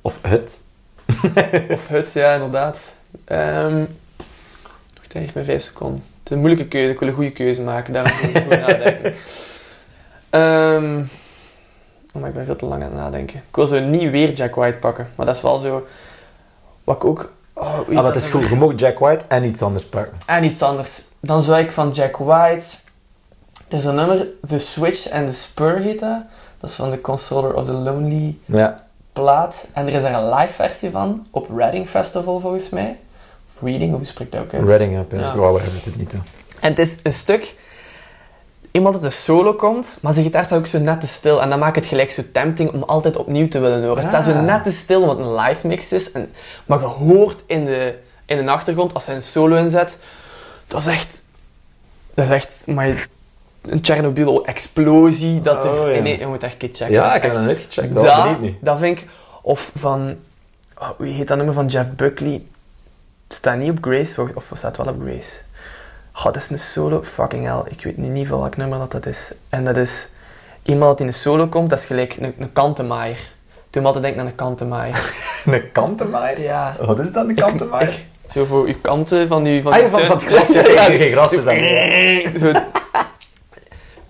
Of 0.00 0.18
het. 0.22 0.60
of 1.76 1.88
het, 1.88 2.10
ja, 2.12 2.34
inderdaad. 2.34 2.80
Ehm 3.24 3.84
wacht, 5.12 5.14
even 5.14 5.30
mijn 5.34 5.46
vijf 5.46 5.62
seconden. 5.62 6.04
Het 6.22 6.24
is 6.24 6.30
een 6.30 6.38
moeilijke 6.38 6.68
keuze, 6.68 6.92
ik 6.92 6.98
wil 6.98 7.08
een 7.08 7.14
goede 7.14 7.32
keuze 7.32 7.62
maken, 7.62 7.92
daarom 7.92 8.12
moet 8.20 8.36
ik 8.36 8.42
goed 8.42 8.58
nadenken. 8.66 9.14
Ehm 10.32 11.00
oh, 12.14 12.20
maar 12.20 12.28
ik 12.28 12.34
ben 12.34 12.44
veel 12.46 12.56
te 12.56 12.66
lang 12.66 12.82
aan 12.82 12.88
het 12.88 12.98
nadenken. 12.98 13.36
Ik 13.48 13.56
wil 13.56 13.66
zo 13.66 13.80
niet 13.80 14.10
weer 14.10 14.32
Jack 14.32 14.54
White 14.54 14.78
pakken, 14.78 15.08
maar 15.14 15.26
dat 15.26 15.36
is 15.36 15.42
wel 15.42 15.58
zo... 15.58 15.86
Wat 16.84 16.96
ik 16.96 17.04
ook... 17.04 17.32
Oh, 17.52 17.64
Ah, 17.78 17.88
maar 17.88 18.04
het 18.04 18.14
is 18.14 18.22
nummer? 18.22 18.40
goed. 18.42 18.50
Je 18.50 18.64
mag 18.66 18.72
Jack 18.78 18.98
White 18.98 19.24
en 19.28 19.44
iets 19.44 19.62
anders 19.62 19.84
pakken. 19.84 20.12
En 20.26 20.44
iets 20.44 20.62
anders. 20.62 21.02
Dan 21.20 21.42
zou 21.42 21.60
ik 21.60 21.72
van 21.72 21.90
Jack 21.90 22.16
White. 22.16 22.66
Er 23.68 23.76
is 23.76 23.84
een 23.84 23.94
nummer, 23.94 24.26
The 24.48 24.58
Switch 24.58 25.10
and 25.10 25.26
the 25.28 25.34
Spur 25.34 25.78
heet 25.78 26.00
dat. 26.00 26.18
Dat 26.60 26.70
is 26.70 26.76
van 26.76 26.90
The 26.90 27.00
Consoler 27.00 27.54
of 27.54 27.64
the 27.64 27.72
Lonely 27.72 28.36
Ja. 28.44 28.84
plaat. 29.12 29.66
En 29.72 29.86
er 29.86 29.92
is 29.92 30.02
daar 30.02 30.14
een 30.22 30.34
live 30.34 30.52
versie 30.52 30.90
van 30.90 31.26
op 31.30 31.48
Reading 31.56 31.88
Festival 31.88 32.40
volgens 32.40 32.68
mij. 32.68 32.96
Of 33.54 33.62
Reading, 33.62 33.94
hoe 33.96 34.04
spreekt 34.04 34.32
dat 34.32 34.40
ook 34.40 34.54
uit? 34.54 34.64
Reading. 34.64 34.92
Ja. 35.10 35.18
Ja. 35.18 35.36
Wow, 35.36 35.54
we 35.56 35.62
hebben 35.62 35.80
het 35.84 35.96
niet 35.96 36.10
toe. 36.10 36.20
En 36.60 36.68
het 36.70 36.78
is 36.78 36.98
een 37.02 37.12
stuk. 37.12 37.54
Iemand 38.72 38.94
dat 38.94 39.04
een 39.04 39.12
solo 39.12 39.54
komt, 39.54 39.98
maar 40.00 40.12
zijn 40.12 40.24
gitaar 40.24 40.44
staat 40.44 40.58
ook 40.58 40.66
zo 40.66 40.78
net 40.78 41.00
te 41.00 41.06
stil. 41.06 41.42
En 41.42 41.50
dat 41.50 41.58
maakt 41.58 41.76
het 41.76 41.86
gelijk 41.86 42.10
zo 42.10 42.22
tempting 42.32 42.72
om 42.72 42.82
altijd 42.82 43.16
opnieuw 43.16 43.48
te 43.48 43.58
willen 43.58 43.82
horen. 43.84 43.98
Het 43.98 44.06
staat 44.08 44.24
zo 44.24 44.30
Ah. 44.30 44.42
net 44.42 44.64
te 44.64 44.70
stil 44.70 45.00
omdat 45.00 45.16
het 45.18 45.26
een 45.26 45.34
live 45.34 45.66
mix 45.66 45.92
is. 45.92 46.12
En, 46.12 46.32
maar 46.66 46.80
je 46.80 46.84
hoort 46.86 47.36
in 47.46 47.64
de, 47.64 47.94
in 48.26 48.44
de 48.44 48.50
achtergrond, 48.50 48.94
als 48.94 49.06
hij 49.06 49.14
een 49.16 49.22
solo 49.22 49.56
inzet, 49.56 49.98
dat 50.66 50.80
is 50.80 50.86
echt... 50.86 51.22
Dat 52.14 52.24
is 52.24 52.30
echt... 52.30 52.48
Maar 52.66 53.08
een 53.62 53.78
Chernobyl-explosie. 53.82 55.42
Dat 55.42 55.64
er... 55.64 55.70
Oh, 55.82 55.94
ja. 55.94 56.00
nee, 56.00 56.18
je 56.18 56.26
moet 56.26 56.42
echt 56.42 56.52
een 56.52 56.58
keer 56.58 56.68
checken. 56.72 56.92
Ja, 56.94 57.06
Dat 57.06 57.16
ik 57.16 57.22
heb 57.22 57.30
echt- 57.30 57.40
dat 57.40 57.44
nooit 57.44 57.60
gecheckt. 57.70 57.94
Dat 57.94 58.40
niet. 58.40 58.56
dat 58.60 58.78
vind 58.78 58.98
ik... 58.98 59.06
Of 59.42 59.70
van... 59.76 60.16
Oh, 60.78 60.88
hoe 60.96 61.06
heet 61.06 61.28
dat 61.28 61.36
nummer 61.36 61.54
van 61.54 61.66
Jeff 61.66 61.90
Buckley? 61.96 62.42
Het 63.28 63.36
staat 63.36 63.56
niet 63.58 63.70
op 63.70 63.78
Grace, 63.80 64.22
of- 64.22 64.30
of 64.34 64.48
het 64.48 64.58
staat 64.58 64.76
wel 64.76 64.86
op 64.86 65.00
Grace. 65.02 65.30
God, 66.12 66.34
dat 66.34 66.42
is 66.42 66.50
een 66.50 66.58
solo. 66.58 67.02
Fucking 67.02 67.46
hell. 67.46 67.62
Ik 67.66 67.84
weet 67.84 67.96
niet, 67.96 68.10
niet 68.10 68.28
van 68.28 68.38
welk 68.40 68.56
nummer 68.56 68.78
dat, 68.78 68.92
dat 68.92 69.06
is. 69.06 69.32
En 69.48 69.64
dat 69.64 69.76
is... 69.76 70.08
Iemand 70.62 70.90
dat 70.90 71.00
in 71.00 71.06
een 71.06 71.14
solo 71.14 71.46
komt, 71.46 71.70
dat 71.70 71.78
is 71.78 71.84
gelijk 71.84 72.16
een, 72.16 72.34
een 72.38 72.52
kantenmaaier. 72.52 73.18
Me 73.72 73.82
altijd 73.82 74.02
denken 74.04 74.20
aan 74.20 74.26
een 74.26 74.34
kantenmaaier. 74.34 75.12
Een 75.46 75.72
kantenmaaier? 75.72 76.40
Ja. 76.40 76.76
Wat 76.80 76.98
is 76.98 77.12
dat, 77.12 77.28
een 77.28 77.34
kantenmaaier? 77.34 77.88
ik- 77.88 78.04
Zo 78.32 78.44
voor 78.44 78.66
uw 78.66 78.74
kanten 78.80 79.28
van 79.28 79.44
uw... 79.44 79.60
Van 79.62 79.72
Ah, 79.72 79.78
van, 79.90 80.00
van 80.00 80.16
het 80.16 80.24
gras. 80.24 80.48
Ja, 80.48 80.66
ja, 80.78 80.82
geen 80.82 81.12
gras 81.12 81.32
is 81.32 81.44
dat. 81.44 82.40
Zo, 82.40 82.52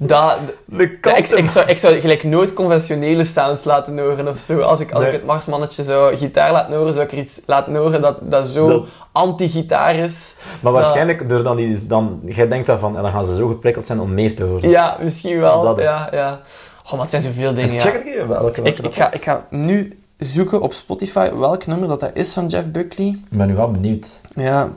dat, 0.07 0.37
De 0.65 0.99
ja, 1.01 1.17
ik, 1.17 1.29
ik, 1.29 1.49
zou, 1.51 1.67
ik 1.69 1.79
zou 1.79 2.01
gelijk 2.01 2.25
nooit 2.25 2.53
conventionele 2.53 3.25
sounds 3.25 3.65
laten 3.65 3.99
horen 3.99 4.29
of 4.29 4.39
zo. 4.39 4.61
Als 4.61 4.81
ik, 4.81 4.93
als 4.93 5.03
Nee. 5.03 5.13
ik 5.13 5.17
het 5.19 5.27
Marsmannetje 5.27 5.83
zou 5.83 6.17
gitaar 6.17 6.53
laten 6.53 6.77
horen, 6.77 6.93
zou 6.93 7.05
ik 7.05 7.13
er 7.13 7.19
iets 7.19 7.41
laten 7.47 7.75
horen 7.75 8.01
dat, 8.01 8.17
dat 8.21 8.47
zo 8.47 8.69
Dat- 8.69 8.87
anti-gitaar 9.13 9.95
is. 9.97 10.35
Maar 10.61 10.73
waarschijnlijk, 10.73 11.29
door 11.29 11.43
dan 11.43 11.57
die, 11.57 11.87
dan, 11.87 12.21
jij 12.25 12.49
denkt 12.49 12.67
daarvan, 12.67 12.97
en 12.97 13.03
dan 13.03 13.13
gaan 13.13 13.25
ze 13.25 13.35
zo 13.35 13.49
geprikkeld 13.49 13.87
zijn 13.87 14.01
om 14.01 14.15
meer 14.15 14.35
te 14.37 14.45
horen. 14.45 14.71
Ja, 14.71 14.97
misschien 15.01 15.41
wel. 15.41 15.81
Ja, 15.81 16.09
ja. 16.13 16.41
Oh, 16.85 16.91
maar 16.93 17.01
het 17.01 17.11
zijn 17.11 17.23
zoveel 17.23 17.55
dingen. 17.55 17.81
Check 17.81 17.93
ja. 17.93 17.99
het 17.99 18.07
even, 18.07 18.29
welke, 18.29 18.43
welke 18.63 18.69
Ik, 18.69 18.77
dat 18.77 18.85
ik, 18.85 18.95
ga, 18.95 19.13
ik 19.13 19.23
ga 19.23 19.47
nu 19.51 19.99
zoeken 20.19 20.61
op 20.61 20.73
Spotify 20.73 21.31
welk 21.35 21.67
nummer 21.67 21.89
dat, 21.89 22.01
dat 22.01 22.11
is 22.15 22.33
van 22.33 22.47
Jeff 22.47 22.71
Buckley. 22.71 23.07
Ik 23.31 23.39
ben 23.39 23.47
nu 23.47 23.55
wel 23.55 23.71
benieuwd. 23.71 24.07
Ja. 24.35 24.69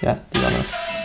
Ja, 0.00 0.18
die 0.28 0.40
dan 0.40 0.50
ook. 0.50 1.00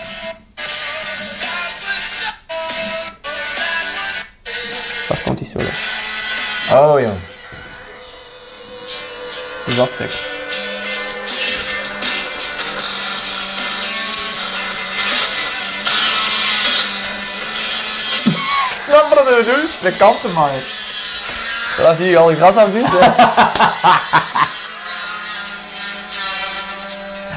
Waar 5.08 5.22
komt 5.24 5.38
die 5.38 5.48
solo? 5.48 5.70
Oh, 6.72 7.00
jong. 7.00 7.18
Dus 9.66 9.76
dat 9.76 9.90
stuk. 9.90 10.12
Snap 18.86 19.10
wat 19.10 19.28
je 19.28 19.36
bedoelt? 19.46 19.82
De 19.82 19.92
kantenmaaier. 19.98 20.64
Ja, 21.78 21.96
zie 21.96 22.10
je 22.10 22.18
al 22.18 22.28
gras 22.28 22.56
aan 22.56 22.72
doen. 22.72 22.86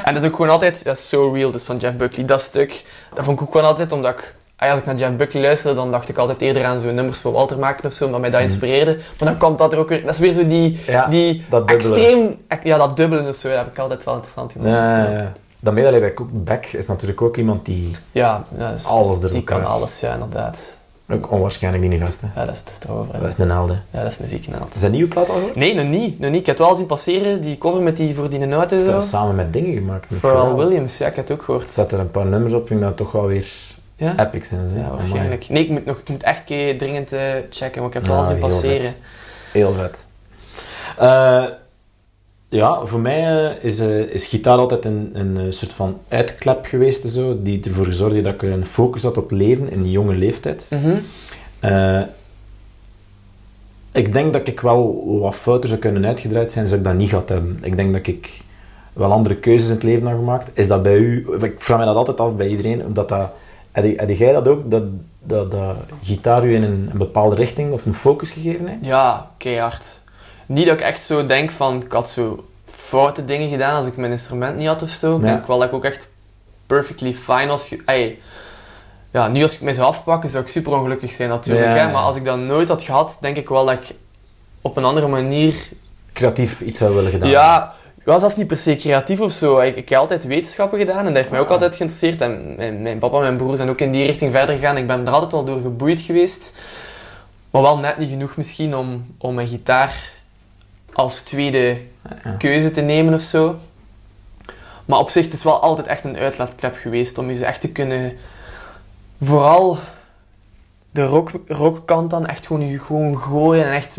en 0.05 0.13
dat 0.13 0.23
is 0.23 0.29
ook 0.29 0.35
gewoon 0.35 0.51
altijd, 0.51 0.83
dat 0.83 0.97
is 0.97 1.09
so 1.09 1.31
real, 1.33 1.51
dus 1.51 1.63
van 1.63 1.77
Jeff 1.77 1.97
Buckley, 1.97 2.25
dat 2.25 2.41
stuk. 2.41 2.83
Dat 3.13 3.25
vond 3.25 3.39
ik 3.39 3.45
ook 3.45 3.51
gewoon 3.51 3.67
altijd, 3.67 3.91
omdat 3.91 4.19
ik, 4.19 4.35
als 4.69 4.79
ik 4.79 4.85
naar 4.85 4.95
Jeff 4.95 5.15
Buckley 5.15 5.41
luisterde, 5.41 5.75
dan 5.75 5.91
dacht 5.91 6.09
ik 6.09 6.17
altijd 6.17 6.41
eerder 6.41 6.65
aan 6.65 6.79
zo'n 6.81 6.95
nummers 6.95 7.19
voor 7.19 7.31
Walter 7.31 7.57
maken 7.59 7.85
of 7.85 7.93
zo, 7.93 8.09
maar 8.09 8.19
mij 8.19 8.29
dat 8.29 8.41
inspireerde. 8.41 8.95
Maar 8.95 9.29
dan 9.29 9.37
komt 9.37 9.57
dat 9.57 9.73
er 9.73 9.79
ook 9.79 9.89
weer, 9.89 10.01
dat 10.05 10.13
is 10.13 10.19
weer 10.19 10.33
zo 10.33 10.47
die, 10.47 10.79
Ja, 10.87 11.07
die 11.07 11.45
dat 11.49 11.69
extreem, 11.69 12.37
ja, 12.63 12.77
dat 12.77 12.97
dubbele 12.97 13.29
of 13.29 13.35
zo, 13.35 13.47
dat 13.47 13.57
heb 13.57 13.67
ik 13.67 13.79
altijd 13.79 14.03
wel 14.03 14.13
interessant 14.13 14.51
gevonden. 14.51 14.77
Ja, 14.77 15.03
ja, 15.03 15.09
ja. 15.11 15.33
Dan 15.59 15.73
ben 15.73 15.85
je 15.85 15.91
dat 15.99 16.09
ik 16.09 16.21
ook 16.21 16.29
Beck 16.31 16.65
is 16.65 16.87
natuurlijk 16.87 17.21
ook 17.21 17.37
iemand 17.37 17.65
die 17.65 17.91
Ja, 18.11 18.43
ja, 18.57 18.71
dus 18.71 18.85
alles 18.85 19.19
door 19.19 19.31
die 19.31 19.43
kan 19.43 19.65
alles, 19.65 19.99
ja, 19.99 20.13
inderdaad. 20.13 20.57
Ook 21.13 21.31
onwaarschijnlijk 21.31 21.89
die 21.89 21.99
gast, 21.99 22.21
hè. 22.21 22.39
Ja, 22.39 22.45
dat 22.45 22.55
is, 22.55 22.63
dat 22.63 22.77
is 22.81 22.87
erover. 22.89 23.13
hè. 23.13 23.19
Dat 23.19 23.27
is 23.27 23.37
een 23.37 23.49
helde. 23.51 23.75
Ja, 23.91 24.03
dat 24.03 24.11
is 24.11 24.19
een 24.19 24.27
zieke 24.27 24.49
naald. 24.49 24.75
Is 24.75 24.81
dat 24.81 24.91
nieuwe 24.91 25.07
plaat 25.07 25.29
al 25.29 25.35
gehoord? 25.35 25.55
Nee, 25.55 25.75
nog 25.75 25.85
niet, 25.85 26.19
nog 26.19 26.31
niet. 26.31 26.39
Ik 26.39 26.45
heb 26.45 26.57
het 26.57 26.67
wel 26.67 26.75
zien 26.75 26.85
passeren, 26.85 27.41
die 27.41 27.57
cover 27.57 27.81
met 27.81 27.97
die 27.97 28.15
voor 28.15 28.29
die 28.29 28.47
Dat 28.47 28.69
zo. 28.69 28.97
is 28.97 29.09
samen 29.09 29.35
met 29.35 29.53
dingen 29.53 29.73
gemaakt. 29.73 30.07
Pharrell. 30.19 30.53
Williams, 30.53 30.97
ja, 30.97 31.07
ik 31.07 31.15
heb 31.15 31.27
het 31.27 31.37
ook 31.39 31.43
gehoord. 31.45 31.67
Staat 31.67 31.91
er 31.91 31.99
een 31.99 32.11
paar 32.11 32.25
nummers 32.25 32.53
op, 32.53 32.67
vind 32.67 32.79
ik 32.79 32.85
dat 32.85 32.97
toch 32.97 33.11
wel 33.11 33.25
weer 33.25 33.47
Ja? 34.01 34.19
epic 34.19 34.47
zijn. 34.47 34.69
Ja, 34.75 34.89
waarschijnlijk. 34.89 35.49
Nee, 35.49 35.63
ik 35.63 35.69
moet, 35.69 35.85
nog, 35.85 35.97
ik 35.97 36.09
moet 36.09 36.23
echt 36.23 36.43
keer 36.43 36.77
dringend 36.77 37.11
eh, 37.11 37.21
checken, 37.49 37.81
want 37.81 37.95
ik 37.95 38.01
heb 38.01 38.03
het 38.03 38.11
wel 38.15 38.25
zien 38.25 38.39
passeren. 38.39 38.81
vet. 38.81 38.95
Heel 39.51 39.73
vet. 39.73 40.05
Eh, 40.97 41.45
ja, 42.49 42.85
voor 42.85 42.99
mij 42.99 43.51
eh, 43.51 43.63
is, 43.63 43.79
is 44.13 44.27
gitaar 44.27 44.57
altijd 44.57 44.85
een, 44.85 45.09
een 45.13 45.53
soort 45.53 45.73
van 45.73 45.99
uitklep 46.07 46.65
geweest, 46.65 47.09
zo, 47.09 47.41
die 47.41 47.63
ervoor 47.63 47.91
zorgde 47.91 48.21
dat 48.21 48.33
ik 48.33 48.41
een 48.41 48.65
focus 48.65 49.03
had 49.03 49.17
op 49.17 49.31
leven 49.31 49.71
in 49.71 49.81
die 49.81 49.91
jonge 49.91 50.13
leeftijd. 50.15 50.67
Mhm. 50.69 50.97
Ik 53.91 54.13
denk 54.13 54.33
dat 54.33 54.47
ik 54.47 54.59
wel 54.59 55.03
wat 55.19 55.35
fouten 55.35 55.69
zou 55.69 55.81
kunnen 55.81 56.05
uitgedraaid 56.05 56.51
zijn, 56.51 56.67
zou 56.67 56.79
ik 56.79 56.85
dat 56.85 56.95
niet 56.95 57.09
gehad 57.09 57.29
hebben. 57.29 57.59
Ik 57.61 57.75
denk 57.75 57.93
dat 57.93 58.07
ik 58.07 58.41
wel 58.93 59.11
andere 59.11 59.35
keuzes 59.35 59.67
in 59.67 59.73
het 59.73 59.83
leven 59.83 60.07
heb 60.07 60.17
gemaakt. 60.17 60.49
Is 60.53 60.67
dat 60.67 60.83
bij 60.83 60.97
u... 60.97 61.27
Ik 61.41 61.55
vraag 61.57 61.79
me 61.79 61.85
dat 61.85 61.95
altijd 61.95 62.19
af 62.19 62.35
bij 62.35 62.47
iedereen, 62.47 62.85
omdat 62.85 63.09
dat... 63.09 63.31
Je- 63.73 63.93
heb 63.95 64.09
jij 64.09 64.33
dat 64.33 64.47
ook, 64.47 64.71
dat, 64.71 64.83
dat, 65.19 65.51
dat 65.51 65.75
gitaar 66.03 66.45
u 66.45 66.55
in 66.55 66.63
een, 66.63 66.89
een 66.91 66.97
bepaalde 66.97 67.35
richting 67.35 67.71
of 67.71 67.85
een 67.85 67.93
focus 67.93 68.31
gegeven 68.31 68.67
heeft? 68.67 68.79
Ja, 68.81 69.29
keihard. 69.37 69.99
Niet 70.45 70.65
dat 70.65 70.73
ik 70.73 70.81
echt 70.81 71.03
zo 71.03 71.25
denk 71.25 71.51
van, 71.51 71.81
ik 71.85 71.91
had 71.91 72.09
zo 72.09 72.43
foute 72.75 73.25
dingen 73.25 73.49
gedaan 73.49 73.75
als 73.77 73.85
ik 73.87 73.97
mijn 73.97 74.11
instrument 74.11 74.57
niet 74.57 74.67
had 74.67 74.81
of 74.81 74.89
zo. 74.89 75.15
Ik 75.17 75.23
Ja. 75.23 75.27
denk 75.31 75.47
wel 75.47 75.59
dat 75.59 75.67
ik 75.67 75.73
ook 75.73 75.85
echt 75.85 76.07
perfectly 76.67 77.13
fine 77.13 77.45
was. 77.47 77.67
ge- 77.67 77.81
Ey, 77.85 78.19
ja, 79.11 79.27
nu 79.27 79.41
als 79.41 79.51
ik 79.51 79.57
het 79.57 79.65
mij 79.65 79.73
zou 79.75 79.87
afpakken, 79.87 80.29
zou 80.29 80.43
ik 80.43 80.49
super 80.49 80.73
ongelukkig 80.73 81.11
zijn 81.11 81.29
natuurlijk. 81.29 81.65
Ja, 81.67 81.73
Hè? 81.85 81.91
Maar 81.91 82.01
als 82.01 82.15
ik 82.15 82.25
dat 82.25 82.37
nooit 82.39 82.67
had 82.67 82.81
gehad, 82.81 83.17
denk 83.21 83.37
ik 83.37 83.49
wel 83.49 83.65
dat 83.65 83.73
ik 83.73 83.95
op 84.61 84.77
een 84.77 84.85
andere 84.85 85.07
manier... 85.07 85.55
Creatief 86.13 86.61
iets 86.61 86.77
zou 86.77 86.95
willen 86.95 87.11
gedaan 87.11 87.29
Ja, 87.29 87.73
ja, 88.05 88.19
dat 88.19 88.29
is 88.31 88.35
niet 88.35 88.47
per 88.47 88.57
se 88.57 88.75
creatief 88.75 89.19
of 89.19 89.31
zo. 89.31 89.59
Ik, 89.59 89.75
ik 89.75 89.89
heb 89.89 89.99
altijd 89.99 90.25
wetenschappen 90.25 90.79
gedaan 90.79 90.97
en 90.97 91.05
dat 91.05 91.13
heeft 91.15 91.29
mij 91.29 91.39
ook 91.39 91.45
Ah. 91.45 91.51
altijd 91.51 91.75
geïnteresseerd. 91.75 92.21
En 92.21 92.55
mijn, 92.55 92.81
mijn 92.81 92.99
papa 92.99 93.15
en 93.15 93.21
mijn 93.21 93.37
broer 93.37 93.55
zijn 93.55 93.69
ook 93.69 93.79
in 93.81 93.91
die 93.91 94.05
richting 94.05 94.31
verder 94.31 94.55
gegaan. 94.55 94.77
Ik 94.77 94.87
ben 94.87 95.05
er 95.07 95.13
altijd 95.13 95.31
wel 95.31 95.43
door 95.43 95.61
geboeid 95.61 96.01
geweest. 96.01 96.57
Maar 97.51 97.61
wel 97.61 97.77
net 97.77 97.97
niet 97.97 98.09
genoeg 98.09 98.37
misschien 98.37 98.75
om, 98.75 99.05
om 99.17 99.33
mijn 99.33 99.47
gitaar 99.47 100.11
als 100.93 101.21
tweede 101.21 101.77
keuze 102.37 102.71
te 102.71 102.81
nemen 102.81 103.13
of 103.13 103.21
zo. 103.21 103.55
Maar 104.85 104.99
op 104.99 105.09
zich, 105.09 105.25
het 105.25 105.33
is 105.33 105.43
wel 105.43 105.61
altijd 105.61 105.87
echt 105.87 106.03
een 106.03 106.17
uitlaatklep 106.17 106.75
geweest 106.75 107.17
om 107.17 107.29
je 107.29 107.35
zo 107.37 107.43
echt 107.43 107.61
te 107.61 107.71
kunnen... 107.71 108.17
Vooral 109.21 109.77
de 110.91 111.05
rock, 111.05 111.31
rockkant 111.47 112.09
dan 112.09 112.25
echt 112.25 112.47
gewoon, 112.47 112.79
gewoon 112.79 113.19
gooien 113.19 113.65
en 113.65 113.73
echt... 113.73 113.95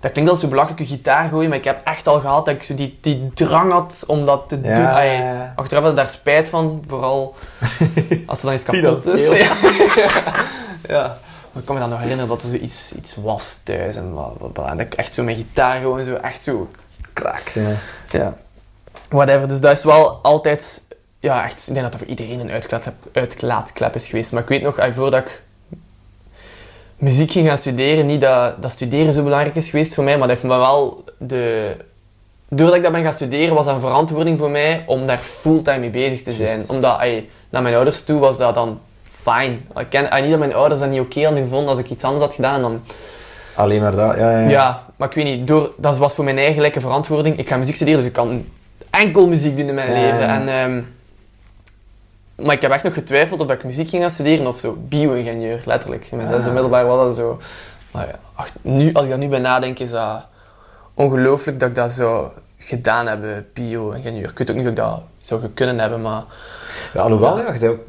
Dat 0.00 0.12
klinkt 0.12 0.30
als 0.30 0.40
zo 0.40 0.48
belachelijk, 0.48 0.80
je 0.80 0.86
gitaar 0.86 1.28
gooien, 1.28 1.48
maar 1.48 1.58
ik 1.58 1.64
heb 1.64 1.80
echt 1.84 2.08
al 2.08 2.20
gehad 2.20 2.46
dat 2.46 2.54
ik 2.54 2.62
zo 2.62 2.74
die, 2.74 2.98
die 3.00 3.30
drang 3.34 3.72
had 3.72 4.04
om 4.06 4.26
dat 4.26 4.48
te 4.48 4.58
Ja, 4.62 4.74
doen. 4.76 4.86
Ai, 4.86 5.08
ja, 5.08 5.32
ja. 5.32 5.52
achteraf 5.56 5.82
had 5.82 5.90
ik 5.90 5.96
daar 5.96 6.08
spijt 6.08 6.48
van, 6.48 6.84
vooral 6.86 7.34
als 8.26 8.38
er 8.38 8.44
dan 8.44 8.54
iets 8.54 8.62
kapot 8.62 9.04
is. 9.04 9.30
Ja. 9.30 9.52
ja. 10.94 11.18
Maar 11.52 11.62
ik 11.62 11.64
kan 11.64 11.74
me 11.74 11.80
dan 11.80 11.90
nog 11.90 12.00
herinneren 12.00 12.28
dat 12.28 12.42
er 12.42 12.48
zo 12.48 12.54
iets, 12.54 12.92
iets 12.96 13.14
was 13.14 13.60
thuis 13.62 13.96
en, 13.96 14.12
bla, 14.12 14.22
bla, 14.22 14.48
bla. 14.48 14.70
en 14.70 14.76
dat 14.76 14.86
ik 14.86 14.94
echt 14.94 15.12
zo 15.12 15.22
mijn 15.22 15.36
gitaar 15.36 15.80
gewoon 15.80 16.04
zo, 16.04 16.14
echt 16.14 16.42
zo, 16.42 16.70
kraak. 17.12 17.48
Ja. 17.48 17.70
Ja. 18.10 18.36
Whatever, 19.08 19.48
dus 19.48 19.60
dat 19.60 19.78
is 19.78 19.84
wel 19.84 20.18
altijd... 20.22 20.82
Ja, 21.20 21.44
echt, 21.44 21.58
ik 21.58 21.74
denk 21.74 21.80
dat 21.80 21.92
dat 21.92 22.00
voor 22.00 22.10
iedereen 22.10 22.40
een 22.40 22.62
uitlaatklep 23.12 23.94
is 23.94 24.06
geweest. 24.06 24.32
Maar 24.32 24.42
ik 24.42 24.48
weet 24.48 24.62
nog, 24.62 24.78
eh, 24.78 24.92
voordat 24.92 25.20
ik 25.20 25.42
muziek 27.04 27.30
ging 27.30 27.48
gaan 27.48 27.56
studeren, 27.56 28.06
niet 28.06 28.20
dat, 28.20 28.62
dat 28.62 28.70
studeren 28.70 29.12
zo 29.12 29.22
belangrijk 29.22 29.56
is 29.56 29.70
geweest 29.70 29.94
voor 29.94 30.04
mij, 30.04 30.18
maar 30.18 30.28
dat 30.28 30.36
heeft 30.36 30.52
me 30.52 30.58
wel 30.58 31.04
de... 31.18 31.76
Doordat 32.48 32.76
ik 32.76 32.82
dat 32.82 32.92
ben 32.92 33.02
gaan 33.02 33.12
studeren, 33.12 33.54
was 33.54 33.64
dat 33.64 33.74
een 33.74 33.80
verantwoording 33.80 34.38
voor 34.38 34.50
mij 34.50 34.84
om 34.86 35.06
daar 35.06 35.18
fulltime 35.18 35.78
mee 35.78 35.90
bezig 35.90 36.22
te 36.22 36.32
zijn. 36.32 36.64
Omdat, 36.68 37.00
ey, 37.00 37.28
naar 37.50 37.62
mijn 37.62 37.74
ouders 37.74 38.04
toe 38.04 38.18
was 38.18 38.38
dat 38.38 38.54
dan 38.54 38.80
fijn. 39.10 39.66
Ik 39.76 39.86
ken, 39.88 40.10
ey, 40.10 40.20
niet 40.20 40.30
dat 40.30 40.38
mijn 40.38 40.54
ouders 40.54 40.80
dat 40.80 40.90
niet 40.90 41.00
oké 41.00 41.24
hadden 41.24 41.42
gevonden 41.42 41.68
als 41.68 41.78
ik 41.78 41.90
iets 41.90 42.04
anders 42.04 42.22
had 42.22 42.34
gedaan, 42.34 42.60
dan 42.60 42.80
Alleen 43.54 43.80
maar 43.80 43.96
dat, 43.96 44.16
ja, 44.16 44.30
ja. 44.30 44.38
ja. 44.38 44.48
ja, 44.48 44.86
maar 44.96 45.08
ik 45.08 45.14
weet 45.14 45.24
niet, 45.24 45.46
door, 45.46 45.72
dat 45.76 45.98
was 45.98 46.14
voor 46.14 46.24
mijn 46.24 46.38
eigen 46.38 46.80
verantwoording. 46.80 47.38
Ik 47.38 47.48
ga 47.48 47.56
muziek 47.56 47.74
studeren, 47.74 48.00
dus 48.00 48.08
ik 48.08 48.14
kan 48.14 48.44
enkel 48.90 49.26
muziek 49.26 49.56
doen 49.56 49.68
in 49.68 49.74
mijn 49.74 49.88
Ja, 49.88 50.00
leven. 50.00 50.28
En, 50.28 50.48
ehm, 50.48 50.80
maar 52.36 52.54
ik 52.54 52.62
heb 52.62 52.70
echt 52.70 52.84
nog 52.84 52.94
getwijfeld 52.94 53.40
of 53.40 53.50
ik 53.50 53.64
muziek 53.64 53.88
ging 53.88 54.02
gaan 54.02 54.10
studeren 54.10 54.46
of 54.46 54.58
zo. 54.58 54.76
Bio-ingenieur, 54.88 55.62
letterlijk. 55.64 56.06
In 56.10 56.16
mijn 56.16 56.28
Ah. 56.28 56.34
zesde 56.34 56.50
middelbaar 56.50 56.86
was 56.86 57.04
dat 57.06 57.16
zo. 57.16 57.38
Maar 57.90 58.06
ja, 58.06 58.14
ach, 58.34 58.48
nu, 58.62 58.92
als 58.92 59.04
ik 59.04 59.10
daar 59.10 59.18
nu 59.18 59.28
bij 59.28 59.38
nadenk, 59.38 59.78
is 59.78 59.90
dat 59.90 60.20
ongelooflijk 60.94 61.60
dat 61.60 61.68
ik 61.68 61.74
dat 61.74 61.92
zou 61.92 62.26
gedaan 62.58 63.06
hebben, 63.06 63.46
bio-ingenieur. 63.52 64.30
Ik 64.30 64.38
weet 64.38 64.50
ook 64.50 64.56
niet 64.56 64.64
of 64.64 64.70
ik 64.70 64.76
dat 64.76 65.00
zou 65.20 65.40
kunnen 65.54 65.78
hebben, 65.78 66.02
maar... 66.02 66.22
Ja, 66.94 67.00
alhoewel, 67.00 67.38
ja, 67.38 67.52
je 67.52 67.58
bent 67.58 67.72
ook 67.72 67.80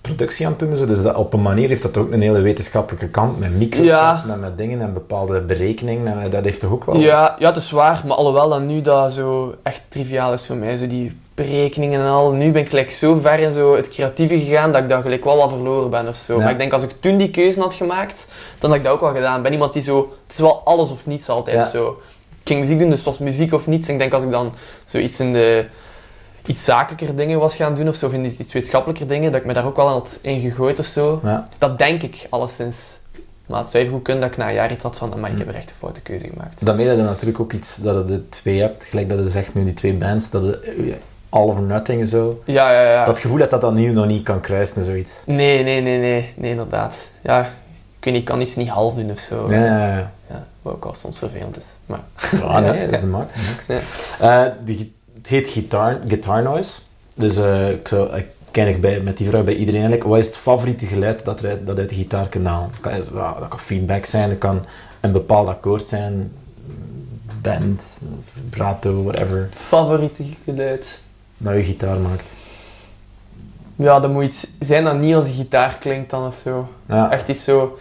productie 0.00 0.46
aan 0.46 0.52
het 0.52 0.60
doen, 0.60 0.86
dus 0.86 1.02
dat, 1.02 1.14
op 1.14 1.32
een 1.32 1.42
manier 1.42 1.68
heeft 1.68 1.82
dat 1.82 1.96
ook 1.96 2.12
een 2.12 2.20
hele 2.22 2.40
wetenschappelijke 2.40 3.08
kant, 3.08 3.38
met 3.38 3.54
micro's 3.58 3.86
Ja. 3.86 4.24
en 4.28 4.40
met 4.40 4.58
dingen 4.58 4.80
en 4.80 4.92
bepaalde 4.92 5.40
berekeningen, 5.40 6.20
en 6.22 6.30
dat 6.30 6.44
heeft 6.44 6.60
toch 6.60 6.70
ook 6.70 6.84
wel... 6.84 6.96
Ja, 6.96 7.36
ja, 7.38 7.46
het 7.48 7.56
is 7.56 7.70
waar, 7.70 8.02
maar 8.06 8.16
alhoewel 8.16 8.48
dat 8.48 8.62
nu 8.62 8.80
dat 8.80 9.12
zo 9.12 9.54
echt 9.62 9.82
triviaal 9.88 10.32
is 10.32 10.46
voor 10.46 10.56
mij, 10.56 10.76
zo 10.76 10.86
die 10.86 11.18
berekeningen 11.42 12.00
en 12.00 12.06
al. 12.06 12.32
Nu 12.32 12.52
ben 12.52 12.62
ik 12.62 12.68
gelijk 12.68 12.90
zo 12.90 13.14
ver 13.14 13.38
in 13.38 13.52
zo 13.52 13.76
het 13.76 13.88
creatieve 13.88 14.40
gegaan 14.40 14.72
dat 14.72 14.82
ik 14.82 14.88
daar 14.88 15.02
gelijk 15.02 15.24
wel 15.24 15.36
wat 15.36 15.48
verloren 15.48 15.90
ben 15.90 16.08
of 16.08 16.16
zo. 16.16 16.36
Ja. 16.36 16.42
Maar 16.42 16.52
ik 16.52 16.58
denk 16.58 16.72
als 16.72 16.82
ik 16.82 16.90
toen 17.00 17.16
die 17.16 17.30
keuze 17.30 17.60
had 17.60 17.74
gemaakt, 17.74 18.26
dan 18.58 18.70
had 18.70 18.78
ik 18.78 18.84
dat 18.84 18.92
ook 18.92 19.00
wel 19.00 19.14
gedaan. 19.14 19.36
Ik 19.36 19.42
ben 19.42 19.52
iemand 19.52 19.72
die 19.72 19.82
zo, 19.82 19.98
het 19.98 20.32
is 20.32 20.38
wel 20.38 20.60
alles 20.64 20.90
of 20.90 21.06
niets 21.06 21.28
altijd 21.28 21.56
Ja. 21.56 21.68
zo. 21.68 22.00
Ik 22.40 22.46
ging 22.56 22.60
muziek 22.60 22.78
doen, 22.78 22.88
dus 22.88 22.98
het 22.98 23.06
was 23.06 23.18
muziek 23.18 23.52
of 23.52 23.66
niets. 23.66 23.86
En 23.86 23.92
ik 23.92 23.98
denk 23.98 24.12
als 24.12 24.22
ik 24.22 24.30
dan 24.30 24.52
zoiets 24.86 25.20
in 25.20 25.32
de 25.32 25.64
iets 26.46 26.64
zakelijker 26.64 27.16
dingen 27.16 27.38
was 27.38 27.54
gaan 27.54 27.74
doen 27.74 27.88
of 27.88 27.94
zo, 27.94 28.06
of 28.06 28.12
in 28.12 28.24
iets 28.24 28.52
wetenschappelijker 28.52 29.08
dingen, 29.08 29.32
dat 29.32 29.40
ik 29.40 29.46
me 29.46 29.52
daar 29.52 29.66
ook 29.66 29.76
wel 29.76 29.88
had 29.88 30.18
in 30.22 30.40
gegooid 30.40 30.78
of 30.78 30.86
zo. 30.86 31.20
Ja. 31.22 31.48
Dat 31.58 31.78
denk 31.78 32.02
ik 32.02 32.26
alleszins. 32.30 32.76
Maar 33.46 33.60
het 33.60 33.70
zou 33.70 33.82
even 33.82 33.94
goed 33.94 34.04
kunnen 34.04 34.22
dat 34.22 34.32
ik 34.32 34.38
na 34.38 34.48
een 34.48 34.54
jaar 34.54 34.72
iets 34.72 34.82
had 34.82 34.96
van, 34.96 35.20
maar 35.20 35.30
ik 35.30 35.38
heb 35.38 35.48
er 35.48 35.54
echt 35.54 35.70
een 35.70 35.76
foute 35.78 36.00
keuze 36.00 36.26
gemaakt. 36.26 36.66
Daarmee 36.66 36.86
dat 36.86 36.96
je 36.96 37.02
natuurlijk 37.02 37.40
ook 37.40 37.52
iets, 37.52 37.76
dat 37.76 37.96
je 37.96 38.04
de 38.04 38.28
twee 38.28 38.60
hebt, 38.60 38.84
gelijk 38.84 39.08
dat 39.08 39.18
je 39.18 39.28
zegt 39.28 39.54
nu, 39.54 39.64
die 39.64 39.74
twee 39.74 39.94
bands, 39.94 40.30
dat 40.30 40.42
je 40.42 40.96
all 41.30 41.46
or 41.46 41.60
nothing 41.62 42.06
zo, 42.06 42.42
Ja, 42.44 42.72
ja, 42.72 42.90
ja. 42.90 43.04
dat 43.04 43.18
gevoel 43.20 43.38
dat 43.38 43.50
dat 43.50 43.60
dan 43.60 43.74
nu 43.74 43.92
nog 43.92 44.06
niet 44.06 44.22
kan 44.22 44.40
kruisen 44.40 44.76
en 44.76 44.84
zoiets. 44.84 45.12
Nee, 45.26 45.62
nee, 45.64 45.80
nee, 45.80 45.98
nee, 45.98 46.32
nee, 46.36 46.50
inderdaad. 46.50 47.10
Ja, 47.22 47.40
ik 47.98 48.04
weet 48.04 48.12
niet, 48.14 48.22
ik 48.22 48.24
kan 48.28 48.40
iets 48.40 48.56
niet 48.56 48.68
half 48.68 48.94
doen 48.94 49.10
of 49.10 49.18
zo. 49.18 49.46
Ja, 49.52 49.64
ja, 49.64 49.88
ja. 49.88 50.12
Ja, 50.30 50.46
wat 50.62 50.72
ook 50.74 50.84
al 50.84 50.94
soms 50.94 51.18
vervelend 51.18 51.56
is. 51.56 51.64
Maar, 51.86 52.00
Ah, 52.42 52.58
nee, 52.60 52.80
dat 52.84 52.90
is 52.94 53.00
de 53.00 53.06
max. 53.06 53.34
De 53.34 53.40
max. 53.52 53.86
Ja. 54.20 54.46
Eh, 54.46 54.52
die, 54.64 54.76
gi- 54.76 54.92
het 55.16 55.26
heet 55.26 55.48
guitar, 55.48 55.98
guitar 56.06 56.42
Noise. 56.42 56.80
Dus 57.16 57.36
eh, 57.36 57.70
ik 57.70 57.88
zou 57.88 58.16
ik 58.16 58.26
ken 58.50 58.68
ik 58.68 58.80
bij, 58.80 59.00
met 59.00 59.16
die 59.16 59.28
vraag 59.28 59.44
bij 59.44 59.54
iedereen 59.54 59.80
eigenlijk. 59.80 60.08
Wat 60.10 60.18
is 60.18 60.26
het 60.26 60.36
favoriete 60.36 60.86
geluid 60.86 61.24
dat, 61.24 61.40
er, 61.42 61.48
uit- 61.48 61.66
dat 61.66 61.78
uit 61.78 61.88
de 61.88 61.94
gitaar 61.94 62.28
kan 62.28 62.44
halen? 62.46 62.68
Dat 62.70 62.80
kan, 62.80 62.92
ja, 63.20 63.34
dat 63.38 63.48
kan 63.48 63.58
feedback 63.60 64.04
zijn, 64.04 64.28
dat 64.28 64.38
kan 64.38 64.64
een 65.00 65.12
bepaald 65.12 65.48
akkoord 65.48 65.88
zijn, 65.88 66.32
band, 67.42 68.00
vibrato, 68.34 69.02
whatever, 69.02 69.48
favoriete 69.50 70.24
geluid? 70.44 71.00
Dat 71.40 71.54
je 71.54 71.62
gitaar 71.62 71.98
maakt. 71.98 72.36
Ja, 73.76 74.00
dat 74.00 74.10
moet 74.10 74.24
iets 74.24 74.46
zijn 74.58 74.84
dat 74.84 74.98
niet 74.98 75.14
als 75.14 75.26
een 75.26 75.34
gitaar 75.34 75.76
klinkt 75.80 76.10
dan 76.10 76.26
of 76.26 76.40
zo. 76.42 76.68
Ja, 76.88 77.10
Echt 77.10 77.28
iets 77.28 77.44
zo... 77.44 77.78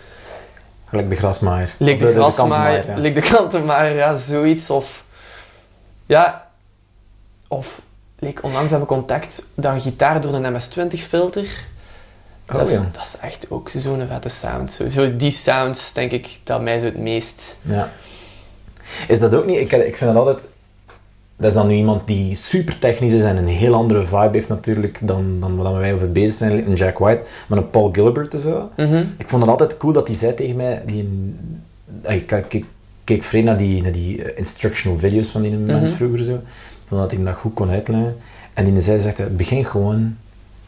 gelijk 0.86 1.10
de 1.10 1.16
grasmaaier. 1.16 1.76
Lik 1.78 1.96
Of 1.96 2.02
de, 2.02 2.14
grasmaaier, 2.14 2.34
kantenmaaier, 2.34 2.88
ja. 2.88 3.02
lik 3.02 3.14
de 3.14 3.22
kantenmaaier, 3.22 3.96
ja, 3.96 4.18
zoiets. 4.18 4.70
Of... 4.70 5.06
Ja... 6.06 6.48
Of... 7.48 7.82
Like, 8.20 8.42
onlangs 8.42 8.72
heb 8.72 8.82
ik 8.82 8.88
contact 8.88 9.46
dat 9.56 9.74
een 9.74 9.82
gitaar 9.82 10.22
door 10.22 10.34
een 10.34 10.54
MS-20 10.56 11.00
filter... 11.00 11.48
Oh, 12.50 12.56
dat, 12.56 12.68
is, 12.68 12.74
ja. 12.74 12.90
dat 12.92 13.04
is 13.04 13.18
echt 13.22 13.46
ook 13.50 13.70
zo'n 13.70 14.08
vette 14.08 14.30
sound. 14.30 14.72
Zo, 14.72 14.90
zo 14.90 15.16
die 15.16 15.32
sounds, 15.32 15.94
denk 15.94 16.12
ik, 16.12 16.38
dat 16.44 16.62
mij 16.62 16.80
zo 16.80 16.86
het 16.86 16.98
meest... 16.98 17.42
Ja. 17.62 17.90
Is 19.08 19.20
dat 19.20 19.34
ook 19.34 19.46
niet? 19.46 19.58
Ik, 19.58 19.72
ik 19.72 19.96
vind 19.96 20.14
dat 20.14 20.16
altijd... 20.16 20.40
Dat 21.40 21.48
is 21.48 21.54
dan 21.54 21.68
nu 21.68 21.74
iemand 21.74 22.08
die 22.08 22.36
super 22.36 22.80
technisch 22.80 23.12
is 23.12 23.24
en 23.24 23.38
een 23.38 23.48
heel 23.48 23.74
andere 23.74 24.06
vibe 24.06 24.30
heeft 24.32 24.48
natuurlijk 24.48 25.00
dan, 25.02 25.38
dan 25.40 25.56
wat 25.56 25.74
wij 25.74 25.94
over 25.94 26.12
bezig 26.12 26.34
zijn. 26.34 26.68
Een 26.68 26.74
Jack 26.74 26.98
White, 26.98 27.22
maar 27.48 27.58
een 27.58 27.70
Paul 27.70 27.90
Gilbert 27.92 28.34
en 28.34 28.40
zo. 28.40 28.70
Mhm. 28.78 29.04
Ik 29.18 29.28
vond 29.28 29.42
het 29.42 29.52
altijd 29.52 29.78
cool 29.78 29.94
dat 29.94 30.08
hij 30.08 30.16
zei 30.16 30.34
tegen 30.34 30.56
mij... 30.56 30.82
Die, 30.86 31.10
ah, 32.06 32.14
ik 32.14 32.46
keek, 33.04 33.24
vreemd 33.24 33.46
naar 33.46 33.58
die, 33.58 33.82
naar 33.82 33.92
die 33.92 34.24
eh, 34.24 34.38
instructional 34.38 34.98
video's 34.98 35.28
van 35.28 35.42
die 35.42 35.52
mensen 35.52 35.96
vroeger 35.96 36.24
zo. 36.24 36.34
Ik 36.34 36.88
vond 36.88 37.26
dat 37.26 37.36
goed 37.36 37.54
kon 37.54 37.70
uitleggen. 37.70 38.18
En 38.54 38.66
die 38.66 38.82
zei, 38.82 39.00
zegt 39.00 39.18
hij, 39.18 39.32
begin 39.32 39.66
gewoon 39.66 40.18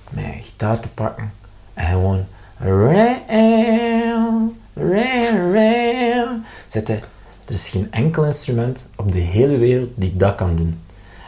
met 0.10 0.24
een 0.24 0.42
gitaar 0.42 0.80
te 0.80 0.90
pakken. 0.90 1.32
En 1.74 1.86
gewoon... 1.86 2.26
Ram, 2.60 4.54
ram, 4.74 5.54
ram. 5.54 6.44
Zegt 6.68 6.88
hij, 6.88 7.04
er 7.52 7.58
is 7.58 7.70
geen 7.70 7.88
enkel 7.92 8.26
instrument 8.26 8.90
op 8.96 9.12
de 9.12 9.20
hele 9.20 9.58
wereld 9.58 9.90
die 9.96 10.18
dat 10.18 10.36
kan 10.36 10.56
doen. 10.56 10.80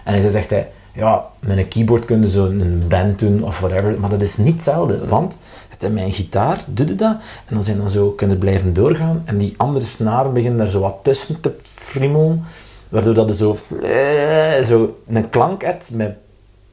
En 0.04 0.14
hij 0.14 0.30
zegt 0.30 0.50
hij, 0.50 0.70
ja, 0.94 1.26
met 1.40 1.58
een 1.58 1.68
keyboard 1.68 2.06
kun 2.06 2.22
je 2.22 2.30
zo 2.30 2.46
een 2.46 2.84
band 2.88 3.20
doen 3.20 3.44
of 3.44 3.60
whatever, 3.60 4.00
maar 4.00 4.10
dat 4.10 4.22
is 4.22 4.38
niet 4.38 4.54
hetzelfde. 4.54 5.08
Want 5.08 5.38
met 5.70 5.92
een 5.92 6.12
gitaar 6.12 6.64
doe 6.68 6.88
je 6.88 6.96
dat 6.96 7.16
en 7.46 7.54
dan 7.54 7.64
zijn 7.64 7.78
dan 7.78 7.90
zo, 7.90 8.10
kun 8.10 8.30
je 8.30 8.38
blijven 8.38 8.74
doorgaan 8.74 9.22
en 9.26 9.38
die 9.38 9.54
andere 9.58 9.86
snaren 9.86 10.34
beginnen 10.34 10.58
daar 10.58 10.68
zo 10.68 10.80
wat 10.80 11.00
tussen 11.02 11.42
te 11.42 11.56
friemelen, 11.62 12.44
waardoor 12.90 13.14
dat 13.14 13.36
zo, 13.36 13.58
zo 14.64 14.98
een 15.08 15.30
klank 15.30 15.62
hebt 15.62 15.92
met 15.92 16.16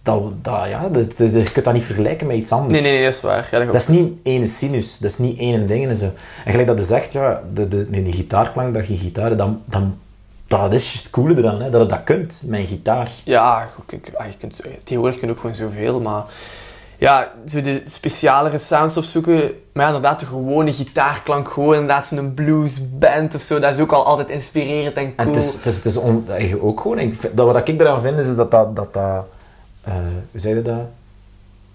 dat, 0.03 0.23
dat 0.43 0.69
ja, 0.69 0.89
dat, 0.89 1.17
dat- 1.17 1.33
je 1.33 1.51
kunt 1.53 1.65
dat 1.65 1.75
niet 1.75 1.83
vergelijken 1.85 2.27
met 2.27 2.37
iets 2.37 2.53
anders. 2.53 2.73
Nee, 2.73 2.83
nee, 2.83 2.93
nee, 3.01 3.05
dat 3.05 3.15
is 3.15 3.21
waar. 3.21 3.49
Ja, 3.51 3.59
dat 3.59 3.67
Dat 3.67 3.77
is 3.77 3.89
niet 3.89 4.13
één 4.23 4.49
sinus, 4.49 4.99
dat 4.99 5.11
is 5.11 5.19
niet 5.19 5.39
één 5.39 5.67
ding 5.67 5.89
en 5.89 5.97
zo. 5.97 6.05
En 6.45 6.51
gelijk 6.51 6.67
dat 6.67 6.79
je 6.79 6.85
zegt, 6.85 7.13
ja, 7.13 7.43
de, 7.53 7.69
de, 7.69 7.87
nee, 7.89 8.03
die 8.03 8.13
gitaarklank 8.13 8.75
dat 8.75 8.87
je 8.87 8.97
gitaar, 8.97 9.37
dan, 9.37 9.63
dan, 9.65 9.97
dat 10.47 10.73
is 10.73 10.85
juist 10.87 11.03
het 11.03 11.11
coole 11.11 11.37
eraan, 11.37 11.61
hè, 11.63 11.71
dat 11.71 11.81
je 11.81 11.87
dat 11.87 12.05
kunt, 12.05 12.43
een 12.51 12.67
gitaar. 12.67 13.11
Ja, 13.25 13.69
goed, 13.75 13.93
ik- 13.93 14.13
ah, 14.17 14.27
je 14.27 14.37
kunt, 14.39 14.61
tegenwoordig 14.85 15.19
kun 15.19 15.29
je 15.29 15.35
ook 15.35 15.41
gewoon 15.41 15.57
zoveel, 15.57 16.01
maar 16.01 16.23
ja, 16.99 17.33
zo 17.49 17.63
de 17.63 17.83
specialere 17.85 18.59
sounds 18.59 18.97
opzoeken. 18.97 19.37
Maar 19.73 19.89
ja, 19.89 19.95
inderdaad, 19.95 20.21
de 20.21 20.27
gewone 20.27 20.73
gitaarklank, 20.73 21.49
gewoon 21.51 21.73
inderdaad 21.75 22.07
zo'n 22.07 22.35
bluesband 22.35 23.35
of 23.35 23.41
zo, 23.43 23.59
dat 23.59 23.75
is 23.75 23.81
ook 23.81 23.93
al 23.93 24.05
altijd 24.05 24.31
inspirerend 24.31 24.97
en 24.97 25.15
cool. 25.15 25.15
En 25.17 25.27
het 25.27 25.37
is, 25.43 25.55
het 25.55 25.67
is, 25.67 25.77
het 25.77 25.85
is 25.85 25.97
on- 25.97 26.27
ook 26.61 26.81
gewoon... 26.81 27.13
Dat, 27.33 27.47
wat 27.47 27.69
ik 27.69 27.81
eraan 27.81 28.01
vind, 28.01 28.19
is 28.19 28.37
dat 28.37 28.51
dat... 28.51 28.77
dat, 28.77 28.95
eh, 29.91 29.97
hoe 30.31 30.41
zeg 30.41 30.55
je 30.55 30.63
dat? 30.63 30.81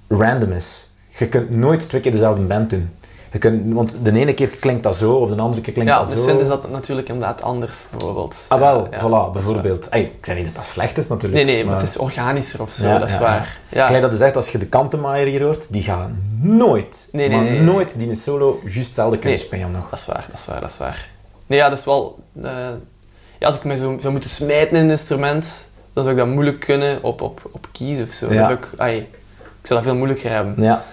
Random 0.08 0.52
is. 0.52 0.88
Je 1.18 1.28
kunt 1.28 1.50
nooit 1.50 1.90
twee 1.90 2.02
keer 2.02 2.12
dezelfde 2.12 2.42
band 2.42 2.70
doen. 2.70 2.90
Je 3.32 3.42
kunt, 3.42 3.74
want 3.74 3.98
de 4.04 4.12
ene 4.20 4.34
keer 4.34 4.48
klinkt 4.48 4.84
dat 4.84 4.96
zo, 4.96 5.14
of 5.14 5.30
de 5.30 5.42
andere 5.42 5.62
keer 5.62 5.74
klinkt 5.74 5.92
ja, 5.92 6.00
dat 6.00 6.08
op 6.08 6.14
de 6.14 6.20
zo. 6.22 6.28
synth 6.28 6.42
is 6.42 6.48
dat 6.48 6.70
natuurlijk 6.70 7.08
inderdaad 7.08 7.42
anders, 7.42 7.76
bijvoorbeeld. 7.92 8.36
Ah 8.48 8.60
wel, 8.60 8.88
Ja, 8.92 8.98
ja, 8.98 9.00
voilà, 9.00 9.28
is 9.28 9.34
bijvoorbeeld. 9.34 9.90
Ey, 9.90 10.02
ik 10.02 10.26
zeg 10.26 10.36
niet 10.36 10.46
dat 10.46 10.56
dat 10.56 10.68
slecht 10.68 10.98
is 10.98 11.08
natuurlijk. 11.08 11.46
Nee, 11.46 11.56
nee, 11.56 11.66
maar 11.66 11.80
het 11.80 11.90
is 11.90 11.98
organischer 11.98 12.62
of 12.62 12.72
zo, 12.74 12.88
Ja, 12.88 12.98
dat 13.00 13.08
is 13.08 13.14
ja, 13.14 13.20
waar. 13.20 13.60
Ja. 13.70 13.86
Gelijk 13.86 14.04
dat 14.04 14.12
je 14.12 14.18
zegt, 14.18 14.36
als 14.36 14.50
je 14.50 14.58
de 14.58 14.66
kantenmaaier 14.66 15.28
hier 15.28 15.44
hoort, 15.44 15.66
die 15.70 15.84
gaat 15.84 16.10
nooit, 16.42 17.08
Nee, 17.12 17.28
nee, 17.30 17.38
maar 17.38 17.46
nee, 17.52 17.60
nooit 17.62 17.94
die 17.98 18.10
een 18.10 18.16
solo 18.16 18.60
juist 18.64 18.86
hetzelfde 18.86 19.18
kunnen 19.20 19.40
spelen 19.40 19.72
nog. 19.72 19.90
Dat 19.90 20.00
is 20.00 20.06
waar, 20.06 20.26
dat 20.32 20.40
is 20.40 20.46
waar, 20.46 20.60
dat 20.62 20.70
is 20.70 20.78
waar. 20.78 21.10
Nee, 21.46 21.60
ja, 21.60 21.70
dat 21.70 21.80
is 21.80 21.86
wel... 21.86 22.20
eh, 22.42 22.52
ja, 23.40 23.48
als 23.48 23.56
ik 23.56 23.64
me 23.64 23.78
zo 23.78 23.98
zou 24.00 24.12
moeten 24.12 24.30
smijten 24.30 24.78
in 24.78 24.84
een 24.84 24.90
instrument, 24.90 25.46
dan 25.96 26.04
zou 26.04 26.16
ik 26.16 26.18
dat 26.18 26.28
moeilijk 26.34 26.60
kunnen 26.60 27.04
op, 27.04 27.22
op, 27.22 27.50
op 27.52 27.68
keys 27.72 28.02
of 28.02 28.12
zo. 28.12 28.34
Ja. 28.34 28.38
Dat 28.38 28.46
zou 28.46 28.58
ik, 28.58 28.68
ai, 28.78 28.98
ik 28.98 29.68
zou 29.68 29.80
dat 29.80 29.84
veel 29.84 29.96
moeilijker 29.96 30.32
hebben. 30.32 30.64
Ja. 30.64 30.84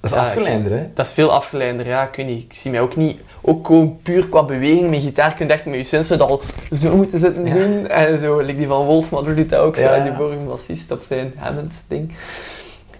Dat 0.00 0.10
is 0.10 0.16
Ja, 0.16 0.60
hè? 0.62 0.90
Dat 0.94 1.06
is 1.06 1.12
veel 1.12 1.32
afgeleider, 1.32 1.86
ja, 1.86 2.08
ik 2.08 2.16
weet 2.16 2.26
niet. 2.26 2.44
Ik 2.44 2.54
zie 2.54 2.70
mij 2.70 2.80
ook 2.80 2.96
niet... 2.96 3.20
Ook 3.40 3.66
gewoon 3.66 3.98
puur 4.02 4.28
qua 4.28 4.42
beweging, 4.42 4.90
met 4.90 5.00
gitaar 5.00 5.34
kun 5.34 5.46
je 5.46 5.52
echt 5.52 5.64
met 5.64 5.74
je 5.74 5.84
sensen 5.84 6.18
dat 6.18 6.28
al 6.28 6.42
zo 6.72 6.96
moeten 6.96 7.18
zitten 7.18 7.46
Ja. 7.46 7.54
doen. 7.54 7.86
En 7.88 8.18
zo, 8.18 8.38
like 8.40 8.58
die 8.58 8.66
van 8.66 8.84
Wolf, 8.86 9.10
maar 9.10 9.22
doet 9.22 9.50
dat 9.50 9.60
ook 9.60 9.76
zo. 9.76 10.02
Die 10.02 10.12
vorige 10.12 10.38
bassist 10.44 10.90
op 10.90 11.02
zijn 11.08 11.32
Hammond-ding. 11.36 12.12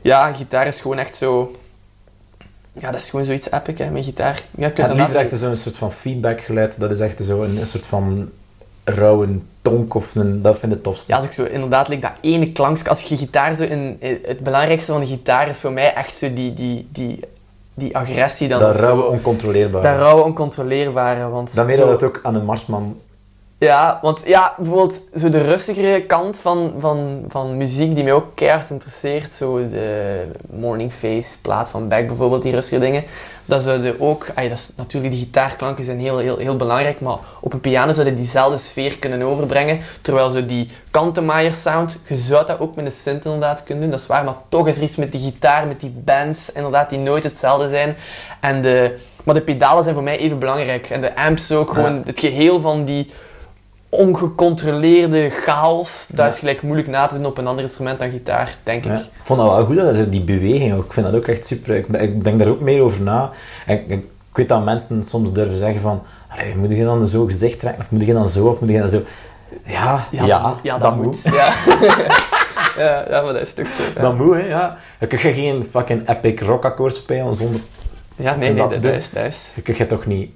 Ja, 0.00 0.32
gitaar 0.32 0.66
is 0.66 0.80
gewoon 0.80 0.98
echt 0.98 1.16
zo... 1.16 1.52
Ja, 2.72 2.90
dat 2.90 3.00
is 3.00 3.10
gewoon 3.10 3.24
zoiets 3.24 3.50
epic, 3.50 3.78
hè, 3.78 3.90
met 3.90 4.04
gitaar. 4.04 4.42
Ja, 4.56 4.66
je 4.66 4.72
kunt 4.72 4.88
Het 4.88 4.96
liever 4.96 5.16
echt 5.16 5.38
zo'n 5.38 5.56
soort 5.56 5.76
van 5.76 5.92
feedbackgeluid, 5.92 6.80
dat 6.80 6.90
is 6.90 7.00
echt 7.00 7.24
zo 7.24 7.42
een, 7.42 7.56
een 7.56 7.66
soort 7.66 7.86
van 7.86 8.30
rauwe 8.84 9.28
tonk 9.64 9.94
of 9.94 10.14
een, 10.14 10.42
dat 10.42 10.58
vind 10.58 10.72
ik 10.72 10.78
het 10.78 10.82
tofste. 10.82 11.04
Ja, 11.12 11.16
als 11.16 11.24
ik 11.26 11.32
zo 11.32 11.44
inderdaad 11.44 11.88
like 11.88 12.00
dat 12.00 12.12
ene 12.20 12.52
klank, 12.52 12.88
als 12.88 13.00
je 13.00 13.16
gitaar 13.16 13.54
zo 13.54 13.62
in, 13.62 13.98
het 14.22 14.40
belangrijkste 14.40 14.92
van 14.92 15.00
de 15.00 15.06
gitaar 15.06 15.48
is 15.48 15.58
voor 15.58 15.72
mij 15.72 15.94
echt 15.94 16.16
zo 16.16 16.32
die, 16.32 16.54
die, 16.54 16.88
die, 16.92 17.20
die 17.74 17.96
agressie 17.96 18.48
dan. 18.48 18.58
dat 18.58 18.76
rauwe, 18.76 19.02
oncontroleerbare. 19.02 19.84
dat 19.88 19.96
rauwe, 19.96 20.22
oncontroleerbare. 20.22 21.28
Want 21.28 21.54
Dan 21.54 21.68
je 21.68 21.76
dat 21.76 21.88
het 21.88 22.02
ook 22.02 22.20
aan 22.22 22.34
een 22.34 22.44
marsman... 22.44 22.96
Ja, 23.64 23.98
want 24.02 24.20
ja, 24.24 24.54
bijvoorbeeld 24.56 25.00
zo 25.14 25.28
de 25.28 25.42
rustigere 25.42 26.02
kant 26.02 26.36
van, 26.36 26.74
van, 26.78 27.24
van 27.28 27.56
muziek 27.56 27.94
die 27.94 28.04
mij 28.04 28.12
ook 28.12 28.26
keihard 28.34 28.70
interesseert, 28.70 29.32
zo 29.32 29.68
de 29.70 30.26
Morning 30.50 30.92
Face 30.92 31.40
plaat 31.40 31.70
van 31.70 31.88
Beck 31.88 32.06
bijvoorbeeld, 32.06 32.42
die 32.42 32.52
rustige 32.52 32.80
dingen, 32.80 33.04
dat 33.44 33.62
zouden 33.62 34.00
ook, 34.00 34.26
ay, 34.34 34.48
dat 34.48 34.58
is, 34.58 34.70
natuurlijk 34.76 35.14
die 35.14 35.24
gitaarklanken 35.24 35.84
zijn 35.84 36.00
heel, 36.00 36.18
heel, 36.18 36.36
heel 36.36 36.56
belangrijk, 36.56 37.00
maar 37.00 37.16
op 37.40 37.52
een 37.52 37.60
piano 37.60 37.92
zouden 37.92 38.14
die 38.14 38.22
diezelfde 38.22 38.58
sfeer 38.58 38.98
kunnen 38.98 39.22
overbrengen, 39.22 39.80
terwijl 40.00 40.28
zo 40.28 40.44
die 40.46 40.70
kantenmaaier 40.90 41.52
sound, 41.52 41.98
je 42.08 42.16
zou 42.16 42.46
dat 42.46 42.58
ook 42.58 42.76
met 42.76 42.84
de 42.84 42.90
synth 42.90 43.24
inderdaad 43.24 43.62
kunnen 43.62 43.82
doen, 43.82 43.92
dat 43.92 44.00
is 44.00 44.06
waar, 44.06 44.24
maar 44.24 44.36
toch 44.48 44.68
is 44.68 44.76
er 44.76 44.82
iets 44.82 44.96
met 44.96 45.12
die 45.12 45.20
gitaar, 45.20 45.66
met 45.66 45.80
die 45.80 45.94
bands, 46.04 46.52
inderdaad, 46.52 46.90
die 46.90 46.98
nooit 46.98 47.24
hetzelfde 47.24 47.68
zijn. 47.68 47.96
En 48.40 48.62
de, 48.62 48.96
maar 49.24 49.34
de 49.34 49.40
pedalen 49.40 49.82
zijn 49.82 49.94
voor 49.94 50.04
mij 50.04 50.18
even 50.18 50.38
belangrijk. 50.38 50.90
En 50.90 51.00
de 51.00 51.16
amps 51.16 51.52
ook, 51.52 51.68
Ja. 51.68 51.74
gewoon 51.74 52.02
het 52.04 52.18
geheel 52.18 52.60
van 52.60 52.84
die 52.84 53.12
ongecontroleerde 53.96 55.30
chaos, 55.30 56.04
dat 56.08 56.18
Ja. 56.18 56.26
is 56.32 56.38
gelijk 56.38 56.62
moeilijk 56.62 56.88
na 56.88 57.06
te 57.06 57.14
doen 57.14 57.26
op 57.26 57.38
een 57.38 57.46
ander 57.46 57.64
instrument 57.64 57.98
dan 57.98 58.10
gitaar, 58.10 58.56
denk 58.62 58.84
ik. 58.84 58.90
Ja. 58.90 58.98
Ik 58.98 59.04
vond 59.22 59.40
dat 59.40 59.48
wel 59.54 59.64
goed, 59.64 59.76
dat 59.76 59.94
is 59.94 60.08
die 60.10 60.20
beweging 60.20 60.74
ook. 60.74 60.84
Ik 60.84 60.92
vind 60.92 61.06
dat 61.06 61.14
ook 61.14 61.26
echt 61.26 61.46
super. 61.46 61.74
Ik, 61.76 61.86
ik 61.88 62.24
denk 62.24 62.38
daar 62.38 62.48
ook 62.48 62.60
meer 62.60 62.82
over 62.82 63.02
na. 63.02 63.30
Ik, 63.66 63.82
ik 63.88 64.04
weet 64.32 64.48
dat 64.48 64.64
mensen 64.64 65.04
soms 65.04 65.32
durven 65.32 65.56
zeggen 65.58 65.80
van... 65.80 66.02
"Allee, 66.28 66.56
moet 66.56 66.70
je 66.70 66.84
dan 66.84 67.06
zo 67.06 67.24
gezicht 67.24 67.60
trekken? 67.60 67.82
Of 67.82 67.90
moet 67.90 68.06
je 68.06 68.12
dan 68.12 68.28
zo? 68.28 68.46
Of 68.46 68.60
moet 68.60 68.70
je 68.70 68.78
dan 68.78 68.88
zo? 68.88 69.00
Ja, 69.64 70.06
ja, 70.10 70.26
dat- 70.42 70.56
ja, 70.62 70.78
dat, 70.78 70.96
moet. 70.96 71.20
Ja. 71.22 71.52
ja, 72.78 73.04
ja, 73.10 73.22
maar 73.22 73.32
dat 73.32 73.42
is 73.42 73.54
toch 73.54 73.68
zo. 73.68 73.82
Ja, 73.94 74.00
Dat 74.00 74.16
moet, 74.18 74.34
hè, 74.34 74.46
ja. 74.48 74.76
Je 75.00 75.06
kunt 75.06 75.20
geen 75.20 75.64
fucking 75.70 76.08
epic 76.08 76.40
rock 76.40 76.64
akkoord 76.64 76.96
spelen 76.96 77.34
zonder... 77.34 77.60
ja 78.16 78.34
nee, 78.36 78.52
nee, 78.52 78.62
dat 78.68 78.82
dat 78.82 78.92
is, 78.92 79.10
dat 79.10 79.24
is, 79.24 79.38
Je 79.54 79.62
kunt 79.62 79.76
je 79.76 79.86
toch 79.86 80.06
niet 80.06 80.30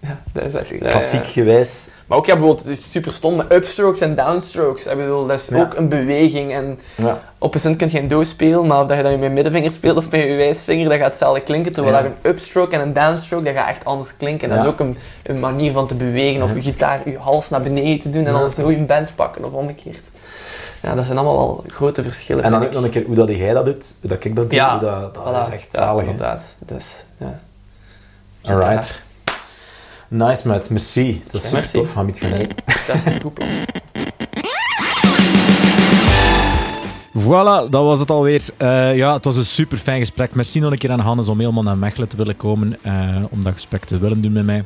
ja, 0.00 0.20
dat 0.32 0.44
is 0.44 0.54
echt... 0.54 0.78
klassiek 0.78 1.22
ja. 1.24 1.28
gewijs... 1.30 1.90
Maar 2.06 2.18
ook, 2.18 2.26
ja, 2.26 2.32
bijvoorbeeld, 2.36 2.68
het 2.68 2.78
is 2.78 2.90
super 2.90 3.12
stom, 3.12 3.40
upstrokes 3.52 4.00
en 4.00 4.14
downstrokes, 4.14 4.86
ik 4.86 4.96
bedoel, 4.96 5.26
dat 5.26 5.40
is 5.40 5.46
Ja. 5.48 5.60
ook 5.60 5.74
een 5.74 5.88
beweging. 5.88 6.52
En 6.52 6.78
Ja. 6.94 7.20
op 7.38 7.54
een 7.54 7.60
synth 7.60 7.76
kun 7.76 7.86
je 7.86 7.92
geen 7.98 8.08
do 8.08 8.22
spelen, 8.22 8.66
maar 8.66 8.86
dat 8.86 8.96
je 8.96 9.02
dat 9.02 9.12
met 9.12 9.22
je 9.22 9.28
middenvinger 9.28 9.70
speelt 9.70 9.96
of 9.96 10.10
met 10.10 10.20
je 10.20 10.34
wijsvinger, 10.34 10.88
dat 10.88 10.98
gaat 10.98 11.06
hetzelfde 11.08 11.40
klinken. 11.42 11.72
Terwijl 11.72 11.96
Ja. 11.96 12.02
dat 12.02 12.10
een 12.22 12.30
upstroke 12.30 12.74
en 12.74 12.80
een 12.80 12.92
downstroke, 12.92 13.44
dat 13.44 13.54
gaat 13.54 13.68
echt 13.68 13.84
anders 13.84 14.16
klinken. 14.16 14.48
Dat 14.48 14.58
is 14.58 14.66
ook 14.66 14.80
een, 14.80 14.96
een 15.22 15.40
manier 15.40 15.72
van 15.72 15.86
te 15.86 15.94
bewegen, 15.94 16.42
of 16.42 16.54
je 16.54 16.62
gitaar 16.62 17.08
je 17.08 17.18
hals 17.18 17.48
naar 17.48 17.60
beneden 17.62 18.00
te 18.00 18.10
doen 18.10 18.26
en 18.26 18.32
dan 18.32 18.50
zo 18.50 18.70
je 18.70 18.76
band 18.82 19.12
pakken, 19.14 19.44
of 19.44 19.52
omgekeerd. 19.52 20.04
Ja, 20.82 20.94
dat 20.94 21.04
zijn 21.06 21.18
allemaal 21.18 21.36
wel 21.46 21.64
grote 21.68 22.02
verschillen. 22.02 22.44
En 22.44 22.50
dan 22.50 22.64
ook 22.64 22.72
nog 22.72 22.84
een 22.84 22.90
keer 22.90 23.04
hoe 23.06 23.14
dat 23.14 23.28
jij 23.28 23.52
dat 23.52 23.66
doet, 23.66 23.86
hoe 24.00 24.08
dat 24.08 24.24
ik 24.24 24.36
dat 24.36 24.50
doe, 24.50 24.58
dat, 24.80 25.14
dat 25.14 25.24
Voilà. 25.24 25.46
is 25.48 25.54
echt 25.54 25.68
zalig. 25.70 26.02
inderdaad. 26.06 26.42
Dus, 26.58 26.84
ja. 27.16 27.40
Alright. 28.42 29.02
Nice, 30.10 30.48
maat. 30.48 30.70
Merci. 30.70 31.22
Dat 31.30 31.34
is 31.34 31.48
super 31.48 31.58
merci. 31.58 31.72
tof. 31.72 31.96
Eten. 31.96 32.48
Dat 32.86 32.96
is 32.96 33.04
een 33.04 33.18
groep. 33.20 33.38
Voilà, 37.18 37.68
dat 37.70 37.84
was 37.84 38.00
het 38.00 38.10
alweer. 38.10 38.44
Eh 38.56 38.96
ja, 38.96 39.14
het 39.14 39.24
was 39.24 39.36
een 39.36 39.44
super 39.44 39.78
fijn 39.78 40.00
gesprek. 40.00 40.34
Merci 40.34 40.60
nog 40.60 40.72
een 40.72 40.78
keer 40.78 40.90
aan 40.90 41.00
Hannes 41.00 41.28
om 41.28 41.38
helemaal 41.38 41.62
naar 41.62 41.78
Mechelen 41.78 42.08
te 42.08 42.16
willen 42.16 42.36
komen. 42.36 42.78
eh, 42.82 43.16
om 43.30 43.42
dat 43.42 43.52
gesprek 43.52 43.84
te 43.84 43.98
willen 43.98 44.20
doen 44.20 44.32
met 44.32 44.44
mij. 44.44 44.64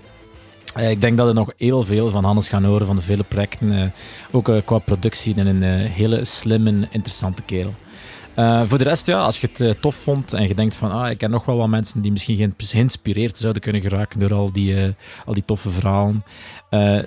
Eh, 0.74 0.90
ik 0.90 1.00
denk 1.00 1.16
dat 1.16 1.26
we 1.26 1.32
nog 1.32 1.52
heel 1.56 1.82
veel 1.82 2.10
van 2.10 2.24
Hannes 2.24 2.48
gaan 2.48 2.64
horen, 2.64 2.86
van 2.86 2.96
de 2.96 3.02
vele 3.02 3.22
projecten. 3.22 3.72
eh, 3.82 3.88
ook 4.30 4.50
qua 4.64 4.78
productie 4.78 5.34
en 5.36 5.46
een 5.46 5.62
eh, 5.62 5.90
hele 5.90 6.24
slimme, 6.24 6.88
interessante 6.90 7.42
kerel. 7.42 7.74
Eh, 8.34 8.62
voor 8.66 8.78
de 8.78 8.84
rest, 8.84 9.06
ja, 9.06 9.18
als 9.24 9.40
je 9.40 9.46
het 9.50 9.60
eh, 9.60 9.70
tof 9.80 9.96
vond 9.96 10.32
en 10.32 10.48
je 10.48 10.54
denkt 10.54 10.74
van, 10.74 10.90
ah, 10.92 11.10
ik 11.10 11.18
ken 11.18 11.30
nog 11.30 11.44
wel 11.44 11.56
wat 11.56 11.68
mensen 11.68 12.00
die 12.00 12.12
misschien 12.12 12.36
geïn- 12.36 12.54
geïnspireerd 12.56 13.38
zouden 13.38 13.62
kunnen 13.62 13.82
geraken 13.82 14.20
door 14.20 14.34
al 14.34 14.52
die, 14.52 14.76
eh, 14.82 14.88
al 15.26 15.32
die 15.34 15.44
toffe 15.44 15.70
verhalen, 15.70 16.24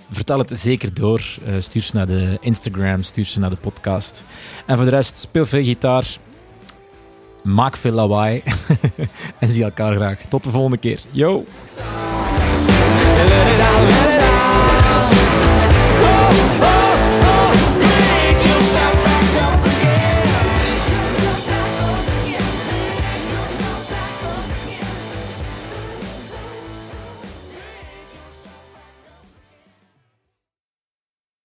vertel 0.10 0.40
het 0.40 0.60
zeker 0.60 0.94
door. 0.94 1.22
Stuur 1.60 1.82
ze 1.82 1.96
naar 1.96 2.08
de 2.08 2.38
Instagram, 2.42 3.04
stuur 3.04 3.26
ze 3.26 3.40
naar 3.40 3.50
de 3.50 3.56
podcast. 3.56 4.24
En 4.66 4.76
voor 4.76 4.86
de 4.86 4.92
rest, 4.92 5.18
speel 5.18 5.46
veel 5.46 5.64
gitaar, 5.64 6.18
maak 7.44 7.78
veel 7.78 7.92
lawaai 7.92 8.44
en 9.40 9.50
zie 9.50 9.64
elkaar 9.64 9.96
graag. 9.96 10.20
Tot 10.30 10.44
de 10.44 10.50
volgende 10.52 10.78
keer. 10.78 11.00
Yo! 11.12 11.46